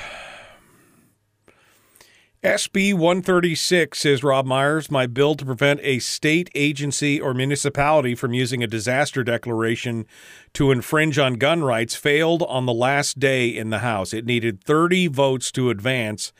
SB 2.43 2.95
136 2.95 3.99
says 3.99 4.23
Rob 4.23 4.47
Myers, 4.47 4.89
my 4.89 5.05
bill 5.05 5.35
to 5.35 5.45
prevent 5.45 5.79
a 5.83 5.99
state 5.99 6.49
agency 6.55 7.21
or 7.21 7.35
municipality 7.35 8.15
from 8.15 8.33
using 8.33 8.63
a 8.63 8.67
disaster 8.67 9.23
declaration 9.23 10.07
to 10.53 10.71
infringe 10.71 11.19
on 11.19 11.35
gun 11.35 11.63
rights 11.63 11.95
failed 11.95 12.41
on 12.43 12.65
the 12.65 12.73
last 12.73 13.19
day 13.19 13.47
in 13.47 13.69
the 13.69 13.79
House. 13.79 14.11
It 14.11 14.25
needed 14.25 14.63
30 14.63 15.05
votes 15.07 15.51
to 15.51 15.69
advance, 15.69 16.33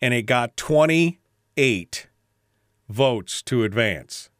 and 0.00 0.12
it 0.12 0.22
got 0.22 0.56
28 0.56 2.08
votes 2.88 3.40
to 3.42 3.62
advance. 3.62 4.30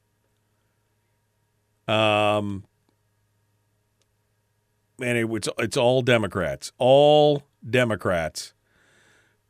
Um, 1.87 2.65
and 5.01 5.17
it, 5.17 5.31
it's 5.31 5.49
it's 5.59 5.77
all 5.77 6.03
Democrats, 6.03 6.73
all 6.77 7.45
Democrats 7.69 8.54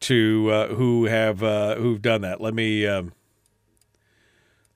to 0.05 0.51
uh, 0.51 0.66
who 0.74 1.06
have 1.06 1.43
uh, 1.43 1.76
who've 1.76 2.02
done 2.02 2.20
that. 2.20 2.39
Let 2.40 2.52
me 2.52 2.86
um, 2.86 3.12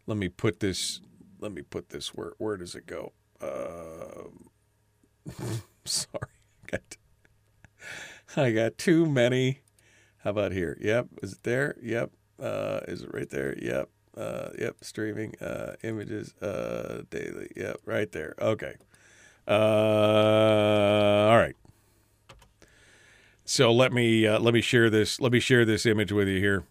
let 0.07 0.17
me 0.17 0.29
put 0.29 0.61
this. 0.61 1.01
Let 1.39 1.53
me 1.53 1.61
put 1.61 1.91
this. 1.91 2.15
Where 2.15 2.33
where 2.39 2.57
does 2.57 2.75
it 2.75 2.87
go? 2.87 3.13
Uh, 3.41 4.29
sorry, 5.85 6.33
I 6.65 6.71
got, 6.71 6.97
I 8.37 8.51
got 8.53 8.79
too 8.79 9.05
many. 9.05 9.61
How 10.25 10.31
about 10.31 10.53
here? 10.53 10.79
Yep, 10.81 11.09
is 11.23 11.35
it 11.35 11.43
there? 11.43 11.77
Yep. 11.83 12.11
Uh, 12.43 12.81
is 12.89 13.03
it 13.03 13.11
right 13.13 13.29
there? 13.29 13.55
Yep. 13.61 13.91
Uh, 14.17 14.49
yep. 14.59 14.77
Streaming 14.81 15.35
uh, 15.43 15.75
images 15.83 16.33
uh, 16.41 17.03
daily. 17.11 17.51
Yep, 17.55 17.83
right 17.85 18.11
there. 18.13 18.35
Okay. 18.41 18.77
Uh, 19.47 21.29
all 21.31 21.37
right. 21.37 21.55
So 23.49 23.73
let 23.73 23.95
me 23.95 24.27
uh, 24.27 24.39
let 24.41 24.53
me 24.53 24.61
share 24.61 24.91
this. 24.91 25.23
Let 25.23 25.33
me 25.33 25.41
share 25.41 25.65
this 25.65 25.87
image 25.87 26.13
with 26.13 26.29
you 26.29 26.39
here. 26.39 26.65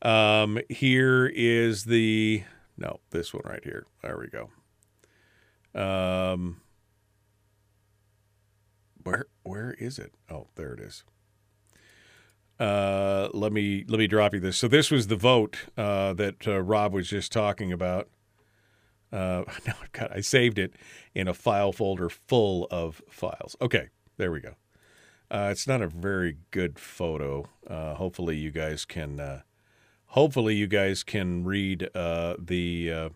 Um, 0.00 0.58
here 0.70 1.26
is 1.26 1.84
the 1.84 2.44
no, 2.78 3.00
this 3.10 3.34
one 3.34 3.42
right 3.44 3.62
here. 3.62 3.84
There 4.02 4.18
we 4.18 4.28
go. 4.28 4.48
Um, 5.78 6.62
where 9.02 9.26
where 9.42 9.74
is 9.78 9.98
it? 9.98 10.14
Oh, 10.30 10.46
there 10.54 10.72
it 10.72 10.80
is. 10.80 11.04
Uh, 12.58 13.28
let 13.34 13.52
me 13.52 13.84
let 13.86 13.98
me 13.98 14.06
drop 14.06 14.32
you 14.32 14.40
this. 14.40 14.56
So 14.56 14.66
this 14.66 14.90
was 14.90 15.08
the 15.08 15.16
vote 15.16 15.66
uh, 15.76 16.14
that 16.14 16.48
uh, 16.48 16.62
Rob 16.62 16.94
was 16.94 17.10
just 17.10 17.32
talking 17.32 17.70
about. 17.70 18.08
Now 19.12 19.44
I've 19.46 19.92
got 19.92 20.10
I 20.10 20.22
saved 20.22 20.58
it 20.58 20.72
in 21.14 21.28
a 21.28 21.34
file 21.34 21.72
folder 21.72 22.08
full 22.08 22.66
of 22.70 23.02
files. 23.10 23.56
Okay, 23.60 23.90
there 24.16 24.32
we 24.32 24.40
go. 24.40 24.54
Uh, 25.30 25.48
it's 25.50 25.66
not 25.66 25.82
a 25.82 25.88
very 25.88 26.36
good 26.50 26.78
photo. 26.78 27.48
Uh, 27.66 27.94
hopefully, 27.94 28.36
you 28.36 28.50
guys 28.50 28.84
can. 28.84 29.18
Uh, 29.18 29.40
hopefully, 30.06 30.54
you 30.54 30.66
guys 30.66 31.02
can 31.02 31.44
read 31.44 31.88
uh, 31.94 32.36
the. 32.38 32.92
Uh, 32.92 33.08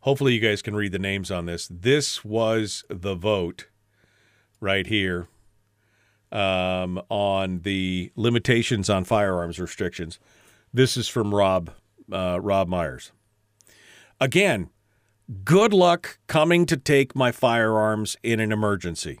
hopefully, 0.00 0.34
you 0.34 0.40
guys 0.40 0.60
can 0.60 0.74
read 0.74 0.92
the 0.92 0.98
names 0.98 1.30
on 1.30 1.46
this. 1.46 1.68
This 1.70 2.24
was 2.24 2.84
the 2.88 3.14
vote, 3.14 3.68
right 4.60 4.86
here, 4.86 5.28
um, 6.32 7.00
on 7.08 7.60
the 7.60 8.10
limitations 8.16 8.90
on 8.90 9.04
firearms 9.04 9.58
restrictions. 9.58 10.18
This 10.74 10.96
is 10.96 11.08
from 11.08 11.34
Rob 11.34 11.70
uh, 12.12 12.38
Rob 12.42 12.68
Myers. 12.68 13.12
Again, 14.20 14.68
good 15.44 15.72
luck 15.72 16.18
coming 16.26 16.66
to 16.66 16.76
take 16.76 17.14
my 17.14 17.32
firearms 17.32 18.16
in 18.22 18.40
an 18.40 18.52
emergency 18.52 19.20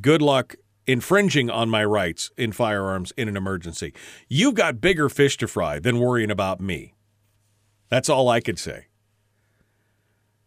good 0.00 0.22
luck 0.22 0.54
infringing 0.86 1.50
on 1.50 1.68
my 1.68 1.84
rights 1.84 2.30
in 2.36 2.52
firearms 2.52 3.12
in 3.16 3.28
an 3.28 3.36
emergency. 3.36 3.92
You've 4.28 4.54
got 4.54 4.80
bigger 4.80 5.08
fish 5.08 5.36
to 5.38 5.46
fry 5.46 5.78
than 5.78 5.98
worrying 5.98 6.30
about 6.30 6.60
me. 6.60 6.94
That's 7.88 8.08
all 8.08 8.28
I 8.28 8.40
could 8.40 8.58
say. 8.58 8.86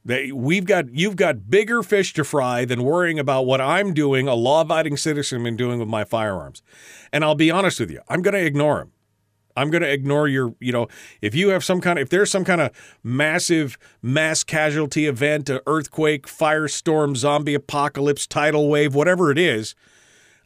They, 0.03 0.31
we've 0.31 0.65
got 0.65 0.93
you've 0.93 1.15
got 1.15 1.49
bigger 1.49 1.81
fish 1.81 2.13
to 2.13 2.23
fry 2.23 2.63
than 2.63 2.83
worrying 2.83 3.17
about 3.17 3.47
what 3.47 3.59
I'm 3.59 3.91
doing, 3.93 4.27
a 4.27 4.35
law-abiding 4.35 4.97
citizen, 4.97 5.47
and 5.47 5.57
doing 5.57 5.79
with 5.79 5.87
my 5.87 6.03
firearms. 6.03 6.61
And 7.11 7.23
I'll 7.23 7.33
be 7.33 7.49
honest 7.49 7.79
with 7.79 7.89
you, 7.89 8.01
I'm 8.07 8.21
going 8.21 8.35
to 8.35 8.45
ignore 8.45 8.77
them. 8.77 8.91
I'm 9.55 9.69
going 9.69 9.83
to 9.83 9.91
ignore 9.91 10.27
your, 10.27 10.53
you 10.59 10.71
know, 10.71 10.87
if 11.21 11.33
you 11.33 11.49
have 11.49 11.63
some 11.63 11.79
kind 11.81 11.97
of, 11.97 12.03
if 12.03 12.09
there's 12.09 12.29
some 12.29 12.43
kind 12.43 12.61
of 12.61 12.71
massive 13.03 13.77
mass 14.01 14.43
casualty 14.43 15.07
event, 15.07 15.49
earthquake, 15.65 16.27
firestorm, 16.27 17.15
zombie 17.15 17.53
apocalypse, 17.53 18.27
tidal 18.27 18.69
wave, 18.69 18.93
whatever 18.93 19.31
it 19.31 19.37
is, 19.37 19.73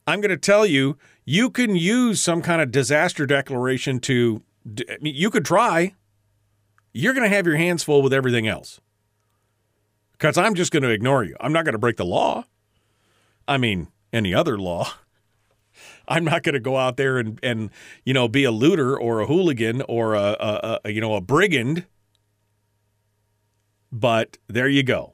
I'm 0.05 0.21
going 0.21 0.29
to 0.29 0.37
tell 0.37 0.65
you, 0.65 0.97
you 1.25 1.49
can 1.49 1.75
use 1.75 2.21
some 2.21 2.41
kind 2.41 2.61
of 2.61 2.71
disaster 2.71 3.25
declaration 3.25 3.99
to, 4.01 4.41
you 5.01 5.29
could 5.29 5.45
try. 5.45 5.95
You're 6.93 7.13
going 7.13 7.29
to 7.29 7.35
have 7.35 7.45
your 7.45 7.57
hands 7.57 7.83
full 7.83 8.01
with 8.01 8.13
everything 8.13 8.47
else. 8.47 8.79
Because 10.13 10.37
I'm 10.37 10.53
just 10.53 10.71
going 10.71 10.83
to 10.83 10.89
ignore 10.89 11.23
you. 11.23 11.35
I'm 11.39 11.53
not 11.53 11.65
going 11.65 11.73
to 11.73 11.79
break 11.79 11.97
the 11.97 12.05
law. 12.05 12.45
I 13.47 13.57
mean, 13.57 13.87
any 14.11 14.33
other 14.33 14.57
law. 14.57 14.93
I'm 16.09 16.25
not 16.25 16.43
going 16.43 16.53
to 16.53 16.59
go 16.59 16.75
out 16.75 16.97
there 16.97 17.17
and, 17.17 17.39
and 17.41 17.69
you 18.03 18.13
know 18.13 18.27
be 18.27 18.43
a 18.43 18.51
looter 18.51 18.99
or 18.99 19.21
a 19.21 19.27
hooligan 19.27 19.83
or 19.83 20.15
a, 20.15 20.35
a, 20.39 20.79
a 20.85 20.91
you 20.91 20.99
know 20.99 21.15
a 21.15 21.21
brigand. 21.21 21.85
But 23.91 24.37
there 24.47 24.67
you 24.67 24.83
go. 24.83 25.13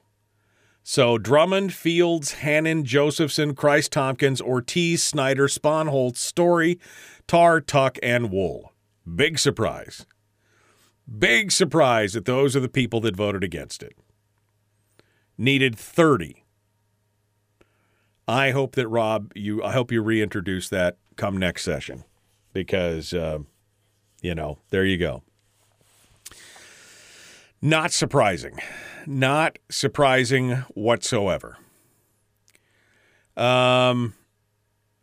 So 0.82 1.18
Drummond, 1.18 1.72
Fields, 1.72 2.34
Hannan, 2.34 2.84
Josephson, 2.84 3.54
Kreiss-Tomkins, 3.56 4.40
Ortiz, 4.40 5.02
Snyder, 5.02 5.48
Spohnholz, 5.48 6.16
Story, 6.16 6.78
Tarr, 7.26 7.60
Tuck, 7.60 7.98
and 8.04 8.30
Wool. 8.30 8.72
Big 9.14 9.38
surprise. 9.38 10.06
Big 11.18 11.50
surprise 11.50 12.12
that 12.12 12.24
those 12.24 12.54
are 12.54 12.60
the 12.60 12.68
people 12.68 13.00
that 13.00 13.16
voted 13.16 13.42
against 13.42 13.82
it. 13.82 13.96
Needed 15.36 15.76
30. 15.76 16.44
I 18.28 18.50
hope 18.50 18.74
that 18.74 18.88
Rob, 18.88 19.32
you 19.34 19.62
I 19.62 19.72
hope 19.72 19.92
you 19.92 20.02
reintroduce 20.02 20.68
that 20.70 20.96
come 21.16 21.36
next 21.36 21.62
session 21.62 22.04
because 22.52 23.14
uh, 23.14 23.38
you 24.20 24.34
know, 24.34 24.58
there 24.70 24.84
you 24.84 24.98
go. 24.98 25.22
Not 27.62 27.92
surprising. 27.92 28.58
Not 29.06 29.58
surprising 29.70 30.64
whatsoever. 30.74 31.58
Um, 33.36 34.14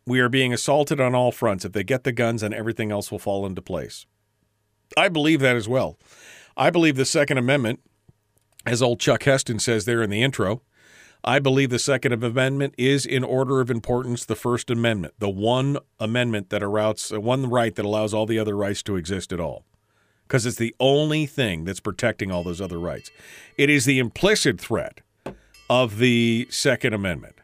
we 0.06 0.20
are 0.20 0.28
being 0.28 0.52
assaulted 0.52 1.00
on 1.00 1.14
all 1.14 1.32
fronts. 1.32 1.64
If 1.64 1.72
they 1.72 1.84
get 1.84 2.04
the 2.04 2.12
guns, 2.12 2.42
then 2.42 2.52
everything 2.52 2.92
else 2.92 3.10
will 3.10 3.18
fall 3.18 3.46
into 3.46 3.62
place. 3.62 4.06
I 4.96 5.08
believe 5.08 5.40
that 5.40 5.56
as 5.56 5.68
well. 5.68 5.98
I 6.56 6.70
believe 6.70 6.96
the 6.96 7.04
Second 7.04 7.38
Amendment, 7.38 7.80
as 8.66 8.82
old 8.82 9.00
Chuck 9.00 9.22
Heston 9.24 9.58
says 9.58 9.84
there 9.84 10.02
in 10.02 10.10
the 10.10 10.22
intro, 10.22 10.62
I 11.26 11.38
believe 11.38 11.70
the 11.70 11.78
Second 11.78 12.12
Amendment 12.12 12.74
is, 12.76 13.06
in 13.06 13.24
order 13.24 13.60
of 13.60 13.70
importance, 13.70 14.26
the 14.26 14.36
First 14.36 14.70
Amendment, 14.70 15.14
the 15.18 15.30
one 15.30 15.78
amendment 15.98 16.50
that 16.50 16.62
allows, 16.62 17.10
one 17.10 17.48
right 17.48 17.74
that 17.74 17.84
allows 17.84 18.12
all 18.12 18.26
the 18.26 18.38
other 18.38 18.54
rights 18.54 18.82
to 18.84 18.96
exist 18.96 19.32
at 19.32 19.40
all 19.40 19.64
because 20.26 20.46
it's 20.46 20.56
the 20.56 20.74
only 20.80 21.26
thing 21.26 21.64
that's 21.64 21.80
protecting 21.80 22.30
all 22.30 22.42
those 22.42 22.60
other 22.60 22.78
rights. 22.78 23.10
It 23.56 23.70
is 23.70 23.84
the 23.84 23.98
implicit 23.98 24.60
threat 24.60 25.00
of 25.70 25.98
the 25.98 26.46
Second 26.50 26.92
Amendment 26.92 27.36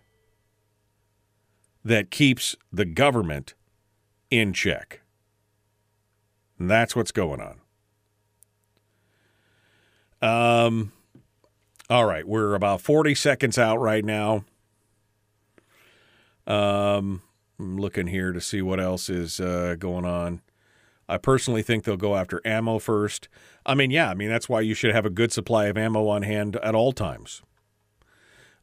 that 1.85 2.11
keeps 2.11 2.57
the 2.73 2.85
government 2.85 3.55
in 4.31 4.53
check. 4.53 5.01
And 6.59 6.71
that's 6.71 6.95
what's 6.95 7.13
going 7.13 7.41
on. 7.41 7.61
Um, 10.23 10.93
all 11.91 12.05
right, 12.05 12.27
we're 12.27 12.55
about 12.55 12.81
40 12.81 13.17
seconds 13.17 13.59
out 13.59 13.79
right 13.79 14.05
now. 14.05 14.45
Um, 16.47 17.23
I'm 17.59 17.79
looking 17.79 18.07
here 18.07 18.33
to 18.33 18.41
see 18.41 18.63
what 18.63 18.79
else 18.79 19.11
is 19.11 19.41
uh, 19.41 19.75
going 19.77 20.05
on. 20.05 20.41
I 21.09 21.19
personally 21.19 21.63
think 21.63 21.83
they'll 21.83 21.97
go 21.97 22.17
after 22.17 22.41
ammo 22.45 22.79
first. 22.79 23.29
I 23.67 23.75
mean, 23.75 23.91
yeah, 23.91 24.09
I 24.09 24.15
mean, 24.15 24.29
that's 24.29 24.49
why 24.49 24.61
you 24.61 24.75
should 24.75 24.95
have 24.95 25.05
a 25.05 25.11
good 25.11 25.33
supply 25.33 25.67
of 25.67 25.77
ammo 25.77 26.07
on 26.07 26.23
hand 26.23 26.55
at 26.57 26.77
all 26.77 26.93
times. 26.93 27.43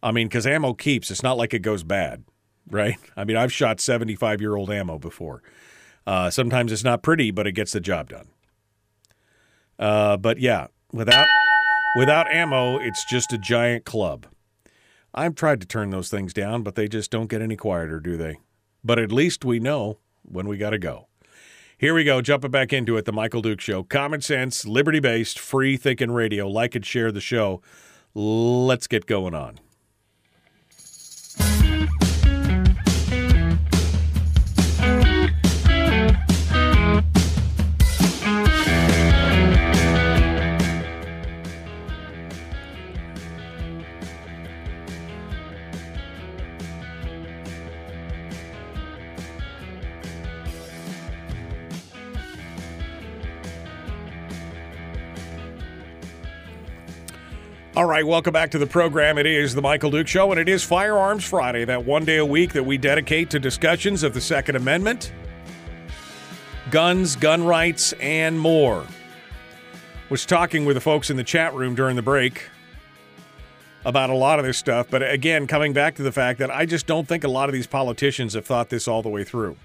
I 0.02 0.12
mean, 0.14 0.28
because 0.28 0.48
ammo 0.48 0.74
keeps, 0.74 1.12
it's 1.12 1.24
not 1.24 1.38
like 1.38 1.54
it 1.54 1.60
goes 1.60 1.84
bad, 1.84 2.24
right? 2.70 2.98
I 3.18 3.26
mean, 3.26 3.36
I've 3.36 3.52
shot 3.52 3.82
75 3.82 4.40
year 4.40 4.56
old 4.56 4.72
ammo 4.72 4.98
before. 4.98 5.44
Uh, 6.06 6.30
sometimes 6.30 6.72
it's 6.72 6.86
not 6.86 7.04
pretty, 7.04 7.32
but 7.32 7.46
it 7.46 7.52
gets 7.52 7.74
the 7.74 7.82
job 7.82 8.10
done. 8.10 8.30
Uh, 9.78 10.16
but 10.16 10.40
yeah, 10.40 10.68
without 10.94 11.28
without 11.98 12.32
ammo, 12.32 12.78
it's 12.78 13.04
just 13.06 13.34
a 13.34 13.38
giant 13.38 13.84
club. 13.84 14.28
I've 15.14 15.36
tried 15.36 15.60
to 15.62 15.68
turn 15.68 15.90
those 15.90 16.10
things 16.10 16.34
down, 16.34 16.62
but 16.62 16.76
they 16.76 16.88
just 16.88 17.10
don't 17.10 17.30
get 17.30 17.42
any 17.42 17.56
quieter, 17.56 18.00
do 18.00 18.18
they? 18.18 18.38
But 18.84 19.00
at 19.00 19.12
least 19.12 19.44
we 19.44 19.60
know 19.60 19.98
when 20.22 20.48
we 20.48 20.58
got 20.58 20.70
to 20.70 20.78
go. 20.78 21.08
Here 21.80 21.94
we 21.94 22.04
go, 22.04 22.22
jumping 22.22 22.52
back 22.52 22.72
into 22.72 22.98
it. 22.98 23.06
The 23.06 23.12
Michael 23.12 23.42
Duke 23.42 23.62
Show. 23.62 23.84
Common 23.84 24.22
sense, 24.22 24.66
liberty 24.66 25.00
based, 25.00 25.40
free 25.40 25.76
thinking 25.76 26.12
radio. 26.12 26.48
Like 26.48 26.76
and 26.76 26.86
share 26.86 27.12
the 27.12 27.22
show. 27.22 27.62
Let's 28.14 28.88
get 28.88 29.06
going 29.06 29.34
on. 29.34 29.60
All 57.78 57.86
right, 57.86 58.04
welcome 58.04 58.34
back 58.34 58.50
to 58.50 58.58
the 58.58 58.66
program. 58.66 59.20
It 59.20 59.28
is 59.28 59.54
the 59.54 59.62
Michael 59.62 59.92
Duke 59.92 60.08
Show, 60.08 60.32
and 60.32 60.40
it 60.40 60.50
is 60.50 60.64
Firearms 60.64 61.24
Friday, 61.24 61.64
that 61.66 61.86
one 61.86 62.06
day 62.06 62.18
a 62.18 62.26
week 62.26 62.54
that 62.54 62.64
we 62.64 62.76
dedicate 62.76 63.30
to 63.30 63.40
discussions 63.40 64.02
of 64.02 64.16
the 64.16 64.20
Second 64.20 64.56
Amendment, 64.56 65.14
guns, 66.72 67.16
gun 67.16 67.44
rights, 67.44 67.94
and 68.00 68.40
more. 68.40 68.84
Was 70.10 70.26
talking 70.26 70.66
with 70.66 70.76
the 70.76 70.82
folks 70.82 71.12
in 71.12 71.18
the 71.18 71.24
chat 71.24 71.54
room 71.54 71.76
during 71.76 71.96
the 71.96 72.02
break 72.02 72.50
about 73.86 74.10
a 74.10 74.16
lot 74.16 74.40
of 74.40 74.46
this 74.46 74.58
stuff, 74.58 74.88
but 74.90 75.08
again, 75.08 75.46
coming 75.46 75.72
back 75.72 75.94
to 75.98 76.02
the 76.02 76.12
fact 76.12 76.40
that 76.40 76.50
I 76.50 76.66
just 76.66 76.88
don't 76.88 77.08
think 77.08 77.24
a 77.24 77.30
lot 77.30 77.48
of 77.48 77.54
these 77.54 77.68
politicians 77.68 78.34
have 78.34 78.48
thought 78.48 78.70
this 78.70 78.88
all 78.88 79.04
the 79.04 79.10
way 79.10 79.24
through. 79.24 79.56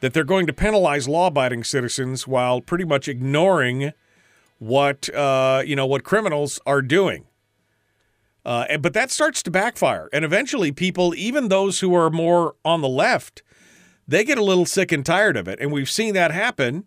That 0.00 0.12
they're 0.12 0.24
going 0.24 0.46
to 0.46 0.52
penalize 0.52 1.08
law 1.08 1.28
abiding 1.28 1.64
citizens 1.64 2.28
while 2.28 2.60
pretty 2.60 2.84
much 2.84 3.08
ignoring 3.08 3.94
what 4.58 5.08
uh, 5.14 5.62
you 5.64 5.76
know 5.76 5.86
what 5.86 6.04
criminals 6.04 6.60
are 6.66 6.82
doing. 6.82 7.26
Uh, 8.44 8.78
but 8.78 8.92
that 8.92 9.10
starts 9.10 9.42
to 9.42 9.50
backfire, 9.50 10.08
and 10.12 10.24
eventually, 10.24 10.70
people, 10.70 11.12
even 11.16 11.48
those 11.48 11.80
who 11.80 11.94
are 11.94 12.10
more 12.10 12.54
on 12.64 12.80
the 12.80 12.88
left, 12.88 13.42
they 14.06 14.22
get 14.22 14.38
a 14.38 14.44
little 14.44 14.66
sick 14.66 14.92
and 14.92 15.04
tired 15.04 15.36
of 15.36 15.48
it, 15.48 15.58
and 15.60 15.72
we've 15.72 15.90
seen 15.90 16.14
that 16.14 16.30
happen 16.30 16.84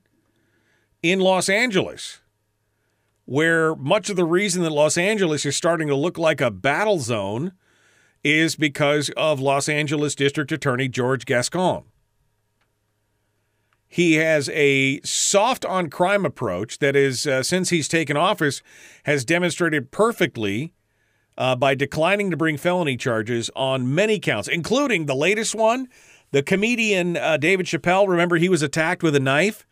in 1.03 1.19
Los 1.19 1.49
Angeles, 1.49 2.21
where 3.25 3.75
much 3.75 4.09
of 4.09 4.15
the 4.15 4.25
reason 4.25 4.63
that 4.63 4.69
Los 4.69 4.97
Angeles 4.97 5.45
is 5.45 5.55
starting 5.55 5.89
to 5.89 5.95
look 5.95 6.17
like 6.17 6.39
a 6.39 6.49
battle 6.49 6.99
zone 6.99 7.51
is 8.23 8.55
because 8.55 9.09
of 9.17 9.39
Los 9.39 9.67
Angeles 9.67 10.15
District 10.15 10.51
Attorney 10.51 10.87
George 10.87 11.25
Gascon. 11.25 11.83
He 13.91 14.13
has 14.13 14.49
a 14.49 15.01
soft 15.01 15.65
on 15.65 15.89
crime 15.89 16.23
approach 16.23 16.77
that 16.77 16.95
is, 16.95 17.25
uh, 17.25 17.41
since 17.41 17.71
he's 17.71 17.87
taken 17.87 18.15
office, 18.15 18.61
has 19.05 19.25
demonstrated 19.25 19.89
perfectly 19.89 20.73
uh, 21.39 21.55
by 21.55 21.73
declining 21.73 22.29
to 22.29 22.37
bring 22.37 22.55
felony 22.55 22.95
charges 22.95 23.49
on 23.55 23.93
many 23.93 24.19
counts, 24.19 24.47
including 24.47 25.07
the 25.07 25.15
latest 25.15 25.55
one. 25.55 25.87
The 26.29 26.43
comedian 26.43 27.17
uh, 27.17 27.37
David 27.37 27.65
Chappelle, 27.65 28.07
remember, 28.07 28.35
he 28.37 28.47
was 28.47 28.61
attacked 28.61 29.01
with 29.01 29.15
a 29.15 29.19
knife, 29.19 29.65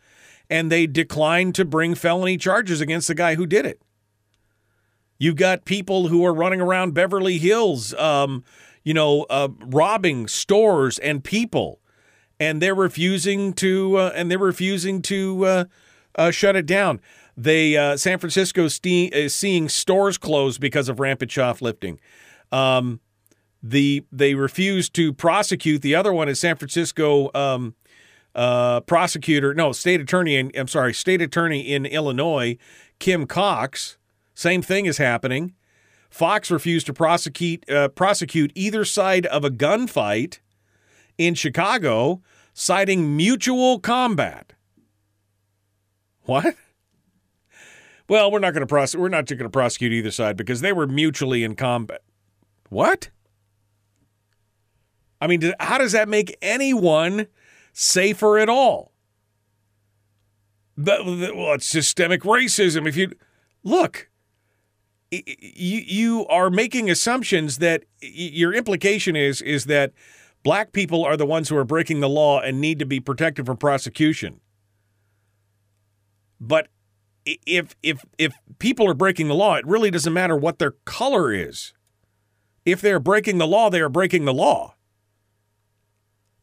and 0.50 0.72
they 0.72 0.88
declined 0.88 1.54
to 1.54 1.64
bring 1.64 1.94
felony 1.94 2.36
charges 2.36 2.80
against 2.80 3.06
the 3.06 3.14
guy 3.14 3.36
who 3.36 3.46
did 3.46 3.64
it. 3.64 3.80
You've 5.16 5.36
got 5.36 5.64
people 5.64 6.08
who 6.08 6.24
are 6.24 6.34
running 6.34 6.60
around 6.60 6.92
Beverly 6.92 7.38
Hills, 7.38 7.94
um, 7.94 8.42
you 8.82 8.94
know, 8.94 9.26
uh, 9.30 9.48
robbing 9.60 10.26
stores 10.26 10.98
and 10.98 11.22
people 11.22 11.80
and 12.40 12.62
they're 12.62 12.74
refusing 12.74 13.52
to 13.54 13.96
uh, 13.96 14.12
and 14.14 14.30
they're 14.30 14.38
refusing 14.38 15.02
to 15.02 15.44
uh, 15.44 15.64
uh, 16.14 16.30
shut 16.30 16.56
it 16.56 16.66
down. 16.66 17.00
They 17.36 17.76
uh, 17.76 17.96
San 17.96 18.18
Francisco 18.18 18.68
ste- 18.68 19.12
is 19.12 19.34
seeing 19.34 19.68
stores 19.68 20.18
close 20.18 20.58
because 20.58 20.88
of 20.88 21.00
rampant 21.00 21.30
shoplifting. 21.30 22.00
Um, 22.50 23.00
the 23.62 24.04
they 24.12 24.34
refuse 24.34 24.88
to 24.90 25.12
prosecute. 25.12 25.82
The 25.82 25.94
other 25.94 26.12
one 26.12 26.28
is 26.28 26.40
San 26.40 26.56
Francisco 26.56 27.30
um, 27.34 27.74
uh, 28.34 28.80
prosecutor, 28.80 29.54
no 29.54 29.72
state 29.72 30.00
attorney. 30.00 30.36
In, 30.36 30.50
I'm 30.56 30.68
sorry, 30.68 30.94
state 30.94 31.20
attorney 31.20 31.60
in 31.60 31.86
Illinois, 31.86 32.56
Kim 32.98 33.26
Foxx. 33.26 33.98
Same 34.34 34.62
thing 34.62 34.86
is 34.86 34.98
happening. 34.98 35.54
Foxx 36.10 36.50
refused 36.50 36.86
to 36.86 36.92
prosecute 36.92 37.68
uh, 37.68 37.88
prosecute 37.88 38.52
either 38.54 38.84
side 38.84 39.26
of 39.26 39.44
a 39.44 39.50
gunfight 39.50 40.38
in 41.18 41.34
Chicago, 41.34 42.22
citing 42.54 43.16
mutual 43.16 43.80
combat. 43.80 44.54
What? 46.22 46.54
Well, 48.08 48.30
we're 48.30 48.38
not 48.38 48.54
going 48.54 48.62
to 48.62 48.66
prosecute. 48.66 49.02
We're 49.02 49.10
not 49.10 49.26
going 49.26 49.38
to 49.40 49.50
prosecute 49.50 49.92
either 49.92 50.10
side 50.10 50.36
because 50.36 50.62
they 50.62 50.72
were 50.72 50.86
mutually 50.86 51.44
in 51.44 51.54
combat. 51.54 52.00
What? 52.70 53.10
I 55.20 55.26
mean, 55.26 55.52
how 55.60 55.76
does 55.76 55.92
that 55.92 56.08
make 56.08 56.36
anyone 56.40 57.26
safer 57.74 58.38
at 58.38 58.48
all? 58.48 58.92
well, 60.76 61.54
it's 61.54 61.66
systemic 61.66 62.22
racism. 62.22 62.86
If 62.86 62.96
you 62.96 63.12
look, 63.64 64.08
you 65.10 65.20
you 65.84 66.26
are 66.28 66.50
making 66.50 66.90
assumptions 66.90 67.58
that 67.58 67.84
your 68.00 68.54
implication 68.54 69.16
is 69.16 69.42
is 69.42 69.64
that 69.64 69.92
Black 70.42 70.72
people 70.72 71.04
are 71.04 71.16
the 71.16 71.26
ones 71.26 71.48
who 71.48 71.56
are 71.56 71.64
breaking 71.64 72.00
the 72.00 72.08
law 72.08 72.40
and 72.40 72.60
need 72.60 72.78
to 72.78 72.86
be 72.86 73.00
protected 73.00 73.46
from 73.46 73.56
prosecution. 73.56 74.40
But 76.40 76.68
if 77.24 77.74
if 77.82 78.04
if 78.16 78.34
people 78.58 78.88
are 78.88 78.94
breaking 78.94 79.28
the 79.28 79.34
law, 79.34 79.56
it 79.56 79.66
really 79.66 79.90
doesn't 79.90 80.12
matter 80.12 80.36
what 80.36 80.58
their 80.58 80.72
color 80.84 81.32
is. 81.32 81.72
If 82.64 82.80
they're 82.80 83.00
breaking 83.00 83.38
the 83.38 83.46
law, 83.46 83.70
they 83.70 83.80
are 83.80 83.88
breaking 83.88 84.24
the 84.24 84.34
law. 84.34 84.74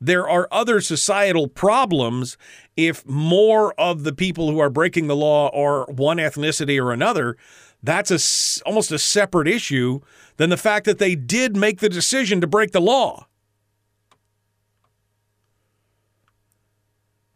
There 0.02 0.28
are 0.30 0.48
other 0.52 0.82
societal 0.82 1.48
problems 1.48 2.38
if 2.76 3.06
more 3.08 3.74
of 3.80 4.04
the 4.04 4.14
people 4.14 4.52
who 4.52 4.60
are 4.60 4.70
breaking 4.70 5.08
the 5.08 5.16
law 5.16 5.50
are 5.50 5.86
one 5.92 6.18
ethnicity 6.18 6.80
or 6.82 6.92
another. 6.92 7.38
That's 7.82 8.12
a, 8.12 8.68
almost 8.68 8.92
a 8.92 9.00
separate 9.00 9.48
issue 9.48 10.02
than 10.38 10.50
the 10.50 10.58
fact 10.58 10.86
that 10.86 10.98
they 10.98 11.16
did 11.16 11.56
make 11.56 11.80
the 11.80 11.90
decision 11.90 12.42
to 12.42 12.48
break 12.48 12.72
the 12.72 12.82
law. 12.82 13.28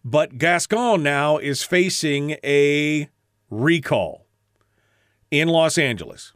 But 0.10 0.40
Gascon 0.40 1.04
now 1.04 1.38
is 1.38 1.62
facing 1.62 2.32
a 2.44 3.10
recall 3.52 4.26
in 5.30 5.50
Los 5.50 5.78
Angeles. 5.78 6.34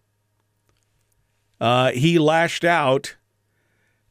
Uh, 1.59 1.89
he 1.89 2.19
lashed 2.19 2.63
out 2.63 3.15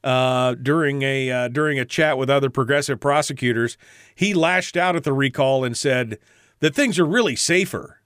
uh, 0.03 0.57
during 0.57 1.03
a 1.03 1.31
uh, 1.31 1.49
during 1.49 1.79
a 1.79 1.85
chat 1.85 2.19
with 2.19 2.29
other 2.29 2.51
progressive 2.51 2.99
prosecutors. 2.99 3.79
He 4.17 4.35
lashed 4.35 4.77
out 4.77 4.97
at 4.97 5.05
the 5.05 5.13
recall 5.13 5.63
and 5.63 5.77
said 5.77 6.19
that 6.59 6.75
things 6.75 6.99
are 6.99 7.07
really 7.07 7.37
safer. 7.37 8.01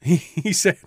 He, 0.00 0.16
he 0.16 0.52
said 0.52 0.78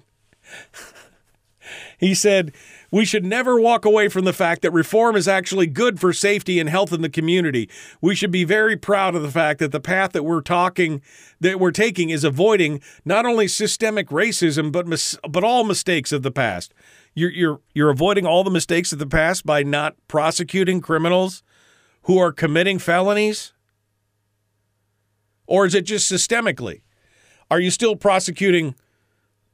he 1.97 2.15
said 2.15 2.53
we 2.93 3.05
should 3.05 3.25
never 3.25 3.59
walk 3.59 3.85
away 3.85 4.07
from 4.07 4.23
the 4.23 4.31
fact 4.31 4.61
that 4.61 4.69
reform 4.69 5.15
is 5.15 5.27
actually 5.27 5.65
good 5.65 5.99
for 5.99 6.13
safety 6.13 6.59
and 6.59 6.69
health 6.69 6.93
in 6.93 7.01
the 7.01 7.09
community. 7.09 7.67
We 8.01 8.13
should 8.13 8.29
be 8.29 8.43
very 8.43 8.77
proud 8.77 9.15
of 9.15 9.23
the 9.23 9.31
fact 9.31 9.57
that 9.61 9.71
the 9.71 9.79
path 9.79 10.11
that 10.11 10.21
we're 10.21 10.41
talking 10.41 11.01
that 11.39 11.59
we're 11.59 11.71
taking 11.71 12.11
is 12.11 12.23
avoiding 12.23 12.83
not 13.03 13.25
only 13.25 13.47
systemic 13.47 14.09
racism 14.09 14.71
but 14.71 14.85
mis- 14.85 15.17
but 15.27 15.43
all 15.43 15.63
mistakes 15.63 16.11
of 16.11 16.21
the 16.21 16.29
past. 16.29 16.71
You're 17.15 17.31
you're 17.31 17.61
you're 17.73 17.89
avoiding 17.89 18.27
all 18.27 18.43
the 18.43 18.51
mistakes 18.51 18.93
of 18.93 18.99
the 18.99 19.07
past 19.07 19.43
by 19.43 19.63
not 19.63 19.95
prosecuting 20.07 20.79
criminals 20.79 21.41
who 22.03 22.19
are 22.19 22.31
committing 22.31 22.77
felonies? 22.77 23.53
Or 25.47 25.65
is 25.65 25.73
it 25.73 25.85
just 25.85 26.11
systemically? 26.11 26.81
Are 27.49 27.59
you 27.59 27.71
still 27.71 27.95
prosecuting 27.95 28.75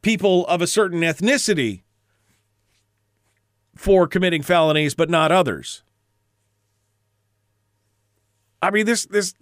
people 0.01 0.45
of 0.47 0.61
a 0.61 0.67
certain 0.67 0.99
ethnicity 0.99 1.83
for 3.79 4.07
committing 4.07 4.43
felonies, 4.43 4.93
but 4.93 5.09
not 5.09 5.31
others. 5.31 5.83
I 8.61 8.71
mean, 8.71 8.85
this 8.85 9.05
this 9.05 9.33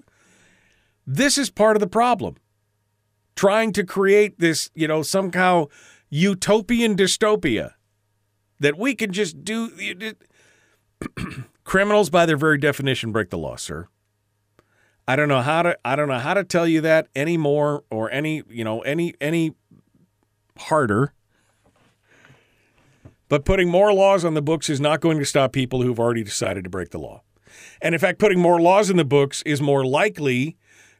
this 1.07 1.39
is 1.39 1.49
part 1.49 1.75
of 1.75 1.79
the 1.79 1.87
problem. 1.87 2.35
Trying 3.35 3.73
to 3.73 3.83
create 3.83 4.37
this, 4.37 4.69
you 4.75 4.87
know, 4.87 5.01
somehow 5.01 5.65
utopian 6.11 6.95
dystopia 6.95 7.71
that 8.59 8.77
we 8.77 8.93
can 8.93 9.11
just 9.11 9.43
do. 9.43 9.71
Criminals, 11.63 12.11
by 12.11 12.27
their 12.27 12.37
very 12.37 12.59
definition, 12.59 13.11
break 13.11 13.31
the 13.31 13.39
law, 13.39 13.55
sir. 13.55 13.87
I 15.07 15.15
don't 15.15 15.29
know 15.29 15.41
how 15.41 15.63
to. 15.63 15.79
I 15.83 15.95
don't 15.95 16.09
know 16.09 16.19
how 16.19 16.35
to 16.35 16.43
tell 16.43 16.67
you 16.67 16.81
that 16.81 17.07
any 17.15 17.37
more 17.37 17.83
or 17.89 18.11
any, 18.11 18.43
you 18.47 18.63
know, 18.63 18.81
any 18.81 19.15
any 19.19 19.55
harder 20.59 21.15
but 23.29 23.45
putting 23.45 23.69
more 23.69 23.93
laws 23.93 24.23
on 24.23 24.33
the 24.33 24.41
books 24.41 24.69
is 24.69 24.79
not 24.79 25.01
going 25.01 25.19
to 25.19 25.25
stop 25.25 25.51
people 25.51 25.81
who've 25.81 25.99
already 25.99 26.23
decided 26.23 26.63
to 26.63 26.69
break 26.69 26.91
the 26.91 26.99
law. 26.99 27.21
And 27.81 27.95
in 27.95 27.99
fact, 27.99 28.19
putting 28.19 28.39
more 28.39 28.61
laws 28.61 28.89
in 28.89 28.97
the 28.97 29.05
books 29.05 29.41
is 29.43 29.61
more 29.61 29.85
likely 29.85 30.57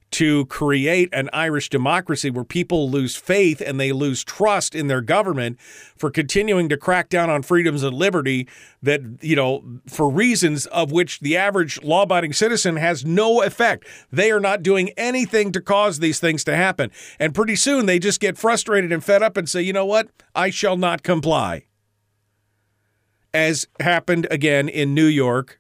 to 0.10 0.46
create 0.46 1.10
an 1.12 1.30
Irish 1.34 1.70
democracy 1.70 2.30
where 2.30 2.46
people 2.46 2.90
lose 2.90 3.16
faith 3.16 3.62
and 3.62 3.80
they 3.80 3.92
lose 3.92 4.24
trust 4.24 4.74
in 4.74 4.88
their 4.88 5.02
government 5.02 5.60
for 5.98 6.10
continuing 6.10 6.70
to 6.70 6.78
crack 6.78 7.10
down 7.10 7.30
on 7.30 7.44
freedoms 7.44 7.84
and 7.84 7.96
liberty 7.96 8.48
that, 8.82 9.02
you 9.22 9.36
know, 9.36 9.82
for 9.88 10.10
reasons 10.10 10.66
of 10.68 10.92
which 10.92 11.20
the 11.20 11.36
average 11.36 11.82
law 11.84 12.04
abiding 12.04 12.32
citizen 12.32 12.78
has 12.78 13.06
no 13.06 13.42
effect. 13.42 13.86
They 14.12 14.32
are 14.32 14.40
not 14.40 14.64
doing 14.64 14.90
anything 14.96 15.52
to 15.52 15.62
cause 15.62 16.00
these 16.00 16.20
things 16.20 16.44
to 16.46 16.56
happen. 16.56 16.90
And 17.20 17.36
pretty 17.36 17.58
soon 17.58 17.86
they 17.86 18.00
just 18.00 18.22
get 18.22 18.38
frustrated 18.38 18.94
and 18.94 19.04
fed 19.04 19.22
up 19.22 19.36
and 19.36 19.50
say, 19.50 19.62
you 19.62 19.74
know 19.74 19.86
what? 19.86 20.08
I 20.34 20.52
shall 20.52 20.78
not 20.78 21.04
comply 21.04 21.67
as 23.34 23.68
happened 23.80 24.28
again 24.32 24.70
in 24.70 24.94
New 24.94 25.06
York, 25.06 25.60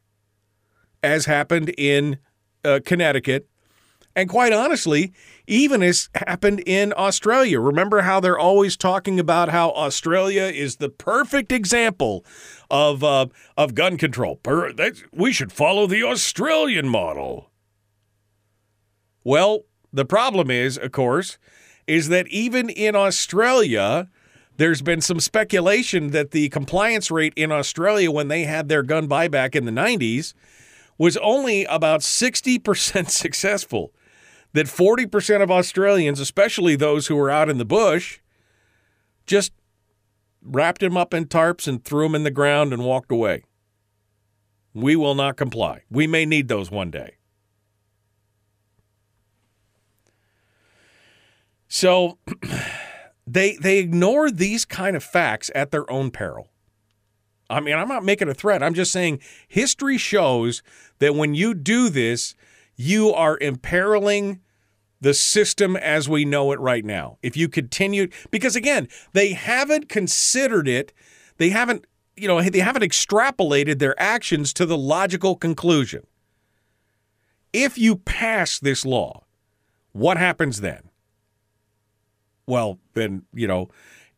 as 1.03 1.25
happened 1.25 1.73
in 1.77 2.17
uh, 2.63 2.79
Connecticut, 2.85 3.47
and 4.15 4.27
quite 4.27 4.51
honestly, 4.51 5.13
even 5.45 5.83
as 5.83 6.09
happened 6.15 6.63
in 6.65 6.91
Australia. 6.97 7.59
Remember 7.59 8.01
how 8.01 8.19
they're 8.19 8.39
always 8.39 8.75
talking 8.75 9.19
about 9.19 9.49
how 9.49 9.69
Australia 9.71 10.43
is 10.43 10.77
the 10.77 10.89
perfect 10.89 11.51
example 11.51 12.25
of 12.71 13.03
uh, 13.03 13.27
of 13.55 13.75
gun 13.75 13.97
control. 13.97 14.39
We 15.13 15.31
should 15.31 15.51
follow 15.51 15.85
the 15.85 16.03
Australian 16.03 16.89
model. 16.89 17.51
Well, 19.23 19.65
the 19.93 20.05
problem 20.05 20.49
is, 20.49 20.77
of 20.77 20.91
course, 20.91 21.37
is 21.85 22.09
that 22.09 22.27
even 22.29 22.69
in 22.69 22.95
Australia, 22.95 24.09
there's 24.57 24.81
been 24.81 25.01
some 25.01 25.19
speculation 25.19 26.09
that 26.09 26.31
the 26.31 26.49
compliance 26.49 27.09
rate 27.09 27.33
in 27.35 27.51
Australia 27.51 28.11
when 28.11 28.27
they 28.27 28.43
had 28.43 28.69
their 28.69 28.83
gun 28.83 29.07
buyback 29.07 29.55
in 29.55 29.65
the 29.65 29.71
90s 29.71 30.33
was 30.97 31.15
only 31.17 31.63
about 31.65 32.01
60% 32.01 33.09
successful. 33.09 33.93
That 34.53 34.65
40% 34.65 35.43
of 35.43 35.51
Australians, 35.51 36.19
especially 36.19 36.75
those 36.75 37.07
who 37.07 37.15
were 37.15 37.29
out 37.29 37.49
in 37.49 37.59
the 37.59 37.65
bush, 37.65 38.19
just 39.27 39.51
wrapped 40.41 40.81
him 40.81 40.97
up 40.97 41.13
in 41.13 41.25
tarps 41.25 41.67
and 41.67 41.83
threw 41.83 42.07
him 42.07 42.15
in 42.15 42.23
the 42.23 42.31
ground 42.31 42.73
and 42.73 42.83
walked 42.83 43.11
away. 43.11 43.43
We 44.73 44.95
will 44.95 45.15
not 45.15 45.37
comply. 45.37 45.83
We 45.91 46.07
may 46.07 46.25
need 46.25 46.47
those 46.47 46.71
one 46.71 46.89
day. 46.89 47.17
So 51.67 52.17
they 53.27 53.57
they 53.57 53.77
ignore 53.77 54.31
these 54.31 54.63
kind 54.63 54.95
of 54.95 55.03
facts 55.03 55.51
at 55.53 55.71
their 55.71 55.89
own 55.91 56.09
peril. 56.09 56.49
I 57.49 57.59
mean, 57.59 57.75
I'm 57.75 57.87
not 57.87 58.03
making 58.03 58.29
a 58.29 58.33
threat. 58.33 58.63
I'm 58.63 58.73
just 58.73 58.91
saying 58.91 59.19
history 59.47 59.97
shows 59.97 60.63
that 60.99 61.15
when 61.15 61.35
you 61.35 61.53
do 61.53 61.89
this, 61.89 62.35
you 62.75 63.13
are 63.13 63.37
imperiling 63.39 64.41
the 64.99 65.13
system 65.13 65.75
as 65.75 66.09
we 66.09 66.25
know 66.25 66.51
it 66.51 66.59
right 66.59 66.83
now. 66.83 67.17
If 67.21 67.37
you 67.37 67.47
continue 67.47 68.07
because 68.31 68.55
again, 68.55 68.87
they 69.13 69.33
haven't 69.33 69.89
considered 69.89 70.67
it, 70.67 70.93
they 71.37 71.49
haven't, 71.49 71.85
you 72.15 72.27
know, 72.27 72.41
they 72.41 72.59
haven't 72.59 72.81
extrapolated 72.81 73.79
their 73.79 73.99
actions 74.01 74.53
to 74.53 74.65
the 74.65 74.77
logical 74.77 75.35
conclusion. 75.35 76.07
If 77.53 77.77
you 77.77 77.97
pass 77.97 78.59
this 78.59 78.85
law, 78.85 79.23
what 79.91 80.17
happens 80.17 80.61
then? 80.61 80.86
Well, 82.47 82.79
then, 82.93 83.23
you 83.33 83.47
know, 83.47 83.69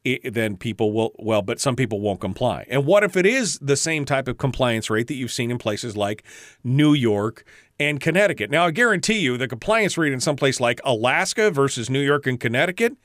it, 0.06 0.34
then 0.34 0.56
people 0.56 0.93
will, 0.93 1.14
well, 1.19 1.41
but 1.41 1.60
some 1.60 1.76
people 1.76 1.99
won't 1.99 2.22
comply. 2.22 2.65
And 2.69 2.85
what 2.85 3.03
if 3.03 3.18
it 3.18 3.26
is 3.26 3.60
the 3.60 3.76
same 3.76 4.06
type 4.06 4.27
of 4.27 4.38
compliance 4.38 4.89
rate 4.89 5.07
that 5.07 5.15
you've 5.15 5.31
seen 5.31 5.51
in 5.51 5.57
places 5.57 5.97
like 5.97 6.23
New 6.64 6.93
York 6.93 7.43
and 7.80 7.99
Connecticut? 7.99 8.49
Now, 8.49 8.68
I 8.68 8.72
guarantee 8.72 9.19
you 9.19 9.38
the 9.38 9.47
compliance 9.47 9.97
rate 9.97 10.14
in 10.14 10.22
some 10.22 10.35
place 10.35 10.60
like 10.60 10.80
Alaska 10.85 11.51
versus 11.51 11.89
New 11.89 12.01
York 12.01 12.27
and 12.27 12.39
Connecticut, 12.39 12.95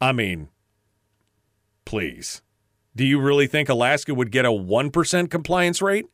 I 0.00 0.12
mean, 0.12 0.48
please. 1.84 2.42
Do 2.94 3.04
you 3.04 3.20
really 3.20 3.48
think 3.48 3.68
Alaska 3.68 4.14
would 4.14 4.30
get 4.30 4.44
a 4.44 4.50
1% 4.50 5.30
compliance 5.30 5.82
rate 5.82 6.06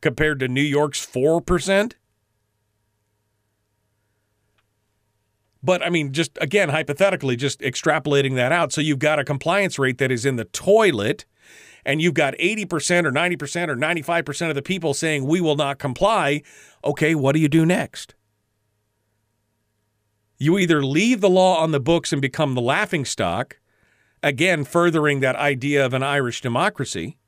compared 0.00 0.40
to 0.40 0.48
New 0.48 0.60
York's 0.60 1.04
4%? 1.04 1.92
But 5.62 5.84
I 5.84 5.90
mean, 5.90 6.12
just 6.12 6.36
again, 6.40 6.70
hypothetically, 6.70 7.36
just 7.36 7.60
extrapolating 7.60 8.34
that 8.34 8.52
out. 8.52 8.72
So 8.72 8.80
you've 8.80 8.98
got 8.98 9.18
a 9.18 9.24
compliance 9.24 9.78
rate 9.78 9.98
that 9.98 10.10
is 10.10 10.26
in 10.26 10.36
the 10.36 10.44
toilet, 10.46 11.24
and 11.84 12.02
you've 12.02 12.14
got 12.14 12.34
80% 12.34 13.04
or 13.04 13.12
90% 13.12 13.68
or 13.68 13.76
95% 13.76 14.48
of 14.48 14.54
the 14.54 14.62
people 14.62 14.94
saying, 14.94 15.24
we 15.24 15.40
will 15.40 15.56
not 15.56 15.78
comply. 15.78 16.42
Okay, 16.84 17.14
what 17.14 17.32
do 17.34 17.40
you 17.40 17.48
do 17.48 17.64
next? 17.64 18.14
You 20.38 20.58
either 20.58 20.84
leave 20.84 21.20
the 21.20 21.30
law 21.30 21.60
on 21.60 21.70
the 21.70 21.80
books 21.80 22.12
and 22.12 22.20
become 22.20 22.54
the 22.54 22.60
laughing 22.60 23.04
stock, 23.04 23.60
again, 24.22 24.64
furthering 24.64 25.20
that 25.20 25.36
idea 25.36 25.84
of 25.86 25.94
an 25.94 26.02
Irish 26.02 26.40
democracy, 26.40 27.18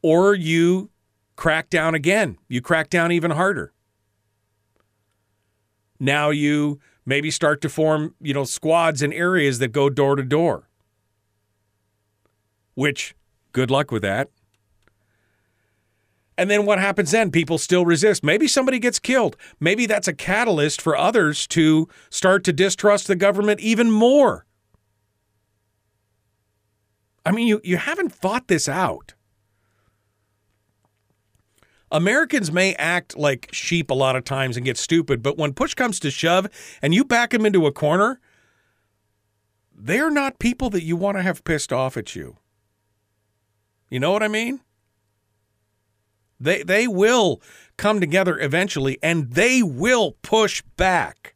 or 0.00 0.34
you 0.34 0.90
crack 1.34 1.70
down 1.70 1.96
again. 1.96 2.38
You 2.48 2.60
crack 2.60 2.88
down 2.90 3.10
even 3.10 3.32
harder 3.32 3.72
now 6.02 6.30
you 6.30 6.80
maybe 7.06 7.30
start 7.30 7.60
to 7.60 7.68
form, 7.68 8.16
you 8.20 8.34
know, 8.34 8.42
squads 8.42 9.02
in 9.02 9.12
areas 9.12 9.60
that 9.60 9.68
go 9.68 9.88
door 9.88 10.16
to 10.16 10.24
door. 10.24 10.68
Which, 12.74 13.14
good 13.52 13.70
luck 13.70 13.92
with 13.92 14.02
that. 14.02 14.28
And 16.36 16.50
then 16.50 16.66
what 16.66 16.80
happens 16.80 17.12
then? 17.12 17.30
People 17.30 17.56
still 17.56 17.86
resist. 17.86 18.24
Maybe 18.24 18.48
somebody 18.48 18.80
gets 18.80 18.98
killed. 18.98 19.36
Maybe 19.60 19.86
that's 19.86 20.08
a 20.08 20.12
catalyst 20.12 20.82
for 20.82 20.96
others 20.96 21.46
to 21.48 21.88
start 22.10 22.42
to 22.44 22.52
distrust 22.52 23.06
the 23.06 23.14
government 23.14 23.60
even 23.60 23.88
more. 23.88 24.44
I 27.24 27.30
mean, 27.30 27.46
you, 27.46 27.60
you 27.62 27.76
haven't 27.76 28.12
thought 28.12 28.48
this 28.48 28.68
out. 28.68 29.14
Americans 31.92 32.50
may 32.50 32.74
act 32.74 33.16
like 33.16 33.50
sheep 33.52 33.90
a 33.90 33.94
lot 33.94 34.16
of 34.16 34.24
times 34.24 34.56
and 34.56 34.64
get 34.64 34.78
stupid, 34.78 35.22
but 35.22 35.36
when 35.36 35.52
push 35.52 35.74
comes 35.74 36.00
to 36.00 36.10
shove 36.10 36.48
and 36.80 36.94
you 36.94 37.04
back 37.04 37.30
them 37.30 37.46
into 37.46 37.66
a 37.66 37.72
corner, 37.72 38.18
they're 39.72 40.10
not 40.10 40.38
people 40.38 40.70
that 40.70 40.82
you 40.82 40.96
want 40.96 41.18
to 41.18 41.22
have 41.22 41.44
pissed 41.44 41.72
off 41.72 41.96
at 41.96 42.16
you. 42.16 42.38
You 43.90 44.00
know 44.00 44.10
what 44.10 44.22
I 44.22 44.28
mean? 44.28 44.60
They 46.40 46.62
they 46.62 46.88
will 46.88 47.42
come 47.76 48.00
together 48.00 48.38
eventually 48.40 48.98
and 49.02 49.30
they 49.32 49.62
will 49.62 50.12
push 50.22 50.62
back. 50.76 51.34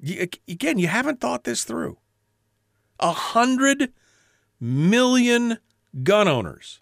You, 0.00 0.28
again, 0.48 0.78
you 0.78 0.88
haven't 0.88 1.20
thought 1.20 1.44
this 1.44 1.64
through. 1.64 1.96
A 2.98 3.12
hundred 3.12 3.92
million 4.60 5.58
gun 6.02 6.28
owners. 6.28 6.80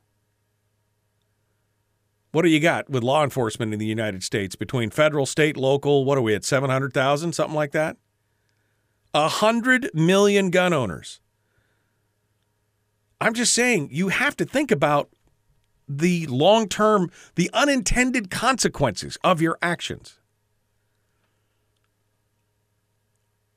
What 2.33 2.43
do 2.43 2.49
you 2.49 2.61
got 2.61 2.89
with 2.89 3.03
law 3.03 3.23
enforcement 3.23 3.75
in 3.75 3.79
the 3.79 3.87
United 3.87 4.23
States 4.23 4.57
between 4.57 4.89
federal, 4.89 5.27
state, 5.27 5.57
local? 5.57 6.07
What 6.07 6.17
are 6.17 6.23
we 6.23 6.35
at? 6.35 6.45
700,000, 6.45 7.35
something 7.35 7.55
like 7.55 7.73
that? 7.73 7.99
A 9.13 9.29
hundred 9.29 9.91
million 9.93 10.51
gun 10.51 10.73
owners. 10.73 11.21
I'm 13.21 13.35
just 13.35 13.53
saying, 13.53 13.91
you 13.93 14.09
have 14.09 14.35
to 14.37 14.47
think 14.47 14.71
about 14.71 15.11
the 15.87 16.27
long 16.27 16.69
term, 16.69 17.11
the 17.35 17.51
unintended 17.53 18.31
consequences 18.31 19.19
of 19.23 19.43
your 19.43 19.59
actions. 19.61 20.19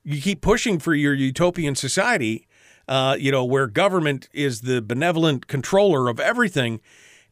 You 0.04 0.20
keep 0.20 0.42
pushing 0.42 0.78
for 0.78 0.94
your 0.94 1.14
utopian 1.14 1.74
society, 1.74 2.46
uh, 2.86 3.16
you 3.18 3.32
know, 3.32 3.44
where 3.44 3.66
government 3.66 4.28
is 4.34 4.60
the 4.60 4.82
benevolent 4.82 5.46
controller 5.46 6.08
of 6.08 6.20
everything. 6.20 6.80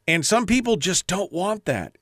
And 0.06 0.24
some 0.24 0.46
people 0.46 0.76
just 0.76 1.06
don't 1.06 1.32
want 1.32 1.64
that. 1.64 1.96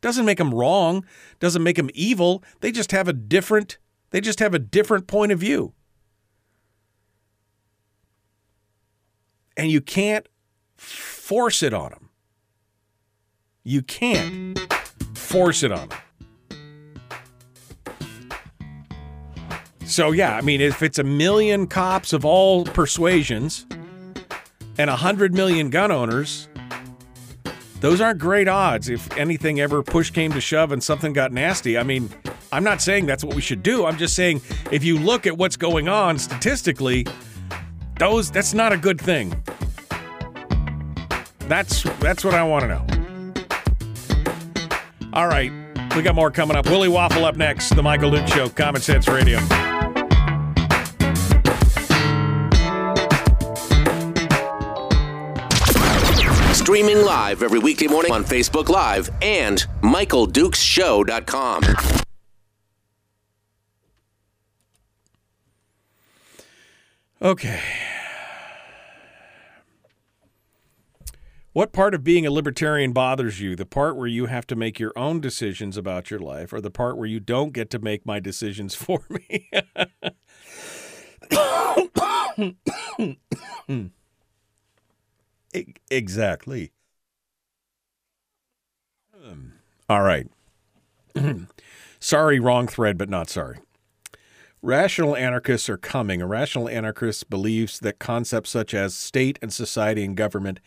Doesn't 0.00 0.24
make 0.24 0.38
them 0.38 0.52
wrong, 0.52 1.04
doesn't 1.38 1.62
make 1.62 1.76
them 1.76 1.90
evil. 1.94 2.42
They 2.60 2.72
just 2.72 2.90
have 2.92 3.08
a 3.08 3.12
different 3.12 3.78
they 4.12 4.20
just 4.20 4.40
have 4.40 4.52
a 4.54 4.58
different 4.58 5.06
point 5.06 5.32
of 5.32 5.38
view. 5.38 5.72
And 9.56 9.70
you 9.70 9.80
can't 9.80 10.28
force 10.76 11.62
it 11.62 11.72
on 11.74 11.90
them. 11.90 12.10
You 13.64 13.82
can't 13.82 14.58
force 15.14 15.62
it 15.62 15.72
on 15.72 15.88
them. 15.88 15.98
So, 19.86 20.12
yeah, 20.12 20.36
I 20.36 20.40
mean, 20.40 20.60
if 20.60 20.82
it's 20.82 20.98
a 20.98 21.04
million 21.04 21.66
cops 21.66 22.12
of 22.12 22.24
all 22.24 22.64
persuasions 22.64 23.66
and 24.78 24.88
a 24.90 24.96
hundred 24.96 25.34
million 25.34 25.70
gun 25.70 25.90
owners, 25.90 26.48
those 27.82 28.00
aren't 28.00 28.20
great 28.20 28.46
odds 28.46 28.88
if 28.88 29.14
anything 29.18 29.60
ever 29.60 29.82
push 29.82 30.10
came 30.10 30.32
to 30.32 30.40
shove 30.40 30.70
and 30.70 30.82
something 30.82 31.12
got 31.12 31.32
nasty. 31.32 31.76
I 31.76 31.82
mean, 31.82 32.08
I'm 32.52 32.62
not 32.62 32.80
saying 32.80 33.06
that's 33.06 33.24
what 33.24 33.34
we 33.34 33.42
should 33.42 33.62
do. 33.62 33.84
I'm 33.84 33.98
just 33.98 34.14
saying 34.14 34.40
if 34.70 34.84
you 34.84 34.96
look 34.96 35.26
at 35.26 35.36
what's 35.36 35.56
going 35.56 35.88
on 35.88 36.16
statistically, 36.16 37.06
those 37.98 38.30
that's 38.30 38.54
not 38.54 38.72
a 38.72 38.76
good 38.76 39.00
thing. 39.00 39.34
That's 41.48 41.82
that's 41.98 42.24
what 42.24 42.34
I 42.34 42.44
want 42.44 42.62
to 42.62 42.68
know. 42.68 42.86
All 45.12 45.26
right, 45.26 45.52
we 45.96 46.02
got 46.02 46.14
more 46.14 46.30
coming 46.30 46.56
up. 46.56 46.66
Willie 46.66 46.88
Waffle 46.88 47.24
up 47.24 47.36
next. 47.36 47.74
The 47.74 47.82
Michael 47.82 48.12
Duke 48.12 48.28
Show, 48.28 48.48
Common 48.48 48.80
Sense 48.80 49.08
Radio. 49.08 49.40
Streaming 56.72 57.04
live 57.04 57.42
every 57.42 57.58
weekday 57.58 57.86
morning 57.86 58.10
on 58.12 58.24
Facebook 58.24 58.70
Live 58.70 59.10
and 59.20 59.66
MichaelDukesShow.com. 59.82 61.62
Okay. 67.20 67.60
What 71.52 71.74
part 71.74 71.92
of 71.92 72.02
being 72.02 72.24
a 72.24 72.30
libertarian 72.30 72.92
bothers 72.92 73.38
you? 73.38 73.54
The 73.54 73.66
part 73.66 73.94
where 73.94 74.06
you 74.06 74.24
have 74.24 74.46
to 74.46 74.56
make 74.56 74.78
your 74.78 74.94
own 74.96 75.20
decisions 75.20 75.76
about 75.76 76.10
your 76.10 76.20
life, 76.20 76.54
or 76.54 76.62
the 76.62 76.70
part 76.70 76.96
where 76.96 77.06
you 77.06 77.20
don't 77.20 77.52
get 77.52 77.68
to 77.68 77.78
make 77.80 78.06
my 78.06 78.18
decisions 78.18 78.74
for 78.74 79.04
me? 79.10 79.50
Exactly. 85.90 86.72
Um, 89.14 89.54
all 89.88 90.02
right. 90.02 90.28
sorry, 92.00 92.40
wrong 92.40 92.66
thread, 92.66 92.98
but 92.98 93.08
not 93.08 93.28
sorry. 93.28 93.58
Rational 94.64 95.16
anarchists 95.16 95.68
are 95.68 95.76
coming. 95.76 96.22
A 96.22 96.26
rational 96.26 96.68
anarchist 96.68 97.28
believes 97.28 97.80
that 97.80 97.98
concepts 97.98 98.50
such 98.50 98.74
as 98.74 98.94
state 98.94 99.38
and 99.42 99.52
society 99.52 100.04
and 100.04 100.16
government 100.16 100.60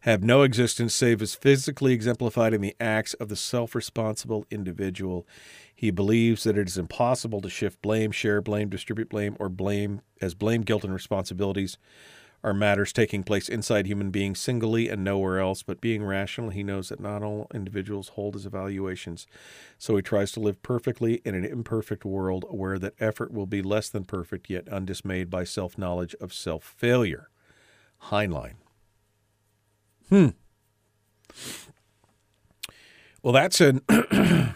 have 0.00 0.22
no 0.22 0.42
existence 0.42 0.94
save 0.94 1.22
as 1.22 1.34
physically 1.34 1.92
exemplified 1.92 2.52
in 2.52 2.60
the 2.60 2.76
acts 2.78 3.14
of 3.14 3.28
the 3.28 3.36
self 3.36 3.74
responsible 3.74 4.44
individual. 4.50 5.26
He 5.74 5.90
believes 5.90 6.44
that 6.44 6.58
it 6.58 6.68
is 6.68 6.76
impossible 6.76 7.40
to 7.40 7.48
shift 7.48 7.80
blame, 7.80 8.10
share 8.10 8.42
blame, 8.42 8.68
distribute 8.68 9.08
blame, 9.08 9.34
or 9.40 9.48
blame 9.48 10.02
as 10.20 10.34
blame, 10.34 10.60
guilt, 10.62 10.84
and 10.84 10.92
responsibilities 10.92 11.78
are 12.44 12.54
matters 12.54 12.92
taking 12.92 13.24
place 13.24 13.48
inside 13.48 13.86
human 13.86 14.10
beings 14.10 14.38
singly 14.38 14.88
and 14.88 15.02
nowhere 15.02 15.40
else. 15.40 15.62
But 15.62 15.80
being 15.80 16.04
rational, 16.04 16.50
he 16.50 16.62
knows 16.62 16.88
that 16.88 17.00
not 17.00 17.22
all 17.22 17.48
individuals 17.52 18.10
hold 18.10 18.34
his 18.34 18.46
evaluations. 18.46 19.26
So 19.76 19.96
he 19.96 20.02
tries 20.02 20.30
to 20.32 20.40
live 20.40 20.62
perfectly 20.62 21.20
in 21.24 21.34
an 21.34 21.44
imperfect 21.44 22.04
world, 22.04 22.44
aware 22.48 22.78
that 22.78 22.94
effort 23.00 23.32
will 23.32 23.46
be 23.46 23.62
less 23.62 23.88
than 23.88 24.04
perfect, 24.04 24.48
yet 24.48 24.68
undismayed 24.68 25.30
by 25.30 25.44
self 25.44 25.76
knowledge 25.76 26.14
of 26.20 26.32
self 26.32 26.62
failure. 26.64 27.28
Heinlein. 28.04 28.54
Hmm. 30.08 30.28
Well, 33.22 33.32
that's 33.32 33.60
an 33.60 33.82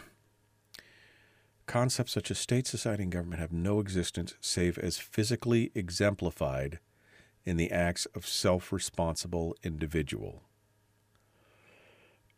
concept 1.67 2.11
such 2.11 2.31
as 2.31 2.39
state, 2.39 2.67
society, 2.67 3.03
and 3.03 3.13
government 3.13 3.41
have 3.41 3.53
no 3.53 3.81
existence 3.81 4.35
save 4.41 4.79
as 4.79 4.99
physically 4.99 5.73
exemplified 5.75 6.79
in 7.45 7.57
the 7.57 7.71
acts 7.71 8.07
of 8.15 8.27
self-responsible 8.27 9.57
individual. 9.63 10.43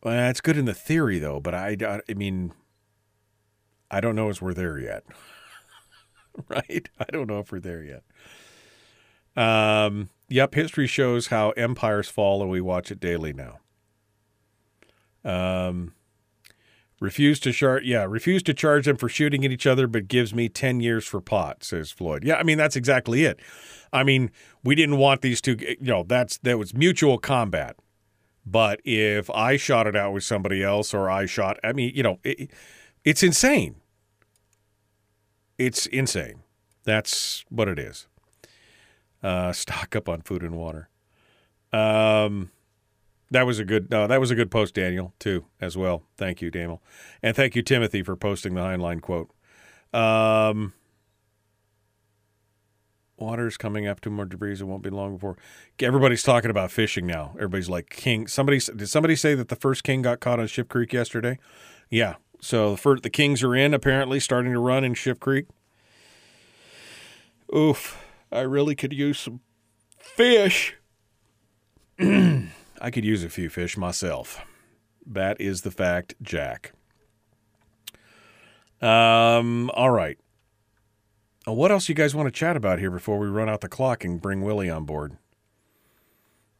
Well, 0.03 0.15
that's 0.15 0.41
good 0.41 0.57
in 0.57 0.65
the 0.65 0.73
theory, 0.73 1.19
though, 1.19 1.39
but 1.39 1.53
I, 1.55 2.01
I 2.07 2.13
mean, 2.13 2.53
I 3.89 4.01
don't 4.01 4.15
know 4.15 4.29
as 4.29 4.41
we're 4.41 4.53
there 4.53 4.77
yet. 4.77 5.03
right? 6.49 6.89
I 6.99 7.05
don't 7.11 7.27
know 7.27 7.39
if 7.39 7.51
we're 7.51 7.59
there 7.59 7.83
yet. 7.83 8.03
Um, 9.35 10.09
yep, 10.29 10.53
history 10.53 10.87
shows 10.87 11.27
how 11.27 11.51
empires 11.51 12.09
fall, 12.09 12.41
and 12.41 12.49
we 12.49 12.61
watch 12.61 12.91
it 12.91 12.99
daily 12.99 13.33
now. 13.33 13.59
Um, 15.23 15.93
refuse 16.99 17.39
to 17.41 17.51
charge, 17.51 17.83
yeah, 17.83 18.03
refuse 18.03 18.43
to 18.43 18.53
charge 18.53 18.85
them 18.85 18.97
for 18.97 19.09
shooting 19.09 19.45
at 19.45 19.51
each 19.51 19.67
other, 19.67 19.87
but 19.87 20.07
gives 20.07 20.33
me 20.33 20.49
ten 20.49 20.79
years 20.79 21.05
for 21.05 21.21
pot, 21.21 21.63
says 21.63 21.91
Floyd. 21.91 22.23
Yeah, 22.23 22.35
I 22.35 22.43
mean 22.43 22.57
that's 22.57 22.75
exactly 22.75 23.25
it. 23.25 23.39
I 23.91 24.03
mean, 24.03 24.31
we 24.63 24.75
didn't 24.75 24.97
want 24.97 25.21
these 25.21 25.41
two. 25.41 25.57
You 25.59 25.77
know, 25.79 26.03
that's 26.03 26.37
that 26.39 26.57
was 26.57 26.73
mutual 26.73 27.17
combat. 27.17 27.77
But 28.45 28.79
if 28.85 29.29
I 29.31 29.57
shot 29.57 29.87
it 29.87 29.95
out 29.95 30.13
with 30.13 30.23
somebody 30.23 30.61
else, 30.61 30.93
or 30.93 31.09
I 31.09 31.25
shot, 31.25 31.57
I 31.63 31.73
mean, 31.73 31.91
you 31.95 32.03
know, 32.03 32.19
it, 32.23 32.51
it's 33.03 33.23
insane. 33.23 33.75
It's 35.57 35.87
insane. 35.87 36.43
That's 36.83 37.43
what 37.49 37.67
it 37.67 37.79
is. 37.79 38.07
Uh, 39.23 39.51
stock 39.51 39.95
up 39.95 40.07
on 40.07 40.21
food 40.21 40.43
and 40.43 40.55
water. 40.55 40.89
Um, 41.73 42.51
that 43.31 43.45
was 43.45 43.59
a 43.59 43.65
good. 43.65 43.89
No, 43.89 44.07
that 44.07 44.19
was 44.19 44.31
a 44.31 44.35
good 44.35 44.51
post, 44.51 44.73
Daniel, 44.75 45.13
too, 45.19 45.45
as 45.59 45.77
well. 45.77 46.03
Thank 46.17 46.41
you, 46.41 46.51
Daniel, 46.51 46.81
and 47.21 47.35
thank 47.35 47.55
you, 47.55 47.61
Timothy, 47.61 48.03
for 48.03 48.15
posting 48.15 48.55
the 48.55 48.61
Heinlein 48.61 49.01
quote. 49.01 49.31
Um, 49.93 50.73
water's 53.17 53.57
coming 53.57 53.87
up 53.87 54.01
to 54.01 54.09
more 54.09 54.25
debris. 54.25 54.53
It 54.53 54.63
won't 54.63 54.83
be 54.83 54.89
long 54.89 55.15
before 55.15 55.37
everybody's 55.79 56.23
talking 56.23 56.51
about 56.51 56.71
fishing 56.71 57.05
now. 57.07 57.31
Everybody's 57.35 57.69
like 57.69 57.89
king. 57.89 58.27
Somebody 58.27 58.59
did 58.59 58.89
somebody 58.89 59.15
say 59.15 59.35
that 59.35 59.49
the 59.49 59.55
first 59.55 59.83
king 59.83 60.01
got 60.01 60.19
caught 60.19 60.39
on 60.39 60.47
Ship 60.47 60.67
Creek 60.67 60.93
yesterday? 60.93 61.39
Yeah. 61.89 62.15
So 62.41 62.71
the 62.71 62.77
first, 62.77 63.03
the 63.03 63.09
kings 63.09 63.41
are 63.43 63.55
in 63.55 63.73
apparently, 63.73 64.19
starting 64.19 64.51
to 64.51 64.59
run 64.59 64.83
in 64.83 64.93
Ship 64.93 65.19
Creek. 65.19 65.45
Oof. 67.55 68.01
I 68.31 68.41
really 68.41 68.75
could 68.75 68.91
use 68.91 69.19
some 69.19 69.39
fish. 69.97 70.75
I 72.81 72.91
could 72.91 73.05
use 73.05 73.23
a 73.23 73.29
few 73.29 73.49
fish 73.49 73.77
myself. 73.77 74.41
That 75.05 75.39
is 75.39 75.61
the 75.61 75.71
fact, 75.71 76.15
Jack. 76.21 76.73
Um, 78.81 79.69
all 79.73 79.91
right. 79.91 80.17
Uh, 81.47 81.53
what 81.53 81.71
else 81.71 81.87
you 81.87 81.95
guys 81.95 82.15
want 82.15 82.27
to 82.27 82.31
chat 82.31 82.57
about 82.57 82.79
here 82.79 82.91
before 82.91 83.19
we 83.19 83.27
run 83.27 83.49
out 83.49 83.61
the 83.61 83.69
clock 83.69 84.03
and 84.03 84.21
bring 84.21 84.41
Willie 84.41 84.69
on 84.69 84.85
board? 84.85 85.17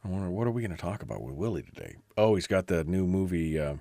I 0.04 0.08
wonder 0.08 0.30
what 0.30 0.46
are 0.46 0.52
we 0.52 0.62
going 0.62 0.74
to 0.74 0.80
talk 0.80 1.02
about 1.02 1.22
with 1.22 1.34
Willie 1.34 1.62
today? 1.62 1.96
Oh, 2.16 2.36
he's 2.36 2.46
got 2.46 2.68
the 2.68 2.84
new 2.84 3.06
movie, 3.06 3.58
uh, 3.58 3.74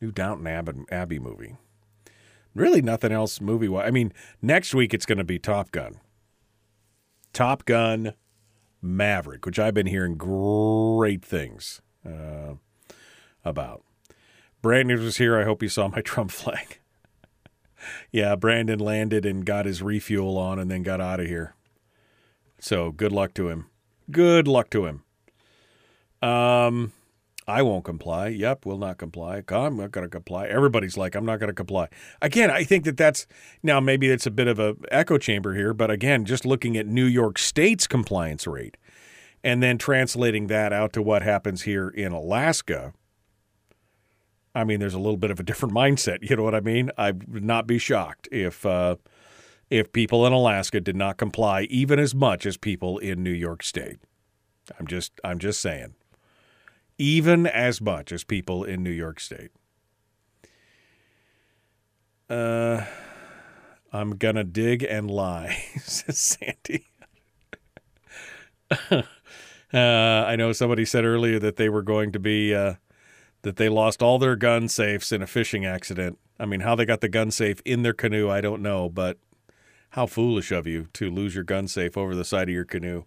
new 0.00 0.10
Downton 0.10 0.46
Abbey, 0.48 0.72
Abbey 0.90 1.18
movie. 1.20 1.56
Really, 2.54 2.82
nothing 2.82 3.12
else 3.12 3.40
movie. 3.40 3.74
I 3.74 3.90
mean, 3.90 4.12
next 4.42 4.74
week 4.74 4.92
it's 4.92 5.06
going 5.06 5.18
to 5.18 5.24
be 5.24 5.38
Top 5.38 5.70
Gun. 5.70 6.00
Top 7.32 7.64
Gun 7.64 8.14
Maverick, 8.82 9.46
which 9.46 9.58
I've 9.58 9.74
been 9.74 9.86
hearing 9.86 10.16
great 10.16 11.24
things 11.24 11.80
uh, 12.04 12.54
about. 13.44 13.84
Brandon 14.60 15.02
was 15.02 15.16
here. 15.18 15.38
I 15.38 15.44
hope 15.44 15.62
you 15.62 15.68
saw 15.68 15.88
my 15.88 16.00
Trump 16.04 16.30
flag. 16.32 16.78
yeah, 18.10 18.34
Brandon 18.34 18.80
landed 18.80 19.24
and 19.24 19.46
got 19.46 19.66
his 19.66 19.82
refuel 19.82 20.36
on 20.36 20.58
and 20.58 20.70
then 20.70 20.82
got 20.82 21.00
out 21.00 21.20
of 21.20 21.26
here. 21.26 21.54
So 22.58 22.90
good 22.92 23.12
luck 23.12 23.34
to 23.34 23.48
him. 23.48 23.66
Good 24.10 24.46
luck 24.46 24.70
to 24.70 24.86
him. 24.86 25.02
Um, 26.20 26.92
I 27.46 27.62
won't 27.62 27.84
comply. 27.84 28.28
Yep, 28.28 28.66
will 28.66 28.78
not 28.78 28.98
comply. 28.98 29.42
I'm 29.48 29.76
not 29.76 29.90
going 29.90 30.04
to 30.04 30.10
comply. 30.10 30.46
Everybody's 30.46 30.96
like, 30.96 31.14
I'm 31.14 31.24
not 31.24 31.40
going 31.40 31.48
to 31.48 31.54
comply. 31.54 31.88
Again, 32.20 32.50
I 32.50 32.64
think 32.64 32.84
that 32.84 32.96
that's 32.96 33.26
now 33.62 33.80
maybe 33.80 34.08
it's 34.08 34.26
a 34.26 34.30
bit 34.30 34.46
of 34.46 34.58
a 34.58 34.76
echo 34.90 35.18
chamber 35.18 35.54
here, 35.54 35.74
but 35.74 35.90
again, 35.90 36.24
just 36.24 36.46
looking 36.46 36.76
at 36.76 36.86
New 36.86 37.04
York 37.04 37.38
State's 37.38 37.86
compliance 37.86 38.46
rate 38.46 38.76
and 39.42 39.62
then 39.62 39.76
translating 39.76 40.46
that 40.46 40.72
out 40.72 40.92
to 40.92 41.02
what 41.02 41.22
happens 41.22 41.62
here 41.62 41.88
in 41.88 42.12
Alaska. 42.12 42.92
I 44.54 44.64
mean, 44.64 44.78
there's 44.78 44.94
a 44.94 45.00
little 45.00 45.16
bit 45.16 45.30
of 45.30 45.40
a 45.40 45.42
different 45.42 45.74
mindset. 45.74 46.18
You 46.28 46.36
know 46.36 46.44
what 46.44 46.54
I 46.54 46.60
mean? 46.60 46.90
I 46.96 47.10
would 47.10 47.44
not 47.44 47.66
be 47.66 47.78
shocked 47.78 48.28
if 48.30 48.64
uh, 48.64 48.96
if 49.68 49.92
people 49.92 50.26
in 50.26 50.32
Alaska 50.32 50.80
did 50.80 50.96
not 50.96 51.16
comply 51.16 51.62
even 51.62 51.98
as 51.98 52.14
much 52.14 52.46
as 52.46 52.56
people 52.56 52.98
in 52.98 53.22
New 53.22 53.32
York 53.32 53.62
State. 53.62 53.98
I'm 54.78 54.86
just 54.86 55.20
I'm 55.24 55.38
just 55.38 55.60
saying 55.60 55.94
even 56.98 57.46
as 57.46 57.80
much 57.80 58.12
as 58.12 58.24
people 58.24 58.64
in 58.64 58.82
New 58.82 58.90
York 58.90 59.20
State. 59.20 59.50
Uh, 62.28 62.84
I'm 63.92 64.16
gonna 64.16 64.44
dig 64.44 64.82
and 64.82 65.10
lie, 65.10 65.64
says 65.82 66.18
Sandy. 66.18 66.86
uh, 68.90 69.02
I 69.74 70.36
know 70.36 70.52
somebody 70.52 70.84
said 70.84 71.04
earlier 71.04 71.38
that 71.38 71.56
they 71.56 71.68
were 71.68 71.82
going 71.82 72.12
to 72.12 72.18
be 72.18 72.54
uh, 72.54 72.74
that 73.42 73.56
they 73.56 73.68
lost 73.68 74.02
all 74.02 74.18
their 74.18 74.36
gun 74.36 74.68
safes 74.68 75.12
in 75.12 75.20
a 75.20 75.26
fishing 75.26 75.66
accident. 75.66 76.18
I 76.38 76.46
mean, 76.46 76.60
how 76.60 76.74
they 76.74 76.84
got 76.84 77.00
the 77.00 77.08
gun 77.08 77.30
safe 77.30 77.60
in 77.64 77.82
their 77.82 77.92
canoe, 77.92 78.30
I 78.30 78.40
don't 78.40 78.62
know, 78.62 78.88
but 78.88 79.18
how 79.90 80.06
foolish 80.06 80.50
of 80.52 80.66
you 80.66 80.88
to 80.94 81.10
lose 81.10 81.34
your 81.34 81.44
gun 81.44 81.68
safe 81.68 81.96
over 81.96 82.14
the 82.14 82.24
side 82.24 82.48
of 82.48 82.54
your 82.54 82.64
canoe. 82.64 83.04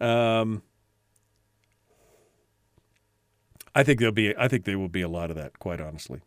Um, 0.00 0.62
I 3.74 3.82
think 3.82 4.00
there'll 4.00 4.14
be. 4.14 4.36
I 4.36 4.48
think 4.48 4.64
there 4.64 4.78
will 4.78 4.88
be 4.88 5.02
a 5.02 5.08
lot 5.08 5.30
of 5.30 5.36
that. 5.36 5.58
Quite 5.58 5.80
honestly, 5.80 6.20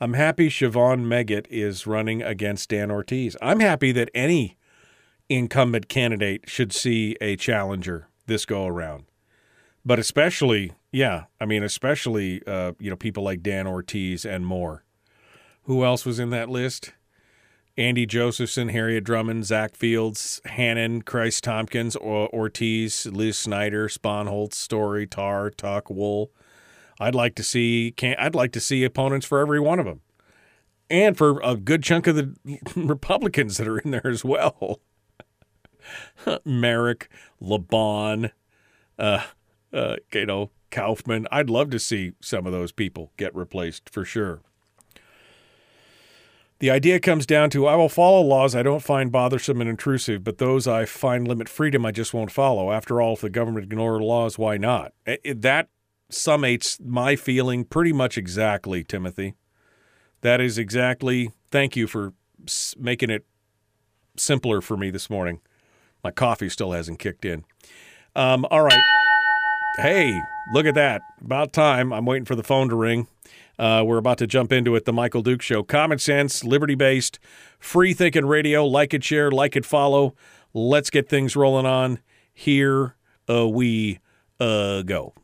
I'm 0.00 0.14
happy 0.14 0.48
Siobhan 0.48 1.04
Meggett 1.04 1.46
is 1.50 1.86
running 1.86 2.22
against 2.22 2.70
Dan 2.70 2.90
Ortiz. 2.90 3.36
I'm 3.42 3.60
happy 3.60 3.92
that 3.92 4.10
any 4.14 4.56
incumbent 5.28 5.88
candidate 5.88 6.48
should 6.48 6.72
see 6.72 7.16
a 7.20 7.36
challenger 7.36 8.08
this 8.26 8.46
go 8.46 8.66
around, 8.66 9.04
but 9.84 9.98
especially, 9.98 10.72
yeah, 10.92 11.24
I 11.40 11.46
mean, 11.46 11.62
especially, 11.62 12.42
uh, 12.46 12.72
you 12.78 12.90
know, 12.90 12.96
people 12.96 13.22
like 13.22 13.42
Dan 13.42 13.66
Ortiz 13.66 14.24
and 14.24 14.46
more. 14.46 14.84
Who 15.64 15.84
else 15.84 16.06
was 16.06 16.18
in 16.18 16.30
that 16.30 16.48
list? 16.48 16.92
Andy 17.78 18.06
Josephson, 18.06 18.70
Harriet 18.70 19.04
Drummond, 19.04 19.46
Zack 19.46 19.76
Fields, 19.76 20.40
Hannan, 20.44 21.02
Christ 21.02 21.44
Tompkins, 21.44 21.94
Ortiz, 21.94 23.06
Liz 23.06 23.38
Snyder, 23.38 23.86
Spohnholz, 23.86 24.54
Story, 24.54 25.06
Tarr, 25.06 25.50
Tuck, 25.50 25.88
Wool. 25.88 26.32
I'd 26.98 27.14
like 27.14 27.36
to 27.36 27.44
see 27.44 27.94
I'd 28.02 28.34
like 28.34 28.50
to 28.52 28.60
see 28.60 28.82
opponents 28.82 29.24
for 29.24 29.38
every 29.38 29.60
one 29.60 29.78
of 29.78 29.86
them, 29.86 30.00
and 30.90 31.16
for 31.16 31.40
a 31.40 31.56
good 31.56 31.84
chunk 31.84 32.08
of 32.08 32.16
the 32.16 32.34
Republicans 32.76 33.58
that 33.58 33.68
are 33.68 33.78
in 33.78 33.92
there 33.92 34.08
as 34.08 34.24
well. 34.24 34.80
Merrick, 36.44 37.08
LeBon, 37.40 38.32
uh, 38.98 39.22
uh, 39.72 39.96
you 40.12 40.26
know 40.26 40.50
Kaufman. 40.72 41.28
I'd 41.30 41.48
love 41.48 41.70
to 41.70 41.78
see 41.78 42.14
some 42.20 42.44
of 42.44 42.52
those 42.52 42.72
people 42.72 43.12
get 43.16 43.32
replaced 43.36 43.88
for 43.88 44.04
sure. 44.04 44.42
The 46.60 46.70
idea 46.70 46.98
comes 46.98 47.24
down 47.24 47.50
to 47.50 47.66
I 47.66 47.76
will 47.76 47.88
follow 47.88 48.20
laws 48.20 48.56
I 48.56 48.64
don't 48.64 48.82
find 48.82 49.12
bothersome 49.12 49.60
and 49.60 49.70
intrusive, 49.70 50.24
but 50.24 50.38
those 50.38 50.66
I 50.66 50.86
find 50.86 51.28
limit 51.28 51.48
freedom 51.48 51.86
I 51.86 51.92
just 51.92 52.12
won't 52.12 52.32
follow. 52.32 52.72
After 52.72 53.00
all, 53.00 53.14
if 53.14 53.20
the 53.20 53.30
government 53.30 53.64
ignore 53.64 54.02
laws, 54.02 54.38
why 54.38 54.56
not? 54.56 54.92
It, 55.06 55.42
that 55.42 55.68
summates 56.10 56.80
my 56.84 57.14
feeling 57.14 57.64
pretty 57.64 57.92
much 57.92 58.18
exactly, 58.18 58.82
Timothy. 58.82 59.34
That 60.22 60.40
is 60.40 60.58
exactly. 60.58 61.30
Thank 61.50 61.76
you 61.76 61.86
for 61.86 62.14
making 62.76 63.10
it 63.10 63.24
simpler 64.16 64.60
for 64.60 64.76
me 64.76 64.90
this 64.90 65.08
morning. 65.08 65.40
My 66.02 66.10
coffee 66.10 66.48
still 66.48 66.72
hasn't 66.72 66.98
kicked 66.98 67.24
in. 67.24 67.44
Um, 68.16 68.44
all 68.50 68.62
right. 68.62 68.82
Hey, 69.76 70.20
look 70.52 70.66
at 70.66 70.74
that. 70.74 71.02
About 71.20 71.52
time. 71.52 71.92
I'm 71.92 72.06
waiting 72.06 72.24
for 72.24 72.34
the 72.34 72.42
phone 72.42 72.68
to 72.68 72.76
ring. 72.76 73.06
Uh, 73.58 73.82
we're 73.84 73.98
about 73.98 74.18
to 74.18 74.26
jump 74.26 74.52
into 74.52 74.76
it. 74.76 74.84
The 74.84 74.92
Michael 74.92 75.22
Duke 75.22 75.42
Show. 75.42 75.62
Common 75.62 75.98
sense, 75.98 76.44
liberty 76.44 76.76
based, 76.76 77.18
free 77.58 77.92
thinking 77.92 78.26
radio. 78.26 78.64
Like 78.64 78.94
it, 78.94 79.02
share, 79.02 79.30
like 79.30 79.56
it, 79.56 79.64
follow. 79.64 80.14
Let's 80.54 80.90
get 80.90 81.08
things 81.08 81.34
rolling 81.34 81.66
on. 81.66 81.98
Here 82.32 82.94
uh, 83.28 83.48
we 83.48 83.98
uh, 84.38 84.82
go. 84.82 85.14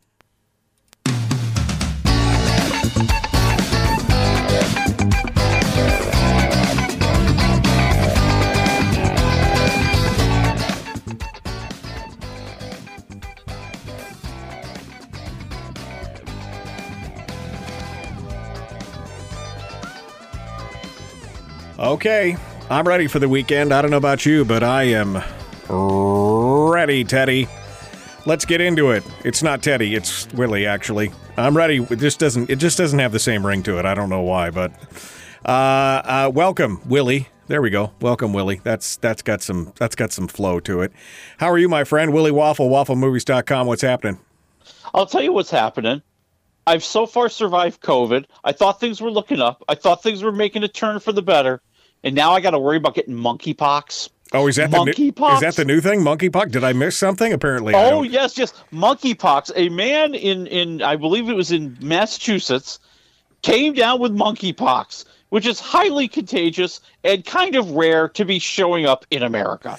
Okay, 21.84 22.38
I'm 22.70 22.88
ready 22.88 23.08
for 23.08 23.18
the 23.18 23.28
weekend. 23.28 23.70
I 23.70 23.82
don't 23.82 23.90
know 23.90 23.98
about 23.98 24.24
you, 24.24 24.46
but 24.46 24.62
I 24.62 24.84
am 24.84 25.22
ready, 25.68 27.04
Teddy. 27.04 27.46
Let's 28.24 28.46
get 28.46 28.62
into 28.62 28.92
it. 28.92 29.04
It's 29.22 29.42
not 29.42 29.62
Teddy, 29.62 29.94
it's 29.94 30.26
Willie 30.32 30.64
actually. 30.64 31.12
I'm 31.36 31.54
ready. 31.54 31.86
It 31.90 31.98
just 31.98 32.18
doesn't 32.18 32.48
it 32.48 32.56
just 32.56 32.78
doesn't 32.78 32.98
have 33.00 33.12
the 33.12 33.18
same 33.18 33.44
ring 33.44 33.62
to 33.64 33.78
it. 33.78 33.84
I 33.84 33.92
don't 33.92 34.08
know 34.08 34.22
why, 34.22 34.48
but 34.48 34.72
uh, 35.44 35.48
uh, 35.48 36.32
welcome, 36.34 36.80
Willie. 36.86 37.28
There 37.48 37.60
we 37.60 37.68
go. 37.68 37.92
Welcome, 38.00 38.32
Willie. 38.32 38.62
That's 38.64 38.96
that's 38.96 39.20
got 39.20 39.42
some 39.42 39.74
that's 39.76 39.94
got 39.94 40.10
some 40.10 40.26
flow 40.26 40.60
to 40.60 40.80
it. 40.80 40.90
How 41.36 41.50
are 41.50 41.58
you, 41.58 41.68
my 41.68 41.84
friend? 41.84 42.14
Willie 42.14 42.30
Waffle, 42.30 42.70
wafflemovies.com. 42.70 43.66
What's 43.66 43.82
happening? 43.82 44.18
I'll 44.94 45.04
tell 45.04 45.22
you 45.22 45.34
what's 45.34 45.50
happening. 45.50 46.00
I've 46.66 46.82
so 46.82 47.04
far 47.04 47.28
survived 47.28 47.82
COVID. 47.82 48.24
I 48.42 48.52
thought 48.52 48.80
things 48.80 49.02
were 49.02 49.10
looking 49.10 49.42
up. 49.42 49.62
I 49.68 49.74
thought 49.74 50.02
things 50.02 50.22
were 50.22 50.32
making 50.32 50.64
a 50.64 50.68
turn 50.68 50.98
for 50.98 51.12
the 51.12 51.20
better 51.20 51.60
and 52.04 52.14
now 52.14 52.32
I 52.32 52.40
got 52.40 52.50
to 52.50 52.58
worry 52.58 52.76
about 52.76 52.94
getting 52.94 53.16
monkeypox. 53.16 54.10
Oh, 54.32 54.46
is 54.46 54.56
that 54.56 54.70
monkeypox? 54.70 55.34
Is 55.34 55.40
that 55.40 55.56
the 55.56 55.64
new 55.64 55.80
thing? 55.80 56.00
Monkeypox? 56.00 56.50
Did 56.50 56.64
I 56.64 56.72
miss 56.72 56.96
something? 56.96 57.32
Apparently. 57.32 57.74
Oh 57.74 58.02
yes, 58.02 58.38
yes. 58.38 58.52
Monkeypox. 58.72 59.50
A 59.56 59.68
man 59.70 60.14
in 60.14 60.46
in 60.46 60.82
I 60.82 60.96
believe 60.96 61.28
it 61.28 61.34
was 61.34 61.50
in 61.50 61.76
Massachusetts 61.80 62.78
came 63.42 63.74
down 63.74 64.00
with 64.00 64.12
monkeypox, 64.12 65.04
which 65.30 65.46
is 65.46 65.60
highly 65.60 66.08
contagious 66.08 66.80
and 67.04 67.24
kind 67.24 67.56
of 67.56 67.70
rare 67.72 68.08
to 68.08 68.24
be 68.24 68.38
showing 68.38 68.86
up 68.86 69.06
in 69.10 69.22
America. 69.22 69.78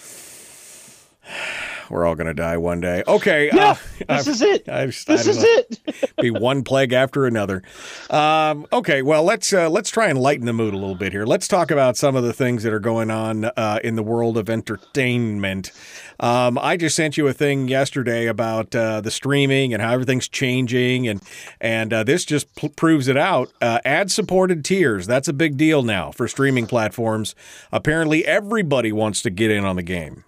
We're 1.90 2.06
all 2.06 2.16
going 2.16 2.28
to 2.28 2.34
die 2.34 2.58
one 2.58 2.82
day. 2.82 3.04
Okay. 3.08 3.50
Yeah, 3.54 3.78
uh, 4.08 4.18
this 4.18 4.28
I've, 4.28 4.28
is 4.28 4.42
it. 4.42 4.70
I've, 4.70 5.06
this 5.06 5.28
is 5.28 5.38
know, 5.38 5.44
it. 5.48 6.16
be 6.22 6.32
one 6.32 6.64
plague 6.64 6.94
after 6.94 7.26
another. 7.26 7.62
Um, 8.10 8.66
okay. 8.72 9.02
Well, 9.02 9.24
let's 9.24 9.54
uh, 9.54 9.70
let's 9.70 9.90
try 9.90 10.08
and 10.08 10.20
lighten 10.20 10.46
the 10.46 10.54
mood 10.54 10.74
a 10.74 10.78
little 10.78 10.96
bit 10.96 11.12
here. 11.12 11.26
Let's 11.26 11.48
talk 11.48 11.72
about 11.72 11.98
some 11.98 12.16
of 12.16 12.24
the 12.24 12.34
things 12.34 12.64
that 12.64 12.74
are 12.74 12.80
going 12.80 13.12
on 13.12 13.46
uh, 13.46 13.80
in 13.84 13.96
the 13.96 14.04
world 14.04 14.38
of 14.38 14.50
entertainment. 14.50 15.72
Um, 16.20 16.58
I 16.58 16.78
just 16.78 16.96
sent 16.96 17.18
you 17.18 17.28
a 17.28 17.34
thing 17.34 17.68
yesterday 17.68 18.28
about 18.28 18.74
uh, 18.76 19.02
the 19.02 19.12
streaming 19.12 19.74
and 19.74 19.82
how 19.82 19.94
everything's 19.94 20.28
changing, 20.28 21.08
and 21.08 21.22
and 21.60 21.94
uh, 21.94 22.04
this 22.04 22.26
just 22.26 22.54
p- 22.56 22.70
proves 22.70 23.08
it 23.08 23.18
out. 23.18 23.52
Uh, 23.62 23.80
Ad 23.86 24.12
supported 24.12 24.64
tiers. 24.64 25.08
That's 25.08 25.28
a 25.28 25.34
big 25.34 25.58
deal 25.58 25.84
now 25.84 26.12
for 26.12 26.28
streaming 26.28 26.68
platforms. 26.68 27.36
Apparently, 27.72 28.26
everybody 28.26 28.92
wants 28.92 29.22
to 29.24 29.30
get 29.30 29.52
in 29.52 29.66
on 29.66 29.76
the 29.76 29.84
game. 29.84 30.24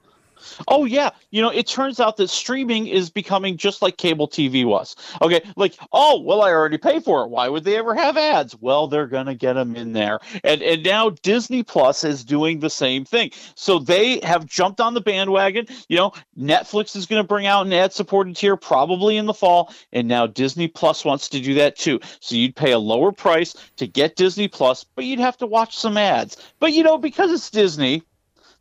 Oh 0.68 0.86
yeah, 0.86 1.10
you 1.32 1.42
know, 1.42 1.50
it 1.50 1.68
turns 1.68 2.00
out 2.00 2.18
that 2.18 2.30
streaming 2.30 2.88
is 2.88 3.10
becoming 3.10 3.58
just 3.58 3.82
like 3.82 3.98
cable 3.98 4.28
TV 4.28 4.66
was. 4.66 4.96
Okay, 5.22 5.42
like 5.56 5.76
oh 5.92 6.22
well, 6.22 6.42
I 6.42 6.52
already 6.52 6.78
pay 6.78 7.00
for 7.00 7.24
it. 7.24 7.30
Why 7.30 7.50
would 7.50 7.64
they 7.64 7.78
ever 7.78 7.96
have 7.96 8.18
ads? 8.18 8.56
Well, 8.60 8.88
they're 8.88 9.08
gonna 9.08 9.36
get 9.36 9.54
them 9.54 9.76
in 9.76 9.94
there, 9.94 10.20
and 10.44 10.62
and 10.62 10.84
now 10.84 11.10
Disney 11.10 11.64
Plus 11.64 12.04
is 12.04 12.24
doing 12.24 12.60
the 12.60 12.70
same 12.70 13.06
thing. 13.06 13.32
So 13.56 13.80
they 13.80 14.20
have 14.24 14.46
jumped 14.46 14.82
on 14.82 14.94
the 14.94 15.02
bandwagon. 15.02 15.68
You 15.88 15.98
know, 15.98 16.14
Netflix 16.38 16.96
is 16.96 17.06
going 17.06 17.22
to 17.22 17.28
bring 17.28 17.46
out 17.46 17.66
an 17.66 17.74
ad-supported 17.74 18.36
tier 18.36 18.56
probably 18.56 19.18
in 19.18 19.26
the 19.26 19.34
fall, 19.34 19.74
and 19.92 20.08
now 20.08 20.28
Disney 20.28 20.68
Plus 20.68 21.06
wants 21.06 21.30
to 21.30 21.40
do 21.40 21.54
that 21.56 21.76
too. 21.76 22.00
So 22.20 22.36
you'd 22.36 22.56
pay 22.56 22.72
a 22.72 22.80
lower 22.80 23.12
price 23.12 23.56
to 23.78 23.88
get 23.88 24.16
Disney 24.16 24.48
Plus, 24.48 24.84
but 24.84 25.06
you'd 25.06 25.20
have 25.20 25.38
to 25.38 25.48
watch 25.48 25.78
some 25.78 25.98
ads. 25.98 26.38
But 26.60 26.74
you 26.74 26.84
know, 26.84 26.98
because 26.98 27.32
it's 27.32 27.50
Disney, 27.50 28.04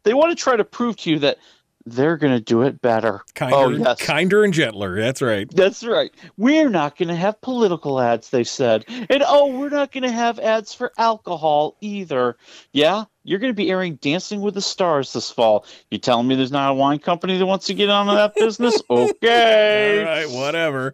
they 0.05 0.15
want 0.15 0.37
to 0.37 0.43
try 0.43 0.57
to 0.57 0.65
prove 0.65 0.97
to 0.99 1.11
you 1.11 1.19
that 1.21 1.39
they're 1.87 2.17
going 2.17 2.33
to 2.33 2.41
do 2.41 2.63
it 2.63 2.83
better. 2.83 3.21
Oh, 3.21 3.33
kinder, 3.35 3.57
oh, 3.57 3.69
yes. 3.71 4.01
kinder 4.03 4.43
and 4.45 4.53
gentler. 4.53 5.01
That's 5.01 5.23
right. 5.23 5.49
That's 5.55 5.85
right. 5.85 6.13
We're 6.37 6.69
not 6.69 6.99
going 6.99 7.09
to 7.09 7.15
have 7.15 7.41
political 7.41 8.01
ads, 8.01 8.31
they 8.31 8.43
said. 8.45 8.85
And 8.89 9.23
oh, 9.27 9.57
we're 9.57 9.69
not 9.71 9.93
going 9.93 10.03
to 10.03 10.11
have 10.11 10.41
ads 10.41 10.75
for 10.75 10.93
alcohol 10.99 11.77
either. 11.81 12.37
Yeah, 12.73 13.05
you're 13.23 13.39
going 13.39 13.53
to 13.53 13.57
be 13.57 13.71
airing 13.71 13.97
Dancing 13.97 14.41
with 14.41 14.55
the 14.55 14.61
Stars 14.61 15.13
this 15.13 15.31
fall. 15.31 15.65
You 15.91 15.99
telling 15.99 16.27
me 16.27 16.35
there's 16.35 16.53
not 16.53 16.73
a 16.73 16.75
wine 16.75 16.99
company 16.99 17.39
that 17.39 17.47
wants 17.47 17.67
to 17.67 17.75
get 17.75 17.89
on 17.89 18.09
that 18.09 18.35
business? 18.35 18.83
Okay. 18.91 20.01
All 20.01 20.05
right, 20.05 20.31
whatever. 20.31 20.93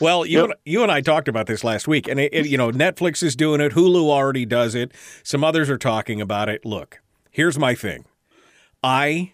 Well, 0.00 0.24
you 0.24 0.40
Yep. 0.40 0.44
and, 0.44 0.54
you 0.64 0.82
and 0.82 0.92
I 0.92 1.00
talked 1.00 1.28
about 1.28 1.46
this 1.46 1.64
last 1.64 1.88
week, 1.88 2.06
and 2.08 2.20
it, 2.20 2.32
it, 2.32 2.46
you 2.46 2.56
know 2.56 2.70
Netflix 2.70 3.22
is 3.22 3.34
doing 3.34 3.60
it. 3.60 3.72
Hulu 3.72 4.08
already 4.08 4.44
does 4.46 4.74
it. 4.74 4.92
Some 5.22 5.42
others 5.42 5.68
are 5.70 5.78
talking 5.78 6.20
about 6.20 6.48
it. 6.48 6.64
Look, 6.64 7.00
here's 7.30 7.58
my 7.58 7.74
thing. 7.74 8.04
I 8.82 9.32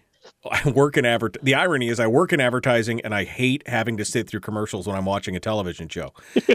I 0.51 0.69
work 0.69 0.97
in 0.97 1.05
advert. 1.05 1.37
The 1.41 1.55
irony 1.55 1.89
is, 1.89 1.99
I 1.99 2.07
work 2.07 2.33
in 2.33 2.39
advertising, 2.39 3.01
and 3.01 3.13
I 3.13 3.23
hate 3.23 3.67
having 3.67 3.97
to 3.97 4.05
sit 4.05 4.29
through 4.29 4.41
commercials 4.41 4.87
when 4.87 4.95
I'm 4.95 5.05
watching 5.05 5.35
a 5.35 5.39
television 5.39 5.89
show. 5.89 6.13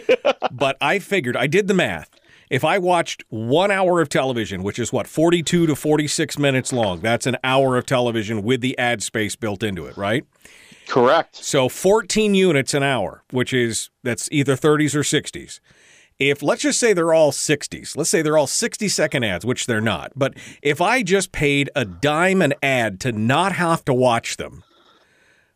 but 0.53 0.77
I 0.81 0.99
figured 0.99 1.37
I 1.37 1.47
did 1.47 1.69
the 1.69 1.75
math. 1.75 2.11
If 2.51 2.65
I 2.65 2.79
watched 2.79 3.25
one 3.31 3.71
hour 3.71 4.01
of 4.01 4.11
television, 4.11 4.63
which 4.63 4.79
is 4.79 4.93
what 4.93 5.07
42 5.07 5.67
to 5.67 5.75
46 5.75 6.39
minutes 6.39 6.73
long, 6.73 7.01
that's 7.01 7.27
an 7.27 7.39
hour 7.43 7.79
of 7.79 7.87
television 7.87 8.43
with 8.43 8.61
the 8.61 8.77
ad 8.79 9.03
space 9.03 9.37
built 9.37 9.63
into 9.63 9.87
it, 9.87 9.97
right? 9.97 10.27
Correct. 10.87 11.37
So 11.37 11.69
14 11.69 12.35
units 12.35 12.75
an 12.75 12.83
hour, 12.83 13.25
which 13.31 13.55
is 13.55 13.89
that's 14.03 14.29
either 14.31 14.55
30s 14.55 14.95
or 14.95 15.01
60s. 15.01 15.61
If 16.31 16.43
let's 16.43 16.63
just 16.63 16.81
say 16.81 16.93
they're 16.93 17.15
all 17.15 17.33
60s, 17.33 17.97
let's 17.97 18.11
say 18.11 18.23
they're 18.23 18.39
all 18.39 18.47
60 18.47 18.89
second 18.89 19.25
ads, 19.25 19.45
which 19.45 19.67
they're 19.67 19.81
not. 19.81 20.13
But 20.17 20.35
if 20.63 20.81
I 20.81 21.03
just 21.03 21.33
paid 21.33 21.71
a 21.75 21.85
dime 21.85 22.43
an 22.43 22.55
ad 22.63 23.01
to 23.01 23.13
not 23.13 23.53
have 23.53 23.85
to 23.87 23.95
watch 23.95 24.37
them, 24.37 24.65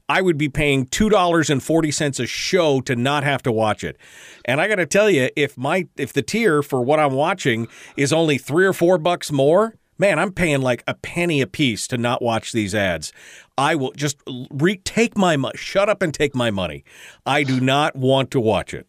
I 0.08 0.22
would 0.22 0.38
be 0.38 0.48
paying 0.48 0.86
$2.40 0.86 2.20
a 2.20 2.26
show 2.26 2.80
to 2.82 2.94
not 2.94 3.24
have 3.24 3.42
to 3.42 3.52
watch 3.52 3.82
it. 3.82 3.96
And 4.44 4.60
I 4.60 4.68
got 4.68 4.76
to 4.76 4.86
tell 4.86 5.10
you, 5.10 5.30
if 5.34 5.58
my 5.58 5.88
if 5.96 6.12
the 6.12 6.22
tier 6.22 6.62
for 6.62 6.80
what 6.80 7.00
I'm 7.00 7.12
watching 7.12 7.66
is 7.96 8.12
only 8.12 8.38
3 8.38 8.66
or 8.66 8.72
4 8.72 8.98
bucks 8.98 9.32
more, 9.32 9.74
man, 9.98 10.18
I'm 10.18 10.32
paying 10.32 10.62
like 10.62 10.84
a 10.86 10.94
penny 10.94 11.40
a 11.40 11.46
piece 11.46 11.88
to 11.88 11.98
not 11.98 12.22
watch 12.22 12.52
these 12.52 12.74
ads. 12.74 13.12
I 13.58 13.74
will 13.74 13.92
just 13.92 14.18
re- 14.50 14.76
take 14.78 15.16
my 15.16 15.36
money. 15.36 15.56
Shut 15.56 15.88
up 15.88 16.02
and 16.02 16.14
take 16.14 16.34
my 16.34 16.50
money. 16.50 16.84
I 17.24 17.42
do 17.42 17.60
not 17.60 17.96
want 17.96 18.30
to 18.32 18.40
watch 18.40 18.72
it. 18.74 18.88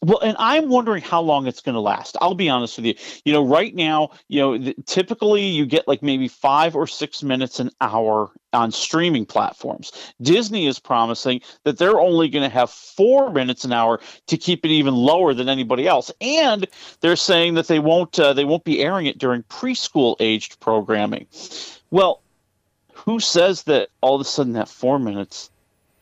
Well, 0.00 0.20
and 0.20 0.36
I'm 0.38 0.68
wondering 0.68 1.02
how 1.02 1.20
long 1.20 1.48
it's 1.48 1.60
going 1.60 1.74
to 1.74 1.80
last. 1.80 2.16
I'll 2.20 2.34
be 2.36 2.48
honest 2.48 2.76
with 2.76 2.86
you. 2.86 2.94
You 3.24 3.32
know, 3.32 3.44
right 3.44 3.74
now, 3.74 4.10
you 4.28 4.40
know, 4.40 4.56
th- 4.56 4.76
typically 4.86 5.46
you 5.46 5.66
get 5.66 5.88
like 5.88 6.02
maybe 6.02 6.28
five 6.28 6.76
or 6.76 6.86
six 6.86 7.24
minutes 7.24 7.58
an 7.58 7.70
hour 7.80 8.30
on 8.52 8.70
streaming 8.70 9.26
platforms. 9.26 9.90
Disney 10.22 10.68
is 10.68 10.78
promising 10.78 11.40
that 11.64 11.78
they're 11.78 11.98
only 11.98 12.28
going 12.28 12.48
to 12.48 12.54
have 12.54 12.70
four 12.70 13.30
minutes 13.32 13.64
an 13.64 13.72
hour 13.72 13.98
to 14.28 14.36
keep 14.36 14.64
it 14.64 14.70
even 14.70 14.94
lower 14.94 15.34
than 15.34 15.48
anybody 15.48 15.88
else, 15.88 16.12
and 16.20 16.68
they're 17.00 17.16
saying 17.16 17.54
that 17.54 17.66
they 17.66 17.80
won't 17.80 18.18
uh, 18.20 18.32
they 18.32 18.44
won't 18.44 18.64
be 18.64 18.80
airing 18.80 19.06
it 19.06 19.18
during 19.18 19.42
preschool 19.44 20.14
aged 20.20 20.60
programming. 20.60 21.26
Well, 21.90 22.22
who 22.92 23.18
says 23.18 23.64
that 23.64 23.88
all 24.00 24.14
of 24.14 24.20
a 24.20 24.24
sudden 24.24 24.52
that 24.52 24.68
four 24.68 25.00
minutes 25.00 25.50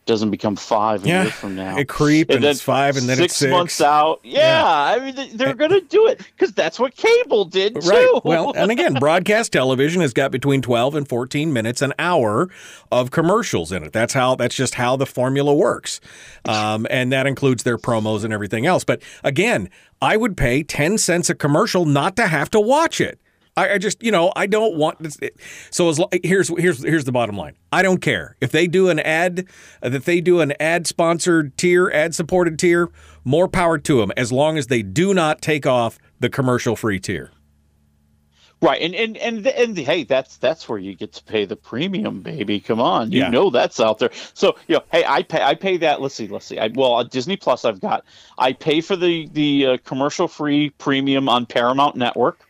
doesn't 0.07 0.31
become 0.31 0.55
five 0.55 1.05
a 1.05 1.07
Yeah, 1.07 1.21
year 1.23 1.31
from 1.31 1.55
now? 1.55 1.77
it 1.77 1.87
creep 1.87 2.31
and 2.31 2.43
it's 2.43 2.61
five 2.61 2.97
and 2.97 3.07
then 3.07 3.17
six 3.17 3.33
it's 3.33 3.37
six. 3.37 3.51
months 3.51 3.81
out. 3.81 4.19
Yeah, 4.23 4.63
I 4.65 4.99
mean 4.99 5.13
they- 5.15 5.27
they're 5.29 5.53
going 5.53 5.71
to 5.71 5.81
do 5.81 6.07
it 6.07 6.17
because 6.19 6.53
that's 6.53 6.79
what 6.79 6.95
cable 6.95 7.45
did 7.45 7.79
too. 7.79 7.87
Right. 7.89 8.19
Well, 8.23 8.53
and 8.55 8.71
again, 8.71 8.93
broadcast 8.99 9.51
television 9.51 10.01
has 10.01 10.13
got 10.13 10.31
between 10.31 10.61
12 10.63 10.95
and 10.95 11.07
14 11.07 11.53
minutes 11.53 11.81
an 11.83 11.93
hour 11.99 12.49
of 12.91 13.11
commercials 13.11 13.71
in 13.71 13.83
it. 13.83 13.93
That's 13.93 14.13
how 14.13 14.35
that's 14.35 14.55
just 14.55 14.75
how 14.75 14.95
the 14.95 15.05
formula 15.05 15.53
works. 15.53 15.99
Um, 16.45 16.87
and 16.89 17.11
that 17.11 17.27
includes 17.27 17.63
their 17.63 17.77
promos 17.77 18.23
and 18.23 18.33
everything 18.33 18.65
else. 18.65 18.83
But 18.83 19.01
again, 19.23 19.69
I 20.01 20.15
would 20.17 20.37
pay 20.37 20.63
10 20.63 20.97
cents 20.97 21.29
a 21.29 21.35
commercial 21.35 21.85
not 21.85 22.15
to 22.15 22.27
have 22.27 22.49
to 22.51 22.59
watch 22.59 23.01
it. 23.01 23.19
I, 23.57 23.73
I 23.73 23.77
just, 23.79 24.01
you 24.03 24.11
know, 24.11 24.31
I 24.35 24.45
don't 24.45 24.77
want 24.77 24.99
this. 24.99 25.17
So 25.71 25.89
as 25.89 25.99
here's 26.23 26.49
here's 26.49 26.83
here's 26.83 27.05
the 27.05 27.11
bottom 27.11 27.35
line. 27.35 27.55
I 27.73 27.81
don't 27.81 28.01
care 28.01 28.37
if 28.39 28.51
they 28.51 28.67
do 28.67 28.89
an 28.89 28.99
ad, 28.99 29.47
uh, 29.81 29.89
that 29.89 30.05
they 30.05 30.21
do 30.21 30.39
an 30.39 30.53
ad 30.59 30.85
sponsored 30.87 31.57
tier, 31.57 31.89
ad 31.89 32.13
supported 32.15 32.59
tier. 32.59 32.89
More 33.25 33.47
power 33.49 33.77
to 33.79 33.99
them, 33.99 34.11
as 34.15 34.31
long 34.31 34.57
as 34.57 34.67
they 34.67 34.83
do 34.83 35.13
not 35.13 35.41
take 35.41 35.65
off 35.65 35.97
the 36.19 36.29
commercial 36.29 36.75
free 36.77 36.99
tier. 36.99 37.31
Right, 38.61 38.81
and 38.81 38.95
and 38.95 39.17
and 39.17 39.45
and 39.45 39.75
the, 39.75 39.83
hey, 39.83 40.03
that's 40.03 40.37
that's 40.37 40.67
where 40.67 40.79
you 40.79 40.95
get 40.95 41.13
to 41.13 41.23
pay 41.23 41.45
the 41.45 41.55
premium, 41.55 42.21
baby. 42.21 42.59
Come 42.59 42.79
on, 42.79 43.11
you 43.11 43.19
Yeah. 43.19 43.29
know 43.29 43.51
that's 43.51 43.79
out 43.79 43.99
there. 43.99 44.09
So 44.33 44.55
you 44.67 44.75
know, 44.75 44.81
hey, 44.91 45.03
I 45.05 45.21
pay 45.23 45.43
I 45.43 45.53
pay 45.53 45.77
that. 45.77 46.01
Let's 46.01 46.15
see, 46.15 46.27
let's 46.27 46.45
see. 46.45 46.57
I, 46.57 46.69
well, 46.73 47.03
Disney 47.03 47.37
Plus, 47.37 47.65
I've 47.65 47.79
got 47.79 48.03
I 48.39 48.53
pay 48.53 48.81
for 48.81 48.95
the 48.95 49.27
the 49.33 49.65
uh, 49.65 49.77
commercial 49.85 50.27
free 50.27 50.71
premium 50.71 51.29
on 51.29 51.45
Paramount 51.45 51.95
Network. 51.95 52.46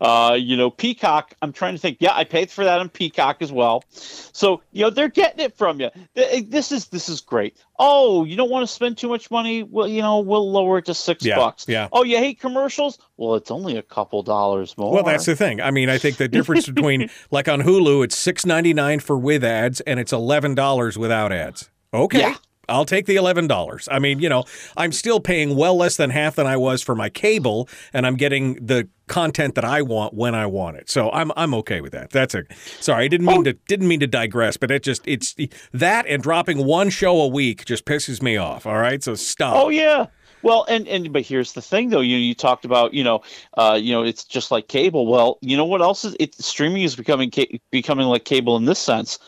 Uh, 0.00 0.34
you 0.38 0.56
know, 0.56 0.70
Peacock. 0.70 1.34
I'm 1.42 1.52
trying 1.52 1.74
to 1.74 1.78
think. 1.78 1.98
Yeah, 2.00 2.14
I 2.14 2.24
paid 2.24 2.50
for 2.50 2.64
that 2.64 2.80
on 2.80 2.88
Peacock 2.88 3.38
as 3.40 3.52
well. 3.52 3.84
So 3.90 4.62
you 4.72 4.82
know, 4.84 4.90
they're 4.90 5.08
getting 5.08 5.44
it 5.44 5.56
from 5.56 5.80
you. 5.80 5.90
This 6.14 6.72
is 6.72 6.86
this 6.88 7.08
is 7.08 7.20
great. 7.20 7.56
Oh, 7.78 8.24
you 8.24 8.36
don't 8.36 8.50
want 8.50 8.66
to 8.66 8.72
spend 8.72 8.98
too 8.98 9.08
much 9.08 9.30
money? 9.30 9.62
Well, 9.62 9.88
you 9.88 10.02
know, 10.02 10.20
we'll 10.20 10.50
lower 10.50 10.78
it 10.78 10.86
to 10.86 10.94
six 10.94 11.24
Yeah, 11.24 11.36
bucks. 11.36 11.64
yeah. 11.68 11.88
Oh, 11.92 12.04
you 12.04 12.18
hate 12.18 12.40
commercials? 12.40 12.98
Well, 13.16 13.34
it's 13.34 13.50
only 13.50 13.76
a 13.76 13.82
couple 13.82 14.22
dollars 14.22 14.76
more. 14.78 14.92
Well, 14.92 15.02
that's 15.04 15.26
the 15.26 15.36
thing. 15.36 15.60
I 15.60 15.70
mean, 15.70 15.88
I 15.88 15.98
think 15.98 16.16
the 16.16 16.28
difference 16.28 16.66
between 16.66 17.10
like 17.30 17.48
on 17.48 17.62
Hulu, 17.62 18.04
it's 18.04 18.16
six 18.16 18.46
ninety 18.46 18.72
nine 18.74 19.00
for 19.00 19.18
with 19.18 19.44
ads, 19.44 19.80
and 19.82 20.00
it's 20.00 20.12
eleven 20.12 20.54
dollars 20.54 20.96
without 20.98 21.32
ads. 21.32 21.70
Okay. 21.92 22.20
Yeah. 22.20 22.36
I'll 22.70 22.84
take 22.84 23.06
the 23.06 23.16
eleven 23.16 23.46
dollars. 23.46 23.88
I 23.90 23.98
mean, 23.98 24.20
you 24.20 24.28
know, 24.28 24.44
I'm 24.76 24.92
still 24.92 25.20
paying 25.20 25.56
well 25.56 25.76
less 25.76 25.96
than 25.96 26.10
half 26.10 26.36
than 26.36 26.46
I 26.46 26.56
was 26.56 26.82
for 26.82 26.94
my 26.94 27.08
cable, 27.08 27.68
and 27.92 28.06
I'm 28.06 28.16
getting 28.16 28.54
the 28.64 28.88
content 29.08 29.56
that 29.56 29.64
I 29.64 29.82
want 29.82 30.14
when 30.14 30.34
I 30.34 30.46
want 30.46 30.76
it. 30.76 30.88
So 30.88 31.10
I'm 31.10 31.32
I'm 31.36 31.52
okay 31.54 31.80
with 31.80 31.92
that. 31.92 32.10
That's 32.10 32.34
a 32.34 32.44
sorry, 32.80 33.04
I 33.04 33.08
didn't 33.08 33.26
mean 33.26 33.44
to 33.44 33.52
didn't 33.52 33.88
mean 33.88 34.00
to 34.00 34.06
digress, 34.06 34.56
but 34.56 34.70
it 34.70 34.82
just 34.82 35.06
it's 35.06 35.34
that 35.72 36.06
and 36.06 36.22
dropping 36.22 36.64
one 36.64 36.90
show 36.90 37.20
a 37.20 37.26
week 37.26 37.64
just 37.64 37.84
pisses 37.84 38.22
me 38.22 38.36
off. 38.36 38.66
All 38.66 38.78
right, 38.78 39.02
so 39.02 39.14
stop. 39.14 39.56
Oh 39.56 39.68
yeah. 39.68 40.06
Well, 40.42 40.64
and 40.68 40.88
and 40.88 41.12
but 41.12 41.22
here's 41.22 41.52
the 41.52 41.62
thing 41.62 41.90
though. 41.90 42.00
You 42.00 42.16
you 42.16 42.34
talked 42.34 42.64
about 42.64 42.94
you 42.94 43.04
know 43.04 43.20
uh 43.58 43.78
you 43.80 43.92
know 43.92 44.02
it's 44.02 44.24
just 44.24 44.50
like 44.50 44.68
cable. 44.68 45.06
Well, 45.06 45.38
you 45.42 45.56
know 45.56 45.66
what 45.66 45.82
else 45.82 46.04
is 46.04 46.16
it 46.18 46.34
streaming 46.36 46.82
is 46.82 46.96
becoming 46.96 47.30
ca- 47.30 47.60
becoming 47.70 48.06
like 48.06 48.24
cable 48.24 48.56
in 48.56 48.64
this 48.64 48.78
sense. 48.78 49.18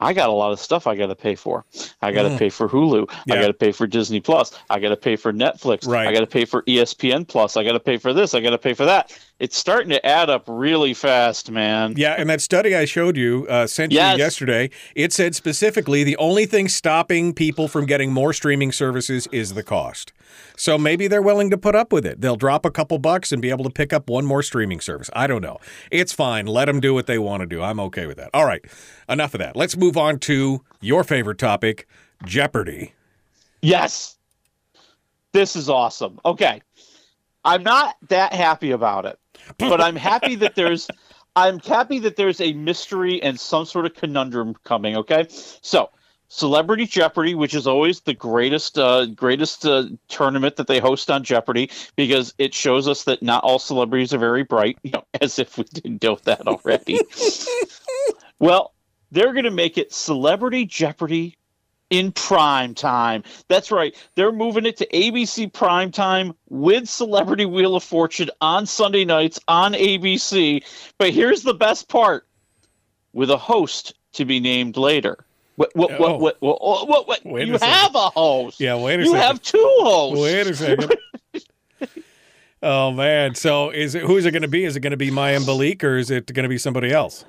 I 0.00 0.12
got 0.12 0.28
a 0.28 0.32
lot 0.32 0.52
of 0.52 0.60
stuff 0.60 0.86
I 0.86 0.94
got 0.94 1.06
to 1.06 1.14
pay 1.14 1.34
for. 1.34 1.64
I 2.02 2.12
got 2.12 2.24
to 2.24 2.28
Mm. 2.30 2.38
pay 2.38 2.48
for 2.50 2.68
Hulu. 2.68 3.08
I 3.30 3.36
got 3.36 3.46
to 3.46 3.54
pay 3.54 3.72
for 3.72 3.86
Disney 3.86 4.20
Plus. 4.20 4.52
I 4.68 4.78
got 4.78 4.90
to 4.90 4.96
pay 4.96 5.16
for 5.16 5.32
Netflix. 5.32 5.86
Right. 5.88 6.06
I 6.06 6.12
got 6.12 6.20
to 6.20 6.26
pay 6.26 6.44
for 6.44 6.62
ESPN 6.64 7.26
Plus. 7.26 7.56
I 7.56 7.64
got 7.64 7.72
to 7.72 7.80
pay 7.80 7.96
for 7.96 8.12
this. 8.12 8.34
I 8.34 8.40
got 8.40 8.50
to 8.50 8.58
pay 8.58 8.74
for 8.74 8.84
that. 8.84 9.18
It's 9.38 9.56
starting 9.56 9.90
to 9.90 10.04
add 10.04 10.28
up 10.30 10.44
really 10.46 10.92
fast, 10.94 11.50
man. 11.50 11.94
Yeah, 11.96 12.14
and 12.18 12.28
that 12.30 12.40
study 12.40 12.74
I 12.74 12.84
showed 12.84 13.16
you, 13.16 13.46
uh, 13.48 13.66
sent 13.66 13.92
Yes. 13.92 14.16
you 14.16 14.24
yesterday, 14.24 14.70
it 14.94 15.12
said 15.12 15.34
specifically 15.34 16.04
the 16.04 16.16
only 16.16 16.46
thing 16.46 16.68
stopping 16.68 17.32
people 17.34 17.68
from 17.68 17.86
getting 17.86 18.12
more 18.12 18.32
streaming 18.32 18.72
services 18.72 19.26
is 19.32 19.54
the 19.54 19.62
cost. 19.62 20.12
So 20.56 20.78
maybe 20.78 21.08
they're 21.08 21.22
willing 21.22 21.50
to 21.50 21.58
put 21.58 21.74
up 21.74 21.92
with 21.92 22.06
it. 22.06 22.20
They'll 22.20 22.36
drop 22.36 22.64
a 22.64 22.70
couple 22.70 22.98
bucks 22.98 23.32
and 23.32 23.42
be 23.42 23.50
able 23.50 23.64
to 23.64 23.70
pick 23.70 23.92
up 23.92 24.08
one 24.08 24.24
more 24.24 24.42
streaming 24.42 24.80
service. 24.80 25.10
I 25.14 25.26
don't 25.26 25.42
know. 25.42 25.58
It's 25.90 26.12
fine. 26.12 26.46
Let 26.46 26.66
them 26.66 26.80
do 26.80 26.94
what 26.94 27.06
they 27.06 27.18
want 27.18 27.40
to 27.40 27.46
do. 27.46 27.62
I'm 27.62 27.80
okay 27.80 28.06
with 28.06 28.16
that. 28.16 28.30
All 28.32 28.46
right, 28.46 28.64
enough 29.08 29.34
of 29.34 29.40
that. 29.40 29.56
Let's 29.56 29.76
move 29.76 29.96
on 29.96 30.18
to 30.20 30.64
your 30.80 31.04
favorite 31.04 31.38
topic 31.38 31.86
Jeopardy. 32.24 32.94
Yes. 33.62 34.16
This 35.32 35.56
is 35.56 35.68
awesome. 35.68 36.18
Okay. 36.24 36.62
I'm 37.44 37.62
not 37.62 37.96
that 38.08 38.32
happy 38.32 38.72
about 38.72 39.04
it, 39.04 39.18
but 39.58 39.80
I'm 39.80 39.96
happy 39.96 40.34
that 40.36 40.54
there's 40.54 40.88
I'm 41.36 41.60
happy 41.60 41.98
that 42.00 42.16
there's 42.16 42.40
a 42.40 42.54
mystery 42.54 43.22
and 43.22 43.38
some 43.38 43.66
sort 43.66 43.84
of 43.84 43.94
conundrum 43.94 44.56
coming, 44.64 44.96
okay? 44.96 45.26
So, 45.28 45.90
Celebrity 46.28 46.86
Jeopardy, 46.86 47.34
which 47.34 47.54
is 47.54 47.66
always 47.66 48.00
the 48.00 48.14
greatest 48.14 48.78
uh, 48.78 49.06
greatest 49.06 49.64
uh, 49.64 49.84
tournament 50.08 50.56
that 50.56 50.66
they 50.66 50.80
host 50.80 51.10
on 51.10 51.22
Jeopardy 51.22 51.70
because 51.94 52.34
it 52.38 52.52
shows 52.52 52.88
us 52.88 53.04
that 53.04 53.22
not 53.22 53.44
all 53.44 53.58
celebrities 53.58 54.12
are 54.12 54.18
very 54.18 54.42
bright, 54.42 54.78
you 54.82 54.90
know, 54.90 55.04
as 55.20 55.38
if 55.38 55.56
we 55.56 55.64
didn't 55.64 56.02
know 56.02 56.16
that 56.24 56.46
already. 56.46 57.00
well, 58.38 58.72
they're 59.12 59.32
going 59.32 59.44
to 59.44 59.50
make 59.50 59.78
it 59.78 59.92
Celebrity 59.92 60.64
Jeopardy 60.64 61.36
in 61.90 62.10
prime 62.10 62.74
time. 62.74 63.22
That's 63.48 63.70
right. 63.70 63.94
They're 64.16 64.32
moving 64.32 64.66
it 64.66 64.76
to 64.78 64.86
ABC 64.88 65.52
prime 65.52 65.92
time 65.92 66.34
with 66.48 66.88
Celebrity 66.88 67.46
Wheel 67.46 67.76
of 67.76 67.84
Fortune 67.84 68.30
on 68.40 68.66
Sunday 68.66 69.04
nights 69.04 69.38
on 69.46 69.74
ABC. 69.74 70.64
But 70.98 71.10
here's 71.10 71.42
the 71.42 71.54
best 71.54 71.88
part 71.88 72.26
with 73.12 73.30
a 73.30 73.38
host 73.38 73.94
to 74.14 74.24
be 74.24 74.40
named 74.40 74.76
later. 74.76 75.25
What, 75.56 75.74
what, 75.74 75.90
Oh. 75.92 75.98
what, 75.98 76.20
what, 76.20 76.36
what, 76.40 76.60
what, 76.62 76.88
what, 76.88 77.08
what? 77.08 77.26
Wait 77.26 77.48
you 77.48 77.58
have 77.58 77.94
a 77.94 78.10
host. 78.10 78.60
Yeah, 78.60 78.76
wait 78.76 79.00
a 79.00 79.02
you 79.04 79.10
second. 79.10 79.20
have 79.22 79.42
two 79.42 79.76
hosts. 79.80 80.22
Wait 80.22 80.46
a 80.46 80.54
second. 80.54 80.94
oh 82.62 82.92
man. 82.92 83.34
So 83.34 83.70
is 83.70 83.94
it 83.94 84.02
who 84.02 84.16
is 84.16 84.26
it 84.26 84.32
going 84.32 84.42
to 84.42 84.48
be? 84.48 84.64
Is 84.64 84.76
it 84.76 84.80
going 84.80 84.90
to 84.92 84.96
be 84.96 85.10
Mayim 85.10 85.40
Bialik 85.44 85.82
or 85.82 85.96
is 85.96 86.10
it 86.10 86.32
going 86.32 86.44
to 86.44 86.48
be 86.48 86.58
somebody 86.58 86.92
else? 86.92 87.24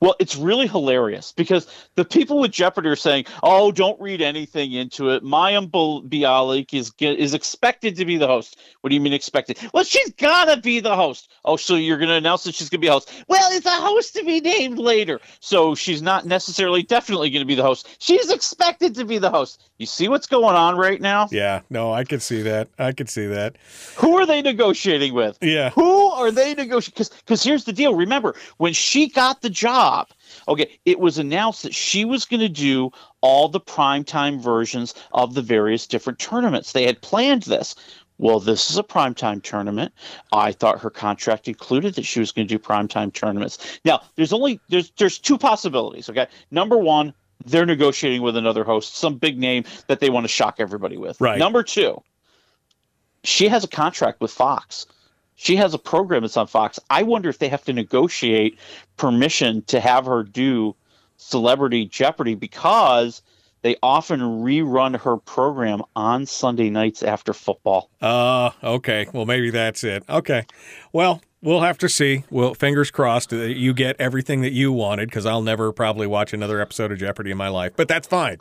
Well, 0.00 0.14
it's 0.20 0.36
really 0.36 0.66
hilarious 0.66 1.32
because 1.32 1.66
the 1.94 2.04
people 2.04 2.38
with 2.38 2.52
Jeopardy 2.52 2.88
are 2.88 2.96
saying, 2.96 3.26
"Oh, 3.42 3.72
don't 3.72 4.00
read 4.00 4.20
anything 4.20 4.72
into 4.72 5.10
it." 5.10 5.24
Mayim 5.24 5.70
Bialik 5.70 6.72
is 6.72 6.92
is 7.00 7.34
expected 7.34 7.96
to 7.96 8.04
be 8.04 8.16
the 8.16 8.26
host. 8.26 8.56
What 8.80 8.90
do 8.90 8.94
you 8.94 9.00
mean 9.00 9.12
expected? 9.12 9.58
Well, 9.72 9.84
she's 9.84 10.12
gotta 10.12 10.60
be 10.60 10.80
the 10.80 10.96
host. 10.96 11.30
Oh, 11.44 11.56
so 11.56 11.74
you're 11.76 11.98
to 12.08 12.14
announce 12.14 12.44
that 12.44 12.54
she's 12.54 12.70
to 12.70 12.78
be 12.78 12.86
a 12.88 12.92
host? 12.92 13.10
Well, 13.28 13.48
it's 13.52 13.66
a 13.66 13.70
host 13.70 14.14
to 14.14 14.24
be 14.24 14.40
named 14.40 14.78
later, 14.78 15.20
so 15.40 15.74
she's 15.74 16.02
not 16.02 16.26
necessarily 16.26 16.82
definitely 16.82 17.30
to 17.42 17.46
be 17.46 17.54
the 17.54 17.62
host. 17.62 17.88
She's 17.98 18.30
expected 18.30 18.94
to 18.96 19.04
be 19.04 19.18
the 19.18 19.30
host. 19.30 19.62
You 19.78 19.86
see 19.86 20.08
what's 20.08 20.28
going 20.28 20.54
on 20.54 20.76
right 20.76 21.00
now? 21.00 21.28
Yeah. 21.32 21.62
No, 21.68 21.92
I 21.92 22.04
could 22.04 22.22
see 22.22 22.42
that. 22.42 22.68
I 22.78 22.92
could 22.92 23.10
see 23.10 23.26
that. 23.26 23.56
Who 23.96 24.16
are 24.16 24.24
they 24.24 24.40
negotiating 24.40 25.14
with? 25.14 25.36
Yeah. 25.42 25.70
Who 25.70 26.10
are 26.10 26.30
they 26.30 26.54
negotiating? 26.54 26.92
Because 26.94 27.08
because 27.08 27.42
here's 27.42 27.64
the 27.64 27.72
deal. 27.72 27.94
Remember 27.94 28.36
when 28.58 28.72
she 28.72 29.08
got 29.08 29.42
the 29.42 29.50
job, 29.50 30.08
okay, 30.46 30.78
it 30.84 31.00
was 31.00 31.18
announced 31.18 31.64
that 31.64 31.74
she 31.74 32.04
was 32.04 32.24
going 32.24 32.40
to 32.40 32.48
do 32.48 32.92
all 33.20 33.48
the 33.48 33.60
primetime 33.60 34.40
versions 34.40 34.94
of 35.12 35.34
the 35.34 35.42
various 35.42 35.88
different 35.88 36.20
tournaments. 36.20 36.70
They 36.72 36.86
had 36.86 37.02
planned 37.02 37.42
this. 37.42 37.74
Well, 38.18 38.38
this 38.38 38.70
is 38.70 38.78
a 38.78 38.84
primetime 38.84 39.42
tournament. 39.42 39.92
I 40.32 40.52
thought 40.52 40.78
her 40.80 40.90
contract 40.90 41.48
included 41.48 41.94
that 41.96 42.04
she 42.04 42.20
was 42.20 42.30
going 42.30 42.46
to 42.46 42.54
do 42.54 42.62
primetime 42.62 43.12
tournaments. 43.12 43.80
Now, 43.84 44.02
there's 44.14 44.32
only 44.32 44.60
there's 44.68 44.92
there's 44.98 45.18
two 45.18 45.36
possibilities. 45.36 46.08
Okay, 46.08 46.28
number 46.52 46.78
one, 46.78 47.12
they're 47.44 47.66
negotiating 47.66 48.22
with 48.22 48.36
another 48.36 48.64
host, 48.64 48.96
some 48.96 49.16
big 49.16 49.38
name 49.38 49.64
that 49.88 50.00
they 50.00 50.10
want 50.10 50.24
to 50.24 50.28
shock 50.28 50.56
everybody 50.58 50.96
with. 50.96 51.20
Right. 51.20 51.38
Number 51.38 51.62
two, 51.62 52.02
she 53.22 53.48
has 53.48 53.64
a 53.64 53.68
contract 53.68 54.20
with 54.20 54.30
Fox. 54.30 54.86
She 55.36 55.56
has 55.56 55.74
a 55.74 55.78
program 55.78 56.22
that's 56.22 56.36
on 56.36 56.46
Fox. 56.46 56.78
I 56.90 57.02
wonder 57.02 57.28
if 57.28 57.38
they 57.38 57.48
have 57.48 57.64
to 57.64 57.72
negotiate 57.72 58.58
permission 58.96 59.62
to 59.62 59.80
have 59.80 60.06
her 60.06 60.22
do 60.22 60.76
Celebrity 61.16 61.86
Jeopardy 61.86 62.34
because 62.34 63.22
they 63.62 63.76
often 63.82 64.20
rerun 64.20 64.96
her 65.00 65.16
program 65.16 65.82
on 65.96 66.26
Sunday 66.26 66.68
nights 66.70 67.02
after 67.02 67.32
football. 67.32 67.88
Uh, 68.00 68.50
okay. 68.62 69.06
Well, 69.12 69.24
maybe 69.24 69.50
that's 69.50 69.82
it. 69.84 70.04
Okay. 70.08 70.44
Well, 70.92 71.22
we'll 71.44 71.60
have 71.60 71.78
to 71.78 71.88
see. 71.88 72.24
Well, 72.30 72.54
fingers 72.54 72.90
crossed 72.90 73.30
that 73.30 73.54
you 73.56 73.72
get 73.74 73.96
everything 74.00 74.40
that 74.40 74.52
you 74.52 74.72
wanted 74.72 75.08
because 75.08 75.26
I'll 75.26 75.42
never 75.42 75.72
probably 75.72 76.06
watch 76.06 76.32
another 76.32 76.60
episode 76.60 76.90
of 76.90 76.98
Jeopardy 76.98 77.30
in 77.30 77.36
my 77.36 77.48
life. 77.48 77.74
But 77.76 77.86
that's 77.86 78.08
fine. 78.08 78.38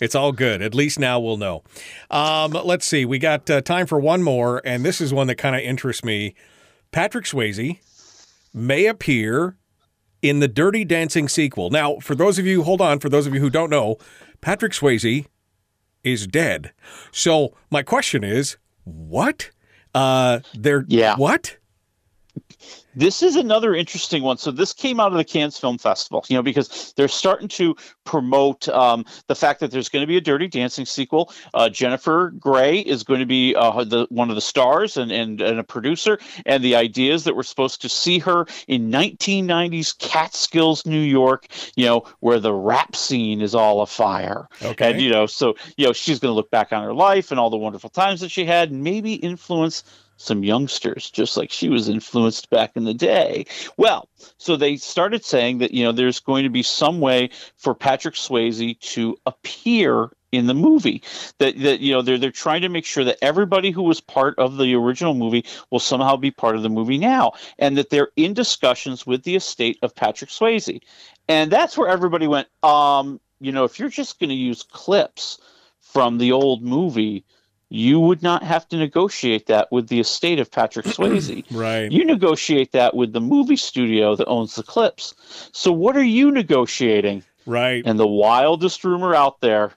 It's 0.00 0.14
all 0.14 0.32
good. 0.32 0.62
At 0.62 0.74
least 0.74 0.98
now 0.98 1.20
we'll 1.20 1.36
know. 1.36 1.62
Um, 2.10 2.52
let's 2.52 2.86
see. 2.86 3.04
We 3.04 3.18
got 3.18 3.48
uh, 3.48 3.60
time 3.60 3.86
for 3.86 4.00
one 4.00 4.22
more, 4.22 4.62
and 4.64 4.84
this 4.84 5.00
is 5.00 5.12
one 5.12 5.26
that 5.28 5.36
kind 5.36 5.54
of 5.54 5.62
interests 5.62 6.02
me. 6.02 6.34
Patrick 6.90 7.26
Swayze 7.26 7.78
may 8.52 8.86
appear 8.86 9.56
in 10.22 10.40
the 10.40 10.48
Dirty 10.48 10.84
Dancing 10.84 11.28
sequel. 11.28 11.70
Now, 11.70 11.96
for 11.96 12.14
those 12.14 12.38
of 12.38 12.46
you, 12.46 12.62
hold 12.62 12.80
on, 12.80 12.98
for 12.98 13.08
those 13.08 13.26
of 13.26 13.34
you 13.34 13.40
who 13.40 13.50
don't 13.50 13.70
know, 13.70 13.96
Patrick 14.40 14.72
Swayze 14.72 15.26
is 16.02 16.26
dead. 16.26 16.72
So 17.12 17.54
my 17.70 17.82
question 17.82 18.24
is, 18.24 18.56
what? 18.84 19.50
Uh, 19.94 20.40
they're 20.54 20.84
yeah. 20.88 21.16
What? 21.16 21.56
This 22.96 23.22
is 23.22 23.36
another 23.36 23.74
interesting 23.74 24.22
one. 24.22 24.38
So 24.38 24.50
this 24.50 24.72
came 24.72 24.98
out 25.00 25.12
of 25.12 25.18
the 25.18 25.24
Cannes 25.24 25.58
Film 25.58 25.76
Festival, 25.76 26.24
you 26.28 26.36
know, 26.36 26.42
because 26.42 26.94
they're 26.96 27.08
starting 27.08 27.48
to 27.48 27.76
promote 28.04 28.68
um, 28.70 29.04
the 29.26 29.34
fact 29.34 29.60
that 29.60 29.70
there's 29.70 29.90
going 29.90 30.02
to 30.02 30.06
be 30.06 30.16
a 30.16 30.20
Dirty 30.20 30.48
Dancing 30.48 30.86
sequel. 30.86 31.30
Uh, 31.52 31.68
Jennifer 31.68 32.32
Grey 32.38 32.78
is 32.78 33.02
going 33.02 33.20
to 33.20 33.26
be 33.26 33.54
uh, 33.54 33.84
the 33.84 34.06
one 34.08 34.30
of 34.30 34.34
the 34.34 34.40
stars 34.40 34.96
and, 34.96 35.12
and 35.12 35.42
and 35.42 35.58
a 35.58 35.62
producer. 35.62 36.18
And 36.46 36.64
the 36.64 36.74
idea 36.74 37.12
is 37.12 37.24
that 37.24 37.36
we're 37.36 37.42
supposed 37.42 37.82
to 37.82 37.90
see 37.90 38.18
her 38.20 38.46
in 38.66 38.90
1990s 38.90 39.98
Catskills, 39.98 40.86
New 40.86 40.98
York, 40.98 41.48
you 41.76 41.84
know, 41.84 42.04
where 42.20 42.40
the 42.40 42.54
rap 42.54 42.96
scene 42.96 43.42
is 43.42 43.54
all 43.54 43.82
afire. 43.82 44.48
Okay. 44.62 44.92
And 44.92 45.02
you 45.02 45.10
know, 45.10 45.26
so 45.26 45.54
you 45.76 45.86
know, 45.86 45.92
she's 45.92 46.18
going 46.18 46.30
to 46.30 46.36
look 46.36 46.50
back 46.50 46.72
on 46.72 46.82
her 46.82 46.94
life 46.94 47.30
and 47.30 47.38
all 47.38 47.50
the 47.50 47.58
wonderful 47.58 47.90
times 47.90 48.22
that 48.22 48.30
she 48.30 48.46
had, 48.46 48.70
and 48.70 48.82
maybe 48.82 49.14
influence 49.16 49.84
some 50.16 50.44
youngsters, 50.44 51.10
just 51.10 51.36
like 51.36 51.50
she 51.50 51.68
was 51.68 51.88
influenced 51.88 52.50
back 52.50 52.72
in 52.74 52.84
the 52.84 52.94
day. 52.94 53.46
Well, 53.76 54.08
so 54.38 54.56
they 54.56 54.76
started 54.76 55.24
saying 55.24 55.58
that, 55.58 55.72
you 55.72 55.84
know, 55.84 55.92
there's 55.92 56.20
going 56.20 56.44
to 56.44 56.50
be 56.50 56.62
some 56.62 57.00
way 57.00 57.30
for 57.56 57.74
Patrick 57.74 58.14
Swayze 58.14 58.78
to 58.80 59.16
appear 59.26 60.10
in 60.32 60.46
the 60.46 60.54
movie 60.54 61.02
that 61.38 61.58
that 61.60 61.80
you 61.80 61.92
know 61.92 62.02
they're 62.02 62.18
they're 62.18 62.30
trying 62.30 62.60
to 62.60 62.68
make 62.68 62.84
sure 62.84 63.04
that 63.04 63.16
everybody 63.22 63.70
who 63.70 63.82
was 63.82 64.00
part 64.00 64.38
of 64.38 64.56
the 64.56 64.74
original 64.74 65.14
movie 65.14 65.44
will 65.70 65.78
somehow 65.78 66.16
be 66.16 66.30
part 66.30 66.56
of 66.56 66.62
the 66.62 66.68
movie 66.68 66.98
now 66.98 67.32
and 67.58 67.78
that 67.78 67.90
they're 67.90 68.10
in 68.16 68.34
discussions 68.34 69.06
with 69.06 69.22
the 69.22 69.36
estate 69.36 69.78
of 69.82 69.94
Patrick 69.94 70.30
Swayze 70.30 70.80
and 71.28 71.50
that's 71.50 71.78
where 71.78 71.88
everybody 71.88 72.26
went 72.26 72.48
um 72.64 73.20
you 73.40 73.52
know 73.52 73.64
if 73.64 73.78
you're 73.78 73.88
just 73.88 74.18
going 74.18 74.30
to 74.30 74.34
use 74.34 74.64
clips 74.64 75.38
from 75.80 76.18
the 76.18 76.32
old 76.32 76.62
movie 76.62 77.24
you 77.68 77.98
would 77.98 78.22
not 78.22 78.42
have 78.42 78.68
to 78.68 78.76
negotiate 78.76 79.46
that 79.46 79.70
with 79.72 79.88
the 79.88 80.00
estate 80.00 80.38
of 80.38 80.50
Patrick 80.50 80.86
Swayze. 80.86 81.44
right. 81.50 81.90
You 81.90 82.04
negotiate 82.04 82.72
that 82.72 82.94
with 82.94 83.12
the 83.12 83.20
movie 83.20 83.56
studio 83.56 84.14
that 84.16 84.26
owns 84.26 84.54
the 84.54 84.62
clips. 84.62 85.14
So 85.52 85.72
what 85.72 85.96
are 85.96 86.04
you 86.04 86.30
negotiating? 86.30 87.24
Right. 87.44 87.82
And 87.86 87.98
the 87.98 88.06
wildest 88.06 88.84
rumor 88.84 89.14
out 89.14 89.40
there 89.40 89.72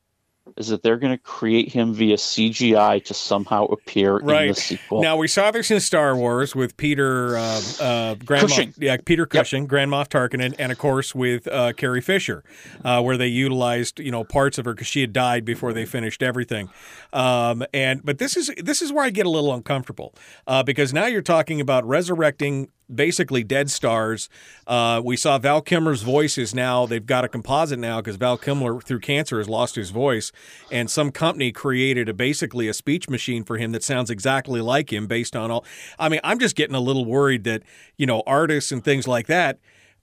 is 0.57 0.67
that 0.69 0.83
they're 0.83 0.97
going 0.97 1.11
to 1.13 1.21
create 1.23 1.71
him 1.71 1.93
via 1.93 2.15
CGI 2.15 3.03
to 3.05 3.13
somehow 3.13 3.65
appear 3.65 4.17
in 4.19 4.25
the 4.25 4.31
Right. 4.33 4.55
sequel. 4.55 5.01
Now 5.01 5.17
we 5.17 5.27
saw 5.27 5.51
this 5.51 5.71
in 5.71 5.79
Star 5.79 6.15
Wars 6.15 6.55
with 6.55 6.77
Peter 6.77 7.37
uh, 7.37 7.61
uh, 7.79 8.15
Grand 8.15 8.47
Cushing. 8.47 8.69
Moff, 8.69 8.77
yeah, 8.79 8.97
Peter 9.03 9.25
Cushing, 9.25 9.65
Grand 9.67 9.91
Moff 9.91 10.07
Tarkin, 10.09 10.55
and 10.57 10.71
of 10.71 10.77
course 10.77 11.13
with 11.15 11.47
uh, 11.47 11.73
Carrie 11.73 12.01
Fisher, 12.01 12.43
uh, 12.83 13.01
where 13.01 13.17
they 13.17 13.27
utilized 13.27 13.99
you 13.99 14.11
know 14.11 14.23
parts 14.23 14.57
of 14.57 14.65
her 14.65 14.73
because 14.73 14.87
she 14.87 15.01
had 15.01 15.13
died 15.13 15.45
before 15.45 15.73
they 15.73 15.85
finished 15.85 16.21
everything. 16.23 16.69
Um, 17.13 17.63
and 17.73 18.03
but 18.03 18.17
this 18.17 18.37
is 18.37 18.51
this 18.57 18.81
is 18.81 18.91
where 18.91 19.05
I 19.05 19.09
get 19.09 19.25
a 19.25 19.29
little 19.29 19.53
uncomfortable 19.53 20.13
uh, 20.47 20.63
because 20.63 20.93
now 20.93 21.05
you're 21.07 21.21
talking 21.21 21.59
about 21.61 21.85
resurrecting 21.87 22.69
basically 22.93 23.43
dead 23.43 23.69
stars. 23.69 24.29
Uh, 24.67 25.01
we 25.03 25.15
saw 25.15 25.37
Val 25.37 25.61
Kilmer's 25.61 26.01
voice 26.01 26.37
is 26.37 26.53
now 26.53 26.85
they've 26.85 27.05
got 27.05 27.23
a 27.23 27.27
composite 27.27 27.79
now 27.79 28.01
because 28.01 28.15
Val 28.15 28.37
Kilmer 28.37 28.81
through 28.81 28.99
cancer 28.99 29.37
has 29.37 29.49
lost 29.49 29.75
his 29.75 29.89
voice, 29.89 30.31
and 30.71 30.89
some 30.89 31.11
company 31.11 31.51
created 31.51 32.09
a 32.09 32.13
basically 32.13 32.67
a 32.67 32.73
speech 32.73 33.09
machine 33.09 33.43
for 33.43 33.57
him 33.57 33.71
that 33.71 33.83
sounds 33.83 34.09
exactly 34.09 34.61
like 34.61 34.91
him 34.91 35.07
based 35.07 35.35
on 35.35 35.51
all. 35.51 35.65
I 35.97 36.09
mean, 36.09 36.19
I'm 36.23 36.39
just 36.39 36.55
getting 36.55 36.75
a 36.75 36.81
little 36.81 37.05
worried 37.05 37.43
that 37.45 37.63
you 37.97 38.05
know 38.05 38.23
artists 38.25 38.71
and 38.71 38.83
things 38.83 39.07
like 39.07 39.27
that. 39.27 39.59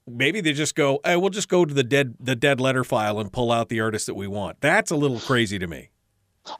Maybe 0.08 0.40
they 0.40 0.52
just 0.52 0.76
go, 0.76 1.00
hey, 1.04 1.16
we'll 1.16 1.30
just 1.30 1.48
go 1.48 1.64
to 1.64 1.74
the 1.74 1.82
dead 1.82 2.14
the 2.20 2.36
dead 2.36 2.60
letter 2.60 2.84
file 2.84 3.18
and 3.18 3.32
pull 3.32 3.50
out 3.50 3.68
the 3.68 3.80
artist 3.80 4.06
that 4.06 4.14
we 4.14 4.26
want. 4.26 4.60
That's 4.60 4.90
a 4.90 4.96
little 4.96 5.20
crazy 5.20 5.58
to 5.58 5.66
me. 5.66 5.90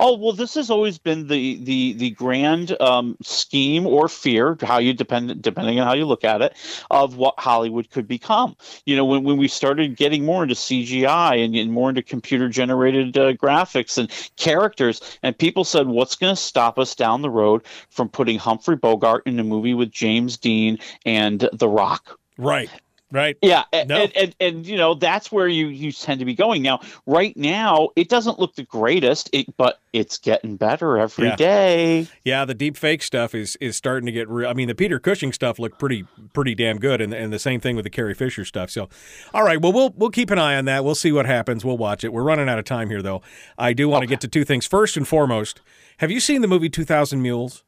Oh 0.01 0.17
well, 0.17 0.33
this 0.33 0.55
has 0.55 0.71
always 0.71 0.99
been 0.99 1.29
the 1.29 1.63
the 1.63 1.93
the 1.95 2.11
grand 2.11 2.81
um, 2.81 3.17
scheme 3.23 3.87
or 3.87 4.09
fear, 4.09 4.57
how 4.63 4.79
you 4.79 4.93
depend 4.93 5.41
depending 5.43 5.81
on 5.81 5.87
how 5.87 5.95
you 5.95 6.07
look 6.07 6.25
at 6.25 6.43
it, 6.43 6.55
of 6.91 7.17
what 7.17 7.39
Hollywood 7.39 7.91
could 7.91 8.07
become. 8.07 8.57
You 8.85 8.97
know, 8.97 9.05
when 9.05 9.25
when 9.25 9.37
we 9.37 9.49
started 9.49 9.97
getting 9.97 10.25
more 10.25 10.43
into 10.43 10.55
CGI 10.55 11.45
and, 11.45 11.55
and 11.55 11.73
more 11.73 11.89
into 11.89 12.03
computer 12.03 12.49
generated 12.49 13.17
uh, 13.17 13.33
graphics 13.35 13.99
and 13.99 14.11
characters, 14.37 15.01
and 15.23 15.37
people 15.37 15.65
said, 15.65 15.87
"What's 15.87 16.17
going 16.17 16.35
to 16.35 16.41
stop 16.41 16.79
us 16.79 16.95
down 16.95 17.23
the 17.23 17.31
road 17.31 17.63
from 17.91 18.09
putting 18.09 18.39
Humphrey 18.39 18.77
Bogart 18.77 19.27
in 19.27 19.39
a 19.39 19.45
movie 19.45 19.75
with 19.75 19.91
James 19.91 20.37
Dean 20.37 20.79
and 21.05 21.49
The 21.53 21.69
Rock?" 21.69 22.19
Right. 22.39 22.71
Right. 23.13 23.37
Yeah, 23.41 23.63
and, 23.73 23.89
No. 23.89 23.97
and, 24.03 24.17
and 24.17 24.37
and 24.41 24.67
you 24.67 24.77
know 24.77 24.95
that's 24.95 25.31
where 25.31 25.47
you 25.47 25.69
you 25.69 25.93
tend 25.93 26.19
to 26.19 26.25
be 26.25 26.35
going 26.35 26.61
now. 26.63 26.81
Right 27.07 27.37
now, 27.37 27.91
it 27.95 28.09
doesn't 28.09 28.41
look 28.41 28.57
the 28.57 28.65
greatest, 28.65 29.31
it, 29.33 29.57
but 29.57 29.79
it's 29.93 30.19
getting 30.19 30.57
better 30.57 30.99
every 30.99 31.29
Yeah. 31.29 31.37
day. 31.37 32.09
Yeah, 32.25 32.45
the 32.45 32.55
deep 32.55 32.77
fake 32.77 33.03
stuff 33.05 33.33
is 33.33 33.57
is 33.61 33.77
starting 33.77 34.07
to 34.07 34.13
get 34.13 34.29
real. 34.29 34.49
I 34.49 34.55
mean, 34.55 34.67
the 34.67 34.75
Peter 34.75 34.99
Cushing 34.99 35.33
stuff 35.33 35.61
looked 35.61 35.79
pretty 35.79 36.05
pretty 36.35 36.57
damn 36.57 36.79
good, 36.79 37.01
and 37.01 37.15
and 37.15 37.33
the 37.33 37.39
same 37.39 37.61
thing 37.61 37.77
with 37.77 37.85
the 37.85 37.91
Carrie 37.91 38.15
Fisher 38.15 38.45
stuff. 38.45 38.71
So, 38.71 38.89
all 39.33 39.45
right, 39.45 39.61
well 39.63 39.73
we'll 39.73 39.95
we'll 39.97 40.11
keep 40.11 40.31
an 40.31 40.39
eye 40.41 40.57
on 40.57 40.65
that. 40.65 40.85
We'll 40.85 40.97
see 40.97 41.13
what 41.13 41.27
happens. 41.27 41.65
We'll 41.65 41.79
watch 41.79 42.03
it. 42.03 42.13
We're 42.13 42.25
running 42.25 42.49
out 42.49 42.59
of 42.59 42.65
time 42.65 42.91
here, 42.91 43.03
though. 43.03 43.23
I 43.57 43.73
do 43.73 43.89
want 43.89 44.03
to 44.03 44.09
get 44.09 44.21
to 44.23 44.29
two 44.29 44.45
things. 44.45 44.67
First 44.67 44.97
and 44.97 45.07
foremost, 45.07 45.61
have 45.99 46.11
you 46.11 46.19
seen 46.19 46.41
the 46.43 46.49
movie 46.49 46.69
Two 46.69 46.85
Thousand 46.85 47.23
Mules? 47.23 47.63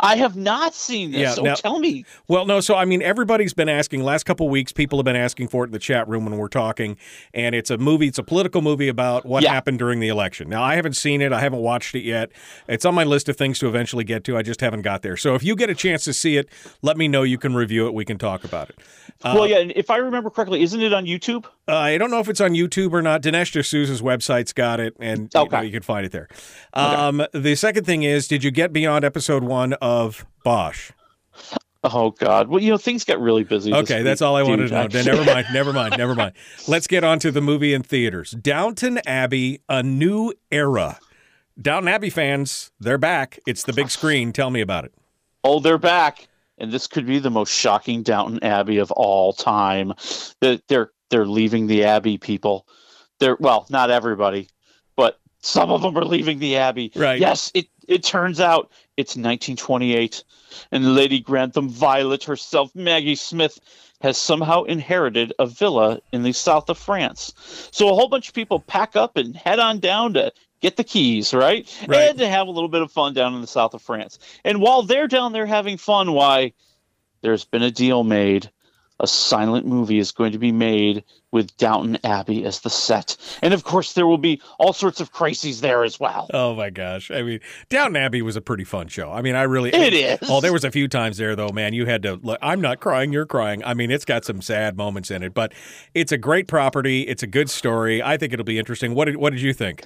I 0.00 0.16
have 0.16 0.36
not 0.36 0.74
seen 0.74 1.12
this. 1.12 1.20
Yeah, 1.20 1.30
so 1.32 1.42
now- 1.42 1.54
tell 1.54 1.78
me. 1.78 2.04
Well, 2.28 2.44
no. 2.46 2.60
So 2.60 2.74
I 2.76 2.84
mean, 2.84 3.00
everybody's 3.02 3.54
been 3.54 3.68
asking. 3.68 4.02
Last 4.02 4.24
couple 4.24 4.48
weeks, 4.48 4.70
people 4.72 4.98
have 4.98 5.04
been 5.04 5.16
asking 5.16 5.48
for 5.48 5.64
it 5.64 5.68
in 5.68 5.72
the 5.72 5.78
chat 5.78 6.06
room 6.08 6.24
when 6.24 6.36
we're 6.36 6.48
talking, 6.48 6.96
and 7.32 7.54
it's 7.54 7.70
a 7.70 7.78
movie. 7.78 8.06
It's 8.08 8.18
a 8.18 8.22
political 8.22 8.60
movie 8.62 8.88
about 8.88 9.24
what 9.24 9.42
Yeah. 9.42 9.52
happened 9.52 9.78
during 9.78 10.00
the 10.00 10.08
election. 10.08 10.48
Now, 10.48 10.62
I 10.62 10.74
haven't 10.76 10.94
seen 10.96 11.22
it. 11.22 11.32
I 11.32 11.40
haven't 11.40 11.60
watched 11.60 11.94
it 11.94 12.02
yet. 12.04 12.30
It's 12.68 12.84
on 12.84 12.94
my 12.94 13.04
list 13.04 13.28
of 13.28 13.36
things 13.36 13.58
to 13.60 13.68
eventually 13.68 14.04
get 14.04 14.24
to. 14.24 14.36
I 14.36 14.42
just 14.42 14.60
haven't 14.60 14.82
got 14.82 15.02
there. 15.02 15.16
So 15.16 15.34
if 15.34 15.42
you 15.42 15.56
get 15.56 15.70
a 15.70 15.74
chance 15.74 16.04
to 16.04 16.12
see 16.12 16.36
it, 16.36 16.48
let 16.82 16.96
me 16.96 17.08
know. 17.08 17.22
You 17.22 17.38
can 17.38 17.54
review 17.54 17.86
it. 17.86 17.94
We 17.94 18.04
can 18.04 18.18
talk 18.18 18.44
about 18.44 18.68
it. 18.70 18.78
Uh, 19.24 19.32
well, 19.36 19.46
yeah, 19.46 19.58
if 19.76 19.88
I 19.88 19.98
remember 19.98 20.30
correctly, 20.30 20.62
isn't 20.62 20.80
it 20.80 20.92
on 20.92 21.06
YouTube? 21.06 21.44
Uh, 21.68 21.76
I 21.76 21.96
don't 21.96 22.10
know 22.10 22.18
if 22.18 22.28
it's 22.28 22.40
on 22.40 22.52
YouTube 22.52 22.92
or 22.92 23.02
not. 23.02 23.22
Dinesh 23.22 23.52
D'Souza's 23.52 24.02
website's 24.02 24.52
got 24.52 24.80
it, 24.80 24.96
and 24.98 25.30
you, 25.32 25.48
know, 25.48 25.60
you 25.60 25.70
can 25.70 25.82
find 25.82 26.04
it 26.04 26.10
there. 26.10 26.28
Um, 26.74 27.24
The 27.32 27.54
second 27.54 27.84
thing 27.84 28.02
is, 28.02 28.26
did 28.26 28.42
you 28.42 28.50
get 28.50 28.72
beyond 28.72 29.04
episode 29.04 29.44
one 29.44 29.61
of 29.74 30.26
Bosch? 30.44 30.92
Oh 31.84 32.10
God! 32.10 32.48
Well, 32.48 32.62
you 32.62 32.70
know 32.70 32.78
things 32.78 33.04
got 33.04 33.20
really 33.20 33.42
busy. 33.42 33.72
Okay, 33.72 34.02
that's 34.02 34.20
week, 34.20 34.26
all 34.26 34.36
I 34.36 34.42
wanted 34.42 34.68
to 34.68 34.74
know. 34.74 34.88
Then 34.88 35.04
never 35.04 35.24
mind, 35.24 35.46
never 35.52 35.72
mind, 35.72 35.94
never 35.98 36.14
mind. 36.14 36.34
Let's 36.68 36.86
get 36.86 37.02
on 37.02 37.18
to 37.20 37.32
the 37.32 37.40
movie 37.40 37.74
in 37.74 37.82
theaters. 37.82 38.30
Downton 38.32 39.00
Abbey: 39.06 39.62
A 39.68 39.82
New 39.82 40.32
Era. 40.50 40.98
Downton 41.60 41.88
Abbey 41.88 42.10
fans, 42.10 42.70
they're 42.80 42.98
back. 42.98 43.38
It's 43.46 43.64
the 43.64 43.72
big 43.72 43.90
screen. 43.90 44.32
Tell 44.32 44.50
me 44.50 44.60
about 44.60 44.84
it. 44.84 44.94
Oh, 45.44 45.60
they're 45.60 45.78
back, 45.78 46.28
and 46.58 46.72
this 46.72 46.86
could 46.86 47.06
be 47.06 47.18
the 47.18 47.30
most 47.30 47.52
shocking 47.52 48.02
Downton 48.02 48.42
Abbey 48.42 48.78
of 48.78 48.90
all 48.92 49.32
time. 49.32 49.92
That 50.40 50.62
they're 50.68 50.92
they're 51.10 51.26
leaving 51.26 51.66
the 51.66 51.84
Abbey, 51.84 52.16
people. 52.16 52.66
They're 53.18 53.36
well, 53.40 53.66
not 53.70 53.90
everybody, 53.90 54.48
but 54.96 55.20
some 55.40 55.70
of 55.70 55.82
them 55.82 55.96
are 55.98 56.04
leaving 56.04 56.38
the 56.38 56.56
Abbey. 56.56 56.92
Right. 56.94 57.20
Yes, 57.20 57.50
it 57.54 57.66
it 57.88 58.02
turns 58.02 58.40
out 58.40 58.70
it's 58.96 59.16
1928, 59.16 60.24
and 60.70 60.94
Lady 60.94 61.20
Grantham 61.20 61.68
Violet 61.68 62.24
herself, 62.24 62.74
Maggie 62.74 63.14
Smith, 63.14 63.58
has 64.00 64.18
somehow 64.18 64.64
inherited 64.64 65.32
a 65.38 65.46
villa 65.46 66.00
in 66.12 66.22
the 66.22 66.32
south 66.32 66.68
of 66.68 66.76
France. 66.76 67.32
So 67.70 67.88
a 67.88 67.94
whole 67.94 68.08
bunch 68.08 68.28
of 68.28 68.34
people 68.34 68.60
pack 68.60 68.96
up 68.96 69.16
and 69.16 69.36
head 69.36 69.60
on 69.60 69.78
down 69.78 70.14
to 70.14 70.32
get 70.60 70.76
the 70.76 70.84
keys, 70.84 71.32
right? 71.32 71.68
Right. 71.86 72.10
And 72.10 72.18
to 72.18 72.28
have 72.28 72.48
a 72.48 72.50
little 72.50 72.68
bit 72.68 72.82
of 72.82 72.90
fun 72.90 73.14
down 73.14 73.34
in 73.34 73.40
the 73.40 73.46
south 73.46 73.74
of 73.74 73.82
France. 73.82 74.18
And 74.44 74.60
while 74.60 74.82
they're 74.82 75.08
down 75.08 75.32
there 75.32 75.46
having 75.46 75.76
fun, 75.76 76.12
why 76.12 76.52
there's 77.20 77.44
been 77.44 77.62
a 77.62 77.70
deal 77.70 78.04
made. 78.04 78.50
A 79.00 79.06
silent 79.06 79.66
movie 79.66 79.98
is 79.98 80.12
going 80.12 80.32
to 80.32 80.38
be 80.38 80.52
made 80.52 81.04
with 81.32 81.56
Downton 81.56 81.98
Abbey 82.04 82.44
as 82.44 82.60
the 82.60 82.70
set. 82.70 83.16
And 83.42 83.52
of 83.52 83.64
course, 83.64 83.94
there 83.94 84.06
will 84.06 84.18
be 84.18 84.40
all 84.58 84.72
sorts 84.72 85.00
of 85.00 85.12
crises 85.12 85.60
there 85.60 85.82
as 85.82 85.98
well. 85.98 86.28
Oh 86.32 86.54
my 86.54 86.70
gosh! 86.70 87.10
I 87.10 87.22
mean, 87.22 87.40
Downton 87.68 87.96
Abbey 87.96 88.22
was 88.22 88.36
a 88.36 88.40
pretty 88.40 88.64
fun 88.64 88.88
show. 88.88 89.10
I 89.10 89.22
mean, 89.22 89.34
I 89.34 89.42
really 89.42 89.70
It 89.70 89.94
is. 89.94 90.18
Oh, 90.30 90.40
there 90.40 90.52
was 90.52 90.64
a 90.64 90.70
few 90.70 90.86
times 90.86 91.16
there 91.16 91.34
though, 91.34 91.50
man. 91.50 91.72
You 91.72 91.86
had 91.86 92.02
to. 92.02 92.20
Look, 92.22 92.38
I'm 92.42 92.60
not 92.60 92.80
crying. 92.80 93.12
You're 93.12 93.26
crying. 93.26 93.64
I 93.64 93.74
mean, 93.74 93.90
it's 93.90 94.04
got 94.04 94.24
some 94.24 94.40
sad 94.40 94.76
moments 94.76 95.10
in 95.10 95.22
it, 95.22 95.34
but 95.34 95.52
it's 95.94 96.12
a 96.12 96.18
great 96.18 96.46
property. 96.46 97.02
It's 97.02 97.22
a 97.22 97.26
good 97.26 97.50
story. 97.50 98.02
I 98.02 98.16
think 98.16 98.32
it'll 98.32 98.44
be 98.44 98.58
interesting. 98.58 98.94
What 98.94 99.06
did 99.06 99.16
What 99.16 99.32
did 99.32 99.42
you 99.42 99.52
think? 99.52 99.84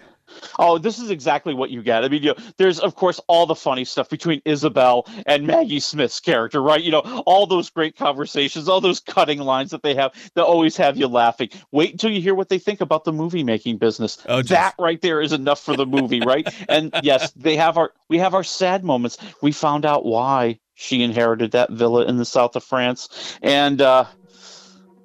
Oh, 0.59 0.78
this 0.78 0.98
is 0.98 1.11
exactly 1.11 1.55
what 1.55 1.70
you 1.70 1.82
get. 1.82 2.05
I 2.05 2.09
mean, 2.09 2.23
you 2.23 2.31
know, 2.31 2.44
there's 2.57 2.78
of 2.78 2.94
course 2.94 3.20
all 3.28 3.47
the 3.47 3.55
funny 3.55 3.85
stuff 3.85 4.09
between 4.09 4.43
Isabel 4.44 5.07
and 5.27 5.47
Maggie 5.47 5.81
Smith's 5.81 6.20
character, 6.20 6.62
right? 6.62 6.82
You 6.82 6.93
know, 6.93 7.23
all 7.27 7.47
those 7.47 7.70
great 7.70 7.97
conversations, 7.97 8.69
all 8.69 8.81
those 8.81 9.01
cutting 9.01 9.39
lines 9.40 9.70
that 9.70 9.82
they 9.82 9.94
have 9.94 10.12
that 10.35 10.44
always 10.44 10.77
have 10.77 10.97
you 10.97 11.07
laughing. 11.07 11.51
Wait 11.73 11.93
until 11.93 12.11
you 12.11 12.20
hear 12.20 12.35
what 12.35 12.48
they 12.48 12.59
think 12.59 12.81
about 12.81 13.05
the 13.05 13.12
movie 13.12 13.44
making 13.44 13.78
business. 13.78 14.19
Oh, 14.28 14.43
geez. 14.43 14.51
that 14.51 14.74
right 14.78 15.01
there 15.01 15.20
is 15.20 15.32
enough 15.32 15.61
for 15.61 15.77
the 15.77 15.86
movie, 15.86 16.20
right? 16.20 16.47
and 16.69 16.93
yes, 17.03 17.32
they 17.32 17.57
have 17.57 17.77
our 17.78 17.93
we 18.09 18.19
have 18.19 18.35
our 18.35 18.44
sad 18.44 18.85
moments. 18.85 19.19
We 19.43 19.53
found 19.53 19.86
out 19.86 20.05
why 20.05 20.61
she 20.74 21.03
inherited 21.03 21.53
that 21.53 21.70
villa 21.70 22.05
in 22.07 22.16
the 22.16 22.24
south 22.24 22.57
of 22.57 22.65
France, 22.65 23.39
and 23.43 23.81
uh, 23.81 24.05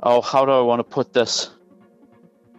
oh, 0.01 0.21
how 0.21 0.45
do 0.45 0.51
I 0.51 0.61
want 0.61 0.79
to 0.79 0.83
put 0.83 1.13
this? 1.13 1.49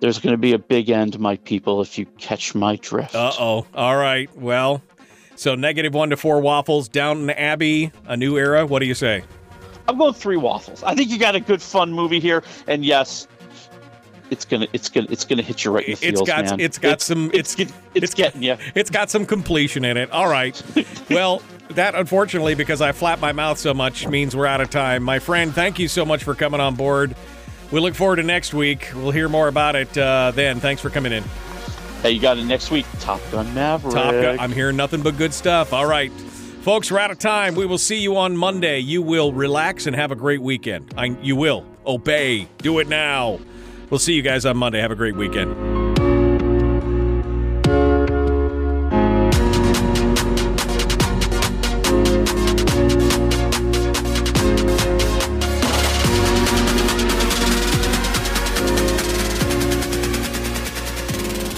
There's 0.02 0.18
going 0.18 0.32
to 0.32 0.36
be 0.36 0.52
a 0.52 0.58
big 0.58 0.90
end, 0.90 1.20
my 1.20 1.36
people, 1.36 1.80
if 1.80 1.96
you 1.96 2.06
catch 2.18 2.56
my 2.56 2.74
drift. 2.74 3.14
Uh 3.14 3.30
oh. 3.38 3.64
All 3.72 3.96
right. 3.96 4.28
Well, 4.36 4.82
so 5.36 5.54
negative 5.54 5.94
one 5.94 6.10
to 6.10 6.16
four 6.16 6.40
waffles. 6.40 6.88
Downton 6.88 7.30
Abbey, 7.30 7.92
a 8.06 8.16
new 8.16 8.36
era. 8.36 8.66
What 8.66 8.80
do 8.80 8.86
you 8.86 8.94
say? 8.94 9.22
I'm 9.86 9.96
going 9.96 10.12
three 10.12 10.36
waffles. 10.36 10.82
I 10.82 10.96
think 10.96 11.08
you 11.08 11.20
got 11.20 11.36
a 11.36 11.40
good 11.40 11.62
fun 11.62 11.92
movie 11.92 12.18
here, 12.18 12.42
and 12.66 12.84
yes, 12.84 13.28
it's 14.30 14.44
gonna 14.44 14.66
it's 14.72 14.88
gonna 14.88 15.06
it's 15.08 15.24
gonna 15.24 15.42
hit 15.42 15.64
you 15.64 15.70
right 15.70 15.84
in 15.84 15.94
the 15.94 16.06
It's 16.08 16.18
feels, 16.18 16.28
got 16.28 16.44
man. 16.46 16.58
it's 16.58 16.78
got 16.78 17.00
some 17.00 17.30
it's 17.32 17.56
it's, 17.60 17.72
it's 17.94 18.14
getting 18.14 18.42
you. 18.42 18.56
It's 18.74 18.90
got 18.90 19.08
some 19.08 19.24
completion 19.24 19.84
in 19.84 19.96
it. 19.96 20.10
All 20.10 20.28
right. 20.28 20.60
well, 21.10 21.42
that 21.70 21.94
unfortunately, 21.94 22.56
because 22.56 22.80
I 22.80 22.90
flap 22.90 23.20
my 23.20 23.30
mouth 23.30 23.56
so 23.56 23.72
much, 23.72 24.08
means 24.08 24.34
we're 24.34 24.46
out 24.46 24.60
of 24.60 24.68
time. 24.68 25.04
My 25.04 25.20
friend, 25.20 25.54
thank 25.54 25.78
you 25.78 25.86
so 25.86 26.04
much 26.04 26.24
for 26.24 26.34
coming 26.34 26.60
on 26.60 26.74
board. 26.74 27.14
We 27.72 27.80
look 27.80 27.94
forward 27.94 28.16
to 28.16 28.22
next 28.22 28.52
week. 28.52 28.90
We'll 28.94 29.10
hear 29.10 29.30
more 29.30 29.48
about 29.48 29.74
it 29.76 29.96
uh, 29.96 30.30
then. 30.34 30.60
Thanks 30.60 30.82
for 30.82 30.90
coming 30.90 31.12
in. 31.12 31.24
Hey, 32.02 32.10
you 32.10 32.20
got 32.20 32.36
it 32.36 32.44
next 32.44 32.70
week. 32.70 32.84
Top 33.00 33.20
Gun 33.30 33.52
Maverick. 33.54 33.94
Top 33.94 34.12
Gun. 34.12 34.38
I'm 34.38 34.52
hearing 34.52 34.76
nothing 34.76 35.02
but 35.02 35.16
good 35.16 35.32
stuff. 35.32 35.72
All 35.72 35.86
right. 35.86 36.12
Folks, 36.12 36.92
we're 36.92 36.98
out 36.98 37.10
of 37.10 37.18
time. 37.18 37.54
We 37.54 37.64
will 37.64 37.78
see 37.78 37.98
you 37.98 38.16
on 38.16 38.36
Monday. 38.36 38.78
You 38.78 39.02
will 39.02 39.32
relax 39.32 39.86
and 39.86 39.96
have 39.96 40.12
a 40.12 40.16
great 40.16 40.42
weekend. 40.42 40.92
I, 40.96 41.06
you 41.22 41.34
will. 41.34 41.64
Obey. 41.86 42.46
Do 42.58 42.78
it 42.78 42.88
now. 42.88 43.40
We'll 43.88 43.98
see 43.98 44.12
you 44.12 44.22
guys 44.22 44.44
on 44.44 44.56
Monday. 44.58 44.80
Have 44.80 44.92
a 44.92 44.96
great 44.96 45.16
weekend. 45.16 45.71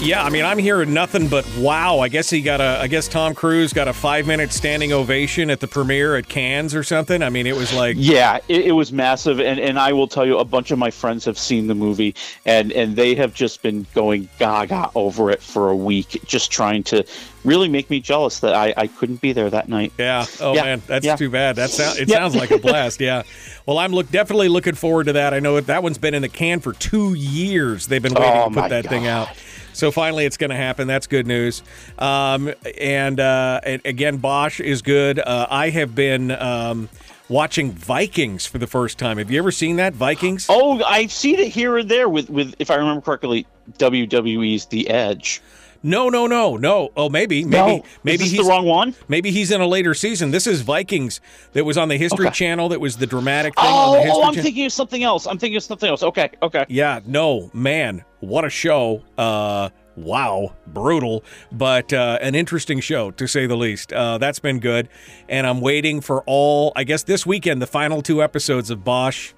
Yeah, 0.05 0.23
I 0.23 0.29
mean, 0.29 0.45
I'm 0.45 0.59
hearing 0.59 0.93
nothing 0.93 1.27
but 1.29 1.47
wow. 1.57 1.97
I 1.97 2.09
guess 2.09 2.29
he 2.29 2.41
got 2.41 2.61
a. 2.61 2.77
I 2.79 2.85
guess 2.87 3.07
Tom 3.07 3.33
Cruise 3.33 3.73
got 3.73 3.87
a 3.87 3.93
five 3.93 4.27
minute 4.27 4.53
standing 4.53 4.93
ovation 4.93 5.49
at 5.49 5.59
the 5.61 5.67
premiere 5.67 6.15
at 6.15 6.29
Cannes 6.29 6.75
or 6.75 6.83
something. 6.83 7.23
I 7.23 7.31
mean, 7.31 7.47
it 7.47 7.55
was 7.55 7.73
like 7.73 7.95
Yeah, 7.97 8.37
it, 8.47 8.67
it 8.67 8.71
was 8.73 8.93
massive, 8.93 9.39
and, 9.39 9.59
and 9.59 9.79
I 9.79 9.93
will 9.93 10.07
tell 10.07 10.23
you, 10.23 10.37
a 10.37 10.45
bunch 10.45 10.69
of 10.69 10.77
my 10.77 10.91
friends 10.91 11.25
have 11.25 11.39
seen 11.39 11.65
the 11.65 11.73
movie, 11.73 12.13
and 12.45 12.71
and 12.73 12.95
they 12.95 13.15
have 13.15 13.33
just 13.33 13.63
been 13.63 13.87
going 13.95 14.29
gaga 14.37 14.91
over 14.93 15.31
it 15.31 15.41
for 15.41 15.69
a 15.71 15.75
week, 15.75 16.21
just 16.23 16.51
trying 16.51 16.83
to 16.83 17.03
really 17.43 17.67
make 17.67 17.89
me 17.89 17.99
jealous 17.99 18.39
that 18.41 18.53
I, 18.53 18.73
I 18.77 18.87
couldn't 18.87 19.21
be 19.21 19.33
there 19.33 19.49
that 19.49 19.69
night. 19.69 19.91
Yeah. 19.97 20.25
Oh 20.39 20.53
Yeah. 20.53 20.63
man, 20.63 20.81
that's 20.85 21.05
Yeah. 21.05 21.15
too 21.15 21.31
bad. 21.31 21.55
That 21.55 21.71
sound, 21.71 21.97
it 21.97 22.09
Yeah. 22.09 22.17
sounds 22.17 22.35
like 22.35 22.51
a 22.51 22.57
blast. 22.59 23.01
Yeah. 23.01 23.23
Well, 23.67 23.79
I'm 23.79 23.93
look 23.93 24.11
definitely 24.11 24.47
looking 24.47 24.75
forward 24.75 25.05
to 25.05 25.13
that. 25.13 25.33
I 25.33 25.39
know 25.39 25.59
that 25.59 25.81
one's 25.81 25.97
been 25.97 26.13
in 26.13 26.21
the 26.21 26.29
can 26.29 26.59
for 26.59 26.73
two 26.73 27.15
years. 27.15 27.87
They've 27.87 27.99
been 27.99 28.15
oh, 28.15 28.21
waiting 28.21 28.41
Oh, 28.43 28.49
to 28.49 28.61
put 28.61 28.69
that 28.69 28.85
thing 28.85 29.07
out. 29.07 29.27
So 29.75 29.91
finally, 29.91 30.25
it's 30.25 30.37
going 30.37 30.51
to 30.51 30.55
happen. 30.55 30.87
That's 30.87 31.07
good 31.07 31.27
news. 31.27 31.61
Um, 31.99 32.53
and, 32.79 33.19
uh, 33.19 33.59
and 33.63 33.81
again, 33.85 34.17
Bosch 34.17 34.59
is 34.59 34.81
good. 34.81 35.19
Uh, 35.19 35.47
I 35.49 35.69
have 35.69 35.93
been 35.93 36.31
um, 36.31 36.89
watching 37.27 37.71
Vikings 37.71 38.45
for 38.45 38.57
the 38.57 38.67
first 38.67 38.97
time. 38.97 39.17
Have 39.17 39.29
you 39.29 39.37
ever 39.37 39.51
seen 39.51 39.75
that 39.75 39.93
Vikings? 39.93 40.47
Oh, 40.49 40.81
I've 40.83 41.11
seen 41.11 41.39
it 41.39 41.49
here 41.49 41.77
and 41.77 41.89
there 41.89 42.07
with 42.07 42.29
with 42.29 42.55
if 42.59 42.71
I 42.71 42.75
remember 42.75 43.01
correctly, 43.01 43.45
WWE's 43.77 44.65
The 44.67 44.89
Edge. 44.89 45.41
No, 45.87 46.09
no, 46.09 46.25
no, 46.25 46.57
no. 46.57 46.89
Oh, 46.97 47.09
maybe, 47.09 47.43
maybe, 47.45 47.55
No. 47.77 47.83
Maybe 48.03 48.17
this 48.17 48.31
the 48.31 48.37
he's 48.37 48.47
wrong 48.47 48.65
one. 48.65 48.95
Maybe 49.07 49.29
he's 49.29 49.51
in 49.51 49.61
a 49.61 49.67
later 49.67 49.93
season. 49.93 50.31
This 50.31 50.47
is 50.47 50.61
Vikings 50.61 51.21
that 51.53 51.63
was 51.63 51.77
on 51.77 51.89
the 51.89 51.97
History 51.97 52.25
Okay. 52.25 52.33
Channel. 52.33 52.69
That 52.69 52.81
was 52.81 52.97
the 52.97 53.05
dramatic 53.05 53.53
thing 53.55 53.65
on 53.65 53.89
Oh, 53.89 53.91
the 53.93 53.97
History 54.01 54.11
oh, 54.15 54.23
I'm 54.23 54.33
Channel. 54.33 54.43
thinking 54.43 54.65
of 54.65 54.71
something 54.71 55.03
else. 55.03 55.27
I'm 55.27 55.37
thinking 55.37 55.57
of 55.57 55.63
something 55.63 55.87
else. 55.87 56.01
Okay, 56.01 56.31
okay. 56.41 56.65
Yeah, 56.69 57.01
no, 57.05 57.51
man, 57.53 58.03
what 58.19 58.45
a 58.45 58.49
show. 58.49 59.03
Uh 59.15 59.69
wow, 59.95 60.53
brutal, 60.65 61.23
but 61.51 61.93
uh 61.93 62.17
an 62.19 62.33
interesting 62.33 62.79
show 62.79 63.11
to 63.11 63.27
say 63.27 63.45
the 63.45 63.55
least. 63.55 63.93
Uh 63.93 64.17
that's 64.17 64.39
been 64.39 64.59
good. 64.59 64.89
And 65.29 65.45
I'm 65.45 65.61
waiting 65.61 66.01
for 66.01 66.23
all 66.25 66.73
I 66.75 66.83
guess 66.83 67.03
this 67.03 67.27
weekend 67.27 67.61
the 67.61 67.67
final 67.67 68.01
two 68.01 68.23
episodes 68.23 68.71
of 68.71 68.83
Bosch 68.83 69.33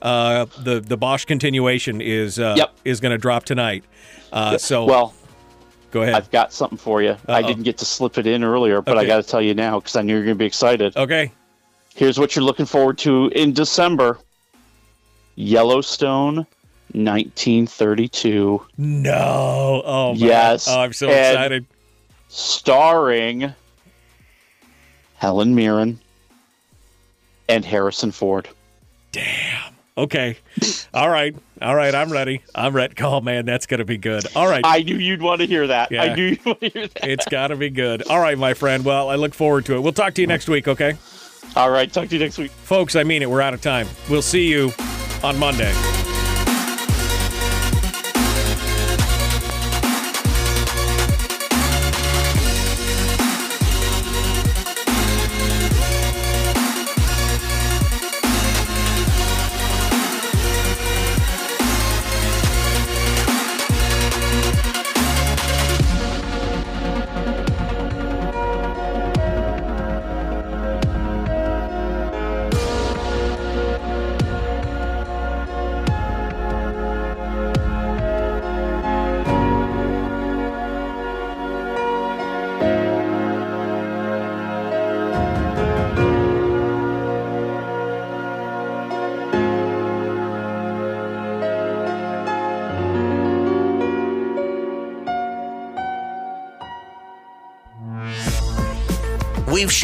uh 0.00 0.46
the 0.62 0.78
the 0.80 0.96
Bosch 0.96 1.24
continuation 1.24 2.00
is 2.00 2.38
uh 2.38 2.54
Yep. 2.56 2.70
is 2.84 3.00
going 3.00 3.10
to 3.10 3.18
drop 3.18 3.42
tonight. 3.44 3.82
Uh 4.32 4.56
so 4.58 4.84
well, 4.84 5.12
go 5.90 6.02
ahead. 6.02 6.14
I've 6.14 6.30
got 6.30 6.52
something 6.52 6.78
for 6.78 7.02
you. 7.02 7.16
I 7.28 7.40
Uh-oh. 7.40 7.46
didn't 7.48 7.62
get 7.64 7.78
to 7.78 7.84
slip 7.84 8.18
it 8.18 8.26
in 8.26 8.44
earlier, 8.44 8.80
but 8.82 8.98
I 8.98 9.04
got 9.04 9.16
to 9.16 9.22
tell 9.22 9.40
you 9.42 9.54
now 9.54 9.78
because 9.80 9.96
I 9.96 10.02
knew 10.02 10.14
you're 10.14 10.24
going 10.24 10.36
to 10.36 10.38
be 10.38 10.46
excited. 10.46 10.96
Okay. 10.96 11.32
Here's 11.94 12.18
what 12.18 12.36
you're 12.36 12.44
looking 12.44 12.66
forward 12.66 12.98
to 12.98 13.26
in 13.34 13.52
December 13.52 14.18
Yellowstone 15.34 16.46
1932. 16.92 18.66
No. 18.78 19.82
Oh 19.84 20.12
man. 20.12 20.16
Yes. 20.20 20.68
Oh, 20.68 20.80
I'm 20.80 20.92
so 20.92 21.08
And 21.08 21.34
excited. 21.34 21.66
Starring 22.28 23.52
Helen 25.16 25.54
Mirren 25.54 25.98
and 27.48 27.64
Harrison 27.64 28.10
Ford. 28.12 28.48
Damn. 29.12 29.74
Okay. 29.96 30.36
All 30.94 31.08
right. 31.08 31.34
All 31.60 31.74
right, 31.74 31.94
I'm 31.94 32.10
ready. 32.12 32.42
I'm 32.54 32.74
ready. 32.74 32.94
Oh 33.00 33.20
man, 33.20 33.44
that's 33.44 33.66
gonna 33.66 33.84
be 33.84 33.98
good. 33.98 34.24
All 34.36 34.48
right. 34.48 34.62
I 34.64 34.82
knew 34.82 34.96
you'd 34.96 35.22
want 35.22 35.40
to 35.40 35.46
hear 35.46 35.66
that. 35.66 35.90
Yeah. 35.90 36.02
I 36.02 36.14
knew 36.14 36.26
you'd 36.26 36.44
want 36.44 36.60
to 36.60 36.68
hear 36.68 36.86
that. 36.86 37.08
It's 37.08 37.26
got 37.26 37.48
to 37.48 37.56
be 37.56 37.70
good. 37.70 38.02
All 38.08 38.20
right, 38.20 38.38
my 38.38 38.54
friend. 38.54 38.84
Well, 38.84 39.10
I 39.10 39.16
look 39.16 39.34
forward 39.34 39.66
to 39.66 39.74
it. 39.76 39.80
We'll 39.80 39.92
talk 39.92 40.14
to 40.14 40.20
you 40.20 40.26
next 40.26 40.48
week, 40.48 40.68
okay? 40.68 40.94
All 41.56 41.70
right, 41.70 41.92
talk 41.92 42.08
to 42.08 42.14
you 42.14 42.20
next 42.20 42.38
week. 42.38 42.50
Folks, 42.50 42.94
I 42.94 43.04
mean 43.04 43.22
it. 43.22 43.30
We're 43.30 43.40
out 43.40 43.54
of 43.54 43.60
time. 43.60 43.88
We'll 44.08 44.22
see 44.22 44.48
you 44.48 44.72
on 45.22 45.38
Monday. 45.38 45.72